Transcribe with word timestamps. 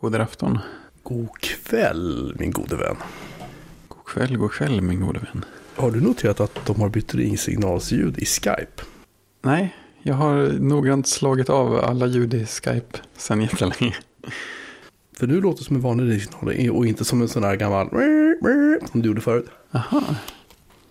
God 0.00 0.14
afton. 0.14 0.58
God 1.02 1.40
kväll 1.40 2.34
min 2.38 2.50
gode 2.50 2.76
vän. 2.76 2.96
God 3.88 4.04
kväll, 4.06 4.36
god 4.36 4.52
kväll 4.52 4.80
min 4.80 5.00
gode 5.00 5.18
vän. 5.20 5.44
Har 5.76 5.90
du 5.90 6.00
noterat 6.00 6.40
att 6.40 6.66
de 6.66 6.80
har 6.80 6.88
bytt 6.88 7.14
ringsignalsljud 7.14 8.18
i 8.18 8.24
Skype? 8.26 8.82
Nej, 9.42 9.76
jag 10.02 10.14
har 10.14 10.36
noggrant 10.60 11.08
slagit 11.08 11.50
av 11.50 11.84
alla 11.84 12.06
ljud 12.06 12.34
i 12.34 12.46
Skype 12.46 12.98
sedan 13.16 13.40
jättelänge. 13.42 13.96
För 15.16 15.26
nu 15.26 15.40
låter 15.40 15.58
det 15.58 15.64
som 15.64 15.76
en 15.76 15.82
vanlig 15.82 16.12
ringsignal 16.12 16.70
och 16.70 16.86
inte 16.86 17.04
som 17.04 17.22
en 17.22 17.28
sån 17.28 17.44
här 17.44 17.56
gammal 17.56 17.88
som 18.90 19.02
du 19.02 19.08
gjorde 19.08 19.20
förut. 19.20 19.46
Aha, 19.72 20.02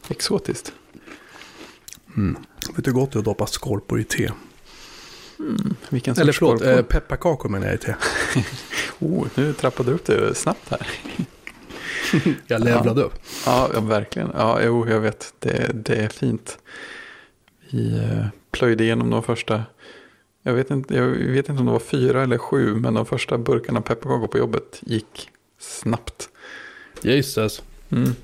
exotiskt. 0.07 0.73
Mm. 2.17 2.37
Vet 2.75 2.85
du 2.85 2.91
hur 2.91 2.95
gott 2.99 3.11
det 3.11 3.17
är 3.17 3.19
att 3.19 3.25
doppa 3.25 3.47
skorpor 3.47 3.99
i 3.99 4.03
te? 4.03 4.31
Mm, 5.39 5.75
Eller 5.91 6.13
förlåt, 6.13 6.35
skorpor? 6.35 6.67
eh, 6.67 6.81
pepparkakor 6.81 7.49
menar 7.49 7.65
jag 7.67 7.75
i 7.75 7.77
te. 7.77 7.95
Oh, 8.99 9.27
nu 9.35 9.53
trappade 9.53 9.89
du 9.89 9.95
upp 9.95 10.05
det 10.05 10.35
snabbt 10.35 10.69
här. 10.69 10.87
Jag 12.47 12.63
levlade 12.63 13.01
upp. 13.03 13.13
Ja, 13.45 13.69
ja 13.73 13.79
verkligen. 13.79 14.29
Ja, 14.37 14.59
jo, 14.63 14.89
jag 14.89 14.99
vet. 14.99 15.33
Det, 15.39 15.71
det 15.73 15.95
är 15.95 16.09
fint. 16.09 16.57
Vi 17.69 17.97
eh, 17.97 18.25
plöjde 18.51 18.83
igenom 18.83 19.09
de 19.09 19.23
första, 19.23 19.63
jag 20.43 20.53
vet, 20.53 20.71
inte, 20.71 20.95
jag 20.95 21.07
vet 21.07 21.49
inte 21.49 21.59
om 21.59 21.65
det 21.65 21.71
var 21.71 21.79
fyra 21.79 22.23
eller 22.23 22.37
sju, 22.37 22.75
men 22.75 22.93
de 22.93 23.05
första 23.05 23.37
burkarna 23.37 23.81
pepparkakor 23.81 24.27
på 24.27 24.37
jobbet 24.37 24.79
gick 24.81 25.29
snabbt. 25.59 26.29
Jesus. 27.01 27.61
Mm. 27.89 28.15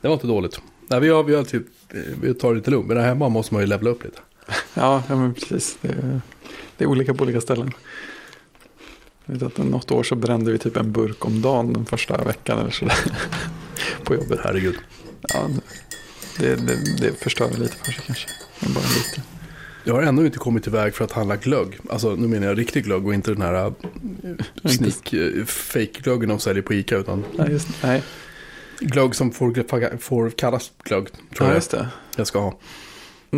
Det 0.00 0.08
var 0.08 0.14
inte 0.14 0.26
dåligt. 0.26 0.60
Nej, 0.88 1.00
vi, 1.00 1.08
har, 1.08 1.22
vi, 1.22 1.34
har 1.34 1.44
typ, 1.44 1.66
eh, 1.90 2.00
vi 2.22 2.34
tar 2.34 2.48
det 2.50 2.56
lite 2.56 2.70
lugnt, 2.70 2.86
men 2.88 2.96
här 2.96 3.04
hemma 3.04 3.28
måste 3.28 3.54
man 3.54 3.62
ju 3.62 3.66
levla 3.66 3.90
upp 3.90 4.04
lite. 4.04 4.20
Ja, 4.74 5.02
ja, 5.08 5.16
men 5.16 5.34
precis. 5.34 5.78
Det, 5.80 5.88
är- 5.88 6.20
det 6.76 6.84
är 6.84 6.88
olika 6.88 7.14
på 7.14 7.24
olika 7.24 7.40
ställen. 7.40 7.72
Jag 9.26 9.34
vet 9.34 9.42
att 9.42 9.58
något 9.58 9.90
år 9.90 10.02
så 10.02 10.14
brände 10.14 10.52
vi 10.52 10.58
typ 10.58 10.76
en 10.76 10.92
burk 10.92 11.24
om 11.24 11.42
dagen 11.42 11.72
den 11.72 11.86
första 11.86 12.24
veckan 12.24 12.58
eller 12.58 12.70
sådär. 12.70 12.96
på 14.04 14.14
jobbet. 14.14 14.40
Herregud. 14.44 14.76
Ja, 15.28 15.48
det, 16.38 16.56
det, 16.56 16.76
det 17.00 17.12
förstör 17.22 17.50
lite 17.50 17.76
för 17.76 17.92
sig 17.92 18.02
kanske. 18.06 18.28
Men 18.60 18.72
bara 18.74 18.84
lite. 18.84 19.22
Jag 19.84 19.94
har 19.94 20.02
ännu 20.02 20.26
inte 20.26 20.38
kommit 20.38 20.66
iväg 20.66 20.94
för 20.94 21.04
att 21.04 21.12
handla 21.12 21.36
glögg. 21.36 21.78
Alltså 21.90 22.14
nu 22.14 22.28
menar 22.28 22.46
jag 22.46 22.58
riktig 22.58 22.84
glögg 22.84 23.06
och 23.06 23.14
inte 23.14 23.30
den 23.30 23.42
här 23.42 23.66
uh, 23.66 23.72
sneak 24.64 25.14
uh, 25.14 25.44
fake-glöggen 25.44 26.28
de 26.28 26.38
säljer 26.38 26.62
på 26.62 26.74
Ica. 26.74 26.96
Utan 26.96 27.24
Nej, 27.38 27.50
just, 27.50 27.68
nej. 27.82 28.02
glögg 28.80 29.14
som 29.14 29.32
får, 29.32 29.98
får 29.98 30.30
kallas 30.30 30.72
glögg. 30.84 31.04
Tror 31.12 31.18
Ja, 31.38 31.46
jag 31.46 31.54
just 31.54 31.70
det. 31.70 31.88
jag 32.16 32.26
ska 32.26 32.38
ha. 32.40 32.58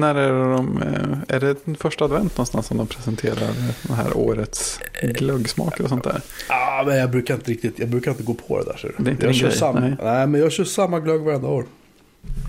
När 0.00 0.14
är 0.14 0.32
det 0.32 0.52
de, 0.54 0.82
eh, 0.82 1.36
är 1.36 1.40
det 1.40 1.56
den 1.64 1.76
första 1.76 2.04
advent 2.04 2.32
någonstans 2.36 2.66
som 2.66 2.76
de 2.76 2.86
presenterar 2.86 3.48
det 3.82 3.92
här 3.94 4.16
årets 4.16 4.80
glöggsmaker 5.02 5.82
och 5.84 5.88
sånt 5.88 6.04
där? 6.04 6.20
Ah, 6.48 6.82
men 6.86 6.96
jag 6.96 7.10
brukar 7.10 7.34
inte 7.34 7.50
riktigt, 7.50 7.78
jag 7.78 7.88
brukar 7.88 8.10
inte 8.10 8.22
gå 8.22 8.34
på 8.34 8.58
det 8.58 8.64
där. 8.64 8.76
Så. 8.76 8.88
Det 8.98 9.10
är 9.10 9.12
inte 9.12 9.26
jag 9.26 9.34
kör 9.34 9.48
grej, 9.48 9.58
samma, 9.58 9.80
nej. 9.80 9.96
nej. 10.02 10.26
men 10.26 10.40
jag 10.40 10.52
kör 10.52 10.64
samma 10.64 11.00
glögg 11.00 11.20
varenda 11.20 11.48
år. 11.48 11.64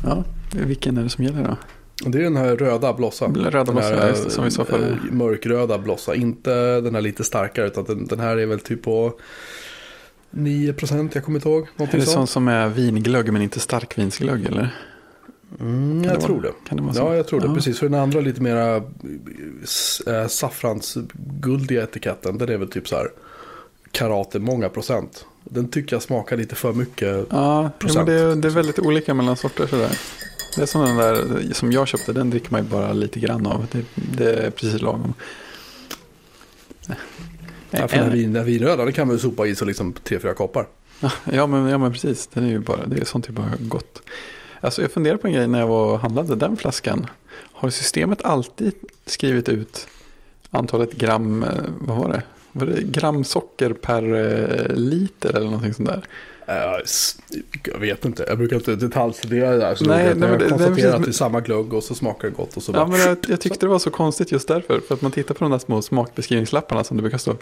Ja, 0.04 0.24
vilken 0.52 0.98
är 0.98 1.04
det 1.04 1.10
som 1.10 1.24
gäller 1.24 1.44
då? 1.44 1.58
Det 2.10 2.18
är 2.18 2.24
den 2.24 2.38
här 2.38 2.56
röda 2.56 2.94
blossa. 2.94 3.26
Röda 3.26 3.72
blossa, 3.72 3.96
här, 3.96 4.08
ja, 4.24 4.30
som 4.30 4.44
vi 4.44 4.52
sa 4.52 4.66
förut. 4.66 4.98
eh, 5.08 5.14
Mörkröda 5.14 5.78
blossa. 5.78 6.16
Inte 6.16 6.82
den 6.82 6.96
här 6.96 7.02
lite 7.02 7.24
starkare. 7.24 7.68
Utan 7.68 7.84
den, 7.84 8.08
den 8.08 8.20
här 8.20 8.38
är 8.38 8.46
väl 8.46 8.60
typ 8.60 8.84
på 8.84 9.14
9% 10.32 11.10
jag 11.14 11.24
kommer 11.24 11.38
inte 11.38 11.50
ihåg. 11.50 11.68
Är 11.78 11.88
det 11.98 12.02
sånt 12.02 12.30
som 12.30 12.48
är 12.48 12.68
vinglögg 12.70 13.34
men 13.34 13.42
inte 13.42 13.60
starkvinsglögg 13.60 14.46
eller? 14.46 14.70
Mm, 15.60 16.02
det 16.02 16.10
jag 16.10 16.22
tror 16.22 16.42
det. 16.42 16.52
Kan 16.68 16.78
det 16.78 16.84
vara? 16.84 16.96
Ja, 16.96 17.16
jag 17.16 17.28
tror 17.28 17.40
det. 17.42 17.48
Ja. 17.48 17.56
Precis. 17.56 17.80
För 17.80 17.90
den 17.90 18.00
andra 18.02 18.20
lite 18.22 18.42
mera 18.42 18.76
äh, 20.08 20.28
saffransguldiga 20.28 21.84
etiketten. 21.84 22.38
Den 22.38 22.50
är 22.50 22.58
väl 22.58 22.68
typ 22.68 22.88
så 22.88 22.96
här 22.96 23.08
karate 23.92 24.40
många 24.40 24.70
procent. 24.70 25.26
Den 25.44 25.68
tycker 25.68 25.96
jag 25.96 26.04
smakar 26.04 26.38
lite 26.38 26.56
för 26.56 26.74
mycket. 26.74 27.08
Ja, 27.08 27.26
ja 27.30 27.62
men 27.62 27.72
procent. 27.80 28.08
det, 28.08 28.14
är- 28.14 28.36
det 28.36 28.48
är 28.48 28.52
väldigt 28.52 28.80
olika 28.80 29.14
mellan 29.14 29.38
sorter 29.38 29.68
sådär. 29.68 30.00
Det 30.56 30.62
är 30.62 30.66
som 30.66 30.82
den 30.82 30.98
där 30.98 31.44
som 31.54 31.72
jag 31.72 31.88
köpte, 31.88 32.14
den 32.14 32.30
dricker 32.30 32.52
man 32.52 32.64
ju 32.64 32.70
bara 32.70 32.94
lite 32.94 33.20
grann 33.20 33.46
av. 33.48 33.66
Det, 33.72 33.84
det 33.96 34.34
är 34.34 34.50
precis 34.52 34.82
lagom. 34.82 35.14
Ja, 37.72 37.88
för 37.88 37.98
den, 37.98 38.12
vin, 38.12 38.34
den 38.34 38.46
vinröda 38.46 38.84
den 38.84 38.94
kan 38.94 39.08
man 39.08 39.16
ju 39.16 39.20
sopa 39.20 39.48
i 39.48 39.56
så 39.56 39.66
liksom 39.66 39.94
tre, 39.94 40.20
fyra 40.20 40.34
koppar. 40.34 40.68
Ja 41.32 41.48
men, 41.48 41.68
ja 41.68 41.78
men 41.78 41.92
precis, 41.92 42.28
den 42.34 42.44
är 42.44 42.50
ju 42.50 42.60
bara, 42.60 42.86
det 42.86 43.02
är 43.02 43.06
sånt 43.06 43.28
är 43.28 43.32
bara 43.32 43.52
gott. 43.60 44.02
Alltså 44.62 44.82
jag 44.82 44.92
funderade 44.92 45.18
på 45.22 45.28
en 45.28 45.34
grej 45.34 45.48
när 45.48 45.60
jag 45.60 45.68
var 45.68 45.94
och 45.94 46.00
handlade 46.00 46.36
den 46.36 46.58
flaskan. 46.58 47.06
Har 47.52 47.70
systemet 47.70 48.26
alltid 48.26 48.74
skrivit 49.06 49.50
ut 49.50 49.88
antalet 50.52 50.94
gram, 50.94 51.44
eh, 51.44 51.50
vad 51.80 51.98
var 51.98 52.10
det? 52.10 52.22
Var 52.52 52.66
det 52.68 52.82
gram 52.82 53.24
socker 53.24 53.74
per 53.74 54.04
eh, 54.16 54.76
liter 54.76 55.30
eller 55.36 55.46
någonting 55.46 55.74
sånt 55.74 55.90
där? 55.90 56.06
S- 56.84 57.18
jag 57.64 57.80
vet 57.80 58.06
inte, 58.06 58.26
jag 58.28 58.38
brukar 58.38 58.56
inte 58.56 58.76
detaljstudera 58.76 59.50
det 59.52 59.58
där. 59.58 59.76
Så 59.76 59.86
Nej, 59.86 60.16
nej, 60.16 60.30
jag 60.30 60.40
konstaterar 60.40 60.70
precis- 60.76 60.86
att 60.86 61.04
det 61.04 61.10
är 61.10 61.12
samma 61.12 61.42
glögg 61.42 61.74
och 61.74 61.84
så 61.84 61.96
smakar 61.96 62.28
det 62.28 62.34
gott 62.36 62.58
och 62.58 62.64
så 62.64 62.72
Ja, 62.72 62.76
bara... 62.76 62.88
men 62.88 63.00
jag, 63.00 63.18
jag 63.28 63.42
tyckte 63.42 63.60
det 63.66 63.68
var 63.70 63.80
så 63.80 63.90
konstigt 63.90 64.32
just 64.32 64.48
därför. 64.48 64.80
För 64.80 64.96
att 64.96 65.02
man 65.02 65.12
tittar 65.12 65.36
på 65.36 65.44
de 65.44 65.52
där 65.52 65.60
små 65.60 65.82
smakbeskrivningslapparna 65.82 66.84
som 66.84 66.98
det 66.98 67.02
brukar 67.04 67.18
stå. 67.18 67.36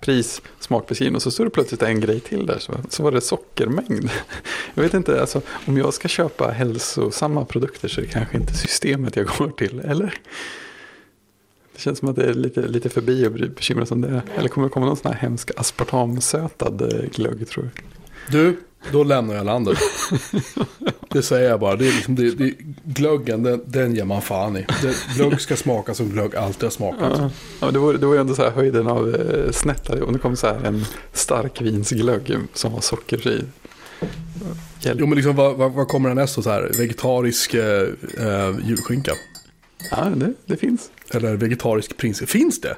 Pris, 0.00 0.42
smakbeskrivning 0.60 1.16
och 1.16 1.22
så 1.22 1.30
står 1.30 1.44
det 1.44 1.50
plötsligt 1.50 1.82
en 1.82 2.00
grej 2.00 2.20
till 2.20 2.46
där. 2.46 2.58
Så, 2.58 2.72
så 2.88 3.02
var 3.02 3.12
det 3.12 3.20
sockermängd. 3.20 4.10
Jag 4.74 4.82
vet 4.82 4.94
inte, 4.94 5.20
alltså, 5.20 5.40
om 5.66 5.76
jag 5.78 5.94
ska 5.94 6.08
köpa 6.08 6.50
hälsosamma 6.50 7.44
produkter 7.44 7.88
så 7.88 8.00
är 8.00 8.04
det 8.04 8.10
kanske 8.10 8.36
inte 8.36 8.54
systemet 8.54 9.16
jag 9.16 9.26
går 9.26 9.48
till, 9.50 9.80
eller? 9.80 10.14
Det 11.72 11.80
känns 11.80 11.98
som 11.98 12.08
att 12.08 12.16
det 12.16 12.24
är 12.24 12.34
lite, 12.34 12.60
lite 12.68 12.88
förbi 12.88 13.26
att 13.26 13.32
bry- 13.32 13.48
bekymrad 13.54 13.92
om 13.92 14.00
det. 14.00 14.22
Eller 14.36 14.48
kommer 14.48 14.66
det 14.68 14.72
komma 14.72 14.86
någon 14.86 14.96
sån 14.96 15.12
här 15.12 15.18
hemsk 15.20 15.50
aspartamsötad 15.56 16.82
eh, 16.82 17.10
glögg 17.10 17.48
tror 17.48 17.70
jag. 17.74 17.84
Du, 18.32 18.56
då 18.92 19.04
lämnar 19.04 19.34
jag 19.34 19.46
landet. 19.46 19.78
det 21.08 21.22
säger 21.22 21.50
jag 21.50 21.60
bara. 21.60 21.76
Det 21.76 21.88
är 21.88 21.92
liksom, 21.92 22.14
det, 22.14 22.30
det, 22.30 22.54
glöggen, 22.84 23.42
den, 23.42 23.62
den 23.66 23.94
ger 23.94 24.04
man 24.04 24.22
fan 24.22 24.56
i. 24.56 24.66
Det, 24.82 24.96
glögg 25.16 25.40
ska 25.40 25.56
smaka 25.56 25.94
som 25.94 26.08
glögg 26.08 26.36
alltid 26.36 26.62
har 26.62 26.70
smakat. 26.70 27.32
Ja, 27.60 27.70
det, 27.70 27.78
var, 27.78 27.92
det 27.92 28.06
var 28.06 28.14
ju 28.14 28.20
ändå 28.20 28.34
så 28.34 28.42
här 28.42 28.50
höjden 28.50 28.86
av 28.86 29.14
eh, 29.14 29.50
snättare. 29.50 30.02
Och 30.02 30.12
det 30.12 30.18
kom 30.18 30.36
så 30.36 30.46
här 30.46 30.64
en 30.64 30.84
starkvinsglögg 31.12 32.36
som 32.54 32.72
var 32.72 32.80
sockerfri. 32.80 33.44
Hjälp. 34.80 35.00
Jo 35.00 35.06
men 35.06 35.16
liksom 35.16 35.36
vad, 35.36 35.56
vad, 35.56 35.72
vad 35.72 35.88
kommer 35.88 36.08
härnäst 36.08 36.36
då 36.36 36.42
så 36.42 36.50
här? 36.50 36.70
Vegetarisk 36.78 37.54
eh, 37.54 37.88
eh, 38.18 38.56
julskinka? 38.64 39.12
Ja, 39.90 40.04
det, 40.16 40.32
det 40.46 40.56
finns. 40.56 40.90
Eller 41.10 41.36
vegetarisk 41.36 41.96
prins? 41.96 42.22
Finns 42.26 42.60
det? 42.60 42.76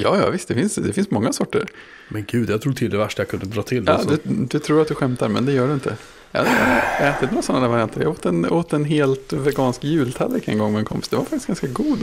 Ja, 0.00 0.18
ja, 0.18 0.30
visst, 0.30 0.48
det 0.48 0.54
finns, 0.54 0.74
det 0.74 0.92
finns 0.92 1.10
många 1.10 1.32
sorter. 1.32 1.66
Men 2.08 2.24
gud, 2.28 2.50
jag 2.50 2.62
tror 2.62 2.72
till 2.72 2.90
det 2.90 2.98
värsta 2.98 3.22
jag 3.22 3.28
kunde 3.28 3.46
dra 3.46 3.62
till. 3.62 3.84
Ja, 3.86 4.00
du, 4.08 4.18
du 4.24 4.58
tror 4.58 4.82
att 4.82 4.88
du 4.88 4.94
skämtar, 4.94 5.28
men 5.28 5.46
det 5.46 5.52
gör 5.52 5.66
du 5.68 5.74
inte. 5.74 5.96
Jag 6.32 6.44
har 6.44 7.06
ätit 7.08 7.30
några 7.30 7.42
sådana 7.42 7.68
varianter. 7.68 8.00
Jag 8.00 8.10
åt 8.10 8.26
en, 8.26 8.50
åt 8.50 8.72
en 8.72 8.84
helt 8.84 9.32
vegansk 9.32 9.84
jultallrik 9.84 10.48
en 10.48 10.58
gång 10.58 10.72
med 10.72 10.78
en 10.78 10.84
kompis. 10.84 11.08
Det 11.08 11.16
var 11.16 11.22
faktiskt 11.22 11.46
ganska 11.46 11.66
god. 11.66 11.98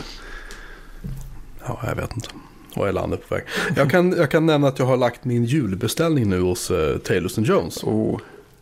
Ja, 1.68 1.80
jag 1.88 1.96
vet 1.96 2.16
inte. 2.16 2.30
Vad 2.76 2.88
är 2.90 2.94
landet 2.94 3.30
på 3.30 3.36
väg? 3.36 3.44
Jag 3.76 3.90
kan, 3.92 4.12
jag 4.18 4.32
kan 4.32 4.46
nämna 4.46 4.68
att 4.68 4.80
jag 4.80 4.86
har 4.86 4.98
lagt 4.98 5.26
min 5.26 5.46
julbeställning 5.46 6.30
nu 6.30 6.40
hos 6.42 6.72
uh, 6.72 6.98
Taylors 6.98 7.38
Jones. 7.38 7.84
Oh, 7.84 8.20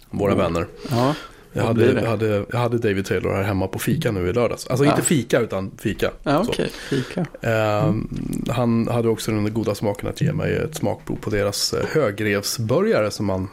Våra 0.09 0.31
Mm. 0.33 0.43
vänner. 0.43 0.67
ja, 0.89 1.15
Jag 1.53 1.63
hade, 1.63 1.85
jag, 2.01 2.09
hade, 2.09 2.45
jag 2.51 2.57
hade 2.59 2.77
David 2.77 3.05
Taylor 3.05 3.33
här 3.33 3.43
hemma 3.43 3.67
på 3.67 3.79
fika 3.79 4.11
nu 4.11 4.27
i 4.29 4.33
lördags. 4.33 4.67
Alltså 4.67 4.85
Ja. 4.85 4.91
inte 4.91 5.03
fika 5.03 5.39
utan 5.39 5.71
fika. 5.77 6.11
Så. 6.23 6.39
okej. 6.39 6.69
Fika. 6.89 7.25
Ehm, 7.41 8.07
Han 8.49 8.87
hade 8.87 9.09
också 9.09 9.31
den 9.31 9.53
goda 9.53 9.75
smaken 9.75 10.09
att 10.09 10.21
ge 10.21 10.33
mig 10.33 10.55
ett 10.55 10.75
smakprov 10.75 11.15
på 11.15 11.29
deras 11.29 11.73
eh, 11.73 11.85
högrevsburgare 11.87 13.11
som 13.11 13.25
man 13.25 13.47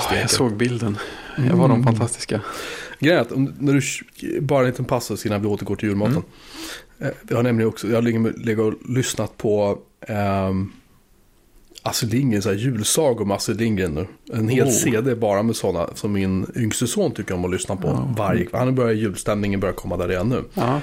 steker. 0.00 0.20
jag 0.20 0.30
såg 0.30 0.56
bilden. 0.56 0.98
Jag 1.50 1.56
var 1.56 1.68
de 1.68 1.84
fantastiska. 1.84 2.40
Grejen 2.98 3.18
är 3.18 3.22
att 3.22 3.32
om, 3.32 3.52
när 3.58 3.72
du, 4.20 4.40
bara 4.40 4.60
en 4.60 4.66
liten 4.66 4.84
passus 4.84 5.26
innan 5.26 5.40
vi 5.42 5.46
återgår 5.48 5.76
till 5.76 5.88
julmaten. 5.88 6.12
Mm. 6.14 6.24
Eh, 6.98 7.08
Jag 7.28 7.36
har 7.36 7.42
nämligen 7.42 7.68
också, 7.68 7.88
jag 7.88 7.94
har 7.94 8.02
legat 8.44 8.64
och 8.64 8.74
lyssnat 8.90 9.36
på 9.36 9.78
um, 10.48 10.72
Astrid 11.86 12.12
Lindgren, 12.12 12.42
så 12.42 12.48
här 12.48 12.56
julsagor 12.56 13.24
med 13.24 13.34
Astrid 13.36 13.60
Lindgren 13.60 13.94
nu. 13.94 14.06
En 14.32 14.48
hel 14.48 14.66
Oh. 14.66 14.70
CD 14.72 15.14
bara 15.14 15.42
med 15.42 15.56
sådana 15.56 15.88
som 15.94 16.12
min 16.12 16.46
yngste 16.56 16.86
son 16.86 17.12
tycker 17.12 17.34
om 17.34 17.44
att 17.44 17.50
lyssna 17.50 17.76
på 17.76 17.88
Ja. 17.88 18.14
varje 18.16 18.48
Han 18.52 18.74
börjar 18.74 18.92
julstämningen 18.92 19.60
börjar 19.60 19.74
komma 19.74 19.96
där 19.96 20.10
igen 20.10 20.28
nu. 20.28 20.44
Ja, 20.54 20.80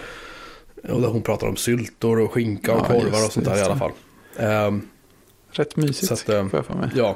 Och 0.90 1.02
där 1.02 1.08
hon 1.08 1.22
pratar 1.22 1.48
om 1.48 1.56
syltor 1.56 2.20
och 2.20 2.32
skinka 2.32 2.74
och 2.74 2.80
Ja, 2.80 2.86
korvar 2.86 3.04
just 3.20 3.26
och 3.28 3.34
sånt 3.34 3.46
där 3.46 3.58
i 3.58 3.62
alla 3.62 3.76
fall. 3.78 3.92
Ehm, 4.38 4.82
rätt 5.52 5.76
mysigt. 5.76 6.08
Så 6.08 6.14
att, 6.14 6.30
eh, 6.30 6.48
får 6.50 6.58
jag 6.58 6.66
för 6.66 6.74
mig. 6.74 6.90
ja. 6.96 7.16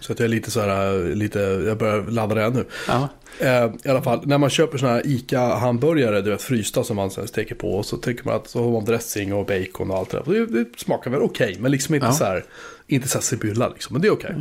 Så 0.00 0.12
att 0.12 0.18
jag 0.18 0.24
är 0.24 0.28
lite 0.30 0.50
så 0.50 0.60
här, 0.60 1.14
lite, 1.14 1.38
jag 1.38 1.78
börjar 1.78 2.02
ladda 2.02 2.34
det 2.34 2.50
nu. 2.50 2.64
Ja, 2.88 3.08
Eh, 3.40 3.70
I 3.84 3.88
alla 3.88 4.02
fall, 4.02 4.20
när 4.26 4.38
man 4.38 4.50
köper 4.50 4.78
sådana 4.78 4.96
här 4.96 5.06
ICA-hamburgare, 5.06 6.20
du 6.22 6.30
vet 6.30 6.42
frysta 6.42 6.84
som 6.84 6.96
man 6.96 7.10
sen 7.10 7.28
steker 7.28 7.54
på. 7.54 7.70
Och 7.74 7.86
så 7.86 7.96
tycker 7.96 8.24
man 8.24 8.34
att 8.34 8.48
så 8.48 8.64
har 8.64 8.70
man 8.72 8.84
dressing 8.84 9.34
och 9.34 9.46
bacon 9.46 9.90
och 9.90 9.96
allt 9.98 10.10
det 10.10 10.22
där. 10.26 10.32
Det, 10.32 10.46
det 10.46 10.78
smakar 10.78 11.10
väl 11.10 11.20
okej, 11.22 11.56
men 11.60 11.70
liksom 11.70 11.94
inte 11.94 12.06
Ja. 12.06 12.12
så 12.12 12.24
här, 12.24 12.44
inte 12.86 13.08
så 13.08 13.18
här 13.18 13.22
Sibylla 13.22 13.68
liksom. 13.68 13.94
Men 13.94 14.02
det 14.02 14.08
är 14.08 14.12
okej. 14.12 14.34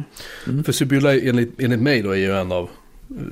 Mm. 0.47 0.63
För 0.63 0.71
Sibylla 0.71 1.15
enligt, 1.15 1.61
enligt 1.61 1.81
mig 1.81 2.01
då 2.01 2.11
är 2.11 2.15
ju 2.15 2.31
en 2.37 2.51
av 2.51 2.69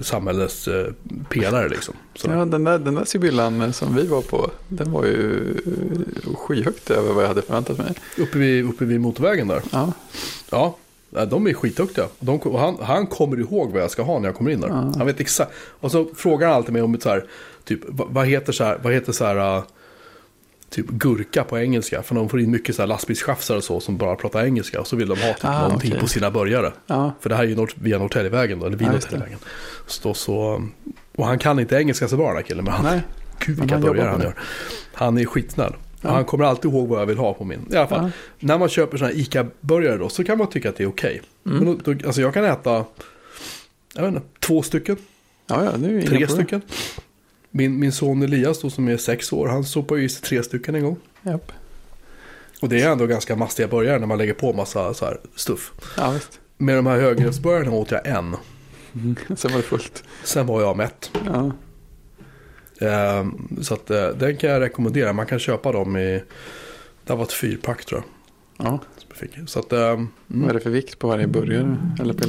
samhällets 0.02 0.68
eh, 0.68 0.88
pelare 1.30 1.70
liksom. 1.70 1.96
Så. 2.16 2.28
Ja, 2.30 2.46
den 2.46 2.64
där, 2.64 2.80
den 2.80 2.96
där 2.96 3.06
Sibyllan 3.06 3.74
som 3.74 3.96
vi 3.96 4.08
var 4.08 4.22
på, 4.22 4.52
den 4.68 4.92
var 4.92 5.06
ju 5.06 5.52
eh, 6.26 6.36
skyhögt 6.36 6.90
över 6.90 7.14
vad 7.14 7.24
jag 7.24 7.28
hade 7.28 7.42
förväntat 7.42 7.78
mig. 7.78 7.94
Uppe, 8.18 8.38
vid, 8.38 8.66
uppe 8.66 8.86
vid 8.86 9.02
motorvägen 9.02 9.48
där. 9.48 9.62
Ja, 9.72 9.94
ja, 10.52 10.78
de 11.26 11.48
är 11.48 11.54
skitduktiga. 11.54 12.06
De, 12.20 12.40
han, 12.56 12.78
han 12.82 13.08
kommer 13.08 13.40
ihåg 13.40 13.72
vad 13.72 13.82
jag 13.82 13.92
ska 13.92 14.02
ha 14.04 14.20
när 14.20 14.28
jag 14.28 14.36
kommer 14.36 14.52
in 14.52 14.62
där. 14.62 14.68
Ja. 14.68 14.94
Han 14.98 15.06
vet 15.08 15.20
exakt. 15.20 15.52
Och 15.56 15.92
så 15.92 16.08
frågar 16.16 16.48
han 16.48 16.56
alltid 16.58 16.74
mig 16.74 16.82
om 16.82 17.00
så 17.00 17.10
här, 17.10 17.26
typ, 17.64 17.80
vad, 17.88 18.28
heter 18.28 18.54
så 18.54 18.64
här, 18.64 18.80
vad 18.84 18.94
heter 18.94 19.12
så 19.12 19.26
här, 19.26 19.58
uh, 19.58 19.64
typ 20.70 20.88
gurka 20.88 21.44
på 21.44 21.60
engelska. 21.60 22.04
För 22.04 22.16
de 22.16 22.30
får 22.30 22.40
in 22.40 22.52
mycket 22.52 22.76
så 22.76 22.82
här 22.82 22.88
och 23.58 23.64
så 23.64 23.80
som 23.80 23.98
bara 23.98 24.16
pratar 24.16 24.46
engelska. 24.46 24.82
Och 24.82 24.88
så 24.88 24.96
vill 24.96 25.08
de 25.08 25.18
ha 25.20 25.34
typ 25.34 25.46
Ah, 25.46 25.62
någonting 25.62 25.92
okej. 25.92 26.02
på 26.02 26.08
sina 26.08 26.32
burgare. 26.32 26.72
ja, 26.88 27.12
För 27.20 27.30
det 27.30 27.36
här 27.36 27.44
är 27.44 27.48
ju 27.48 27.68
via 27.76 28.00
Norrtäljevägen 28.00 28.60
då, 28.60 28.66
eller 28.66 28.78
vid 28.78 28.88
det. 28.88 28.92
Norrtäljevägen. 28.94 29.40
Så, 29.88 30.14
så, 30.14 30.64
och 31.16 31.26
han 31.26 31.40
kan 31.40 31.60
inte 31.60 31.76
engelska 31.76 32.08
så 32.08 32.18
bra 32.18 32.28
den 32.28 32.36
här 32.36 32.44
killen. 32.44 32.64
Men 32.66 32.74
han, 32.74 32.86
nej. 32.86 33.02
Gud 33.40 33.60
vilka 33.60 33.80
jobbar 33.80 34.06
han 34.06 34.22
gör. 34.22 34.36
Han 34.94 35.18
är 35.18 35.26
skitsnäll. 35.26 35.74
Ja. 36.04 36.10
Han 36.12 36.26
kommer 36.26 36.46
alltid 36.46 36.72
ihåg 36.72 36.88
vad 36.88 37.02
jag 37.02 37.06
vill 37.06 37.18
ha 37.18 37.34
på 37.34 37.44
min. 37.44 37.66
I 37.72 37.76
alla 37.76 37.88
fall, 37.88 38.04
Ja. 38.04 38.10
när 38.40 38.58
man 38.58 38.70
köper 38.70 38.98
sådana 38.98 39.14
här 39.14 39.22
ICA-burgare 39.22 39.98
då 39.98 40.10
så 40.10 40.24
kan 40.24 40.38
man 40.38 40.48
tycka 40.50 40.70
att 40.70 40.76
det 40.76 40.84
är 40.84 40.88
okej. 40.88 41.22
Mm. 41.46 41.58
Men 41.58 41.78
då, 41.84 41.94
då, 41.94 42.08
alltså 42.08 42.22
jag 42.22 42.34
kan 42.34 42.44
äta, 42.46 42.86
jag 43.96 44.02
vet 44.04 44.14
inte, 44.16 44.28
två 44.40 44.62
stycken, 44.62 44.98
Ja, 45.48 45.66
ja, 45.66 45.72
det 45.78 45.88
är 45.88 46.02
tre 46.02 46.28
stycken. 46.28 46.62
Min, 47.52 47.80
min 47.80 47.92
son 47.92 48.22
Elias 48.24 48.62
då 48.62 48.70
som 48.70 48.88
är 48.88 48.98
sex 48.98 49.34
år, 49.34 49.48
han 49.48 49.64
sopar 49.64 49.96
ju 49.96 50.04
i 50.04 50.10
sig 50.10 50.22
tre 50.24 50.44
stycken 50.44 50.76
en 50.76 50.84
gång. 50.84 50.98
Japp. 51.22 51.52
Och 52.62 52.70
det 52.70 52.82
är 52.82 52.92
ändå 52.92 53.06
ganska 53.06 53.36
mastiga 53.36 53.68
burgare 53.68 54.00
när 54.00 54.08
man 54.08 54.18
lägger 54.18 54.34
på 54.34 54.54
massa 54.54 54.94
så 54.94 55.06
här 55.06 55.18
stuff. 55.36 55.72
Ja, 55.98 56.12
visst. 56.12 56.40
Med 56.58 56.76
de 56.76 56.86
här 56.86 57.00
högrevsburgarna 57.00 57.72
åt 57.76 57.92
jag 57.92 58.08
en. 58.08 58.36
Mm. 58.96 59.16
Sen 59.36 59.52
var 59.52 59.58
det 59.58 59.64
fullt. 59.64 60.04
Sen 60.24 60.46
var 60.48 60.62
jag 60.62 60.78
mätt. 60.78 61.12
Ja, 61.26 61.52
så 63.62 63.74
att 63.74 63.90
eh, 63.92 64.08
den 64.08 64.38
kan 64.38 64.50
jag 64.50 64.62
rekommendera. 64.62 65.14
Man 65.14 65.26
kan 65.26 65.40
köpa 65.40 65.72
dem 65.72 65.98
i, 65.98 66.24
det 67.06 67.14
var 67.16 67.24
ett 67.24 67.34
fyrpack 67.34 67.86
tror 67.86 68.04
jag. 68.58 68.68
ja. 68.68 68.80
Så 69.48 69.60
att, 69.60 69.74
ehm, 69.74 70.08
Vad 70.28 70.38
mm. 70.38 70.50
är 70.50 70.54
det 70.54 70.60
för 70.60 70.70
vikt 70.70 71.00
på 71.00 71.08
varje 71.08 71.28
burgare? 71.28 71.78
Eller 72.00 72.14
på? 72.14 72.24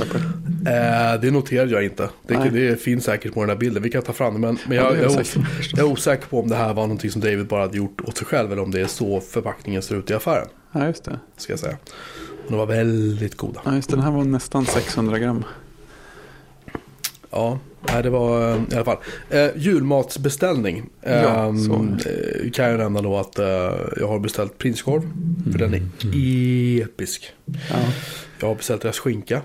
Eh, 0.71 1.21
det 1.21 1.31
noterade 1.31 1.71
jag 1.71 1.85
inte. 1.85 2.09
Det, 2.27 2.51
det 2.53 2.77
finns 2.83 3.05
säkert 3.05 3.35
på 3.35 3.41
den 3.41 3.49
här 3.49 3.57
bilden. 3.57 3.83
Vi 3.83 3.91
kan 3.91 4.03
ta 4.03 4.13
fram 4.13 4.35
det. 4.35 4.41
Men, 4.41 4.59
men 4.67 4.77
jag, 4.77 4.87
Ja, 4.87 4.91
det 4.91 4.99
är 4.99 5.03
jag, 5.03 5.13
är 5.13 5.25
säkert. 5.25 5.37
os- 5.61 5.71
jag 5.73 5.79
är 5.79 5.93
osäker 5.93 6.27
på 6.27 6.41
om 6.41 6.49
det 6.49 6.57
här 6.57 6.75
var 6.75 6.83
någonting 6.83 7.11
som 7.11 7.21
David 7.21 7.47
bara 7.47 7.61
hade 7.61 7.77
gjort 7.77 8.01
åt 8.01 8.17
sig 8.17 8.27
själv. 8.27 8.53
Eller 8.53 8.63
om 8.63 8.71
det 8.71 8.81
är 8.81 8.87
så 8.87 9.21
förpackningen 9.21 9.83
ser 9.83 9.97
ut 9.97 10.11
i 10.11 10.15
affären. 10.15 10.49
Ja, 10.73 10.87
just 10.87 11.05
det. 11.05 11.19
Ska 11.37 11.53
jag 11.53 11.61
säga. 11.61 11.77
Men 12.43 12.51
de 12.51 12.57
var 12.59 12.67
väldigt 12.67 13.37
goda. 13.37 13.61
Ja, 13.65 13.75
just 13.75 13.91
det. 13.91 13.97
Den 13.97 14.05
här 14.05 14.11
var 14.11 14.25
nästan 14.25 14.67
600 14.67 15.19
gram. 15.19 15.45
Ja, 17.31 17.59
nej, 17.89 18.03
det 18.03 18.11
var 18.11 18.51
eh, 18.55 18.63
i 18.73 18.75
alla 18.75 18.85
fall. 18.85 18.99
Eh, 19.31 19.49
julmatsbeställning. 19.57 20.91
Ja, 21.03 21.45
Ehm, 21.47 21.99
eh, 22.07 22.51
kan 22.51 22.65
jag 22.71 22.79
nämna 22.79 23.03
då 23.03 23.17
att 23.17 23.39
eh, 23.39 23.47
jag 23.97 24.09
har 24.09 24.19
beställt 24.19 24.59
prinskorv. 24.59 25.03
För 25.53 25.59
den 25.59 25.75
är 25.75 26.83
episk. 26.83 27.33
Ja, 27.45 27.77
Jag 28.41 28.49
har 28.49 28.55
beställt 28.55 28.83
deras 28.83 28.99
skinka. 28.99 29.43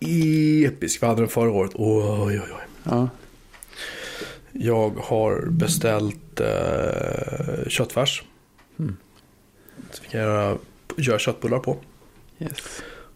Episk. 0.00 1.02
Vi 1.02 1.06
hade 1.06 1.20
den 1.22 1.28
förra 1.28 1.50
året. 1.50 1.70
Oj, 1.74 2.04
oj, 2.20 2.40
oj. 2.40 2.62
ja. 2.84 3.08
Jag 4.52 4.90
har 4.90 5.46
beställt 5.50 6.40
eh, 6.40 7.68
köttfärs. 7.68 8.22
Mm. 8.78 8.96
Så 9.92 10.02
vi 10.02 10.08
kan 10.08 10.20
göra, 10.20 10.58
göra 10.96 11.18
köttbullar 11.18 11.58
på. 11.58 11.76
Yes. 12.38 12.52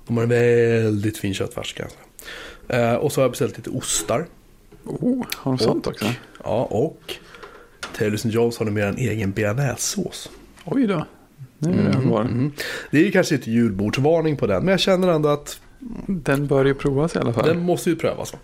De 0.07 0.17
har 0.17 0.25
en 0.25 0.29
väldigt 0.29 1.19
fin 1.19 1.35
köttfärs 1.35 1.75
kan 1.75 1.85
jag 1.85 1.91
säga. 1.93 2.03
Eh, 2.73 2.95
och 2.95 3.13
så 3.13 3.21
har 3.21 3.25
jag 3.25 3.31
beställt 3.31 3.57
lite 3.57 3.71
ostar. 3.71 4.27
Oh, 4.85 5.25
har 5.37 5.53
de 5.53 5.59
sånt 5.59 5.87
också? 5.87 6.07
Ja, 6.45 6.65
och 6.71 7.15
Taylor 7.97 8.15
St. 8.15 8.29
Jones 8.29 8.59
har 8.59 8.67
numera 8.67 8.89
en 8.89 8.99
egen 8.99 9.33
bearnaisesås. 9.33 10.31
Oj 10.65 10.87
då. 10.87 11.07
Nu 11.59 11.71
är 11.89 11.93
det 11.93 12.09
var. 12.09 12.51
Det 12.91 12.99
är 12.99 13.05
ju 13.05 13.11
kanske 13.11 13.35
inte 13.35 13.51
julbordsvarning 13.51 14.37
på 14.37 14.47
den, 14.47 14.63
men 14.65 14.69
jag 14.73 14.81
känner 14.81 15.09
ändå 15.09 15.29
att 15.29 15.61
Den 16.07 16.47
bör 16.47 16.65
ju 16.65 16.75
provas 16.75 17.17
i 17.17 17.19
alla 17.19 17.33
fall. 17.33 17.47
den 17.49 17.61
måste 17.61 17.91
ju 17.91 17.97
prövas. 17.97 18.31
kan 18.31 18.41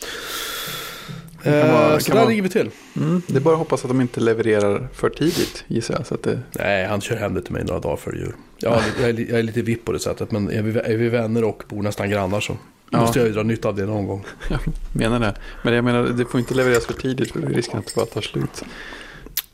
Eh, 1.53 1.99
så 1.99 2.13
där 2.13 2.19
vara- 2.19 2.29
ligger 2.29 2.43
vi 2.43 2.49
till. 2.49 2.71
Mm, 2.97 3.23
det 3.27 3.37
är 3.37 3.41
bara 3.41 3.53
att 3.55 3.59
hoppas 3.59 3.85
att 3.85 3.91
de 3.91 4.01
inte 4.01 4.21
levererar 4.21 4.89
för 4.93 5.11
tidigt 5.11 5.65
gissar 5.67 5.95
jag. 5.95 6.07
Så 6.07 6.15
att 6.15 6.23
det, 6.23 6.41
Nej, 6.59 6.87
han 6.87 7.01
kör 7.01 7.17
hem 7.17 7.35
det 7.35 7.43
till 7.43 7.53
mig 7.53 7.65
några 7.65 7.81
dagar 7.81 7.97
före 7.97 8.17
jul. 8.17 8.33
Jag, 8.59 8.81
jag, 9.01 9.09
är, 9.11 9.21
jag 9.31 9.39
är 9.39 9.43
lite 9.43 9.63
vipp 9.63 9.85
på 9.85 9.93
det 9.93 9.99
sättet, 9.99 10.31
men 10.31 10.51
är 10.51 10.63
vi, 10.63 10.79
är 10.79 10.97
vi 10.97 11.09
vänner 11.09 11.45
och 11.45 11.63
bor 11.69 11.83
nästan 11.83 12.11
grannar 12.11 12.41
så 12.41 12.57
Ja. 12.91 13.01
måste 13.01 13.19
jag 13.19 13.29
ju 13.29 13.35
dra 13.35 13.43
nytta 13.43 13.69
av 13.69 13.77
det 13.77 13.87
någon 13.87 14.07
gång. 14.07 14.25
jag 14.49 14.61
menar 14.93 15.21
det. 15.21 15.35
Men 15.63 15.75
jag 15.75 15.85
menar, 15.85 16.03
det 16.03 16.25
får 16.25 16.41
inte 16.41 16.55
levereras 16.55 16.87
för 16.87 16.95
tidigt 16.95 17.33
för 17.33 17.41
risken 17.41 17.79
att 17.79 17.87
det 17.87 17.95
bara 17.95 18.07
tar 18.07 18.21
slut. 18.21 18.65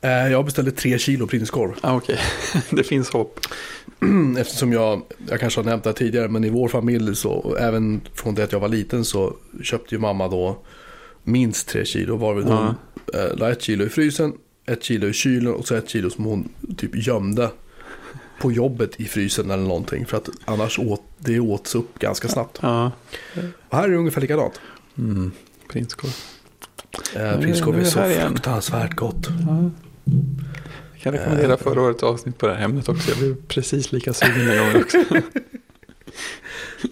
Eh, 0.00 0.10
jag 0.10 0.44
beställde 0.44 0.70
tre 0.70 0.98
kilo 0.98 1.26
prinskorv. 1.26 1.72
Ah, 1.80 1.96
Okej, 1.96 2.18
det 2.70 2.84
finns 2.84 3.10
hopp. 3.10 3.40
Eftersom 4.38 4.72
jag, 4.72 5.02
jag 5.28 5.40
kanske 5.40 5.60
har 5.60 5.64
nämnt 5.64 5.84
det 5.84 5.92
tidigare, 5.92 6.28
men 6.28 6.44
i 6.44 6.50
vår 6.50 6.68
familj 6.68 7.16
så, 7.16 7.56
även 7.60 8.00
från 8.14 8.34
det 8.34 8.44
att 8.44 8.52
jag 8.52 8.60
var 8.60 8.68
liten 8.68 9.04
så 9.04 9.36
köpte 9.62 9.94
ju 9.94 9.98
mamma 9.98 10.28
då 10.28 10.58
minst 11.22 11.68
tre 11.68 11.84
kilo. 11.84 12.16
Varvid 12.16 12.44
hon 12.44 12.74
eh, 13.14 13.36
la 13.36 13.50
ett 13.50 13.62
kilo 13.62 13.84
i 13.84 13.88
frysen, 13.88 14.32
ett 14.66 14.82
kilo 14.82 15.08
i 15.08 15.12
kylen 15.12 15.54
och 15.54 15.66
så 15.68 15.74
ett 15.74 15.88
kilo 15.88 16.10
som 16.10 16.24
hon 16.24 16.48
typ 16.76 17.06
gömde 17.06 17.50
på 18.40 18.52
jobbet 18.52 19.00
i 19.00 19.04
frysen 19.04 19.50
eller 19.50 19.62
någonting. 19.62 20.06
För 20.06 20.16
att 20.16 20.28
annars 20.44 20.78
åt 20.78 21.02
det 21.18 21.40
åts 21.40 21.74
upp 21.74 21.98
ganska 21.98 22.28
snabbt. 22.28 22.58
Ja, 22.62 22.90
Och 23.68 23.76
här 23.76 23.84
är 23.84 23.88
det 23.88 23.96
ungefär 23.96 24.20
likadant. 24.20 24.60
mm. 24.98 25.32
prinskorv. 25.72 26.10
Eh, 27.16 27.40
prinskorv 27.40 27.76
är 27.76 27.80
är 27.80 27.84
så 27.84 27.98
här 27.98 28.10
igen. 28.10 28.28
fruktansvärt 28.28 28.96
gott. 28.96 29.26
Ja. 29.46 29.70
Jag 30.92 31.02
kan 31.02 31.12
rekommendera 31.12 31.52
Eh. 31.52 31.58
förra 31.58 31.82
årets 31.82 32.02
avsnitt 32.02 32.38
på 32.38 32.46
det 32.46 32.54
här 32.54 32.64
ämnet 32.64 32.88
också. 32.88 33.10
Jag 33.10 33.18
blev 33.18 33.36
precis 33.46 33.92
lika 33.92 34.12
sugen 34.12 34.46
den 34.46 34.58
gången 34.58 34.82
också. 34.82 34.98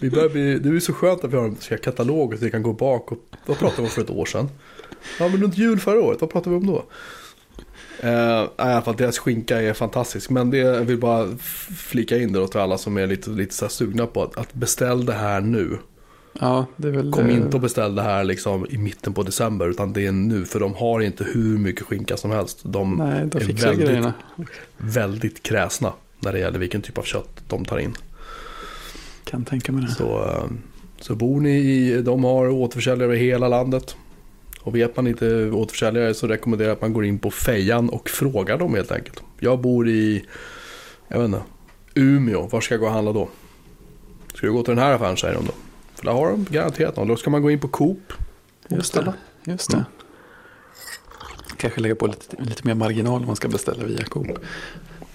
Vi 0.01 0.11
börjar 0.11 0.29
bli, 0.29 0.59
det 0.59 0.69
är 0.77 0.81
så 0.81 0.93
skönt 0.93 1.25
att 1.25 1.33
vi 1.33 1.37
har 1.37 1.45
en 1.45 1.79
katalog 1.79 2.33
och 2.33 2.43
vi 2.43 2.51
kan 2.51 2.63
gå 2.63 2.73
bak 2.73 3.13
och 3.13 3.19
vad 3.47 3.59
pratade 3.59 3.83
vi 3.83 3.89
om 3.89 3.91
för 3.91 4.03
ett 4.03 4.11
år 4.11 4.27
sedan? 4.27 4.49
Ja 5.19 5.29
men 5.29 5.43
runt 5.43 5.59
jul 5.59 5.81
förra 5.81 6.01
året, 6.01 6.21
vad 6.21 6.31
pratade 6.31 6.51
vi 6.51 6.57
om 6.57 6.67
då? 6.67 6.85
Uh, 8.05 8.11
I 8.11 8.49
alla 8.57 8.83
fall 8.83 8.97
deras 8.97 9.19
skinka 9.19 9.63
är 9.63 9.73
fantastisk. 9.73 10.31
Men 10.31 10.51
det, 10.51 10.59
jag 10.59 10.85
vill 10.85 10.99
bara 10.99 11.29
flika 11.77 12.19
in 12.19 12.33
det 12.33 12.39
då 12.39 12.47
till 12.47 12.61
alla 12.61 12.79
som 12.79 12.97
är 12.97 13.07
lite, 13.07 13.31
lite 13.31 13.55
så 13.55 13.69
sugna 13.69 14.07
på 14.07 14.23
att, 14.23 14.39
att 14.39 14.55
beställ 14.55 15.07
det 15.07 15.13
här 15.13 15.41
nu. 15.41 15.79
Ja, 16.41 16.67
det. 16.77 17.11
Kom 17.13 17.27
eh, 17.27 17.37
inte 17.37 17.57
och 17.57 17.61
beställ 17.61 17.95
det 17.95 18.03
här 18.03 18.25
liksom 18.25 18.67
i 18.71 18.79
mitten 18.79 19.15
på 19.15 19.23
december 19.23 19.69
utan 19.69 19.93
det 19.93 20.07
är 20.07 20.13
nu. 20.13 20.45
För 20.45 20.61
de 20.61 20.75
har 20.75 21.01
inte 21.01 21.25
hur 21.25 21.59
mycket 21.59 21.87
skinka 21.87 22.17
som 22.17 22.31
helst. 22.31 22.61
De 22.63 22.95
Nej, 22.95 23.27
de 23.27 23.39
är 23.39 23.53
väldigt, 23.53 23.87
grejerna. 23.87 24.13
väldigt 24.77 25.43
kräsna 25.43 25.93
när 26.21 26.33
det 26.33 26.39
gäller 26.39 26.59
vilken 26.59 26.83
typ 26.83 26.99
av 26.99 27.03
kött 27.03 27.43
de 27.49 27.65
tar 27.65 27.79
in. 27.79 27.95
Kan 29.25 29.45
tänka 29.45 29.73
mig 29.73 29.85
det. 29.85 29.91
Så, 29.91 30.25
eh, 30.25 30.45
så 31.01 31.15
bor 31.15 31.41
ni 31.41 31.59
i, 31.59 32.03
de 32.03 32.25
har 32.25 32.49
återförsäljare 32.49 33.05
över 33.05 33.17
hela 33.17 33.49
landet. 33.49 33.97
Och 34.63 34.77
vet 34.77 34.97
man 34.97 35.07
inte 35.07 35.51
återförsäljare 35.51 36.15
så 36.15 36.27
rekommenderar 36.27 36.69
jag 36.69 36.75
att 36.75 36.81
man 36.81 36.93
går 36.93 37.05
in 37.05 37.19
på 37.19 37.31
Fejan 37.31 37.89
och 37.89 38.09
frågar 38.09 38.59
dem 38.59 38.75
helt 38.75 38.93
enkelt. 38.93 39.23
Jag 39.39 39.61
bor 39.61 39.89
i, 39.89 40.25
jag 41.09 41.19
vet 41.19 41.27
inte, 41.27 41.43
Umeå. 41.95 42.47
Var 42.47 42.61
ska 42.61 42.75
jag 42.75 42.81
gå 42.81 42.87
och 42.87 42.93
handla 42.93 43.13
då? 43.13 43.29
Ska 44.35 44.47
du 44.47 44.53
gå 44.53 44.63
till 44.63 44.75
den 44.75 44.85
här 44.85 44.93
affären 44.93 45.17
säger 45.17 45.35
de 45.35 45.47
då. 45.47 45.53
För 45.95 46.05
där 46.05 46.13
har 46.13 46.31
de 46.31 46.47
garanterat 46.51 46.97
någon. 46.97 47.09
Då 47.09 47.17
ska 47.17 47.31
man 47.31 47.43
gå 47.43 47.51
in 47.51 47.61
på 47.61 47.69
Coop. 47.69 48.13
Just 48.69 48.95
det. 48.95 49.15
Just 49.45 49.71
det. 49.71 49.85
Kanske 51.57 51.81
lägga 51.81 51.95
på 51.95 52.07
lite, 52.07 52.43
lite 52.43 52.67
mer 52.67 52.75
marginal 52.75 53.21
om 53.21 53.27
man 53.27 53.37
ska 53.37 53.49
beställa 53.49 53.85
via 53.85 54.05
Coop. 54.05 54.27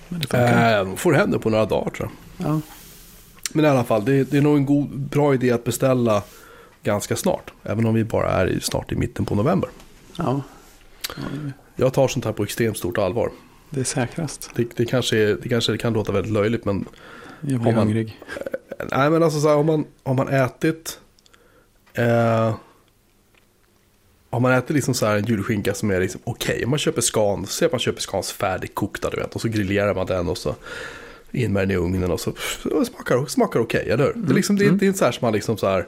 Men 0.08 0.20
det 0.20 0.27
funkar. 0.27 0.86
Äh, 0.86 0.96
får 0.96 1.13
hem 1.13 1.32
det 1.32 1.39
på 1.39 1.50
några 1.50 1.66
dagar 1.66 1.89
tror 1.89 2.10
jag. 2.38 2.48
Ja. 2.48 2.62
Men 3.54 3.66
i 3.66 3.68
alla 3.68 3.84
fall, 3.84 4.06
det, 4.06 4.24
det 4.24 4.38
är 4.38 4.42
nog 4.42 4.58
en 4.58 4.66
god, 4.66 5.00
bra 5.00 5.34
idé 5.34 5.51
att 5.51 5.63
beställa 5.63 6.24
ganska 6.88 7.15
snart. 7.15 7.51
Även 7.63 7.86
om 7.86 7.96
vi 7.96 8.03
bara 8.03 8.29
är 8.32 8.60
snart 8.62 8.91
i 8.91 8.96
mitten 8.96 9.25
på 9.25 9.36
november. 9.36 9.70
ja. 10.17 10.41
Ja, 11.15 11.24
Jag 11.75 11.94
tar 11.94 12.08
sånt 12.08 12.25
här 12.25 12.32
på 12.32 12.44
extremt 12.44 12.77
stort 12.77 12.98
allvar. 12.98 13.32
Det 13.70 13.79
är 13.79 13.84
säkrast. 13.84 14.50
Det, 14.56 14.65
det, 14.75 14.86
kanske, 14.86 15.17
är, 15.17 15.38
det 15.44 15.50
kanske 15.50 15.77
kan 15.77 15.94
låta 15.94 16.12
väldigt 16.12 16.32
löjligt 16.34 16.65
men 16.65 16.86
Jag 17.41 17.60
blir 17.62 17.72
man- 17.74 17.74
hungrig. 17.88 18.20
Nej 18.91 19.10
men 19.10 19.24
alltså 19.24 19.39
så 19.39 19.48
här, 19.48 19.56
har 19.56 19.63
man, 19.63 19.86
har 20.03 20.13
man 20.13 20.27
ätit 20.27 21.00
eh, 21.94 22.56
Har 24.29 24.39
man 24.39 24.51
ätit 24.51 24.70
liksom 24.75 24.94
så 24.94 25.06
här 25.06 25.17
en 25.17 25.25
julskinka 25.25 25.74
som 25.74 25.91
är 25.91 26.00
liksom 26.00 26.22
okej 26.24 26.63
Om 26.63 26.70
man 26.70 26.79
köper 26.79 27.01
skan, 27.01 27.46
säg 27.48 27.65
att 27.65 27.72
man 27.72 27.79
köper 27.79 28.01
skans 28.01 28.32
färdigkokta 28.32 29.10
du 29.10 29.17
vet 29.17 29.36
Och 29.36 29.41
så 29.41 29.48
grillerar 29.48 29.96
man 29.96 30.06
den 30.06 30.29
och 30.29 30.38
så 30.38 30.56
In 31.32 31.53
med 31.53 31.62
den 31.63 31.72
i 31.72 31.75
ugnen 31.75 32.12
och 32.12 32.20
så 32.20 32.34
det 32.63 32.86
smakar, 32.86 33.25
smakar 33.25 33.60
okej, 33.60 33.89
eller 33.89 34.03
hur? 34.03 34.13
Det, 34.15 34.32
är 34.32 34.36
liksom, 34.36 34.56
det, 34.56 34.65
Mm. 34.65 34.77
det 34.77 34.86
är 34.86 34.88
inte 34.88 35.00
så 35.00 35.06
här 35.06 35.12
som 35.12 35.25
man 35.25 35.34
liksom 35.34 35.58
så 35.58 35.67
här 35.67 35.88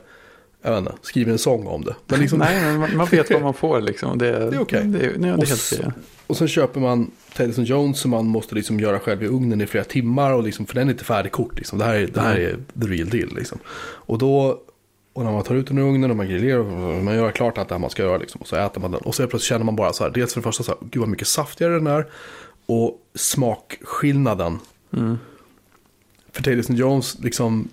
Jag 0.61 0.71
vet 0.71 0.79
inte, 0.79 0.93
skriver 1.01 1.31
en 1.31 1.37
sång 1.37 1.67
om 1.67 1.83
det 1.83 1.95
Men 2.07 2.19
liksom, 2.19 2.39
Nej, 2.39 2.61
men 2.61 2.79
man, 2.79 2.97
man 2.97 3.07
vet 3.07 3.31
vad 3.31 3.41
man 3.41 3.53
får 3.53 3.81
liksom. 3.81 4.17
Det, 4.17 4.31
Det 4.49 4.55
är 4.55 4.61
okej. 4.61 4.83
Det, 4.85 5.17
det 5.17 5.27
är 5.27 5.37
Och 5.37 5.45
helt. 5.45 5.73
Och 6.27 6.37
sen 6.37 6.47
köper 6.47 6.79
man 6.79 7.11
St. 7.31 7.61
Jones 7.61 7.99
som 7.99 8.11
man 8.11 8.25
måste 8.25 8.55
liksom 8.55 8.79
göra 8.79 8.99
själv 8.99 9.23
i 9.23 9.27
ugnen 9.27 9.61
i 9.61 9.67
flera 9.67 9.83
timmar. 9.83 10.33
Och 10.33 10.43
liksom, 10.43 10.65
för 10.65 10.75
den 10.75 10.87
är 10.87 10.91
inte 10.91 11.03
färdigkokt. 11.05 11.57
Liksom. 11.57 11.79
Det, 11.79 11.85
här 11.85 11.95
är, 11.95 12.07
det 12.07 12.21
här 12.21 12.35
är 12.35 12.57
the 12.81 12.87
real 12.87 13.09
deal. 13.09 13.35
Liksom. 13.35 13.59
Och 13.81 14.17
då, 14.17 14.61
Och 15.13 15.23
när 15.23 15.31
man 15.31 15.43
tar 15.43 15.55
ut 15.55 15.67
den 15.67 15.77
ur 15.77 15.81
ugnen 15.81 16.11
och 16.11 16.17
man 16.17 16.27
grillerar, 16.27 16.59
och 16.59 17.03
man 17.03 17.15
gör 17.15 17.31
klart 17.31 17.57
allt 17.57 17.69
det 17.69 17.75
här 17.75 17.79
man 17.79 17.89
ska 17.89 18.03
göra 18.03 18.17
liksom, 18.17 18.41
och 18.41 18.47
så 18.47 18.55
äter 18.55 18.81
man 18.81 18.91
den. 18.91 19.01
Och 19.01 19.15
så 19.15 19.27
plötsligt 19.27 19.49
känner 19.49 19.65
man 19.65 19.75
bara 19.75 19.93
så 19.93 20.03
här, 20.03 20.11
dels 20.11 20.33
för 20.33 20.41
det 20.41 20.43
första 20.43 20.63
så 20.63 20.71
här, 20.71 20.79
gud 20.81 20.99
vad 20.99 21.09
mycket 21.09 21.27
saftigare 21.27 21.73
den 21.73 21.87
är. 21.87 22.07
Och 22.65 22.97
smakskillnaden. 23.15 24.59
Mm. 24.93 25.17
För 26.31 26.43
Taylor 26.43 26.75
Jones, 26.75 27.19
liksom, 27.19 27.69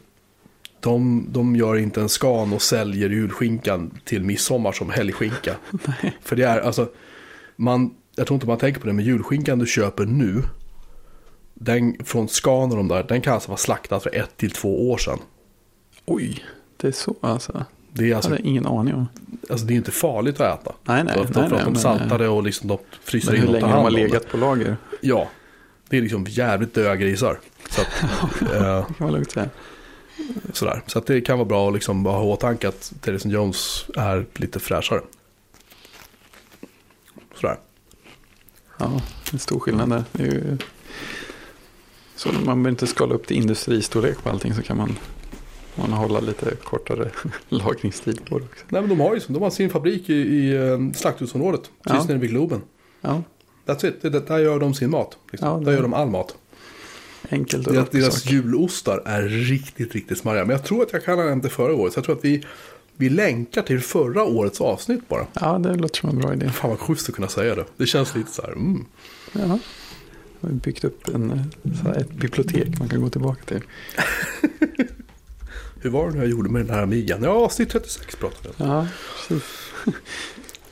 de, 0.86 1.26
de 1.28 1.56
gör 1.56 1.76
inte 1.76 2.00
en 2.00 2.08
skan 2.08 2.52
och 2.52 2.62
säljer 2.62 3.10
julskinkan 3.10 3.90
till 4.04 4.24
midsommar 4.24 4.72
som 4.72 4.90
helgskinka. 4.90 5.54
För 6.22 6.36
det 6.36 6.42
är, 6.42 6.60
alltså, 6.60 6.88
man, 7.56 7.94
jag 8.16 8.26
tror 8.26 8.34
inte 8.34 8.46
man 8.46 8.58
tänker 8.58 8.80
på 8.80 8.86
det, 8.86 8.92
men 8.92 9.04
julskinkan 9.04 9.58
du 9.58 9.66
köper 9.66 10.04
nu, 10.06 10.42
den 11.54 11.96
från 12.04 12.28
Scan 12.28 12.70
och 12.70 12.76
de 12.76 12.88
där, 12.88 13.04
den 13.08 13.20
kan 13.20 13.34
alltså 13.34 13.48
vara 13.48 13.58
slaktad 13.58 14.00
för 14.00 14.14
ett 14.14 14.36
till 14.36 14.50
två 14.50 14.90
år 14.90 14.98
sedan. 14.98 15.18
Oj, 16.06 16.44
det 16.76 16.88
är 16.88 16.92
så 16.92 17.16
alltså. 17.20 17.64
Det 17.92 18.04
är 18.04 18.08
Jag 18.08 18.16
alltså, 18.16 18.30
hade 18.30 18.42
ingen 18.48 18.66
aning 18.66 18.94
om. 18.94 19.06
alltså 19.50 19.66
det 19.66 19.74
är 19.74 19.76
inte 19.76 19.90
farligt 19.90 20.40
att 20.40 20.60
äta. 20.60 20.72
Nej, 20.84 21.04
nej. 21.04 21.14
För, 21.14 21.40
nej, 21.40 21.48
för 21.48 21.56
att 21.56 21.64
de 21.64 21.74
saltar 21.74 22.18
det 22.18 22.28
och 22.28 22.42
liksom 22.42 22.68
de 22.68 22.78
fryser 23.02 23.34
in 23.34 23.40
hur 23.40 23.46
och 23.46 23.52
länge 23.52 23.60
tar 23.60 23.68
de 23.68 23.72
hand 23.72 23.82
har 23.82 23.90
om 23.90 23.96
det. 23.96 24.02
legat 24.02 24.28
på 24.28 24.36
lager. 24.36 24.76
Ja, 25.00 25.28
det 25.88 25.96
är 25.96 26.02
liksom 26.02 26.24
jävligt 26.28 26.74
döda 26.74 26.96
grisar. 26.96 27.38
Så 27.70 27.80
att, 27.80 28.02
eh, 28.42 28.48
Det 28.48 28.94
kan 28.98 29.06
man 29.06 29.12
lugnt 29.12 29.30
säga. 29.30 29.48
Sådär. 30.52 30.82
Så 30.86 30.98
att 30.98 31.06
det 31.06 31.20
kan 31.20 31.38
vara 31.38 31.48
bra 31.48 31.68
att 31.68 31.74
liksom 31.74 32.02
bara 32.02 32.16
ha 32.16 32.24
i 32.24 32.26
åtanke 32.32 32.68
att 32.68 32.92
Therese 33.00 33.24
Jones 33.24 33.84
är 33.96 34.26
lite 34.34 34.60
fräschare. 34.60 35.00
Sådär. 37.34 37.56
Ja, 38.78 39.00
en 39.32 39.38
stor 39.38 39.60
skillnad 39.60 39.88
där. 39.90 40.04
Det 40.12 40.22
är 40.22 40.26
ju... 40.26 40.58
Så 42.16 42.28
man 42.32 42.44
behöver 42.44 42.68
inte 42.70 42.86
skala 42.86 43.14
upp 43.14 43.26
till 43.26 43.36
industristorlek 43.36 44.22
på 44.22 44.30
allting 44.30 44.54
så 44.54 44.62
kan 44.62 44.76
man, 44.76 44.96
man 45.74 45.92
hålla 45.92 46.20
lite 46.20 46.56
kortare 46.64 47.10
lagringstid 47.48 48.24
på 48.26 48.38
det 48.38 48.44
också. 48.44 48.64
Nej 48.68 48.80
men 48.82 48.88
de 48.90 49.00
har 49.00 49.14
ju 49.14 49.20
de 49.28 49.42
har 49.42 49.50
sin 49.50 49.70
fabrik 49.70 50.08
i, 50.10 50.14
i 50.14 50.54
eh, 50.56 50.92
slakthusområdet. 50.94 51.60
Precis 51.82 51.98
Ja. 52.00 52.04
nere 52.08 52.18
vid 52.18 52.30
Globen. 52.30 52.62
Ja, 53.00 53.22
That's 53.66 53.86
it. 53.88 54.02
Det, 54.02 54.10
det, 54.10 54.20
där 54.20 54.38
gör 54.38 54.58
de 54.58 54.74
sin 54.74 54.90
mat. 54.90 55.16
Liksom. 55.30 55.48
Ja, 55.48 55.54
det- 55.56 55.64
Där 55.64 55.72
gör 55.72 55.82
de 55.82 55.94
all 55.94 56.08
mat. 56.10 56.36
Enkelt 57.30 57.66
och 57.66 57.72
Deras, 57.90 58.22
sak. 58.22 58.32
julostar 58.32 59.02
är 59.04 59.22
riktigt, 59.22 59.94
riktigt 59.94 60.18
smarriga. 60.18 60.44
Men 60.44 60.56
jag 60.56 60.64
tror 60.64 60.82
att 60.82 60.92
jag 60.92 61.04
kan 61.04 61.18
ha 61.18 61.24
nämnt 61.24 61.42
det 61.42 61.48
förra 61.50 61.74
året. 61.74 61.92
Så 61.92 61.98
jag 61.98 62.04
tror 62.04 62.16
att 62.16 62.24
vi, 62.24 62.42
vi 62.96 63.08
länkar 63.08 63.62
till 63.62 63.80
förra 63.80 64.24
årets 64.24 64.60
avsnitt 64.60 65.08
bara. 65.08 65.26
Ja, 65.32 65.58
det 65.58 65.74
låter 65.74 66.00
som 66.00 66.08
en 66.08 66.18
bra 66.18 66.32
idé. 66.32 66.48
Fan 66.50 66.70
vad 66.70 66.78
schysst 66.80 67.08
att 67.08 67.14
kunna 67.14 67.28
säga 67.28 67.54
det. 67.54 67.64
Det 67.76 67.86
känns 67.86 68.14
lite 68.14 68.30
så 68.32 68.42
här. 68.42 68.52
Mm. 68.52 68.84
Ja. 69.32 69.58
Vi 70.40 70.48
har 70.48 70.54
byggt 70.54 70.84
upp 70.84 71.08
en, 71.08 71.30
eh, 71.30 71.72
så 71.82 71.88
här, 71.88 71.96
ett 72.00 72.10
bibliotek 72.12 72.78
man 72.78 72.88
kan 72.88 73.00
gå 73.02 73.08
tillbaka 73.10 73.42
till. 73.44 73.60
Hur 75.80 75.90
var 75.90 76.06
det 76.06 76.12
nu 76.14 76.18
jag 76.18 76.28
gjorde 76.30 76.50
med 76.50 76.66
den 76.66 76.74
här 76.74 76.82
Amigan? 76.82 77.22
Ja, 77.22 77.30
avsnitt 77.30 77.70
36 77.70 78.16
pratade 78.16 78.48
jag. 78.56 78.68
Ja, 78.68 78.86
precis. 79.28 79.44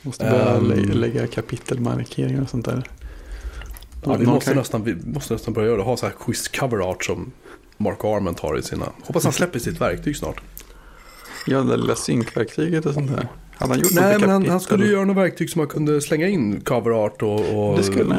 Måste 0.03 0.25
börja 0.25 0.59
lä- 0.59 0.95
lägga 0.95 1.27
kapitelmarkeringar 1.27 2.43
och 2.43 2.51
sånt 2.51 2.65
där. 2.65 2.83
Ja, 4.05 4.15
vi, 4.15 4.27
måste 4.27 4.51
kan- 4.51 4.59
nästan, 4.59 4.85
vi 4.85 4.97
måste 5.05 5.33
nästan 5.33 5.55
börja 5.55 5.67
göra 5.69 5.77
det. 5.77 5.83
Ha 5.83 5.97
så 5.97 6.07
här 6.07 6.13
schysst 6.13 6.57
cover 6.59 6.91
art 6.91 7.05
som 7.05 7.33
Mark 7.77 8.05
Arment 8.05 8.41
har 8.41 8.59
i 8.59 8.63
sina. 8.63 8.87
Hoppas 9.03 9.25
han 9.25 9.33
släpper 9.33 9.59
sitt 9.59 9.81
verktyg 9.81 10.17
snart. 10.17 10.41
Ja, 11.47 11.61
det 11.61 11.77
lilla 11.77 11.97
synkverktyget 11.97 12.87
och 12.87 12.95
sånt 12.95 13.11
där. 13.11 13.29
Han 13.57 13.79
gjort 13.79 13.93
Nej, 13.93 14.19
men 14.19 14.31
han, 14.31 14.49
han 14.49 14.61
skulle 14.61 14.87
ju 14.87 14.93
göra 14.93 15.05
något 15.05 15.17
verktyg 15.17 15.51
som 15.51 15.59
man 15.61 15.69
kunde 15.69 16.01
slänga 16.01 16.29
in 16.29 16.61
cover 16.61 16.91
art 16.91 17.23
och, 17.23 17.73
och 17.73 17.85
skulle 17.85 18.17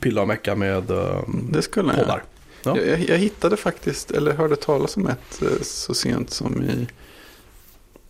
pilla 0.00 0.22
och 0.22 0.28
mecka 0.28 0.54
med 0.54 0.90
um, 0.90 1.48
Det 1.52 1.62
skulle 1.62 1.92
poddar. 1.92 2.22
Ja. 2.64 2.78
Jag, 2.78 3.00
jag, 3.08 3.18
hittade 3.18 3.56
faktiskt, 3.56 4.10
eller 4.10 4.32
hörde 4.32 4.56
talas 4.56 4.96
om 4.96 5.06
ett 5.06 5.42
eh, 5.42 5.62
så 5.62 5.94
sent 5.94 6.30
som 6.30 6.62
i 6.62 6.86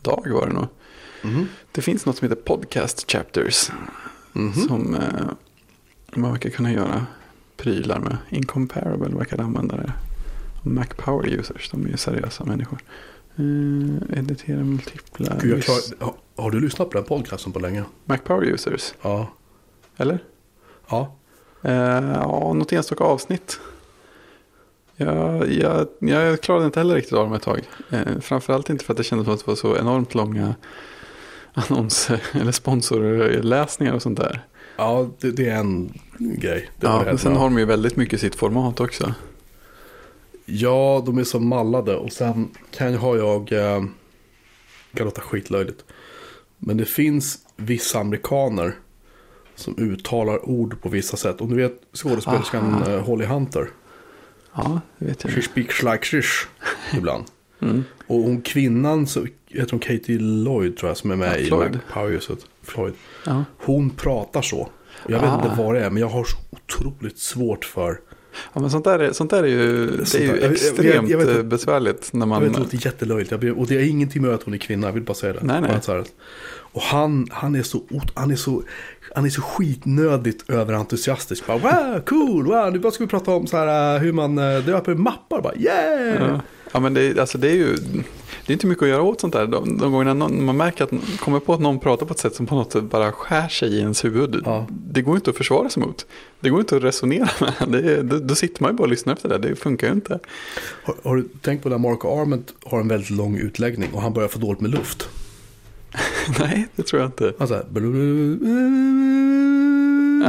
dag 0.03 0.27
var 0.33 0.47
det 0.47 0.53
nog. 0.53 0.67
Mhm. 1.23 1.49
Det 1.73 1.83
finns 1.83 2.07
något 2.07 2.17
som 2.17 2.29
heter 2.29 2.43
podcast 2.43 3.11
chapters. 3.13 3.71
Mhm. 4.33 4.53
Som 4.53 4.95
eh, 4.95 5.01
man 6.21 6.31
verkar 6.33 6.51
kunna 6.51 6.73
göra 6.73 7.07
prylar 7.57 7.99
med. 7.99 8.17
Incomparable 8.31 9.17
verkar 9.17 9.41
använda 9.41 9.77
det. 9.77 9.93
Mac 10.63 10.87
Power 10.97 11.29
Users, 11.29 11.71
de 11.71 11.85
är 11.87 11.89
ju 11.91 11.97
seriösa 11.97 12.45
människor. 12.45 12.79
Eh, 13.37 14.19
editera 14.19 14.57
multipla. 14.65 15.37
Gud, 15.43 15.65
klar, 15.65 15.77
har, 16.05 16.15
har 16.37 16.51
du 16.51 16.61
lyssnat 16.61 16.91
på 16.91 16.97
den 16.99 17.05
podcasten 17.07 17.53
på 17.53 17.59
länge? 17.59 17.85
Mac 18.05 18.19
Power 18.19 18.45
Users, 18.47 18.95
Ja. 19.03 19.27
eller? 19.97 20.19
Ja. 20.91 21.15
Eh, 21.63 21.73
ja, 22.15 22.53
något 22.53 22.73
enstaka 22.73 23.05
avsnitt. 23.05 23.61
Jag, 24.97 25.53
jag, 25.53 25.87
jag 25.99 26.41
klarade 26.41 26.65
inte 26.67 26.81
heller 26.81 26.95
riktigt 26.95 27.13
av 27.13 27.25
dem 27.25 27.33
ett 27.35 27.43
tag. 27.43 27.61
Eh, 27.91 28.19
framförallt 28.21 28.71
inte 28.71 28.85
för 28.85 28.93
att 28.93 28.97
det 28.97 29.05
kändes 29.05 29.25
som 29.25 29.35
att 29.35 29.41
det 29.41 29.47
var 29.47 29.55
så 29.55 29.77
enormt 29.77 30.15
långa 30.15 30.55
annonser 31.55 32.23
eller 32.33 32.53
sponsorläsningar 32.53 33.93
och 33.95 34.03
sånt 34.03 34.19
där. 34.19 34.43
Ja, 34.77 35.11
det, 35.21 35.31
det 35.31 35.49
är 35.49 35.57
en 35.57 35.93
grej. 36.19 36.71
Det 36.81 36.87
Ja, 36.87 37.03
men 37.05 37.19
sen 37.19 37.37
har 37.37 37.45
de 37.45 37.59
ju 37.59 37.65
väldigt 37.65 37.97
mycket 37.97 38.21
sitt 38.21 38.35
format 38.35 38.81
också. 38.81 39.15
Ja, 40.45 41.03
de 41.07 41.19
är 41.19 41.25
så 41.25 41.41
mallade 41.41 41.97
och 41.97 42.13
sen 42.13 42.51
kan 42.71 42.95
har 42.95 43.17
jag, 43.17 43.53
eh, 43.53 43.85
kan 44.95 45.05
låta 45.05 45.21
skitlöjligt. 45.21 45.85
Men 46.59 46.77
det 46.77 46.85
finns 46.85 47.39
vissa 47.57 47.99
amerikaner 47.99 48.75
som 49.55 49.79
uttalar 49.79 50.49
ord 50.49 50.81
på 50.83 50.89
vissa 50.89 51.17
sätt. 51.17 51.41
Och 51.41 51.49
du 51.49 51.55
vet 51.55 51.81
skådespelerskan 51.93 52.83
eh, 52.83 53.01
Holly 53.01 53.25
Hunter. 53.25 53.69
Ja, 54.55 54.81
det 54.99 55.07
vet 55.07 55.25
jag. 55.25 55.33
She 55.33 55.43
speaks 55.43 55.83
like 55.83 56.03
shish 56.03 56.49
ibland. 56.97 57.25
Mm. 57.61 57.85
Och 58.07 58.19
hon 58.19 58.43
kvinnan, 58.43 59.07
så 59.07 59.27
heter 59.47 59.71
hon 59.71 59.81
Katie 59.81 60.19
Lloyd 60.19 60.77
tror 60.77 60.91
jag, 60.91 60.97
som 60.97 61.11
är 61.11 61.17
med 61.17 61.29
Ja, 61.29 61.37
i 61.37 61.45
Floyd. 61.45 61.79
Floyd. 62.63 62.95
Ja. 63.27 63.45
Hon 63.59 63.91
pratar 63.91 64.43
så. 64.43 64.69
Jag 65.07 65.21
vet 65.21 65.31
Ah. 65.31 65.35
inte 65.45 65.63
vad 65.63 65.75
det 65.75 65.81
är, 65.85 65.91
men 65.91 66.01
jag 66.01 66.09
har 66.09 66.25
så 66.25 66.37
otroligt 66.51 67.19
svårt 67.19 67.65
för... 67.65 68.01
ja, 68.53 68.61
men 68.61 68.71
sånt 68.71 68.85
där, 68.85 68.99
är, 68.99 69.13
sånt 69.13 69.31
där 69.31 69.43
är 69.43 69.47
ju, 69.49 69.87
det 69.87 70.15
är 70.15 70.21
ju 70.21 70.27
där- 70.27 70.35
jag- 70.35 70.43
jag- 70.45 70.53
extremt 70.53 71.09
jag 71.11 71.19
vet 71.19 71.37
eh, 71.37 71.43
besvärligt 71.43 72.13
när 72.13 72.21
Jag 72.21 72.29
man... 72.29 72.43
vet, 72.43 72.53
det 72.53 72.59
låter 72.59 72.87
jättelöjligt. 72.87 73.31
Jag 73.31 73.41
ber, 73.41 73.59
och 73.59 73.67
det 73.67 73.75
är 73.77 73.89
ingenting 73.89 74.23
med 74.23 74.31
att 74.35 74.43
hon 74.43 74.55
är 74.55 74.59
kvinna, 74.59 74.87
jag 74.87 74.93
vill 74.95 75.03
bara 75.03 75.15
säga 75.15 75.33
det. 75.33 75.39
Nej, 75.43 75.61
nej. 75.61 76.05
Och 76.75 76.83
han, 76.83 77.27
han, 77.31 77.55
är 77.55 77.63
så, 77.63 77.83
han, 78.15 78.31
är 78.31 78.37
så, 78.37 78.63
han 79.15 79.25
är 79.25 79.29
så 79.31 79.43
skitnödigt 79.43 80.51
överentusiastisk. 80.51 81.47
Bara, 81.47 81.59
wow, 81.59 82.01
cool, 82.01 82.45
wow, 82.47 82.73
nu 82.73 82.79
bara 82.79 82.93
ska 82.93 83.05
vi 83.05 83.11
prata 83.11 83.31
om 83.31 83.47
så 83.47 83.57
här, 83.57 83.95
uh, 83.97 84.03
hur 84.03 84.13
man 84.13 84.39
uh, 84.39 84.65
döper 84.65 84.95
mappar. 84.95 85.41
Bara, 85.43 85.55
yeah! 85.57 86.29
Ja. 86.29 86.41
ja, 86.73 86.81
men 86.81 86.95
det, 86.95 87.19
alltså, 87.19 87.39
det 87.39 87.49
är 87.51 87.55
ju 87.55 87.77
det 88.47 88.53
är 88.53 88.55
inte 88.55 88.67
mycket 88.67 88.83
att 88.83 88.89
göra 88.89 89.03
åt 89.03 89.21
sånt 89.21 89.33
där. 89.33 89.47
De, 89.47 89.79
de 89.79 89.93
gångerna 89.93 90.15
någon, 90.15 90.45
man 90.45 90.57
märker 90.57 90.85
att 90.85 90.91
kommer 91.21 91.41
på 91.41 91.55
att 91.55 91.61
någon 91.61 91.79
pratar 91.79 92.07
på 92.07 92.13
ett 92.13 92.19
sätt 92.19 92.35
som 92.35 92.47
på 92.47 92.55
något 92.55 92.73
sätt 92.73 92.85
bara 92.85 93.13
skär 93.13 93.49
sig 93.49 93.69
i 93.69 93.79
ens 93.79 94.05
huvud. 94.05 94.43
Ja. 94.45 94.67
Det 94.71 95.03
går 95.03 95.17
inte 95.17 95.31
att 95.31 95.37
försvara 95.37 95.69
sig 95.69 95.83
mot. 95.83 96.07
Det 96.41 96.51
går 96.51 96.61
inte 96.61 96.77
att 96.77 96.83
resonera 96.83 97.29
med. 97.41 97.83
Det, 97.83 98.03
då, 98.03 98.19
då 98.19 98.35
sitter 98.35 98.63
man 98.63 98.71
ju 98.73 98.77
bara 98.77 98.83
och 98.83 98.89
lyssnar 98.89 99.13
efter 99.13 99.29
det. 99.29 99.39
Det 99.39 99.57
funkar 99.57 99.87
ju 99.87 99.93
inte. 99.93 100.19
Har, 100.85 100.95
har 101.03 101.17
du 101.17 101.29
tänkt 101.41 101.63
på 101.63 101.69
när 101.69 101.79
Mark 101.79 102.05
Arment 102.05 102.55
har 102.65 102.81
en 102.81 102.89
väldigt 102.89 103.11
lång 103.11 103.37
utläggning 103.37 103.89
och 103.93 104.03
han 104.03 104.13
börjar 104.13 104.29
få 104.29 104.39
dåligt 104.39 104.61
med 104.61 104.71
luft? 104.71 105.09
Nej, 106.41 106.69
det 106.77 106.83
tror 106.83 107.03
jag 107.03 107.09
inte. 107.09 107.33
Han 107.39 107.49
så 107.49 107.55
här, 107.55 107.65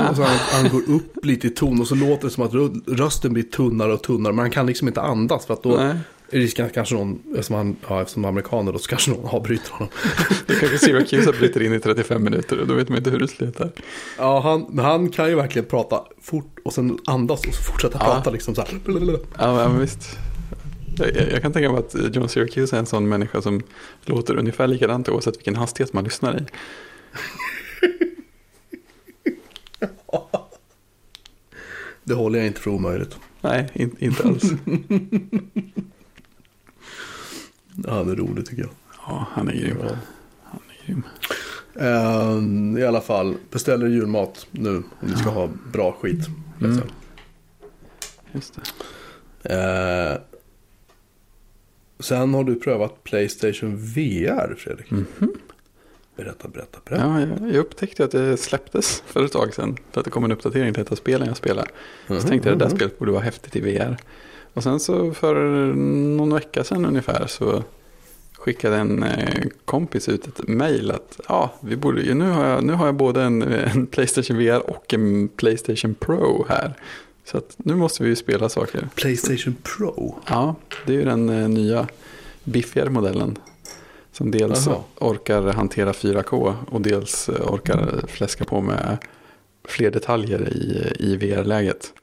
och 0.10 0.16
så 0.16 0.24
han, 0.24 0.38
han 0.52 0.70
går 0.70 0.96
upp 0.96 1.26
lite 1.26 1.48
i 1.48 1.50
ton 1.50 1.82
och 1.82 1.88
så 1.88 1.96
låter 1.96 2.24
det 2.28 2.30
som 2.34 2.44
att 2.44 2.52
rö- 2.52 2.82
rösten 2.98 3.34
blir 3.34 3.44
tunnare 3.44 3.94
och 3.94 4.02
tunnare. 4.02 4.34
Men 4.34 4.40
han 4.40 4.52
kan 4.52 4.66
liksom 4.66 4.88
inte 4.88 5.02
andas 5.02 5.46
för 5.46 5.54
att 5.54 5.64
då 5.64 5.76
Nej. 5.76 5.96
Risken 6.40 6.66
att 6.66 6.74
kanske 6.74 6.96
någon, 6.96 7.20
eftersom 7.32 7.56
han, 7.56 7.76
ja, 7.90 8.02
eftersom 8.02 8.24
han 8.24 8.30
är 8.30 8.34
amerikaner 8.34 8.72
då, 8.74 8.80
så 8.80 8.90
kanske 8.90 9.12
någon 9.12 9.26
avbryter 9.36 9.72
honom. 9.72 9.90
Då 10.48 10.54
kanske 10.54 10.78
Syracuse 10.78 11.32
bryter 11.40 11.64
in 11.64 11.74
i 11.74 11.80
35 11.80 12.24
minuter 12.24 12.60
och 12.60 12.68
då 12.68 12.74
vet 12.74 12.90
man 12.90 12.98
inte 12.98 13.10
hur 13.10 13.20
det 13.20 13.28
slutar. 13.28 13.72
Ja, 14.18 14.40
han, 14.40 14.80
han 14.80 15.10
kan 15.10 15.30
ju 15.30 15.36
verkligen 15.36 15.66
prata 15.66 16.04
fort 16.22 16.60
och 16.66 16.74
sen 16.74 16.98
andas 17.06 17.46
och 17.48 17.54
så 17.54 17.64
fortsätta 17.64 17.98
Ja. 18.02 18.06
prata 18.06 18.30
liksom 18.32 18.56
så 18.56 18.62
här. 18.62 18.70
Ja, 19.38 19.70
men 19.70 19.80
visst. 19.80 20.18
Jag, 20.98 21.16
jag, 21.16 21.32
jag 21.32 21.42
kan 21.42 21.54
tänka 21.54 21.72
mig 21.72 21.80
att 21.80 22.16
John 22.16 22.30
Syracuse 22.30 22.76
är 22.76 22.80
en 22.80 22.86
sån 22.86 23.10
människa 23.10 23.42
som 23.42 23.62
låter 24.06 24.36
ungefär 24.38 24.68
likadant 24.68 25.10
oavsett 25.10 25.38
vilken 25.38 25.56
hastighet 25.56 25.94
man 25.94 26.04
lyssnar 26.04 26.38
i. 26.38 26.46
Det 32.04 32.14
håller 32.14 32.40
jag 32.40 32.48
inte 32.48 32.62
för 32.62 32.72
omöjligt. 32.72 33.18
Nej, 33.42 33.70
in, 33.74 33.96
inte 34.00 34.24
alls. 34.24 34.44
Ja, 37.76 37.94
han 37.94 38.10
är 38.12 38.16
rolig 38.16 38.46
tycker 38.46 38.62
jag. 38.62 38.72
Ja, 39.08 39.28
han 39.32 39.48
är 39.50 39.54
grym. 39.54 39.78
Han 40.44 40.60
är 40.70 40.86
grym. 40.88 41.04
Ehm, 41.80 42.78
I 42.78 42.84
alla 42.84 43.02
fall, 43.02 43.36
beställer 43.52 43.88
julmat 43.88 44.48
nu 44.52 44.70
om 44.78 44.84
ni 45.00 45.16
ska 45.16 45.30
ha 45.30 45.50
bra 45.72 45.92
skit. 46.02 46.28
Mm. 46.62 46.82
Just 48.32 48.60
det. 49.42 49.54
Eh, 49.56 50.18
sen 52.00 52.34
har 52.34 52.44
du 52.44 52.56
prövat 52.56 53.04
Playstation 53.04 53.78
VR, 53.78 54.56
Fredrik. 54.58 54.92
Mhm. 54.92 55.34
Berätta, 56.16 56.48
berätta, 56.48 56.80
berätta. 56.86 57.04
Ja, 57.06 57.20
jag, 57.20 57.48
jag 57.50 57.56
upptäckte 57.56 58.04
att 58.04 58.12
det 58.12 58.38
släpptes 58.38 59.04
för 59.06 59.26
ett 59.26 59.32
tag 59.32 59.54
sedan. 59.54 59.78
För 59.92 60.02
att 60.02 60.06
det 60.06 60.12
kom 60.12 60.24
en 60.24 60.32
uppdatering 60.32 60.74
till 60.74 60.82
ett 60.84 60.92
av 60.92 60.96
spelen 60.96 61.28
jag 61.28 61.38
spelar. 61.38 61.68
Så 62.08 62.14
Mhm, 62.14 62.22
tänkte 62.24 62.50
jag 62.50 62.58
det 62.58 62.66
där 62.66 62.70
mhm. 62.70 62.78
spelet 62.78 63.00
borde 63.00 63.12
vara 63.12 63.22
häftigt 63.24 63.56
i 63.56 63.60
VR. 63.62 63.98
Och 64.54 64.64
sen 64.64 64.80
så 64.80 65.14
för 65.14 65.36
någon 66.18 66.34
vecka 66.34 66.64
sedan 66.64 66.86
ungefär 66.86 67.28
så 67.28 67.64
skickade 68.38 68.76
en 68.78 69.04
eh, 69.04 69.44
kompis 69.66 70.10
ut 70.10 70.28
ett 70.28 70.48
mail 70.48 70.92
att 70.92 71.20
ja, 71.28 71.54
vi 71.62 71.76
borde, 71.76 72.02
ju- 72.02 72.14
nu, 72.14 72.30
har 72.30 72.46
jag, 72.48 72.64
nu 72.64 72.74
har 72.74 72.86
jag 72.86 72.96
både 72.96 73.22
en, 73.24 73.42
en 73.74 73.88
Playstation 73.88 74.38
VR 74.38 74.70
och 74.70 74.94
en 74.94 75.28
Playstation 75.28 75.94
Pro 75.96 76.46
här. 76.50 76.74
Så 77.26 77.38
att 77.38 77.56
nu 77.58 77.76
måste 77.76 78.04
vi 78.04 78.10
ju 78.10 78.16
spela 78.16 78.50
saker. 78.50 78.90
Playstation 78.96 79.56
Pro. 79.78 80.16
Ja, 80.30 80.56
det 80.86 80.94
är 80.94 80.98
ju 80.98 81.06
den 81.06 81.30
eh, 81.30 81.50
nya 81.50 81.88
biffigare 82.44 82.90
modellen. 82.90 83.38
Som 84.12 84.32
dels 84.32 84.66
Jaha. 84.68 84.78
orkar 85.00 85.42
hantera 85.44 85.92
4K 85.92 86.54
och 86.70 86.82
dels 86.82 87.30
eh, 87.30 87.54
orkar 87.54 88.08
fläska 88.08 88.46
på 88.46 88.62
med 88.62 88.98
fler 89.68 89.92
detaljer 89.92 90.50
i, 90.50 90.94
i 91.00 91.16
VR-läget. 91.18 91.94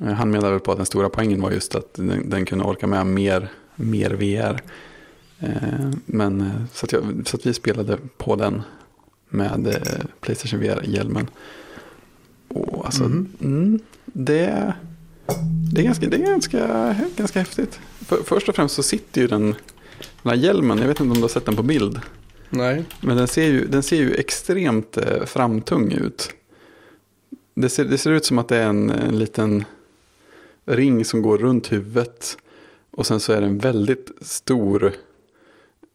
Eh, 0.00 0.06
Han 0.12 0.30
menar 0.30 0.50
väl 0.50 0.60
på 0.60 0.70
att 0.72 0.76
den 0.78 0.86
stora 0.86 1.08
poängen 1.08 1.40
var 1.42 1.50
just 1.50 1.74
att 1.74 1.94
den, 1.94 2.30
den 2.30 2.44
kunde 2.46 2.64
orka 2.64 2.86
med 2.86 3.06
mer, 3.06 3.48
mer 3.76 4.10
VR. 4.10 4.60
Eh, 5.40 5.90
Men 6.06 6.40
eh, 6.40 6.46
så 6.72 6.86
att, 6.86 6.92
jag, 6.92 7.22
så 7.26 7.36
att 7.36 7.46
vi 7.46 7.54
spelade 7.54 7.98
på 8.16 8.36
den 8.36 8.62
med 9.28 9.66
eh, 9.66 10.04
Playstation 10.20 10.60
VR-hjälmen. 10.60 11.26
Och 12.48 12.84
alltså, 12.84 13.02
Mhm. 13.02 13.28
mm, 13.40 13.80
det, 14.04 14.74
det 15.74 15.80
är 15.80 15.84
ganska, 15.84 16.06
det 16.08 16.16
är 16.16 16.26
ganska, 16.26 16.96
ganska 17.16 17.38
häftigt. 17.38 17.80
För, 18.06 18.16
först 18.24 18.48
och 18.48 18.54
främst 18.56 18.74
så 18.74 18.82
sitter 18.82 19.20
ju 19.20 19.26
den, 19.26 19.42
den 20.22 20.30
här 20.30 20.34
hjälmen, 20.34 20.78
jag 20.78 20.88
vet 20.88 21.00
inte 21.00 21.10
om 21.10 21.14
du 21.14 21.20
har 21.20 21.28
sett 21.28 21.46
den 21.46 21.56
på 21.56 21.62
bild. 21.62 22.00
Nej. 22.50 22.84
Men 23.00 23.16
den 23.16 23.28
ser 23.28 23.46
ju, 23.46 23.66
den 23.66 23.82
ser 23.82 23.96
ju 23.96 24.14
extremt 24.14 24.96
eh, 24.96 25.24
framtung 25.24 25.92
ut. 25.92 26.30
Det 27.54 27.68
ser, 27.68 27.84
det 27.84 27.98
ser 27.98 28.10
ut 28.10 28.24
som 28.24 28.38
att 28.38 28.48
det 28.48 28.56
är 28.56 28.66
en, 28.68 28.90
en 28.90 29.18
liten 29.18 29.64
ring 30.76 31.04
som 31.04 31.22
går 31.22 31.38
runt 31.38 31.72
huvudet. 31.72 32.38
Och 32.90 33.06
sen 33.06 33.20
så 33.20 33.32
är 33.32 33.40
den 33.40 33.58
väldigt 33.58 34.10
stor. 34.20 34.92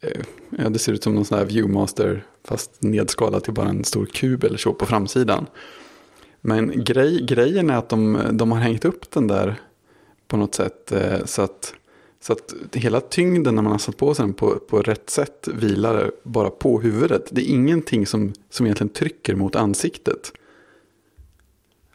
Eh, 0.02 0.22
ja, 0.50 0.70
det 0.70 0.80
ser 0.80 0.94
ut 0.94 1.04
som 1.04 1.16
någon 1.16 1.26
sån 1.26 1.38
här 1.38 1.46
Viewmaster 1.46 2.26
fast 2.44 2.84
nedskalad 2.84 3.44
till 3.44 3.54
bara 3.54 3.70
en 3.70 3.84
stor 3.84 4.06
kub 4.06 4.44
eller 4.44 4.58
så 4.58 4.74
på 4.74 4.86
framsidan. 4.86 5.46
Men 6.42 6.84
grej, 6.84 7.26
grejen 7.26 7.70
är 7.70 7.78
att 7.78 7.90
de, 7.90 8.20
de 8.32 8.52
har 8.52 8.60
hängt 8.60 8.86
upp 8.86 9.12
den 9.12 9.28
där 9.28 9.56
på 10.28 10.38
något 10.38 10.56
sätt. 10.56 10.92
Eh, 10.92 11.26
så 11.26 11.42
att 11.42 11.74
så 12.26 12.34
att 12.34 12.54
hela 12.74 13.02
tyngden 13.02 13.56
när 13.56 13.62
man 13.62 13.72
har 13.72 13.80
satt 13.80 13.98
på 13.98 14.14
sig 14.14 14.26
den 14.26 14.34
på, 14.34 14.56
på 14.56 14.82
rätt 14.82 15.10
sätt 15.10 15.48
vilar 15.54 16.12
bara 16.24 16.50
på 16.50 16.82
huvudet. 16.82 17.28
Det 17.32 17.42
är 17.42 17.54
ingenting 17.54 18.06
som, 18.06 18.34
som 18.50 18.66
egentligen 18.66 18.90
trycker 18.90 19.36
mot 19.36 19.56
ansiktet. 19.56 20.32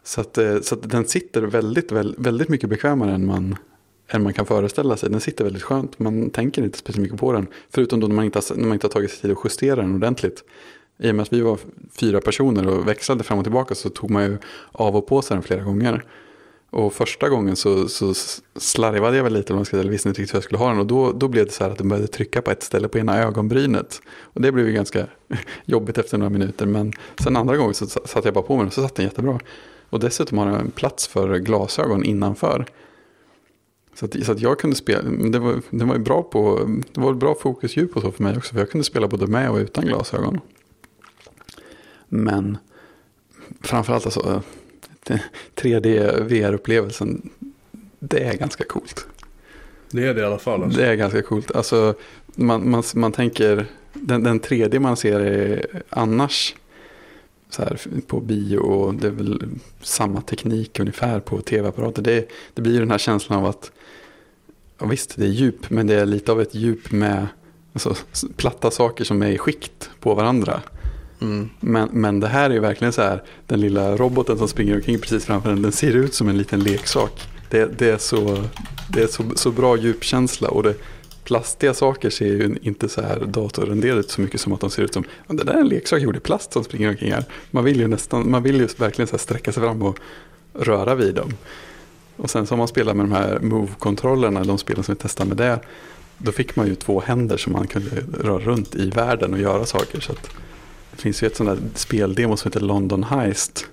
Så 0.03 0.21
att, 0.21 0.37
eh, 0.37 0.61
så 0.61 0.75
att 0.75 0.89
den 0.89 1.05
sitter 1.05 1.41
väldigt, 1.41 1.91
väldigt, 1.91 2.19
väldigt 2.19 2.49
mycket 2.49 2.69
bekvämare 2.69 3.11
än 3.11 3.25
man, 3.25 3.55
än 4.07 4.23
man 4.23 4.33
kan 4.33 4.45
föreställa 4.45 4.97
sig. 4.97 5.09
Den 5.09 5.21
sitter 5.21 5.43
väldigt 5.43 5.63
skönt, 5.63 5.99
man 5.99 6.29
tänker 6.29 6.63
inte 6.63 6.77
speciellt 6.77 7.01
mycket 7.03 7.19
på 7.19 7.33
den. 7.33 7.47
Förutom 7.69 7.99
då 7.99 8.07
när 8.07 8.15
man 8.15 8.25
inte 8.25 8.37
har, 8.37 8.55
när 8.55 8.67
man 8.67 8.73
inte 8.73 8.87
har 8.87 8.91
tagit 8.91 9.11
sig 9.11 9.19
tid 9.19 9.31
att 9.31 9.37
justera 9.43 9.75
den 9.75 9.95
ordentligt. 9.95 10.43
I 10.99 11.11
och 11.11 11.15
med 11.15 11.23
att 11.23 11.33
vi 11.33 11.41
var 11.41 11.59
fyra 11.99 12.21
personer 12.21 12.67
och 12.67 12.87
växlade 12.87 13.23
fram 13.23 13.37
och 13.37 13.45
tillbaka 13.45 13.75
så 13.75 13.89
tog 13.89 14.09
man 14.09 14.23
ju 14.23 14.37
av 14.71 14.95
och 14.95 15.07
på 15.07 15.21
sig 15.21 15.35
den 15.35 15.43
flera 15.43 15.63
gånger. 15.63 16.05
Och 16.71 16.93
första 16.93 17.29
gången 17.29 17.55
så, 17.55 17.87
så 17.87 18.13
slarvade 18.55 19.17
jag 19.17 19.23
väl 19.23 19.33
lite, 19.33 19.53
om 19.53 19.57
man 19.57 19.65
ska 19.65 19.71
säga, 19.71 19.81
eller 19.81 19.91
visste 19.91 20.09
inte 20.09 20.21
riktigt 20.21 20.33
hur 20.33 20.37
jag 20.37 20.43
skulle 20.43 20.57
ha 20.57 20.69
den. 20.69 20.79
Och 20.79 20.85
då, 20.85 21.11
då 21.11 21.27
blev 21.27 21.45
det 21.45 21.51
så 21.51 21.63
här 21.63 21.71
att 21.71 21.77
den 21.77 21.89
började 21.89 22.07
trycka 22.07 22.41
på 22.41 22.51
ett 22.51 22.63
ställe 22.63 22.87
på 22.87 22.97
ena 22.97 23.23
ögonbrynet. 23.23 24.01
Och 24.21 24.41
det 24.41 24.51
blev 24.51 24.67
ju 24.67 24.73
ganska 24.73 25.07
jobbigt 25.65 25.97
efter 25.97 26.17
några 26.17 26.29
minuter. 26.29 26.65
Men 26.65 26.93
sen 27.23 27.35
andra 27.35 27.57
gången 27.57 27.73
så 27.73 27.87
satte 27.87 28.27
jag 28.27 28.33
bara 28.33 28.43
på 28.43 28.55
mig 28.55 28.59
den 28.59 28.67
och 28.67 28.73
så 28.73 28.81
satt 28.81 28.95
den 28.95 29.05
jättebra. 29.05 29.39
Och 29.91 29.99
dessutom 29.99 30.37
har 30.37 30.45
den 30.45 30.55
en 30.55 30.71
plats 30.71 31.07
för 31.07 31.37
glasögon 31.37 32.03
innanför. 32.03 32.65
Så 33.93 34.05
att, 34.05 34.25
så 34.25 34.31
att 34.31 34.39
jag 34.39 34.59
kunde 34.59 34.75
spela, 34.75 35.01
det 35.09 35.39
var, 35.39 35.61
det 35.69 35.85
var 35.85 35.95
ju 35.95 36.01
bra 36.01 36.23
på, 36.23 36.69
det 36.93 37.01
var 37.01 37.13
bra 37.13 37.35
fokusdjup 37.35 37.95
och 37.95 38.01
så 38.01 38.11
för 38.11 38.23
mig 38.23 38.37
också. 38.37 38.53
För 38.53 38.59
jag 38.59 38.69
kunde 38.69 38.85
spela 38.85 39.07
både 39.07 39.27
med 39.27 39.49
och 39.49 39.57
utan 39.57 39.85
glasögon. 39.85 40.39
Men 42.07 42.57
framförallt 43.61 44.05
alltså 44.05 44.41
3D 45.55 46.21
VR-upplevelsen, 46.23 47.29
det 47.99 48.23
är 48.23 48.37
ganska 48.37 48.63
coolt. 48.63 49.07
Det 49.91 50.07
är 50.07 50.13
det 50.13 50.21
i 50.21 50.25
alla 50.25 50.39
fall. 50.39 50.63
Alltså. 50.63 50.79
Det 50.79 50.87
är 50.87 50.95
ganska 50.95 51.21
coolt. 51.21 51.51
Alltså, 51.51 51.95
man, 52.25 52.69
man, 52.69 52.83
man 52.95 53.11
tänker, 53.11 53.65
den, 53.93 54.23
den 54.23 54.41
3D 54.41 54.79
man 54.79 54.97
ser 54.97 55.19
är 55.19 55.65
annars 55.89 56.55
så 57.53 57.61
här, 57.61 57.79
på 58.07 58.19
bio 58.19 58.57
och 58.57 58.93
det 58.95 59.07
är 59.07 59.11
väl 59.11 59.43
samma 59.81 60.21
teknik 60.21 60.79
ungefär 60.79 61.19
på 61.19 61.41
tv-apparater. 61.41 62.01
Det, 62.01 62.27
det 62.53 62.61
blir 62.61 62.73
ju 62.73 62.79
den 62.79 62.91
här 62.91 62.97
känslan 62.97 63.39
av 63.39 63.45
att, 63.45 63.71
ja, 64.79 64.85
visst 64.85 65.15
det 65.15 65.25
är 65.25 65.29
djup, 65.29 65.69
men 65.69 65.87
det 65.87 65.95
är 65.95 66.05
lite 66.05 66.31
av 66.31 66.41
ett 66.41 66.55
djup 66.55 66.91
med 66.91 67.27
alltså, 67.73 67.95
platta 68.35 68.71
saker 68.71 69.03
som 69.03 69.21
är 69.21 69.29
i 69.29 69.37
skikt 69.37 69.89
på 69.99 70.13
varandra. 70.13 70.61
Mm. 71.21 71.49
Men, 71.59 71.89
men 71.91 72.19
det 72.19 72.27
här 72.27 72.49
är 72.49 72.53
ju 72.53 72.59
verkligen 72.59 72.93
så 72.93 73.01
här, 73.01 73.23
den 73.47 73.61
lilla 73.61 73.95
roboten 73.95 74.37
som 74.37 74.47
springer 74.47 74.75
omkring 74.75 74.99
precis 74.99 75.25
framför 75.25 75.49
den, 75.49 75.61
den 75.61 75.71
ser 75.71 75.95
ut 75.95 76.13
som 76.13 76.29
en 76.29 76.37
liten 76.37 76.59
leksak. 76.59 77.27
Det, 77.49 77.79
det 77.79 77.89
är, 77.89 77.97
så, 77.97 78.43
det 78.93 79.01
är 79.01 79.07
så, 79.07 79.23
så 79.35 79.51
bra 79.51 79.77
djupkänsla 79.77 80.49
och 80.49 80.63
det, 80.63 80.75
plastiga 81.23 81.73
saker 81.73 82.09
ser 82.09 82.25
ju 82.25 82.57
inte 82.61 82.89
så 82.89 83.01
här 83.01 83.19
datorrenderade 83.19 83.99
ut 83.99 84.09
så 84.09 84.21
mycket 84.21 84.41
som 84.41 84.53
att 84.53 84.59
de 84.59 84.69
ser 84.69 84.83
ut 84.83 84.93
som, 84.93 85.03
det 85.27 85.43
där 85.43 85.53
är 85.53 85.57
en 85.57 85.67
leksak 85.67 86.01
gjord 86.01 86.17
i 86.17 86.19
plast 86.19 86.53
som 86.53 86.63
springer 86.63 86.89
omkring 86.89 87.11
här. 87.11 87.25
Man 87.51 87.63
vill 87.63 87.79
ju 87.79 87.87
nästan, 87.87 88.31
man 88.31 88.43
vill 88.43 88.55
ju 88.55 88.67
verkligen 88.77 89.07
så 89.07 89.11
här 89.11 89.19
sträcka 89.19 89.51
sig 89.51 89.63
fram 89.63 89.81
och 89.81 89.99
röra 90.53 90.95
vid 90.95 91.15
dem. 91.15 91.33
Och 92.15 92.29
sen 92.29 92.47
så 92.47 92.55
man 92.55 92.67
spelar 92.67 92.93
med 92.93 93.05
de 93.05 93.11
här 93.11 93.39
Move-kontrollerna, 93.39 94.43
de 94.43 94.57
spelen 94.57 94.83
som 94.83 94.95
vi 94.95 95.01
testade 95.01 95.27
med 95.27 95.37
det, 95.37 95.59
då 96.17 96.31
fick 96.31 96.55
man 96.55 96.67
ju 96.67 96.75
två 96.75 97.01
händer 97.05 97.37
som 97.37 97.53
man 97.53 97.67
kunde 97.67 97.89
röra 98.19 98.39
runt 98.39 98.75
i 98.75 98.89
världen 98.89 99.33
och 99.33 99.39
göra 99.39 99.65
saker. 99.65 99.99
Så 99.99 100.11
att 100.11 100.29
det 100.91 101.01
finns 101.01 101.23
ju 101.23 101.27
ett 101.27 101.35
sånt 101.35 101.49
där 101.49 101.59
speldemo 101.75 102.37
som 102.37 102.49
heter 102.49 102.59
London 102.59 103.03
Heist. 103.03 103.67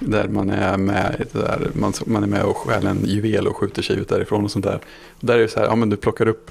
Där 0.00 0.28
man 0.28 0.50
är 0.50 0.76
med, 0.76 1.26
där 1.32 1.70
man, 1.72 1.92
man 2.06 2.22
är 2.22 2.26
med 2.26 2.42
och 2.42 2.56
stjäl 2.56 2.86
en 2.86 3.04
juvel 3.04 3.46
och 3.46 3.56
skjuter 3.56 3.82
sig 3.82 3.96
ut 3.96 4.08
därifrån 4.08 4.44
och 4.44 4.50
sånt 4.50 4.64
där. 4.64 4.80
Där 5.20 5.34
är 5.34 5.42
det 5.42 5.48
så 5.48 5.60
här, 5.60 5.66
ja 5.66 5.74
men 5.74 5.90
du 5.90 5.96
plockar 5.96 6.28
upp 6.28 6.50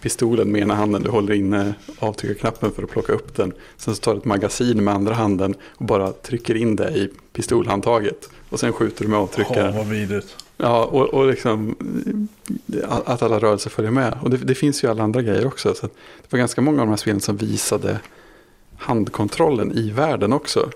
pistolen 0.00 0.52
med 0.52 0.62
ena 0.62 0.74
handen, 0.74 1.02
du 1.02 1.10
håller 1.10 1.34
inne 1.34 1.74
avtryckarknappen 1.98 2.72
för 2.72 2.82
att 2.82 2.90
plocka 2.90 3.12
upp 3.12 3.36
den. 3.36 3.52
Sen 3.76 3.94
så 3.94 4.00
tar 4.00 4.12
du 4.12 4.18
ett 4.18 4.24
magasin 4.24 4.84
med 4.84 4.94
andra 4.94 5.14
handen 5.14 5.54
och 5.68 5.84
bara 5.84 6.12
trycker 6.12 6.54
in 6.54 6.76
det 6.76 6.90
i 6.90 7.10
pistolhandtaget. 7.32 8.28
Och 8.48 8.60
sen 8.60 8.72
skjuter 8.72 9.04
du 9.04 9.10
med 9.10 9.18
avtryckaren. 9.18 9.74
Ja, 9.74 9.78
vad 9.78 9.86
vidrigt. 9.86 10.36
Ja, 10.56 10.84
och, 10.84 11.14
och 11.14 11.26
liksom 11.26 11.76
att 12.88 13.22
alla 13.22 13.38
rörelser 13.38 13.70
följer 13.70 13.90
med. 13.90 14.18
Och 14.22 14.30
det, 14.30 14.36
det 14.36 14.54
finns 14.54 14.84
ju 14.84 14.90
alla 14.90 15.02
andra 15.02 15.22
grejer 15.22 15.46
också. 15.46 15.74
Så 15.74 15.86
det 15.86 16.32
var 16.32 16.38
ganska 16.38 16.60
många 16.60 16.80
av 16.80 16.86
de 16.86 16.90
här 16.90 16.96
spelen 16.96 17.20
som 17.20 17.36
visade 17.36 18.00
handkontrollen 18.76 19.72
i 19.72 19.90
världen 19.90 20.32
också. 20.32 20.70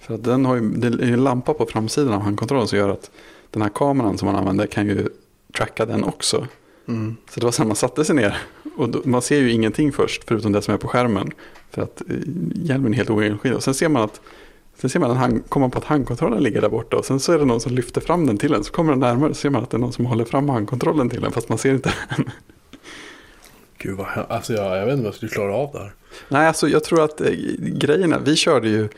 För 0.00 0.14
att 0.14 0.24
den 0.24 0.44
har 0.44 0.54
ju, 0.54 0.60
det 0.60 0.86
är 0.86 1.06
ju 1.06 1.12
en 1.12 1.24
lampa 1.24 1.54
på 1.54 1.66
framsidan 1.66 2.14
av 2.14 2.20
handkontrollen 2.20 2.68
som 2.68 2.78
gör 2.78 2.88
att 2.88 3.10
den 3.50 3.62
här 3.62 3.68
kameran 3.68 4.18
som 4.18 4.26
man 4.26 4.36
använder 4.36 4.66
kan 4.66 4.86
ju 4.86 5.08
tracka 5.52 5.86
den 5.86 6.04
också. 6.04 6.46
Mm. 6.88 7.16
Så 7.30 7.40
det 7.40 7.46
var 7.46 7.52
så 7.52 7.62
här, 7.62 7.66
man 7.66 7.76
satte 7.76 8.04
sig 8.04 8.14
ner 8.14 8.36
och 8.76 8.88
då, 8.88 9.00
man 9.04 9.22
ser 9.22 9.38
ju 9.38 9.52
ingenting 9.52 9.92
först 9.92 10.24
förutom 10.26 10.52
det 10.52 10.62
som 10.62 10.74
är 10.74 10.78
på 10.78 10.88
skärmen. 10.88 11.30
För 11.70 11.82
att 11.82 12.00
eh, 12.00 12.16
hjälmen 12.54 12.92
är 12.92 12.96
helt 12.96 13.10
oenskild. 13.10 13.54
Och 13.54 13.62
sen 13.62 13.74
ser 13.74 13.88
man 13.88 14.02
att 14.02 14.20
Sen 14.78 14.90
ser 14.90 15.00
man 15.00 15.10
att 15.10 15.16
han 15.16 15.40
kommer 15.40 15.68
på 15.68 15.78
att 15.78 15.84
handkontrollen 15.84 16.42
ligger 16.42 16.60
där 16.60 16.68
borta 16.68 16.96
och 16.96 17.04
sen 17.04 17.20
så 17.20 17.32
är 17.32 17.38
det 17.38 17.44
någon 17.44 17.60
som 17.60 17.72
lyfter 17.72 18.00
fram 18.00 18.26
den 18.26 18.38
till 18.38 18.54
en. 18.54 18.64
Så 18.64 18.72
kommer 18.72 18.90
den 18.90 19.00
närmare 19.00 19.30
och 19.30 19.36
ser 19.36 19.50
man 19.50 19.62
att 19.62 19.70
det 19.70 19.76
är 19.76 19.78
någon 19.78 19.92
som 19.92 20.06
håller 20.06 20.24
fram 20.24 20.48
handkontrollen 20.48 21.10
till 21.10 21.24
en 21.24 21.32
fast 21.32 21.48
man 21.48 21.58
ser 21.58 21.74
inte 21.74 21.92
den. 22.16 22.24
Gud 23.78 23.96
vad 23.96 24.06
alltså 24.28 24.52
jag, 24.52 24.76
jag 24.76 24.86
vet 24.86 24.92
inte 24.92 25.00
om 25.00 25.04
jag 25.04 25.14
skulle 25.14 25.30
klara 25.30 25.54
av 25.54 25.72
det 25.72 25.78
här. 25.78 25.92
Nej, 26.28 26.46
alltså 26.46 26.68
jag 26.68 26.84
tror 26.84 27.04
att 27.04 27.20
eh, 27.20 27.30
grejerna, 27.58 28.18
vi 28.18 28.36
körde 28.36 28.68
ju 28.68 28.88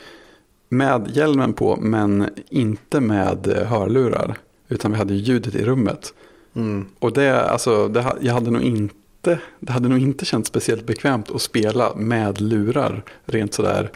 med 0.69 1.11
hjälmen 1.13 1.53
på 1.53 1.77
men 1.77 2.31
inte 2.49 3.01
med 3.01 3.47
eh, 3.47 3.65
hörlurar. 3.65 4.37
Utan 4.69 4.91
vi 4.91 4.97
hade 4.99 5.15
ju 5.15 5.21
ljudet 5.21 5.55
i 5.55 5.65
rummet. 5.65 6.15
Mm. 6.59 6.87
Och 6.99 7.13
det, 7.13 7.43
alltså, 7.43 7.89
det, 7.89 8.17
jag 8.21 8.35
hade 8.35 8.51
nog 8.51 8.63
inte, 8.63 9.39
det 9.61 9.73
hade 9.73 9.89
nog 9.89 9.99
inte 9.99 10.25
känts 10.25 10.49
speciellt 10.49 10.87
bekvämt 10.87 11.31
att 11.31 11.43
spela 11.43 11.95
med 11.95 12.41
lurar 12.41 13.05
rent 13.25 13.55
sådär. 13.55 13.91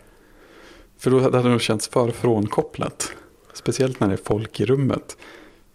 För 0.99 1.11
då 1.11 1.21
hade 1.21 1.43
det 1.43 1.49
nog 1.49 1.61
känts 1.61 1.89
för 1.89 2.11
frånkopplat. 2.11 3.13
Speciellt 3.53 4.01
när 4.01 4.09
det 4.09 4.15
är 4.15 4.21
folk 4.25 4.61
i 4.61 4.67
rummet. 4.67 5.17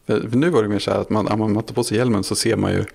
För, 0.05 0.29
för 0.29 0.37
nu 0.37 0.49
var 0.49 0.63
det 0.63 0.69
mer 0.69 0.79
så 0.79 0.91
här 0.91 0.99
att 0.99 1.09
man, 1.09 1.27
om 1.27 1.53
man 1.53 1.63
tar 1.63 1.75
på 1.75 1.83
sig 1.83 1.97
hjälmen 1.97 2.23
så 2.23 2.35
ser 2.35 2.55
man 2.55 2.71
ju 2.71 2.85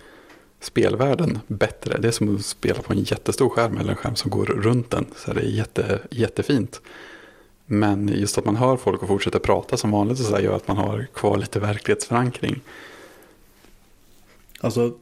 spelvärlden 0.61 1.39
bättre. 1.47 1.99
Det 1.99 2.09
är 2.09 2.13
som 2.13 2.37
att 2.37 2.45
spela 2.45 2.83
på 2.83 2.93
en 2.93 3.03
jättestor 3.03 3.49
skärm 3.49 3.79
eller 3.79 3.91
en 3.91 3.97
skärm 3.97 4.17
som 4.17 4.31
går 4.31 4.45
runt 4.47 4.91
den. 4.91 5.07
Så 5.17 5.33
det 5.33 5.41
är 5.41 5.45
jätte, 5.45 5.99
jättefint. 6.11 6.81
Men 7.67 8.09
just 8.09 8.39
att 8.39 8.45
man 8.45 8.57
hör 8.57 8.77
folk 8.77 9.03
och 9.03 9.09
fortsätter 9.09 9.39
prata 9.39 9.77
som 9.77 9.91
vanligt 9.91 10.21
och 10.21 10.27
så 10.27 10.41
gör 10.41 10.57
att 10.57 10.69
man 10.69 10.77
har 10.77 11.07
kvar 11.15 11.37
lite 11.37 11.61
verklighetsförankring. 11.61 12.61
Alltså, 14.63 14.95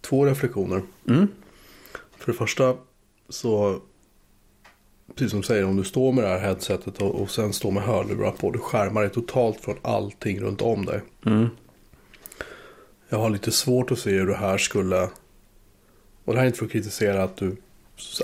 två 0.00 0.26
reflektioner. 0.26 0.82
Mm. 1.08 1.28
För 2.16 2.32
det 2.32 2.38
första 2.38 2.76
så, 3.28 3.80
precis 5.14 5.30
som 5.30 5.40
du 5.40 5.46
säger, 5.46 5.64
om 5.64 5.76
du 5.76 5.84
står 5.84 6.12
med 6.12 6.24
det 6.24 6.28
här 6.30 6.38
headsetet 6.38 7.02
och, 7.02 7.22
och 7.22 7.30
sen 7.30 7.52
står 7.52 7.70
med 7.70 7.82
hörlurar 7.82 8.30
på, 8.30 8.50
du 8.50 8.58
skärmar 8.58 9.00
dig 9.00 9.10
totalt 9.10 9.60
från 9.60 9.76
allting 9.82 10.40
runt 10.40 10.62
om 10.62 10.84
dig. 10.86 11.00
Mm. 11.26 11.48
Jag 13.08 13.18
har 13.18 13.30
lite 13.30 13.52
svårt 13.52 13.90
att 13.90 13.98
se 13.98 14.10
hur 14.10 14.26
det 14.26 14.36
här 14.36 14.58
skulle 14.58 15.02
Och 16.24 16.32
det 16.34 16.36
här 16.36 16.42
är 16.42 16.46
inte 16.46 16.58
för 16.58 16.66
att 16.66 16.72
kritisera 16.72 17.22
att, 17.22 17.36
du, 17.36 17.56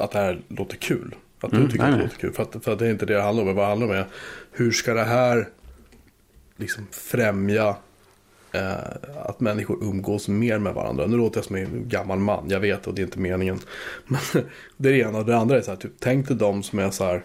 att 0.01 0.11
det 0.11 0.19
här 0.19 0.43
låter 0.49 0.77
kul. 0.77 1.14
Att 1.40 1.51
du 1.51 1.57
Mm, 1.57 1.71
tycker 1.71 1.83
nej, 1.85 1.93
att 1.93 1.99
det 1.99 1.99
nej. 1.99 2.07
låter 2.07 2.21
kul. 2.21 2.33
För, 2.33 2.43
att, 2.43 2.64
för 2.64 2.73
att 2.73 2.79
det 2.79 2.87
är 2.87 2.90
inte 2.90 3.07
det 3.07 3.14
det 3.14 3.23
handlar 3.23 3.43
om. 3.43 3.55
Vad 3.55 3.64
det 3.64 3.69
handlar 3.69 3.87
om 3.87 3.93
är 3.93 4.07
hur 4.53 4.71
ska 4.71 4.95
det 4.95 5.05
här 5.05 5.49
liksom 6.57 6.87
främja 6.90 7.77
att 9.25 9.40
människor 9.40 9.79
umgås 9.85 10.29
mer 10.29 10.59
med 10.59 10.75
varandra. 10.75 11.07
Nu 11.07 11.17
låter 11.17 11.38
jag 11.38 11.45
som 11.45 11.57
en 11.57 11.88
gammal 11.88 12.19
man, 12.19 12.51
jag 12.51 12.61
vet 12.61 12.87
och 12.87 12.95
det 12.95 13.03
är 13.03 13.05
inte 13.05 13.19
meningen. 13.19 13.61
Men 14.07 14.21
det 14.77 14.88
är 14.88 14.93
det 14.93 14.99
ena 14.99 15.19
och 15.19 15.27
det 15.27 15.37
andra 15.37 15.57
är 15.57 15.62
så 15.62 15.71
här, 15.71 15.79
typ, 15.79 15.93
tänk 15.99 16.29
dig 16.29 16.37
de 16.37 16.62
som 16.62 16.79
är 16.79 16.90
så 16.90 17.05
här 17.05 17.23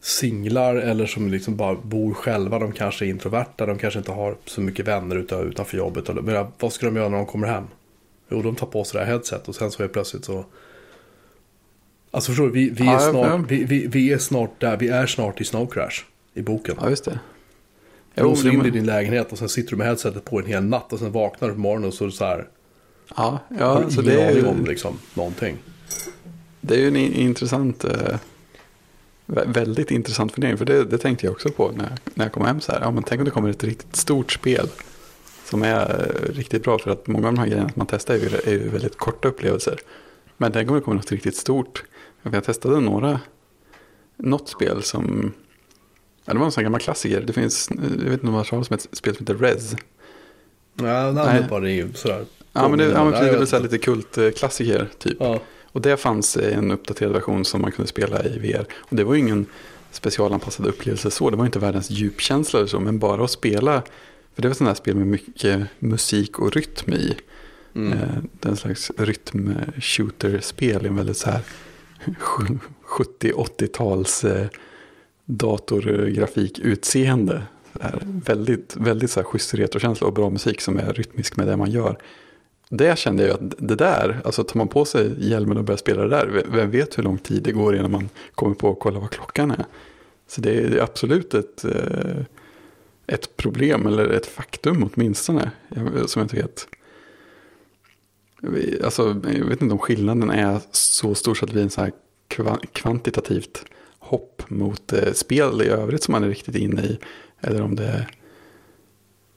singlar 0.00 0.76
eller 0.76 1.06
som 1.06 1.28
liksom 1.28 1.56
bara 1.56 1.74
bor 1.74 2.14
själva. 2.14 2.58
De 2.58 2.72
kanske 2.72 3.04
är 3.04 3.08
introverta, 3.08 3.66
de 3.66 3.78
kanske 3.78 3.98
inte 3.98 4.12
har 4.12 4.36
så 4.44 4.60
mycket 4.60 4.88
vänner 4.88 5.16
utan, 5.16 5.40
utanför 5.40 5.76
jobbet. 5.76 6.08
Eller, 6.08 6.22
men 6.22 6.46
vad 6.58 6.72
ska 6.72 6.86
de 6.86 6.96
göra 6.96 7.08
när 7.08 7.16
de 7.16 7.26
kommer 7.26 7.46
hem? 7.46 7.64
Jo, 8.28 8.42
de 8.42 8.56
tar 8.56 8.66
på 8.66 8.84
sig 8.84 9.00
det 9.00 9.06
här 9.06 9.12
headset 9.12 9.48
och 9.48 9.54
sen 9.54 9.70
så 9.70 9.82
är 9.82 9.88
plötsligt 9.88 10.24
så... 10.24 10.44
Alltså 12.10 12.30
förstår 12.30 12.46
du, 12.46 12.52
vi, 12.52 12.70
vi, 12.70 12.86
är, 12.86 12.98
snart, 12.98 13.50
vi, 13.50 13.64
vi, 13.64 13.86
vi 13.86 14.12
är 14.12 14.18
snart 14.18 14.60
där, 14.60 14.76
vi 14.76 14.88
är 14.88 15.06
snart 15.06 15.40
i 15.40 15.44
Snow 15.44 15.66
Crash 15.66 16.04
i 16.34 16.42
boken. 16.42 16.76
Ja, 16.80 16.90
just 16.90 17.04
det. 17.04 17.18
Jo, 18.16 18.24
låser 18.24 18.48
in 18.52 18.58
dig 18.58 18.68
i 18.68 18.70
din 18.70 18.86
lägenhet 18.86 19.32
och 19.32 19.38
sen 19.38 19.48
sitter 19.48 19.70
du 19.70 19.76
med 19.76 19.86
headsetet 19.86 20.24
på 20.24 20.38
en 20.38 20.46
hel 20.46 20.64
natt 20.64 20.92
och 20.92 20.98
sen 20.98 21.12
vaknar 21.12 21.48
du 21.48 21.54
på 21.54 21.60
morgonen 21.60 21.88
och 21.88 21.94
så 21.94 22.04
är 22.04 22.08
det 22.08 22.14
så 22.14 22.24
här. 22.24 22.48
Ja, 23.16 23.22
har 23.24 23.40
ja 23.58 23.82
du 23.88 23.94
så 23.94 24.02
ingen 24.02 24.14
det 24.14 24.22
är, 24.22 24.30
aning 24.30 24.46
om 24.46 24.58
ju, 24.58 24.66
liksom 24.66 24.98
någonting. 25.14 25.56
det 26.60 26.74
är 26.74 26.78
ju 26.78 26.88
en 26.88 26.96
in- 26.96 27.12
intressant, 27.14 27.84
eh, 27.84 28.18
vä- 29.26 29.52
väldigt 29.52 29.90
intressant 29.90 30.32
fundering. 30.32 30.58
För 30.58 30.64
det, 30.64 30.84
det 30.84 30.98
tänkte 30.98 31.26
jag 31.26 31.32
också 31.32 31.48
på 31.50 31.70
när, 31.76 31.84
jag- 31.84 31.98
när 32.14 32.24
jag 32.24 32.32
kom 32.32 32.44
hem 32.44 32.60
så 32.60 32.72
här. 32.72 32.80
Ja, 32.80 32.90
men 32.90 33.02
tänk 33.02 33.18
om 33.18 33.24
det 33.24 33.30
kommer 33.30 33.50
ett 33.50 33.64
riktigt 33.64 33.96
stort 33.96 34.32
spel. 34.32 34.68
Som 35.44 35.62
är 35.62 35.80
eh, 36.00 36.32
riktigt 36.34 36.62
bra 36.64 36.78
för 36.78 36.90
att 36.90 37.06
många 37.06 37.28
av 37.28 37.34
de 37.34 37.40
här 37.40 37.46
grejerna 37.46 37.68
som 37.68 37.78
man 37.80 37.86
testar 37.86 38.14
är 38.14 38.18
ju, 38.18 38.26
är 38.26 38.50
ju 38.50 38.68
väldigt 38.68 38.96
korta 38.98 39.28
upplevelser. 39.28 39.78
Men 40.36 40.52
tänk 40.52 40.70
om 40.70 40.76
det 40.76 40.82
kommer 40.82 40.96
något 40.96 41.12
riktigt 41.12 41.36
stort. 41.36 41.84
Jag 42.22 42.44
testade 42.44 42.80
några, 42.80 43.20
något 44.16 44.48
spel 44.48 44.82
som, 44.82 45.32
ja, 46.24 46.32
det 46.32 46.38
var 46.38 46.46
en 46.46 46.52
sån 46.52 46.64
gammal 46.64 46.80
klassiker. 46.80 47.20
Det 47.20 47.32
finns, 47.32 47.70
jag 47.70 48.10
vet 48.10 48.12
inte 48.12 48.26
om 48.26 48.32
du 48.32 48.38
har 48.38 48.54
om 48.54 48.64
ett 48.70 48.88
spel 48.92 49.16
som 49.16 49.26
heter 49.26 49.34
Rez. 49.34 49.76
Ja, 50.74 50.84
Nej. 50.84 51.12
namnet 51.12 51.50
bara 51.50 51.68
är 51.68 51.74
ju 51.74 51.92
sådär. 51.92 52.24
Ja 52.52 52.68
men 52.68 52.78
det, 52.78 52.84
ja, 52.84 53.04
men 53.04 53.12
precis, 53.12 53.50
det 53.50 53.56
är 53.56 53.60
väl 53.60 53.62
lite 53.62 53.78
kultklassiker 53.78 54.88
typ. 54.98 55.16
Ja. 55.20 55.40
Och 55.64 55.80
det 55.80 55.96
fanns 55.96 56.36
en 56.36 56.70
uppdaterad 56.70 57.12
version 57.12 57.44
som 57.44 57.62
man 57.62 57.72
kunde 57.72 57.88
spela 57.88 58.24
i 58.24 58.38
VR. 58.38 58.66
Och 58.74 58.96
det 58.96 59.04
var 59.04 59.14
ju 59.14 59.20
ingen 59.20 59.46
specialanpassad 59.90 60.66
upplevelse 60.66 61.10
så. 61.10 61.30
Det 61.30 61.36
var 61.36 61.44
inte 61.44 61.58
världens 61.58 61.90
djupkänsla 61.90 62.58
eller 62.58 62.68
så. 62.68 62.80
Men 62.80 62.98
bara 62.98 63.24
att 63.24 63.30
spela. 63.30 63.82
För 64.34 64.42
det 64.42 64.48
var 64.48 64.54
sådana 64.54 64.70
här 64.70 64.76
spel 64.76 64.96
med 64.96 65.06
mycket 65.06 65.60
musik 65.78 66.38
och 66.38 66.52
rytm 66.52 66.92
i. 66.92 67.16
Mm. 67.74 67.92
Eh, 67.92 68.08
en 68.50 68.56
slags 68.56 68.90
rytm-shooter-spel 68.96 70.84
i 70.84 70.88
en 70.88 70.96
väldigt 70.96 71.16
så 71.16 71.30
här 71.30 71.40
70-80-tals 72.98 74.24
eh, 74.24 74.46
datorgrafik-utseende. 75.24 77.42
Väldigt, 78.26 78.76
väldigt 78.76 79.10
så 79.10 79.20
här 79.20 79.24
schysst 79.24 79.54
retrokänsla 79.54 80.06
och 80.06 80.12
bra 80.12 80.30
musik 80.30 80.60
som 80.60 80.78
är 80.78 80.92
rytmisk 80.92 81.36
med 81.36 81.46
det 81.46 81.56
man 81.56 81.70
gör. 81.70 81.98
Det 82.68 82.98
kände 82.98 83.22
jag 83.26 83.34
att 83.34 83.54
det 83.58 83.74
där, 83.74 84.20
alltså 84.24 84.44
tar 84.44 84.58
man 84.58 84.68
på 84.68 84.84
sig 84.84 85.28
hjälmen 85.30 85.56
och 85.58 85.64
börjar 85.64 85.76
spela 85.78 86.02
det 86.02 86.08
där, 86.08 86.42
vem 86.48 86.70
vet 86.70 86.98
hur 86.98 87.02
lång 87.02 87.18
tid 87.18 87.42
det 87.42 87.52
går 87.52 87.76
innan 87.76 87.90
man 87.90 88.08
kommer 88.34 88.54
på 88.54 88.70
att 88.70 88.80
kolla 88.80 88.98
vad 89.00 89.10
klockan 89.10 89.50
är. 89.50 89.64
Så 90.26 90.40
det 90.40 90.50
är 90.58 90.78
absolut 90.82 91.34
ett, 91.34 91.64
eh, 91.64 92.16
ett 93.06 93.36
problem 93.36 93.86
eller 93.86 94.08
ett 94.10 94.26
faktum 94.26 94.90
åtminstone. 94.94 95.50
Jag- 95.68 96.10
Som 96.10 96.20
jag 96.20 96.24
inte 96.24 96.36
vet. 96.36 96.66
Alltså, 98.84 99.20
jag 99.38 99.44
vet 99.44 99.62
inte 99.62 99.72
om 99.72 99.78
skillnaden 99.78 100.30
är 100.30 100.60
så 100.70 101.14
stor 101.14 101.34
så 101.34 101.44
att 101.44 101.48
det 101.48 101.52
blir 101.54 101.62
en 101.62 101.70
så 101.70 101.80
här 101.80 101.92
kvantitativt 102.72 103.64
hopp 104.04 104.42
mot 104.48 104.92
eh, 104.92 105.12
spel 105.12 105.62
i 105.62 105.66
övrigt 105.66 106.02
som 106.02 106.12
man 106.12 106.24
är 106.24 106.28
riktigt 106.28 106.56
inne 106.56 106.82
i. 106.82 106.98
Eller 107.40 107.62
om 107.62 107.76
det 107.76 108.06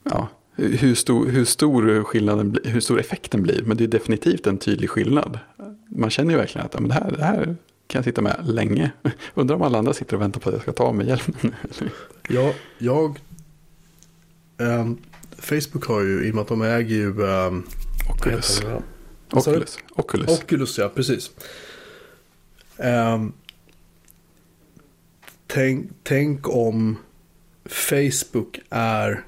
ja, 0.03 0.29
hur 0.55 0.95
stor, 0.95 1.25
hur 1.25 1.45
stor 1.45 2.03
skillnaden 2.03 2.59
hur 2.63 2.79
stor 2.79 2.99
effekten 2.99 3.43
blir. 3.43 3.61
Men 3.63 3.77
det 3.77 3.83
är 3.83 3.87
definitivt 3.87 4.47
en 4.47 4.57
tydlig 4.57 4.89
skillnad. 4.89 5.39
Man 5.89 6.09
känner 6.09 6.31
ju 6.31 6.37
verkligen 6.37 6.65
att 6.65 6.73
ja, 6.73 6.79
men 6.79 6.89
det, 6.89 6.93
här, 6.93 7.11
det 7.11 7.23
här 7.23 7.55
kan 7.87 7.99
jag 7.99 8.03
sitta 8.03 8.21
med 8.21 8.35
länge. 8.43 8.91
Undrar 9.33 9.55
om 9.55 9.61
alla 9.61 9.77
andra 9.77 9.93
sitter 9.93 10.15
och 10.15 10.21
väntar 10.21 10.39
på 10.39 10.49
att 10.49 10.53
jag 10.53 10.61
ska 10.61 10.71
ta 10.71 10.91
mig 10.91 11.07
hjälmen. 11.07 11.55
Ja, 12.29 12.53
jag... 12.77 13.19
ehm, 14.57 14.97
Facebook 15.37 15.85
har 15.85 16.01
ju, 16.01 16.27
i 16.27 16.31
och 16.31 16.35
med 16.35 16.41
att 16.41 16.47
de 16.47 16.61
äger 16.61 16.95
ju... 16.95 17.21
Um, 17.21 17.65
Oculus. 18.09 18.61
Oculus. 19.31 19.77
Oculus. 19.95 20.39
Oculus, 20.39 20.77
ja, 20.77 20.89
precis. 20.95 21.31
Ehm, 22.77 23.33
tänk, 25.47 25.89
tänk 26.03 26.49
om 26.49 26.97
Facebook 27.65 28.59
är 28.69 29.23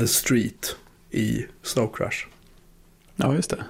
the 0.00 0.08
street 0.08 0.76
i 1.10 1.46
Snow 1.62 1.92
Crash. 1.94 2.26
Ja, 3.16 3.34
just 3.34 3.50
det. 3.50 3.64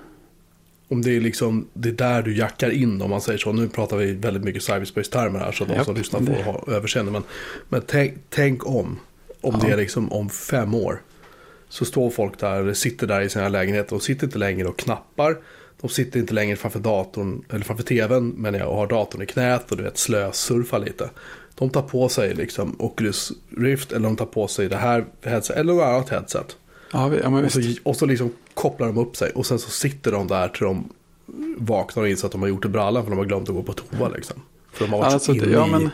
Om 0.88 1.02
det 1.02 1.16
är 1.16 1.20
liksom, 1.20 1.68
det 1.72 1.88
är 1.88 1.92
där 1.92 2.22
du 2.22 2.36
jackar 2.36 2.70
in 2.70 3.02
om 3.02 3.10
man 3.10 3.20
säger 3.20 3.38
så. 3.38 3.52
Nu 3.52 3.68
pratar 3.68 3.96
vi 3.96 4.12
väldigt 4.12 4.44
mycket 4.44 4.62
cyberspace-termer 4.62 5.38
här 5.38 5.52
så 5.52 5.64
de 5.64 5.74
Japp, 5.74 5.84
som 5.84 5.94
lyssnar 5.94 6.20
får 6.20 6.42
ha 6.42 6.64
överseende. 6.66 7.12
Men, 7.12 7.22
men 7.68 7.82
tänk, 7.86 8.14
tänk 8.28 8.66
om, 8.66 8.98
om 9.40 9.54
Ja. 9.62 9.66
det 9.66 9.72
är 9.72 9.76
liksom 9.76 10.12
om 10.12 10.30
fem 10.30 10.74
år. 10.74 11.02
Så 11.68 11.84
står 11.84 12.10
folk 12.10 12.38
där, 12.38 12.60
eller 12.60 12.74
sitter 12.74 13.06
där 13.06 13.20
i 13.20 13.28
sina 13.28 13.48
lägenheter 13.48 13.96
och 13.96 14.02
sitter 14.02 14.26
inte 14.26 14.38
längre 14.38 14.68
och 14.68 14.78
knappar. 14.78 15.36
De 15.80 15.90
sitter 15.90 16.20
inte 16.20 16.34
längre 16.34 16.56
framför 16.56 16.80
datorn, 16.80 17.44
eller 17.50 17.64
framför 17.64 17.84
tvn, 17.84 18.28
men 18.28 18.54
jag 18.54 18.74
har 18.74 18.86
datorn 18.86 19.22
i 19.22 19.26
knät 19.26 19.70
och 19.70 19.76
du 19.76 19.82
vet 19.82 19.98
slösurfar 19.98 20.78
lite. 20.78 21.10
De 21.54 21.70
tar 21.70 21.82
på 21.82 22.08
sig 22.08 22.34
liksom 22.34 22.76
Oculus 22.78 23.32
Rift 23.56 23.92
eller 23.92 24.08
de 24.08 24.16
tar 24.16 24.26
på 24.26 24.48
sig 24.48 24.68
det 24.68 24.76
här 24.76 25.06
headset 25.22 25.56
eller 25.56 25.72
något 25.72 25.84
annat 25.84 26.08
headset. 26.08 26.56
Ja, 26.92 27.14
ja 27.22 27.44
Och 27.44 27.52
så, 27.52 27.60
och 27.82 27.96
så 27.96 28.06
liksom 28.06 28.32
kopplar 28.54 28.86
de 28.86 28.98
upp 28.98 29.16
sig 29.16 29.30
och 29.30 29.46
sen 29.46 29.58
så 29.58 29.70
sitter 29.70 30.12
de 30.12 30.26
där 30.26 30.48
till 30.48 30.64
de 30.64 30.88
vaknar 31.56 32.02
och 32.02 32.08
inser 32.08 32.26
att 32.26 32.32
de 32.32 32.40
har 32.42 32.48
gjort 32.48 32.62
det 32.62 32.68
brallan 32.68 33.02
för 33.02 33.10
de 33.10 33.18
har 33.18 33.26
glömt 33.26 33.48
att 33.48 33.54
gå 33.54 33.62
på 33.62 33.72
toa 33.72 34.08
liksom. 34.08 34.42
För 34.72 34.84
de 34.84 34.92
har 34.92 34.98
varit 34.98 35.12
Alltså, 35.12 35.34
inne 35.34 35.46
ja, 35.52 35.66
i... 35.66 35.70
men 35.70 35.90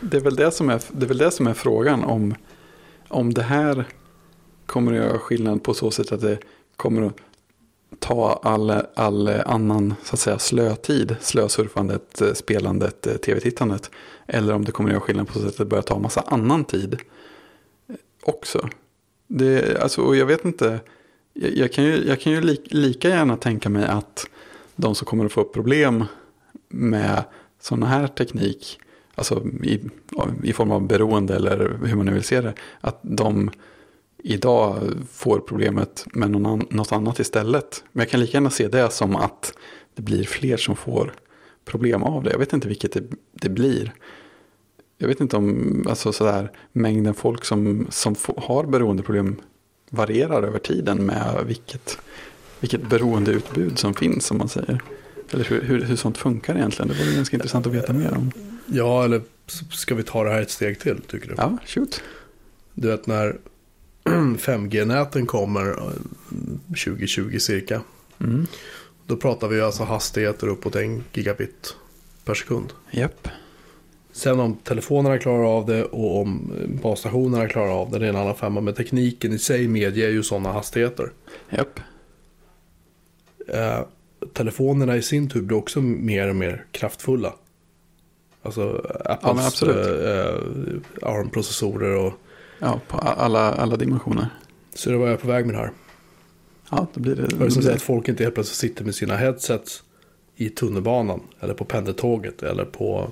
det 0.00 0.16
är, 0.16 0.20
väl 0.20 0.36
det, 0.36 0.50
som 0.50 0.70
är, 0.70 0.80
det 0.90 1.06
är 1.06 1.08
väl 1.08 1.18
det 1.18 1.30
som 1.30 1.46
är 1.46 1.54
frågan 1.54 2.04
om, 2.04 2.34
om 3.08 3.34
det 3.34 3.42
här 3.42 3.84
kommer 4.66 4.92
att 4.92 4.98
göra 4.98 5.18
skillnad 5.18 5.62
på 5.62 5.74
så 5.74 5.90
sätt 5.90 6.12
att 6.12 6.20
det 6.20 6.38
kommer 6.76 7.02
att 7.02 7.16
ta 7.98 8.40
all, 8.42 8.70
all 8.94 9.28
annan 9.28 9.94
så 10.04 10.14
att 10.14 10.20
säga, 10.20 10.38
slötid, 10.38 11.16
slösurfandet, 11.20 12.20
eh, 12.20 12.32
spelandet, 12.32 13.06
eh, 13.06 13.14
tv-tittandet. 13.14 13.90
Eller 14.26 14.54
om 14.54 14.64
det 14.64 14.72
kommer 14.72 14.90
att 14.90 14.92
göra 14.92 15.00
skillnad 15.00 15.28
på 15.28 15.32
så 15.32 15.40
sätt 15.40 15.48
att 15.48 15.56
det 15.56 15.64
börjar 15.64 15.82
ta 15.82 15.98
massa 15.98 16.20
annan 16.20 16.64
tid 16.64 16.94
eh, 17.88 17.94
också. 18.22 18.68
Det, 19.26 19.82
alltså, 19.82 20.02
och 20.02 20.16
jag 20.16 20.26
vet 20.26 20.44
inte, 20.44 20.80
jag, 21.32 21.52
jag 21.56 21.72
kan 21.72 21.84
ju, 21.84 22.08
jag 22.08 22.20
kan 22.20 22.32
ju 22.32 22.40
li, 22.40 22.60
lika 22.64 23.08
gärna 23.08 23.36
tänka 23.36 23.68
mig 23.68 23.84
att 23.84 24.26
de 24.76 24.94
som 24.94 25.06
kommer 25.06 25.24
att 25.24 25.32
få 25.32 25.44
problem 25.44 26.04
med 26.68 27.24
sådana 27.60 27.86
här 27.86 28.06
teknik, 28.06 28.80
alltså 29.14 29.42
i, 29.62 29.80
i 30.42 30.52
form 30.52 30.70
av 30.70 30.86
beroende 30.86 31.36
eller 31.36 31.78
hur 31.84 31.96
man 31.96 32.06
nu 32.06 32.12
vill 32.12 32.22
se 32.22 32.40
det, 32.40 32.54
att 32.80 32.98
de 33.02 33.50
idag 34.22 34.78
får 35.12 35.38
problemet 35.38 36.06
med 36.12 36.30
någon 36.30 36.66
något 36.70 36.92
annat 36.92 37.18
istället. 37.18 37.84
Men 37.92 38.02
jag 38.02 38.10
kan 38.10 38.20
lika 38.20 38.32
gärna 38.32 38.50
se 38.50 38.68
det 38.68 38.92
som 38.92 39.16
att 39.16 39.52
det 39.94 40.02
blir 40.02 40.24
fler 40.24 40.56
som 40.56 40.76
får 40.76 41.12
problem 41.64 42.02
av 42.02 42.22
det. 42.22 42.30
Jag 42.30 42.38
vet 42.38 42.52
inte 42.52 42.68
vilket 42.68 42.92
det, 42.92 43.04
det 43.32 43.48
blir. 43.48 43.92
Jag 44.98 45.08
vet 45.08 45.20
inte 45.20 45.36
om 45.36 45.86
alltså 45.88 46.12
sådär, 46.12 46.52
mängden 46.72 47.14
folk 47.14 47.44
som, 47.44 47.86
som 47.90 48.14
har 48.36 48.64
beroendeproblem 48.64 49.36
varierar 49.90 50.42
över 50.42 50.58
tiden 50.58 51.06
med 51.06 51.44
vilket, 51.46 51.98
vilket 52.60 52.88
beroendeutbud 52.88 53.78
som 53.78 53.94
finns, 53.94 54.26
som 54.26 54.38
man 54.38 54.48
säger. 54.48 54.82
Eller 55.30 55.44
hur, 55.44 55.62
hur, 55.62 55.82
hur 55.82 55.96
sånt 55.96 56.18
funkar 56.18 56.56
egentligen. 56.56 56.88
Det 56.88 57.04
vore 57.04 57.14
ganska 57.14 57.36
intressant 57.36 57.66
att 57.66 57.72
veta 57.72 57.92
mer 57.92 58.14
om. 58.16 58.30
Ja, 58.66 59.04
eller 59.04 59.22
ska 59.70 59.94
vi 59.94 60.02
ta 60.02 60.24
det 60.24 60.30
här 60.30 60.42
ett 60.42 60.50
steg 60.50 60.80
till 60.80 61.00
tycker 61.00 61.28
du? 61.28 61.34
Ja, 61.38 61.58
shoot. 61.66 62.02
Du 62.74 62.88
vet 62.88 63.06
när 63.06 63.38
5G-näten 64.38 65.26
kommer 65.26 65.70
eh, 65.70 65.92
2020 66.68 67.38
cirka. 67.38 67.80
Mm. 68.20 68.46
Då 69.06 69.16
pratar 69.16 69.48
vi 69.48 69.60
alltså 69.60 69.84
hastigheter 69.84 70.48
uppåt 70.48 70.76
en 70.76 71.04
gigabit 71.12 71.76
per 72.24 72.34
sekund. 72.34 72.72
Japp. 72.90 73.28
Sen 74.12 74.40
om 74.40 74.56
telefonerna 74.56 75.18
klarar 75.18 75.44
av 75.44 75.66
det 75.66 75.84
och 75.84 76.20
om 76.20 76.52
eh, 76.60 76.82
basstationerna 76.82 77.48
klarar 77.48 77.80
av 77.80 77.90
det, 77.90 77.98
det 77.98 78.06
är 78.06 78.10
en 78.10 78.16
annan 78.16 78.34
femma. 78.34 78.60
Men 78.60 78.74
tekniken 78.74 79.32
i 79.32 79.38
sig 79.38 79.68
medger 79.68 80.08
ju 80.08 80.22
sådana 80.22 80.52
hastigheter. 80.52 81.10
Japp. 81.50 81.80
Eh, 83.48 83.80
telefonerna 84.32 84.96
i 84.96 85.02
sin 85.02 85.30
tur 85.30 85.42
blir 85.42 85.56
också 85.56 85.80
mer 85.80 86.28
och 86.28 86.36
mer 86.36 86.64
kraftfulla. 86.72 87.34
Alltså 88.42 88.86
Ja, 89.04 89.18
men 89.22 89.46
Apples 89.46 89.62
eh, 89.62 90.18
eh, 90.18 90.34
ARM-processorer 91.02 91.96
och 91.96 92.12
Ja, 92.58 92.80
på 92.88 92.98
alla, 92.98 93.52
alla 93.54 93.76
dimensioner. 93.76 94.28
så 94.74 94.90
det 94.90 94.96
var 94.96 95.08
jag 95.08 95.20
på 95.20 95.28
väg 95.28 95.46
med 95.46 95.54
det 95.54 95.58
här. 95.58 95.70
Ja, 96.70 96.86
då 96.94 97.00
blir 97.00 97.16
det... 97.16 97.22
Och 97.22 97.28
det 97.28 97.44
är 97.44 97.50
som 97.50 97.62
säger 97.62 97.76
att 97.76 97.82
folk 97.82 98.08
inte 98.08 98.22
helt 98.22 98.34
plötsligt 98.34 98.56
sitter 98.58 98.84
med 98.84 98.94
sina 98.94 99.16
headsets 99.16 99.82
i 100.36 100.48
tunnelbanan 100.48 101.20
eller 101.40 101.54
på 101.54 101.64
pendeltåget 101.64 102.42
eller 102.42 102.64
på 102.64 103.10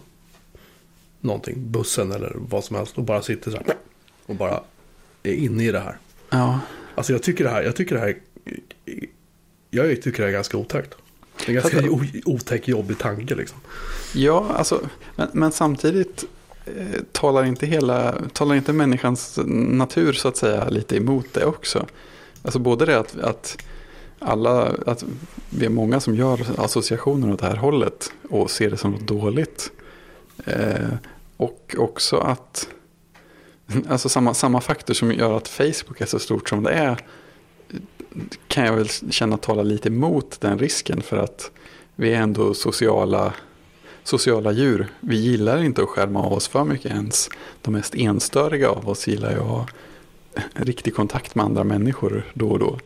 någonting, 1.21 1.71
bussen 1.71 2.13
eller 2.13 2.33
vad 2.35 2.65
som 2.65 2.77
helst 2.77 2.99
och 2.99 3.05
bara 3.05 3.23
sitter 3.23 3.51
så 3.51 3.57
här 3.57 3.67
och 4.27 4.37
bara 4.37 4.61
är 5.23 5.33
inne 5.33 5.65
i 5.65 5.73
det 5.73 5.81
här. 5.81 5.99
Ja, 6.31 6.61
Alltså 6.97 7.13
jag 7.13 7.23
tycker 7.23 7.45
det 7.45 7.51
här, 7.51 7.63
jag 7.63 7.77
tycker 7.77 7.95
det 7.95 8.01
här, 8.01 8.17
jag 9.71 10.03
tycker 10.03 10.19
det 10.19 10.23
här 10.23 10.29
är 10.29 10.33
ganska 10.33 10.57
otäckt. 10.57 10.95
Det 11.39 11.45
är 11.45 11.49
en 11.49 11.63
ganska 11.63 11.91
otäck, 12.25 12.69
jobbig 12.69 12.99
tanke 12.99 13.35
liksom. 13.35 13.59
ja 14.15 14.47
alltså, 14.55 14.81
men, 15.17 15.29
men 15.33 15.53
samtidigt 15.53 16.25
Eh, 16.67 17.01
talar, 17.13 17.45
inte 17.45 17.67
hela, 17.67 18.15
talar 18.33 18.55
inte 18.55 18.73
människans 18.73 19.39
natur 19.47 20.13
så 20.13 20.29
att 20.29 20.37
säga 20.37 20.69
lite 20.69 20.97
emot 20.97 21.27
det 21.33 21.45
också. 21.45 21.87
Alltså 22.43 22.59
både 22.59 22.87
det 22.87 22.99
att, 22.99 23.19
att 23.19 23.59
alla, 24.19 24.73
att 24.87 25.05
vi 25.51 25.67
är 25.67 25.71
många 25.71 26.01
som 26.01 26.15
gör 26.15 26.41
associationer 26.59 27.33
åt 27.33 27.39
det 27.39 27.47
här 27.47 27.57
hållet 27.57 28.13
och 28.31 28.51
ser 28.51 28.71
det 28.71 28.77
som 28.77 28.91
något 28.91 29.07
dåligt. 29.07 29.71
Eh, 30.45 30.89
och 31.37 31.75
också 31.79 32.17
att, 32.17 32.69
alltså 33.89 34.09
samma, 34.09 34.35
samma 34.35 34.61
faktor 34.61 34.95
som 34.95 35.13
gör 35.13 35.37
att 35.37 35.49
Facebook 35.49 36.01
är 36.01 36.07
så 36.07 36.19
stort 36.19 36.49
som 36.49 36.63
det 36.63 36.71
är 36.71 37.05
kan 38.49 38.65
jag 38.65 38.73
väl 38.73 38.89
känna 38.89 39.37
tala 39.37 39.63
lite 39.63 39.89
emot 39.89 40.41
den 40.41 40.59
risken 40.59 41.03
för 41.03 41.17
att 41.17 41.51
vi 41.97 42.15
är 42.15 42.21
ändå 42.21 42.55
sociala, 42.55 43.35
sociala 44.07 44.53
djur. 44.53 44.89
Vi 45.01 45.17
gillar 45.17 45.63
inte 45.63 45.83
att 45.83 45.89
skärma 45.89 46.23
av 46.23 46.33
oss 46.33 46.49
för 46.49 46.65
mycket 46.65 46.91
ens. 46.91 47.29
De 47.63 47.71
mest 47.71 47.95
enstöriga 47.95 48.71
av 48.71 48.89
oss 48.89 49.09
gillar 49.09 49.31
ju 49.31 49.39
att 49.39 49.47
ha 49.47 49.67
riktig 50.55 50.95
kontakt 50.95 51.35
med 51.35 51.45
andra 51.45 51.65
människor 51.65 52.25
då 52.35 52.51
och 52.51 52.59
då. 52.59 52.79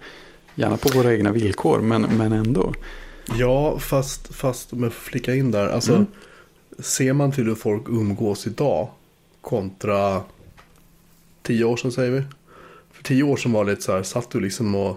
Gärna 0.54 0.76
på 0.76 0.88
våra 0.88 1.12
egna 1.14 1.32
villkor, 1.32 1.80
men, 1.80 2.02
men 2.02 2.32
ändå. 2.32 2.74
Ja, 3.38 3.78
fast, 3.78 4.34
fast 4.34 4.72
om 4.72 4.82
jag 4.82 4.92
får 4.92 5.10
flicka 5.10 5.34
in 5.34 5.50
där. 5.50 5.68
Alltså, 5.68 5.92
Mm. 5.92 6.06
Ser 6.78 7.12
man 7.12 7.32
till 7.32 7.44
hur 7.44 7.54
folk 7.54 7.88
umgås 7.88 8.46
idag 8.46 8.88
kontra 9.40 10.22
tio 11.42 11.64
år 11.64 11.76
sedan 11.76 11.92
säger 11.92 12.10
vi. 12.10 12.22
För 12.92 13.02
tio 13.02 13.22
år 13.22 13.36
sedan 13.36 13.52
var 13.52 13.64
det 13.64 13.70
lite 13.70 13.82
så 13.82 13.92
här, 13.92 14.02
satt 14.02 14.30
du 14.30 14.40
liksom 14.40 14.74
och 14.74 14.96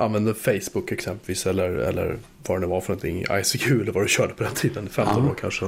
använde 0.00 0.34
Facebook 0.34 0.92
exempelvis 0.92 1.46
eller, 1.46 1.70
eller 1.70 2.16
vad 2.46 2.56
det 2.56 2.60
nu 2.60 2.66
var 2.66 2.80
för 2.80 2.88
någonting, 2.88 3.24
ICQ 3.40 3.70
eller 3.70 3.92
vad 3.92 4.04
du 4.04 4.08
körde 4.08 4.34
på 4.34 4.42
den 4.42 4.54
tiden, 4.54 4.88
15 4.88 5.24
Ja. 5.24 5.30
år 5.30 5.34
kanske. 5.40 5.66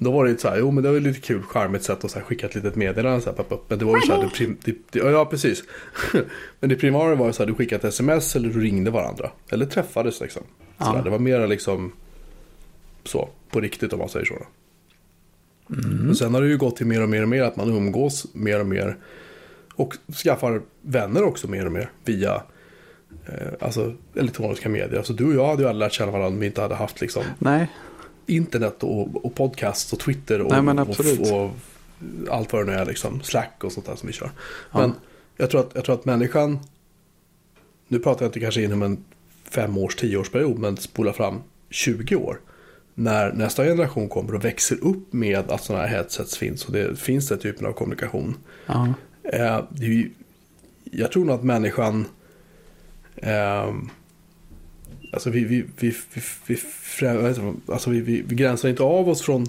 Då 0.00 0.12
var 0.12 0.24
det 0.24 0.30
lite 0.30 0.42
så 0.42 0.48
här, 0.48 0.58
jo 0.58 0.70
men 0.70 0.82
det 0.82 0.88
var 0.88 0.94
ju 0.94 1.00
lite 1.00 1.20
kul, 1.20 1.42
charmigt 1.42 1.82
sätt 1.82 2.04
att 2.04 2.10
så 2.10 2.18
här, 2.18 2.24
skicka 2.26 2.46
ett 2.46 2.54
litet 2.54 2.76
meddelande 2.76 3.20
så 3.20 3.30
här, 3.30 3.36
pop. 3.42 3.64
Men 3.68 3.78
det 3.78 3.84
var 3.84 3.96
ju 3.96 4.00
så 4.00 4.12
här, 4.16 4.22
det 4.22 4.28
prim, 4.30 4.56
det, 4.64 4.74
det, 4.90 4.98
ja 4.98 5.24
precis. 5.24 5.64
men 6.60 6.70
det 6.70 6.76
primära 6.76 7.14
var 7.14 7.26
ju 7.26 7.32
så 7.32 7.42
här, 7.42 7.46
du 7.46 7.54
skickade 7.54 7.88
ett 7.88 7.94
sms 7.94 8.36
eller 8.36 8.48
du 8.48 8.60
ringde 8.60 8.90
varandra. 8.90 9.30
Eller 9.48 9.66
träffades 9.66 10.20
liksom. 10.20 10.42
Ja. 10.78 10.84
Så 10.84 10.92
där, 10.92 11.02
det 11.02 11.10
var 11.10 11.18
mera 11.18 11.46
liksom 11.46 11.92
så, 13.04 13.28
på 13.50 13.60
riktigt 13.60 13.92
om 13.92 13.98
man 13.98 14.08
säger 14.08 14.26
så. 14.26 14.34
Då. 14.34 14.46
Men 15.76 16.14
sen 16.16 16.34
har 16.34 16.42
det 16.42 16.48
ju 16.48 16.58
gått 16.58 16.76
till 16.76 16.86
mer 16.86 17.02
och 17.02 17.08
mer 17.08 17.22
och 17.22 17.28
mer 17.28 17.42
att 17.42 17.56
man 17.56 17.68
umgås 17.68 18.26
mer 18.34 18.60
och 18.60 18.66
mer. 18.66 18.96
Och 19.74 19.94
skaffar 20.24 20.62
vänner 20.82 21.22
också 21.22 21.48
mer 21.48 21.66
och 21.66 21.72
mer 21.72 21.90
via 22.04 22.42
alltså, 23.60 23.94
elektroniska 24.14 24.68
medier. 24.68 24.98
Alltså 24.98 25.12
du 25.12 25.26
och 25.26 25.34
jag 25.34 25.46
hade 25.46 25.62
ju 25.62 25.68
aldrig 25.68 25.78
lärt 25.86 25.92
känna 25.92 26.12
varandra 26.12 26.28
om 26.28 26.40
vi 26.40 26.46
inte 26.46 26.60
hade 26.60 26.74
haft 26.74 27.00
liksom, 27.00 27.24
Nej, 27.38 27.68
internet 28.26 28.82
och, 28.82 29.24
och 29.24 29.34
podcast 29.34 29.92
och 29.92 29.98
Twitter 29.98 30.40
och, 30.40 30.64
Nej, 30.64 30.84
och, 31.30 31.44
och 31.44 31.50
allt 32.30 32.52
vad 32.52 32.66
det 32.66 32.72
nu 32.72 32.78
är, 32.78 32.86
liksom, 32.86 33.22
Slack 33.22 33.64
och 33.64 33.72
sånt 33.72 33.86
där 33.86 33.96
som 33.96 34.06
vi 34.06 34.12
kör. 34.12 34.30
Ja. 34.72 34.78
Men 34.80 34.94
jag 35.36 35.50
tror, 35.50 35.60
att, 35.60 35.70
jag 35.74 35.84
tror 35.84 35.94
att 35.94 36.04
människan, 36.04 36.58
nu 37.88 37.98
pratar 37.98 38.24
jag 38.24 38.28
inte 38.28 38.40
kanske 38.40 38.62
inom 38.62 38.82
en 38.82 39.04
fem 39.50 39.78
års, 39.78 39.96
tio 39.96 40.16
års 40.16 40.30
period, 40.30 40.58
men 40.58 40.76
spola 40.76 41.12
fram 41.12 41.42
20 41.70 42.16
år. 42.16 42.40
När 42.94 43.32
nästa 43.32 43.64
generation 43.64 44.08
kommer 44.08 44.34
och 44.34 44.44
växer 44.44 44.84
upp 44.84 45.12
med 45.12 45.50
att 45.50 45.64
sådana 45.64 45.86
här 45.86 45.96
headsets 45.96 46.38
finns 46.38 46.64
och 46.64 46.72
det 46.72 46.98
finns 46.98 47.28
den 47.28 47.38
typen 47.38 47.66
av 47.66 47.72
kommunikation. 47.72 48.36
ja. 48.66 48.94
Eh, 49.22 49.64
det 49.70 49.84
är 49.84 49.90
ju, 49.90 50.10
jag 50.84 51.12
tror 51.12 51.24
nog 51.24 51.34
att 51.34 51.44
människan 51.44 52.06
eh, 53.22 53.74
Alltså 55.12 55.30
vi, 55.30 55.44
vi, 55.44 55.64
vi, 55.78 55.88
vi, 56.14 56.22
vi, 56.46 56.54
frä- 56.56 57.16
vad 57.16 57.28
heter 57.28 57.42
det? 57.66 57.72
alltså 57.72 57.90
vi, 57.90 58.00
vi, 58.00 58.22
vi 58.22 58.34
gränsar 58.34 58.68
inte 58.68 58.82
av 58.82 59.08
oss 59.08 59.22
från 59.22 59.46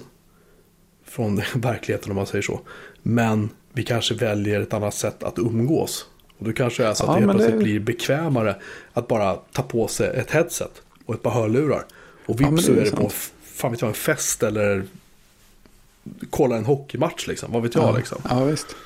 Från 1.04 1.36
verkligheten 1.54 2.10
om 2.10 2.16
man 2.16 2.26
säger 2.26 2.42
så 2.42 2.60
Men 3.02 3.50
vi 3.72 3.82
kanske 3.82 4.14
väljer 4.14 4.60
ett 4.60 4.72
annat 4.74 4.94
sätt 4.94 5.22
att 5.22 5.38
umgås 5.38 6.06
Och 6.38 6.44
då 6.46 6.52
kanske 6.52 6.82
det 6.82 6.88
är 6.88 6.94
så 6.94 7.04
att 7.04 7.08
Ja, 7.08 7.12
det 7.14 7.18
helt 7.20 7.26
men 7.26 7.36
det- 7.36 7.42
plötsligt 7.42 7.62
blir 7.64 7.80
bekvämare 7.80 8.56
Att 8.92 9.08
bara 9.08 9.34
ta 9.34 9.62
på 9.62 9.88
sig 9.88 10.16
ett 10.16 10.30
headset 10.30 10.82
Och 11.06 11.14
ett 11.14 11.22
par 11.22 11.30
hörlurar 11.30 11.84
Och 12.26 12.40
Ja, 12.40 12.50
vips 12.50 12.66
det 12.66 12.74
så 12.74 12.80
är 12.80 12.84
det 12.84 12.90
på 12.96 13.10
fan 13.44 13.70
vet 13.70 13.80
jag, 13.80 13.88
en 13.88 13.94
fest 13.94 14.42
eller 14.42 14.84
Kolla 16.30 16.56
en 16.56 16.64
hockeymatch 16.64 17.26
liksom, 17.26 17.52
vad 17.52 17.62
vet 17.62 17.74
jag 17.74 17.84
ja. 17.84 17.96
liksom 17.96 18.22
ja, 18.30 18.44
visst. 18.44 18.76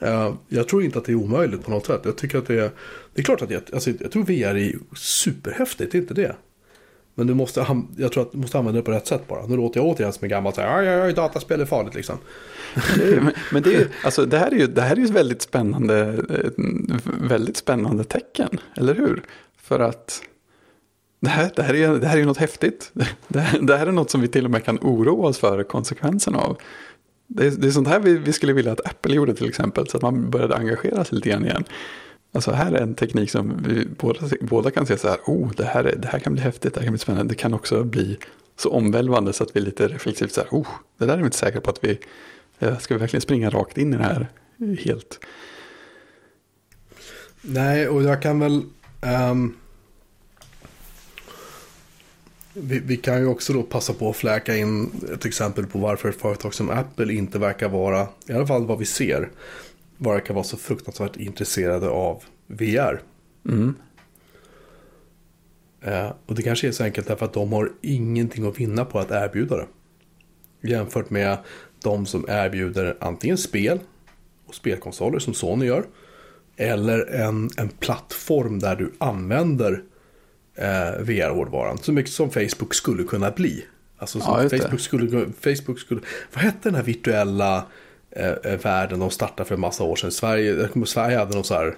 Eh, 0.00 0.34
jag 0.48 0.68
tror 0.68 0.82
inte 0.84 0.98
att 0.98 1.04
det 1.04 1.12
är 1.12 1.16
omöjligt 1.16 1.64
på 1.64 1.70
något 1.70 1.86
sätt. 1.86 2.00
Jag 2.04 2.16
tycker 2.16 2.38
att 2.38 2.46
det 2.46 2.54
är... 2.54 2.70
Det 3.14 3.20
är 3.20 3.24
klart 3.24 3.42
att 3.42 3.50
jag, 3.50 3.62
alltså, 3.72 3.90
jag 4.00 4.10
tror 4.12 4.22
VR 4.24 4.56
är 4.56 4.72
superhäftigt, 4.96 5.92
det 5.92 5.98
är 5.98 6.00
inte 6.00 6.14
det. 6.14 6.36
Men 7.14 7.26
du 7.26 7.34
måste, 7.34 7.66
jag 7.96 8.12
tror 8.12 8.22
att 8.22 8.32
du 8.32 8.38
måste 8.38 8.58
använda 8.58 8.80
det 8.80 8.84
på 8.84 8.90
rätt 8.90 9.06
sätt 9.06 9.28
bara. 9.28 9.46
Nu 9.46 9.56
låter 9.56 9.80
jag 9.80 9.86
återigen 9.86 10.12
som 10.12 10.24
en 10.24 10.28
gammal 10.30 10.52
så 10.54 10.60
här, 10.60 10.78
"Aj, 10.78 10.88
aj, 10.88 11.00
aj, 11.00 11.12
dataspel 11.12 11.60
är 11.60 11.64
farligt 11.64 11.94
liksom. 11.94 12.16
men, 12.96 13.30
men 13.52 13.62
det, 13.62 13.74
är, 13.74 13.78
ju- 13.78 13.88
alltså, 14.04 14.26
det, 14.26 14.38
här 14.38 14.50
är 14.50 14.56
ju, 14.56 14.66
det 14.66 14.82
här 14.82 14.92
är 14.92 14.96
ju 14.96 15.04
ett 15.04 15.10
väldigt 15.10 15.42
spännande, 15.42 15.96
ett 16.46 16.54
väldigt 17.20 17.56
spännande 17.56 18.04
tecken, 18.04 18.48
eller 18.76 18.94
hur? 18.94 19.22
För 19.62 19.80
att 19.80 20.22
det 21.20 21.28
här, 21.28 21.50
det 21.56 21.62
här, 21.62 21.74
är, 21.74 21.98
det 21.98 22.06
här 22.06 22.14
är 22.16 22.20
ju 22.20 22.26
något 22.26 22.36
häftigt. 22.38 22.90
Det 23.28 23.40
här, 23.40 23.60
det 23.60 23.76
här 23.76 23.86
är 23.86 23.92
något 23.92 24.10
som 24.10 24.20
vi 24.20 24.28
till 24.28 24.44
och 24.44 24.50
med 24.50 24.64
kan 24.64 24.78
oroa 24.82 25.28
oss 25.28 25.38
för 25.38 25.62
konsekvenserna 25.62 26.38
av. 26.38 26.58
Det 27.30 27.46
är, 27.46 27.50
det 27.50 27.66
är 27.66 27.70
sånt 27.70 27.88
här 27.88 28.00
vi, 28.00 28.18
vi 28.18 28.32
skulle 28.32 28.52
vilja 28.52 28.72
att 28.72 28.86
Apple 28.86 29.14
gjorde 29.14 29.34
till 29.34 29.48
exempel, 29.48 29.88
så 29.88 29.96
att 29.96 30.02
man 30.02 30.30
började 30.30 30.56
engagera 30.56 31.04
sig 31.04 31.16
lite 31.16 31.28
grann 31.28 31.44
igen. 31.44 31.64
Alltså 32.32 32.52
här 32.52 32.72
är 32.72 32.80
en 32.80 32.94
teknik 32.94 33.30
som 33.30 33.62
vi 33.68 33.86
båda, 33.98 34.20
båda 34.40 34.70
kan 34.70 34.86
se 34.86 34.98
så 34.98 35.08
här, 35.08 35.18
oh, 35.26 35.52
det 35.56 35.64
här, 35.64 35.84
är, 35.84 35.96
det 35.96 36.08
här 36.08 36.18
kan 36.18 36.32
bli 36.32 36.42
häftigt, 36.42 36.74
det 36.74 36.80
här 36.80 36.84
kan 36.84 36.92
bli 36.92 36.98
spännande. 36.98 37.32
Det 37.32 37.38
kan 37.38 37.54
också 37.54 37.84
bli 37.84 38.18
så 38.56 38.70
omvälvande 38.70 39.32
så 39.32 39.44
att 39.44 39.56
vi 39.56 39.60
lite 39.60 39.88
reflexivt 39.88 40.32
så 40.32 40.40
här, 40.40 40.48
oh, 40.50 40.68
det 40.98 41.06
där 41.06 41.14
är 41.14 41.18
vi 41.18 41.24
inte 41.24 41.36
säkra 41.36 41.60
på 41.60 41.70
att 41.70 41.84
vi, 41.84 41.98
eh, 42.58 42.78
ska 42.78 42.94
vi 42.94 43.00
verkligen 43.00 43.20
springa 43.20 43.50
rakt 43.50 43.78
in 43.78 43.94
i 43.94 43.96
det 43.96 44.02
här 44.02 44.28
helt? 44.78 45.20
Nej, 47.40 47.88
och 47.88 48.02
jag 48.02 48.22
kan 48.22 48.40
väl... 48.40 48.62
um, 49.30 49.56
vi, 52.62 52.78
vi 52.78 52.96
kan 52.96 53.20
ju 53.20 53.26
också 53.26 53.52
då 53.52 53.62
passa 53.62 53.92
på 53.92 54.10
att 54.10 54.16
fläka 54.16 54.56
in 54.56 54.90
ett 55.14 55.24
exempel 55.24 55.66
på 55.66 55.78
varför 55.78 56.08
ett 56.08 56.20
företag 56.20 56.54
som 56.54 56.70
Apple 56.70 57.12
inte 57.12 57.38
verkar 57.38 57.68
vara, 57.68 58.08
i 58.26 58.32
alla 58.32 58.46
fall 58.46 58.66
vad 58.66 58.78
vi 58.78 58.84
ser, 58.84 59.30
verkar 59.96 60.34
vara 60.34 60.44
så 60.44 60.56
fruktansvärt 60.56 61.16
intresserade 61.16 61.88
av 61.88 62.22
VR. 62.46 63.00
Mm. 63.48 63.74
Eh, 65.80 66.12
och 66.26 66.34
det 66.34 66.42
kanske 66.42 66.68
är 66.68 66.72
så 66.72 66.84
enkelt 66.84 67.06
därför 67.06 67.26
att 67.26 67.32
de 67.32 67.52
har 67.52 67.72
ingenting 67.80 68.46
att 68.46 68.60
vinna 68.60 68.84
på 68.84 68.98
att 68.98 69.10
erbjuda 69.10 69.56
det. 69.56 69.66
Jämfört 70.68 71.10
med 71.10 71.38
de 71.82 72.06
som 72.06 72.24
erbjuder 72.28 72.96
antingen 73.00 73.38
spel 73.38 73.80
och 74.46 74.54
spelkonsoler 74.54 75.18
som 75.18 75.34
Sony 75.34 75.66
gör. 75.66 75.84
Eller 76.56 77.06
en, 77.14 77.50
en 77.56 77.68
plattform 77.68 78.58
där 78.58 78.76
du 78.76 78.92
använder 78.98 79.82
eh, 80.58 81.00
VR-hårdvaran. 81.00 81.78
Så 81.78 81.92
mycket 81.92 82.12
som 82.12 82.30
Facebook 82.30 82.74
skulle 82.74 83.04
kunna 83.04 83.30
bli. 83.30 83.64
Alltså 83.98 84.18
Ja. 84.18 84.48
Facebook, 84.48 84.80
skulle, 84.80 85.26
Facebook 85.40 85.78
skulle... 85.80 86.00
Vad 86.34 86.44
hette 86.44 86.58
den 86.62 86.74
här 86.74 86.82
virtuella 86.82 87.66
eh, 88.10 88.30
eh, 88.30 88.58
världen 88.58 88.98
de 88.98 89.10
startade 89.10 89.48
för 89.48 89.54
en 89.54 89.60
massa 89.60 89.84
år 89.84 89.96
sedan? 89.96 90.12
Sverige, 90.12 90.68
Sverige 90.86 91.18
hade 91.18 91.34
någon 91.34 91.44
så 91.44 91.54
här... 91.54 91.76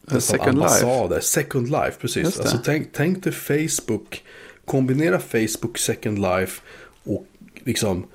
nästan 0.00 0.20
Second 0.20 0.58
Life. 0.58 0.84
ambassader. 0.84 1.20
Second 1.20 1.70
Life, 1.70 1.92
precis. 2.00 2.40
Alltså, 2.40 2.58
tänk, 2.64 2.88
tänk 2.92 3.24
dig 3.24 3.32
Facebook, 3.32 4.24
kombinera 4.64 5.18
Facebook 5.18 5.78
Second 5.78 6.18
Life 6.18 6.62
och 7.04 7.26
liksom 7.64 8.06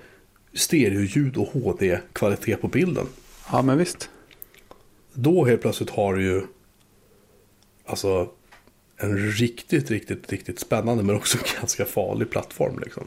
stereoljud 0.53 1.37
och 1.37 1.47
HD-kvalitet 1.47 2.55
på 2.55 2.67
bilden. 2.67 3.07
Ja, 3.51 3.61
men 3.61 3.77
visst. 3.77 4.09
Då 5.13 5.45
helt 5.45 5.61
plötsligt 5.61 5.89
har 5.89 6.13
du 6.15 6.23
ju 6.23 6.41
alltså 7.85 8.29
en 8.99 9.17
riktigt, 9.17 9.91
riktigt, 9.91 10.31
riktigt 10.31 10.59
spännande 10.59 11.03
men 11.03 11.15
också 11.15 11.37
ganska 11.59 11.85
farlig 11.85 12.29
plattform. 12.29 12.79
Liksom. 12.79 13.03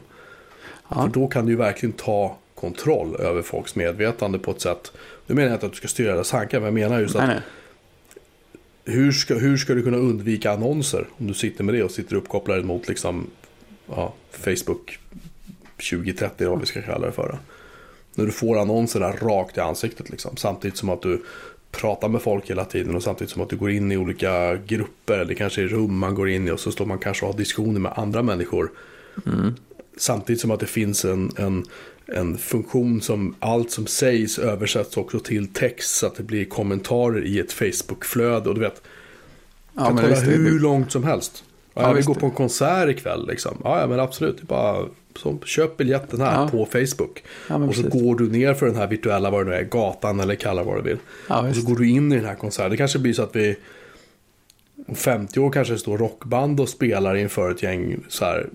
Ja. 0.89 1.01
För 1.01 1.07
då 1.07 1.27
kan 1.27 1.45
du 1.45 1.51
ju 1.51 1.57
verkligen 1.57 1.93
ta 1.93 2.37
kontroll 2.55 3.15
över 3.15 3.41
folks 3.41 3.75
medvetande 3.75 4.39
på 4.39 4.51
ett 4.51 4.61
sätt. 4.61 4.91
Nu 5.27 5.35
menar 5.35 5.49
jag 5.49 5.55
inte 5.55 5.65
att 5.65 5.71
du 5.71 5.77
ska 5.77 5.87
styra 5.87 6.13
deras 6.13 6.29
tankar, 6.29 6.59
men 6.59 6.65
jag 6.65 6.73
menar 6.73 6.99
just 6.99 7.15
att 7.15 7.27
nej. 7.27 7.41
hur 8.85 9.11
ska, 9.11 9.35
hur 9.35 9.57
ska 9.57 9.73
du 9.73 9.83
kunna 9.83 9.97
undvika 9.97 10.51
annonser 10.51 11.07
om 11.17 11.27
du 11.27 11.33
sitter 11.33 11.63
med 11.63 11.75
det 11.75 11.83
och 11.83 11.91
sitter 11.91 12.15
uppkopplad 12.15 12.65
mot 12.65 12.87
liksom, 12.87 13.27
ja, 13.87 14.13
Facebook 14.31 14.99
2030 15.91 16.35
eller 16.39 16.49
vad 16.49 16.59
vi 16.59 16.65
ska 16.65 16.81
kalla 16.81 17.05
det 17.05 17.11
för. 17.11 17.37
När 18.15 18.25
du 18.25 18.31
får 18.31 18.59
annonserna 18.59 19.11
rakt 19.11 19.57
i 19.57 19.59
ansiktet 19.59 20.09
liksom, 20.09 20.37
samtidigt 20.37 20.77
som 20.77 20.89
att 20.89 21.01
du 21.01 21.23
prata 21.81 22.07
med 22.07 22.21
folk 22.21 22.49
hela 22.49 22.65
tiden 22.65 22.95
och 22.95 23.03
samtidigt 23.03 23.31
som 23.31 23.41
att 23.41 23.49
du 23.49 23.55
går 23.55 23.71
in 23.71 23.91
i 23.91 23.97
olika 23.97 24.55
grupper 24.55 25.17
eller 25.19 25.33
kanske 25.33 25.61
i 25.61 25.67
rum 25.67 25.97
man 25.97 26.15
går 26.15 26.29
in 26.29 26.47
i 26.47 26.51
och 26.51 26.59
så 26.59 26.71
står 26.71 26.85
man 26.85 26.99
kanske 26.99 27.25
och 27.25 27.31
har 27.31 27.37
diskussioner 27.39 27.79
med 27.79 27.93
andra 27.95 28.21
människor. 28.23 28.71
Mm. 29.25 29.53
Samtidigt 29.97 30.41
som 30.41 30.51
att 30.51 30.59
det 30.59 30.65
finns 30.65 31.05
en, 31.05 31.31
en, 31.37 31.65
en 32.05 32.37
funktion 32.37 33.01
som 33.01 33.35
allt 33.39 33.71
som 33.71 33.87
sägs 33.87 34.39
översätts 34.39 34.97
också 34.97 35.19
till 35.19 35.47
text 35.47 35.95
så 35.95 36.07
att 36.07 36.15
det 36.15 36.23
blir 36.23 36.45
kommentarer 36.45 37.25
i 37.25 37.39
ett 37.39 37.51
Facebook-flöde 37.53 38.49
och 38.49 38.55
du 38.55 38.61
vet. 38.61 38.81
Ja, 39.73 39.85
kan 39.85 39.95
men 39.95 40.03
kolla 40.03 40.15
visst, 40.15 40.25
det- 40.25 40.31
hur 40.31 40.59
långt 40.59 40.91
som 40.91 41.03
helst. 41.03 41.43
Ja, 41.73 41.81
Ja, 41.81 41.87
jag 41.87 41.93
vill 41.93 41.97
visst. 41.97 42.07
gå 42.07 42.13
på 42.15 42.25
en 42.25 42.31
konsert 42.31 42.89
ikväll 42.89 43.27
liksom. 43.27 43.57
Ja, 43.63 43.79
ja 43.81 43.87
men 43.87 43.99
absolut. 43.99 44.37
Det 44.37 44.45
bara 44.45 44.85
så, 45.15 45.37
köp 45.45 45.77
biljetten 45.77 46.21
här 46.21 46.41
Ja. 46.41 46.47
på 46.49 46.65
Facebook. 46.65 47.23
Ja, 47.49 47.55
och 47.55 47.75
så 47.75 47.81
precis. 47.83 48.01
går 48.01 48.15
du 48.15 48.29
ner 48.29 48.53
för 48.53 48.65
den 48.65 48.75
här 48.75 48.87
virtuella, 48.87 49.29
vad 49.29 49.45
det 49.45 49.49
nu 49.51 49.57
är, 49.57 49.63
gatan 49.63 50.19
eller 50.19 50.35
kalla 50.35 50.63
vad 50.63 50.75
du 50.77 50.81
vill. 50.81 50.97
Ja, 51.29 51.49
och 51.49 51.55
så 51.55 51.61
går 51.61 51.75
du 51.75 51.89
in 51.89 52.11
i 52.11 52.15
den 52.15 52.25
här 52.25 52.35
konserten. 52.35 52.71
Det 52.71 52.77
kanske 52.77 52.99
blir 52.99 53.13
så 53.13 53.23
att 53.23 53.35
vi 53.35 53.55
om 54.87 54.95
50 54.95 55.39
år 55.39 55.51
kanske 55.51 55.77
står 55.77 55.97
rockband 55.97 56.59
och 56.59 56.69
spelar 56.69 57.15
inför 57.15 57.51
ett 57.51 57.63
gäng 57.63 57.97
så 58.07 58.25
här, 58.25 58.49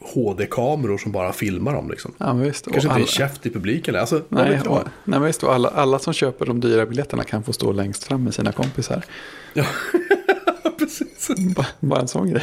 HD-kameror 0.00 0.98
som 0.98 1.12
bara 1.12 1.32
filmar 1.32 1.74
dem 1.74 1.90
liksom. 1.90 2.12
Ja, 2.18 2.32
visst. 2.32 2.64
Kanske 2.64 2.80
inte 2.80 2.94
alla- 2.94 3.02
är 3.04 3.06
käft 3.08 3.46
i 3.46 3.50
publiken. 3.50 3.96
Alltså, 3.96 4.22
Nej, 4.28 4.60
och, 4.60 4.78
nej 5.04 5.20
men 5.20 5.22
visst, 5.22 5.42
och 5.42 5.54
alla, 5.54 5.68
alla 5.68 5.98
som 5.98 6.12
köper 6.12 6.46
de 6.46 6.60
dyra 6.60 6.86
biljetterna 6.86 7.24
kan 7.24 7.42
få 7.42 7.52
stå 7.52 7.72
längst 7.72 8.04
fram 8.04 8.24
med 8.24 8.34
sina 8.34 8.52
kompisar. 8.52 9.04
Ja, 9.54 9.64
precis. 10.78 11.28
Bara, 11.56 11.66
bara 11.80 12.00
en 12.00 12.08
sån 12.08 12.30
grej. 12.30 12.42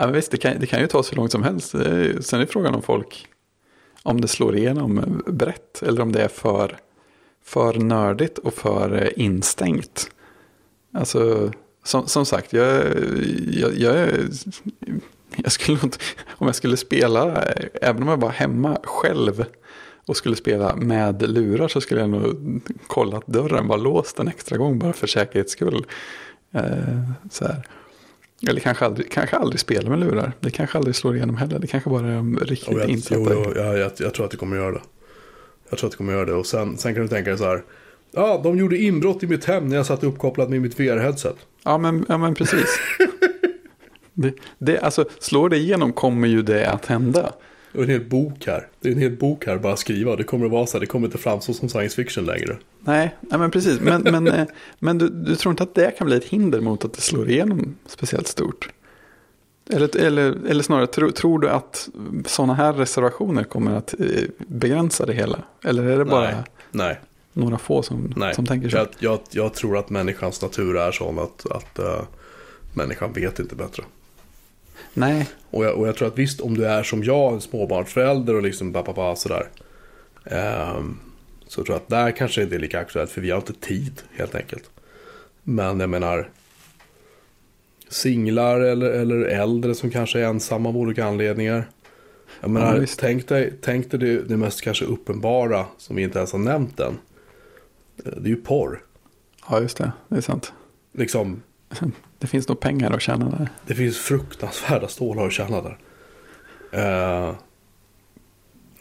Ja, 0.00 0.04
men 0.04 0.14
visst, 0.14 0.30
det 0.30 0.36
kan, 0.36 0.60
det 0.60 0.66
kan 0.66 0.80
ju 0.80 0.86
ta 0.86 1.02
så 1.02 1.14
långt 1.14 1.32
som 1.32 1.42
helst. 1.42 1.74
Är, 1.74 2.20
sen 2.20 2.40
är 2.40 2.46
frågan 2.46 2.74
om 2.74 2.82
folk, 2.82 3.26
om 4.02 4.20
det 4.20 4.28
slår 4.28 4.56
igenom 4.56 5.22
brett 5.26 5.82
eller 5.82 6.02
om 6.02 6.12
det 6.12 6.22
är 6.22 6.28
för, 6.28 6.76
för 7.44 7.74
nördigt 7.74 8.38
och 8.38 8.54
för 8.54 9.02
eh, 9.02 9.24
instängt. 9.24 10.10
Alltså, 10.94 11.52
som, 11.84 12.06
som 12.06 12.26
sagt, 12.26 12.52
jag, 12.52 12.82
jag, 13.50 13.74
jag, 13.74 14.08
jag 15.36 15.52
skulle 15.52 15.78
inte, 15.82 15.98
om 16.28 16.46
jag 16.46 16.56
skulle 16.56 16.76
spela, 16.76 17.42
även 17.82 18.02
om 18.02 18.08
jag 18.08 18.20
var 18.20 18.30
hemma 18.30 18.78
själv 18.84 19.44
och 20.06 20.16
skulle 20.16 20.36
spela 20.36 20.76
med 20.76 21.30
lurar 21.30 21.68
så 21.68 21.80
skulle 21.80 22.00
jag 22.00 22.10
nog 22.10 22.60
kolla 22.86 23.16
att 23.16 23.26
dörren 23.26 23.68
var 23.68 23.78
låst 23.78 24.18
en 24.18 24.28
extra 24.28 24.56
gång 24.56 24.78
bara 24.78 24.92
för 24.92 25.06
säkerhets 25.06 25.52
skull. 25.52 25.86
Eh, 26.52 27.00
så 27.30 27.44
här. 27.44 27.66
Eller 28.48 28.60
kanske 28.60 28.84
aldrig, 28.84 29.10
kanske 29.10 29.36
aldrig 29.36 29.60
spela 29.60 29.90
med 29.90 29.98
lurar. 29.98 30.32
Det 30.40 30.50
kanske 30.50 30.78
aldrig 30.78 30.96
slår 30.96 31.16
igenom 31.16 31.36
heller. 31.36 31.58
Det 31.58 31.66
kanske 31.66 31.90
bara 31.90 32.06
är 32.06 32.14
de 32.16 32.38
riktigt 32.38 32.68
Jo, 32.72 32.78
jag, 32.78 32.88
insatta. 32.88 33.20
jo, 33.20 33.42
jo, 33.44 33.52
jag, 33.56 33.78
jag, 33.78 33.92
jag 33.98 34.14
tror 34.14 34.24
att 34.24 34.30
det 34.30 34.36
kommer 34.36 34.56
göra 34.56 34.72
det. 34.72 34.80
Jag 35.70 35.78
tror 35.78 35.86
att 35.88 35.92
det 35.92 35.96
kommer 35.96 36.12
göra 36.12 36.24
det. 36.24 36.32
Och 36.34 36.46
sen, 36.46 36.78
sen 36.78 36.94
kan 36.94 37.02
du 37.02 37.08
tänka 37.08 37.30
dig 37.30 37.38
så 37.38 37.44
här. 37.44 37.62
Ja, 38.12 38.40
de 38.44 38.58
gjorde 38.58 38.78
inbrott 38.78 39.22
i 39.22 39.26
mitt 39.26 39.44
hem 39.44 39.68
när 39.68 39.76
jag 39.76 39.86
satt 39.86 40.04
uppkopplad 40.04 40.50
med 40.50 40.62
mitt 40.62 40.80
VR-headset. 40.80 41.34
Ja, 41.64 41.78
men, 41.78 42.06
ja, 42.08 42.18
men 42.18 42.34
precis. 42.34 42.78
det, 44.14 44.34
det, 44.58 44.78
alltså, 44.78 45.04
slår 45.18 45.48
det 45.48 45.56
igenom 45.56 45.92
kommer 45.92 46.28
ju 46.28 46.42
det 46.42 46.70
att 46.70 46.86
hända. 46.86 47.32
Och 47.74 47.82
en 47.82 47.88
hel 47.90 48.04
bok 48.04 48.46
här. 48.46 48.66
Det 48.80 48.88
är 48.88 48.92
en 48.92 48.98
hel 48.98 49.16
bok 49.16 49.46
här 49.46 49.58
bara 49.58 49.76
skriva. 49.76 50.16
Det 50.16 50.24
kommer 50.24 50.46
att 50.46 50.52
vara 50.52 50.66
så 50.66 50.76
här. 50.76 50.80
Det 50.80 50.86
kommer 50.86 51.06
inte 51.06 51.18
framstå 51.18 51.52
som 51.52 51.68
science 51.68 51.96
fiction 51.96 52.24
längre. 52.24 52.56
Nej, 52.88 53.16
nej 53.20 53.38
men 53.38 53.50
precis. 53.50 53.80
Men, 53.80 54.02
men, 54.02 54.28
eh, 54.28 54.46
men 54.78 54.98
du, 54.98 55.08
du 55.08 55.36
tror 55.36 55.50
inte 55.50 55.62
att 55.62 55.74
det 55.74 55.90
kan 55.98 56.06
bli 56.06 56.16
ett 56.16 56.24
hinder 56.24 56.60
mot 56.60 56.84
att 56.84 56.92
det 56.92 57.00
slår 57.00 57.30
igenom 57.30 57.76
speciellt 57.86 58.26
stort? 58.26 58.68
Eller, 59.70 59.96
eller, 59.96 60.36
eller 60.48 60.62
snarare, 60.62 60.86
tro, 60.86 61.10
tror 61.10 61.38
du 61.38 61.48
att 61.50 61.88
sådana 62.26 62.54
här 62.54 62.72
reservationer 62.72 63.44
kommer 63.44 63.76
att 63.76 63.94
eh, 64.00 64.22
begränsa 64.38 65.06
det 65.06 65.12
hela? 65.12 65.42
Eller 65.64 65.82
är 65.84 65.98
det 65.98 66.04
bara 66.04 66.30
Nej. 66.30 66.42
Nej. 66.70 67.00
några 67.32 67.58
få 67.58 67.82
som, 67.82 68.12
Nej. 68.16 68.34
som 68.34 68.46
tänker 68.46 68.68
så? 68.68 68.76
Jag, 68.76 68.88
jag, 68.98 69.18
jag 69.30 69.54
tror 69.54 69.78
att 69.78 69.90
människans 69.90 70.42
natur 70.42 70.76
är 70.76 70.92
sån 70.92 71.18
att, 71.18 71.46
att 71.50 71.78
uh, 71.78 72.02
människan 72.74 73.12
vet 73.12 73.38
inte 73.38 73.54
bättre. 73.54 73.82
Nej, 74.94 75.28
Och 75.50 75.64
jag, 75.64 75.74
och 75.74 75.88
jag 75.88 75.96
tror 75.96 76.08
att 76.08 76.18
visst 76.18 76.40
om 76.40 76.56
du 76.56 76.66
är 76.66 76.82
som 76.82 77.04
jag, 77.04 77.32
en 77.32 77.40
småbarnsförälder 77.40 78.34
och 78.34 78.42
liksom 78.42 78.72
ba, 78.72 78.82
ba, 78.82 78.92
ba, 78.92 79.16
sådär. 79.16 79.48
ehm, 80.24 80.98
så 81.48 81.64
tror 81.64 81.74
jag 81.74 81.82
att 81.82 81.88
där 81.88 82.10
kanske 82.10 82.44
det 82.44 82.56
är 82.56 82.60
lika 82.60 82.80
aktuellt 82.80 83.10
för 83.10 83.20
vi 83.20 83.30
har 83.30 83.38
inte 83.38 83.52
tid 83.52 84.02
helt 84.16 84.34
enkelt. 84.34 84.70
Men 85.42 85.80
jag 85.80 85.90
menar 85.90 86.30
singlar 87.88 88.60
eller, 88.60 88.90
eller 88.90 89.20
äldre 89.20 89.74
som 89.74 89.90
kanske 89.90 90.20
är 90.20 90.24
ensamma 90.24 90.68
av 90.68 90.76
olika 90.76 91.04
anledningar. 91.04 91.68
Jag 92.40 92.50
menar, 92.50 92.80
Ja, 92.80 92.86
tänk 92.98 93.28
dig, 93.28 93.52
tänk 93.62 93.90
dig 93.90 94.00
det, 94.00 94.22
det 94.22 94.36
mest 94.36 94.62
kanske 94.62 94.84
uppenbara 94.84 95.66
som 95.78 95.96
vi 95.96 96.02
inte 96.02 96.18
ens 96.18 96.32
har 96.32 96.38
nämnt 96.38 96.80
än. 96.80 96.98
Eh, 98.04 98.12
Det 98.16 98.26
är 98.28 98.30
ju 98.30 98.36
porr. 98.36 98.82
ja 99.50 99.60
just 99.60 99.76
det, 99.78 99.92
det 100.08 100.16
är 100.16 100.20
sant. 100.20 100.52
Liksom, 100.92 101.42
Det 102.18 102.26
finns 102.26 102.48
nog 102.48 102.60
pengar 102.60 102.90
att 102.90 103.02
tjäna 103.02 103.30
där. 103.30 103.48
Det 103.66 103.74
finns 103.74 103.98
fruktansvärda 103.98 104.88
stålar 104.88 105.26
att 105.26 105.32
tjäna 105.32 105.62
där. 105.62 105.78
Eh, 106.72 107.34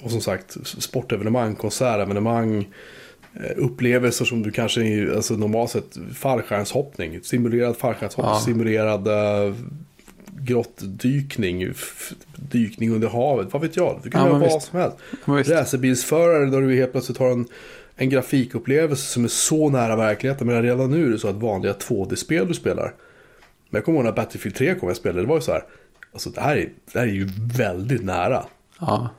och 0.04 0.12
som 0.12 0.22
sagt, 0.22 0.58
sportevenemang, 0.64 1.56
konsertevenemang, 1.56 2.68
eh, 3.34 3.52
upplevelser 3.58 4.26
som 4.26 4.44
du 4.44 4.52
kanske, 4.52 5.12
alltså 5.16 5.34
normalt 5.34 5.72
sett, 5.72 5.98
fallskärmshoppning, 6.16 7.20
simulerad 7.24 7.78
fallskärmshoppning, 7.78 8.32
Ja. 8.34 8.40
simulerad 8.40 9.08
eh, 9.08 9.54
grottdykning, 10.40 11.74
dykning 12.36 12.92
under 12.92 13.08
havet, 13.08 13.48
vad 13.54 13.62
vet 13.62 13.76
jag, 13.78 14.00
det 14.04 14.10
kan 14.10 14.22
Ja, 14.22 14.28
vara 14.30 14.40
vad 14.40 14.54
visst. 14.54 14.68
som 14.68 14.80
helst. 14.80 14.98
Visst, 15.26 15.50
Racerbilsförare 15.50 16.46
där 16.46 16.62
du 16.62 16.76
helt 16.76 16.92
plötsligt 16.92 17.18
har 17.18 17.32
en, 17.32 17.46
en 17.96 18.10
grafikupplevelse 18.10 19.12
som 19.12 19.24
är 19.24 19.28
så 19.28 19.70
nära 19.70 19.96
verkligheten. 19.96 20.48
Men 20.48 20.62
redan 20.64 20.92
nu 20.92 21.06
är 21.08 21.10
det 21.10 21.20
så 21.20 21.28
att 21.28 21.36
vanliga 21.36 21.74
2D-spel 21.74 22.48
du 22.48 22.54
spelar. 22.54 22.84
Men 23.70 23.78
jag 23.78 23.86
kommer 23.86 23.98
ihåg 23.98 24.06
när 24.06 24.12
Battlefield 24.12 24.56
3 24.56 24.76
kom 24.76 24.88
jag 24.90 24.98
spelade, 24.98 25.22
det 25.22 25.28
var 25.28 25.36
ju 25.36 25.42
så 25.42 25.52
här. 25.52 25.64
Alltså 26.14 26.30
det 26.30 26.42
här 26.42 26.56
är, 26.58 26.70
det 26.94 27.00
här 27.00 27.08
är 27.08 27.12
ju 27.12 27.28
väldigt 27.58 28.04
nära. 28.04 28.46
ja. 28.80 29.10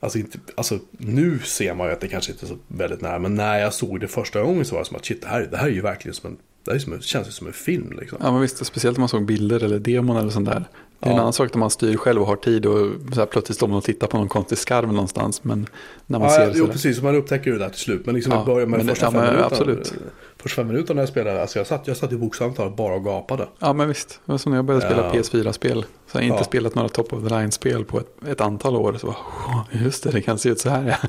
Alltså, 0.00 0.18
inte, 0.18 0.38
alltså 0.54 0.78
nu 0.90 1.38
ser 1.38 1.74
man 1.74 1.86
ju 1.86 1.92
att 1.92 2.00
det 2.00 2.08
kanske 2.08 2.32
inte 2.32 2.46
är 2.46 2.48
så 2.48 2.56
väldigt 2.68 3.00
nära. 3.00 3.18
Men 3.18 3.34
när 3.34 3.58
jag 3.58 3.74
såg 3.74 4.00
det 4.00 4.08
första 4.08 4.42
gången 4.42 4.64
så 4.64 4.74
var 4.74 4.82
det 4.82 4.86
som 4.88 4.96
att 4.96 5.04
shit, 5.06 5.22
det 5.22 5.28
här, 5.28 5.48
det 5.50 5.56
här 5.56 5.66
är 5.66 5.70
ju 5.72 5.80
verkligen 5.80 6.14
som 6.14 6.30
en, 6.30 6.36
det 6.64 6.70
här 6.70 6.76
är 6.76 6.80
som 6.80 6.92
en, 6.92 7.00
känns 7.00 7.28
ju 7.28 7.32
som 7.32 7.46
en 7.46 7.52
film 7.52 7.96
liksom. 8.00 8.18
ja, 8.22 8.32
men 8.32 8.40
visst, 8.40 8.66
speciellt 8.66 8.98
om 8.98 9.00
man 9.02 9.08
såg 9.08 9.24
bilder 9.26 9.64
eller 9.64 9.78
demon 9.78 10.16
eller 10.16 10.30
sånt 10.30 10.46
där. 10.48 10.64
Det 11.00 11.06
är 11.06 11.10
en 11.10 11.16
Ja. 11.16 11.20
annan 11.22 11.32
sak 11.32 11.54
när 11.54 11.58
man 11.58 11.70
styr 11.70 11.96
själv 11.96 12.20
och 12.20 12.26
har 12.26 12.36
tid 12.36 12.66
och 12.66 12.90
så 13.14 13.20
här, 13.20 13.26
plötsligt 13.26 13.56
står 13.56 13.68
man 13.68 13.78
och 13.78 13.84
tittar 13.84 14.06
på 14.06 14.16
någon 14.18 14.28
konstig 14.28 14.58
skarv 14.58 14.92
någonstans. 14.92 15.44
Men 15.44 15.66
när 16.06 16.18
man 16.18 16.28
Ja, 16.28 16.34
ser 16.34 16.42
ja, 16.42 16.48
det 16.52 16.58
jo, 16.58 16.66
precis. 16.66 17.02
Man 17.02 17.16
upptäcker 17.16 17.52
det 17.52 17.58
där 17.58 17.68
till 17.68 17.80
slut. 17.80 18.06
Men 18.06 18.14
liksom 18.14 18.32
Ja, 18.32 18.42
i 18.42 18.46
början 18.46 18.70
med 18.70 18.78
men 18.78 18.88
första 18.88 19.06
ja, 19.06 19.10
men 19.10 19.20
minuterna. 19.20 19.46
absolut. 19.46 19.94
Första 20.42 20.56
fem 20.62 20.66
minuterna 20.68 20.94
när 20.94 21.02
jag 21.02 21.08
spelade, 21.08 21.40
alltså 21.40 21.58
jag 21.58 21.66
satt, 21.66 21.86
jag 21.86 21.96
satt 21.96 22.10
bokstavligt 22.10 22.56
talat 22.56 22.76
bara 22.76 22.94
och 22.94 23.04
gapade. 23.04 23.48
Ja 23.58 23.72
men 23.72 23.88
visst, 23.88 24.08
det 24.24 24.32
var 24.32 24.38
som 24.38 24.52
när 24.52 24.58
jag 24.58 24.64
började 24.64 24.86
spela 24.86 25.04
Ja. 25.06 25.12
PS4-spel. 25.12 25.82
Så 25.82 25.88
jag 26.16 26.20
har 26.20 26.22
inte 26.26 26.36
Ja. 26.36 26.44
spelat 26.44 26.74
några 26.74 26.88
top 26.88 27.12
of 27.12 27.28
the 27.28 27.34
line-spel 27.34 27.84
på 27.84 27.98
ett, 28.00 28.28
ett 28.28 28.40
antal 28.40 28.76
år. 28.76 28.96
Så 29.00 29.06
bara, 29.06 29.16
"Åh, 29.48 29.64
just 29.84 30.04
det, 30.04 30.10
det 30.10 30.20
kan 30.22 30.38
se 30.38 30.48
ut 30.48 30.60
så 30.60 30.68
här 30.70 30.96
ja. 31.02 31.08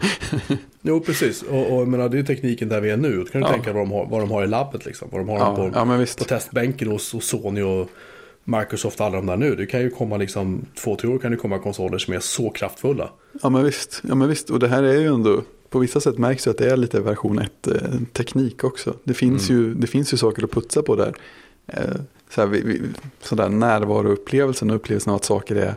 Jo, 0.81 0.99
precis. 0.99 1.41
Och, 1.43 1.71
och 1.73 1.81
jag 1.81 1.87
menar, 1.87 2.09
det 2.09 2.19
är 2.19 2.23
tekniken 2.23 2.69
där 2.69 2.81
vi 2.81 2.89
är 2.89 2.97
nu. 2.97 3.17
Då 3.17 3.25
kan 3.25 3.41
du 3.41 3.47
Ja. 3.47 3.51
tänka 3.53 3.73
vad 3.73 3.81
de, 3.81 3.91
har, 3.91 4.05
vad 4.05 4.19
de 4.21 4.31
har 4.31 4.43
i 4.43 4.47
labbet 4.47 4.85
liksom. 4.85 5.07
Vad 5.11 5.21
de 5.21 5.29
har 5.29 5.37
Ja, 5.37 5.55
på, 5.55 6.05
på 6.17 6.23
testbänken 6.23 6.87
hos, 6.87 7.13
hos 7.13 7.25
Sony 7.25 7.61
och 7.61 7.89
Microsoft 8.43 8.99
och 8.99 9.05
alla 9.05 9.15
de 9.17 9.25
där 9.25 9.37
nu. 9.37 9.55
Det 9.55 9.65
kan 9.65 9.81
ju 9.81 9.89
komma 9.89 10.17
liksom, 10.17 10.65
två, 10.83 10.95
tre 10.95 11.09
år 11.09 11.17
kan 11.17 11.31
det 11.31 11.37
komma 11.37 11.59
konsoler 11.59 11.97
som 11.97 12.13
är 12.13 12.19
så 12.19 12.49
kraftfulla. 12.49 13.09
Ja 13.41 13.49
men 13.49 13.63
visst, 13.63 14.01
ja, 14.07 14.15
men 14.15 14.27
visst. 14.29 14.49
Och 14.49 14.59
det 14.59 14.67
här 14.67 14.83
är 14.83 14.93
ju 14.99 15.07
ändå, 15.07 15.41
på 15.69 15.79
vissa 15.79 16.01
sätt 16.01 16.17
märks 16.17 16.47
ju 16.47 16.51
att 16.51 16.57
det 16.57 16.71
är 16.71 16.77
lite 16.77 16.99
version 16.99 17.39
1 17.39 17.67
eh, 17.67 18.51
också. 18.61 18.93
Det 19.03 19.13
finns, 19.13 19.49
Mm. 19.49 19.61
ju, 19.61 19.73
det 19.73 19.87
finns 19.87 20.13
ju 20.13 20.17
saker 20.17 20.43
att 20.43 20.51
putsa 20.51 20.81
på 20.81 20.95
där. 20.95 21.13
Eh, 21.67 21.95
så 22.29 22.41
här, 22.41 22.47
vi, 22.47 22.61
vi, 22.61 22.81
sådär 23.21 23.49
närvaroupplevelsen 23.49 24.69
och 24.69 24.75
upplevelsen 24.75 25.11
av 25.11 25.15
att 25.15 25.25
saker 25.25 25.55
är 25.55 25.75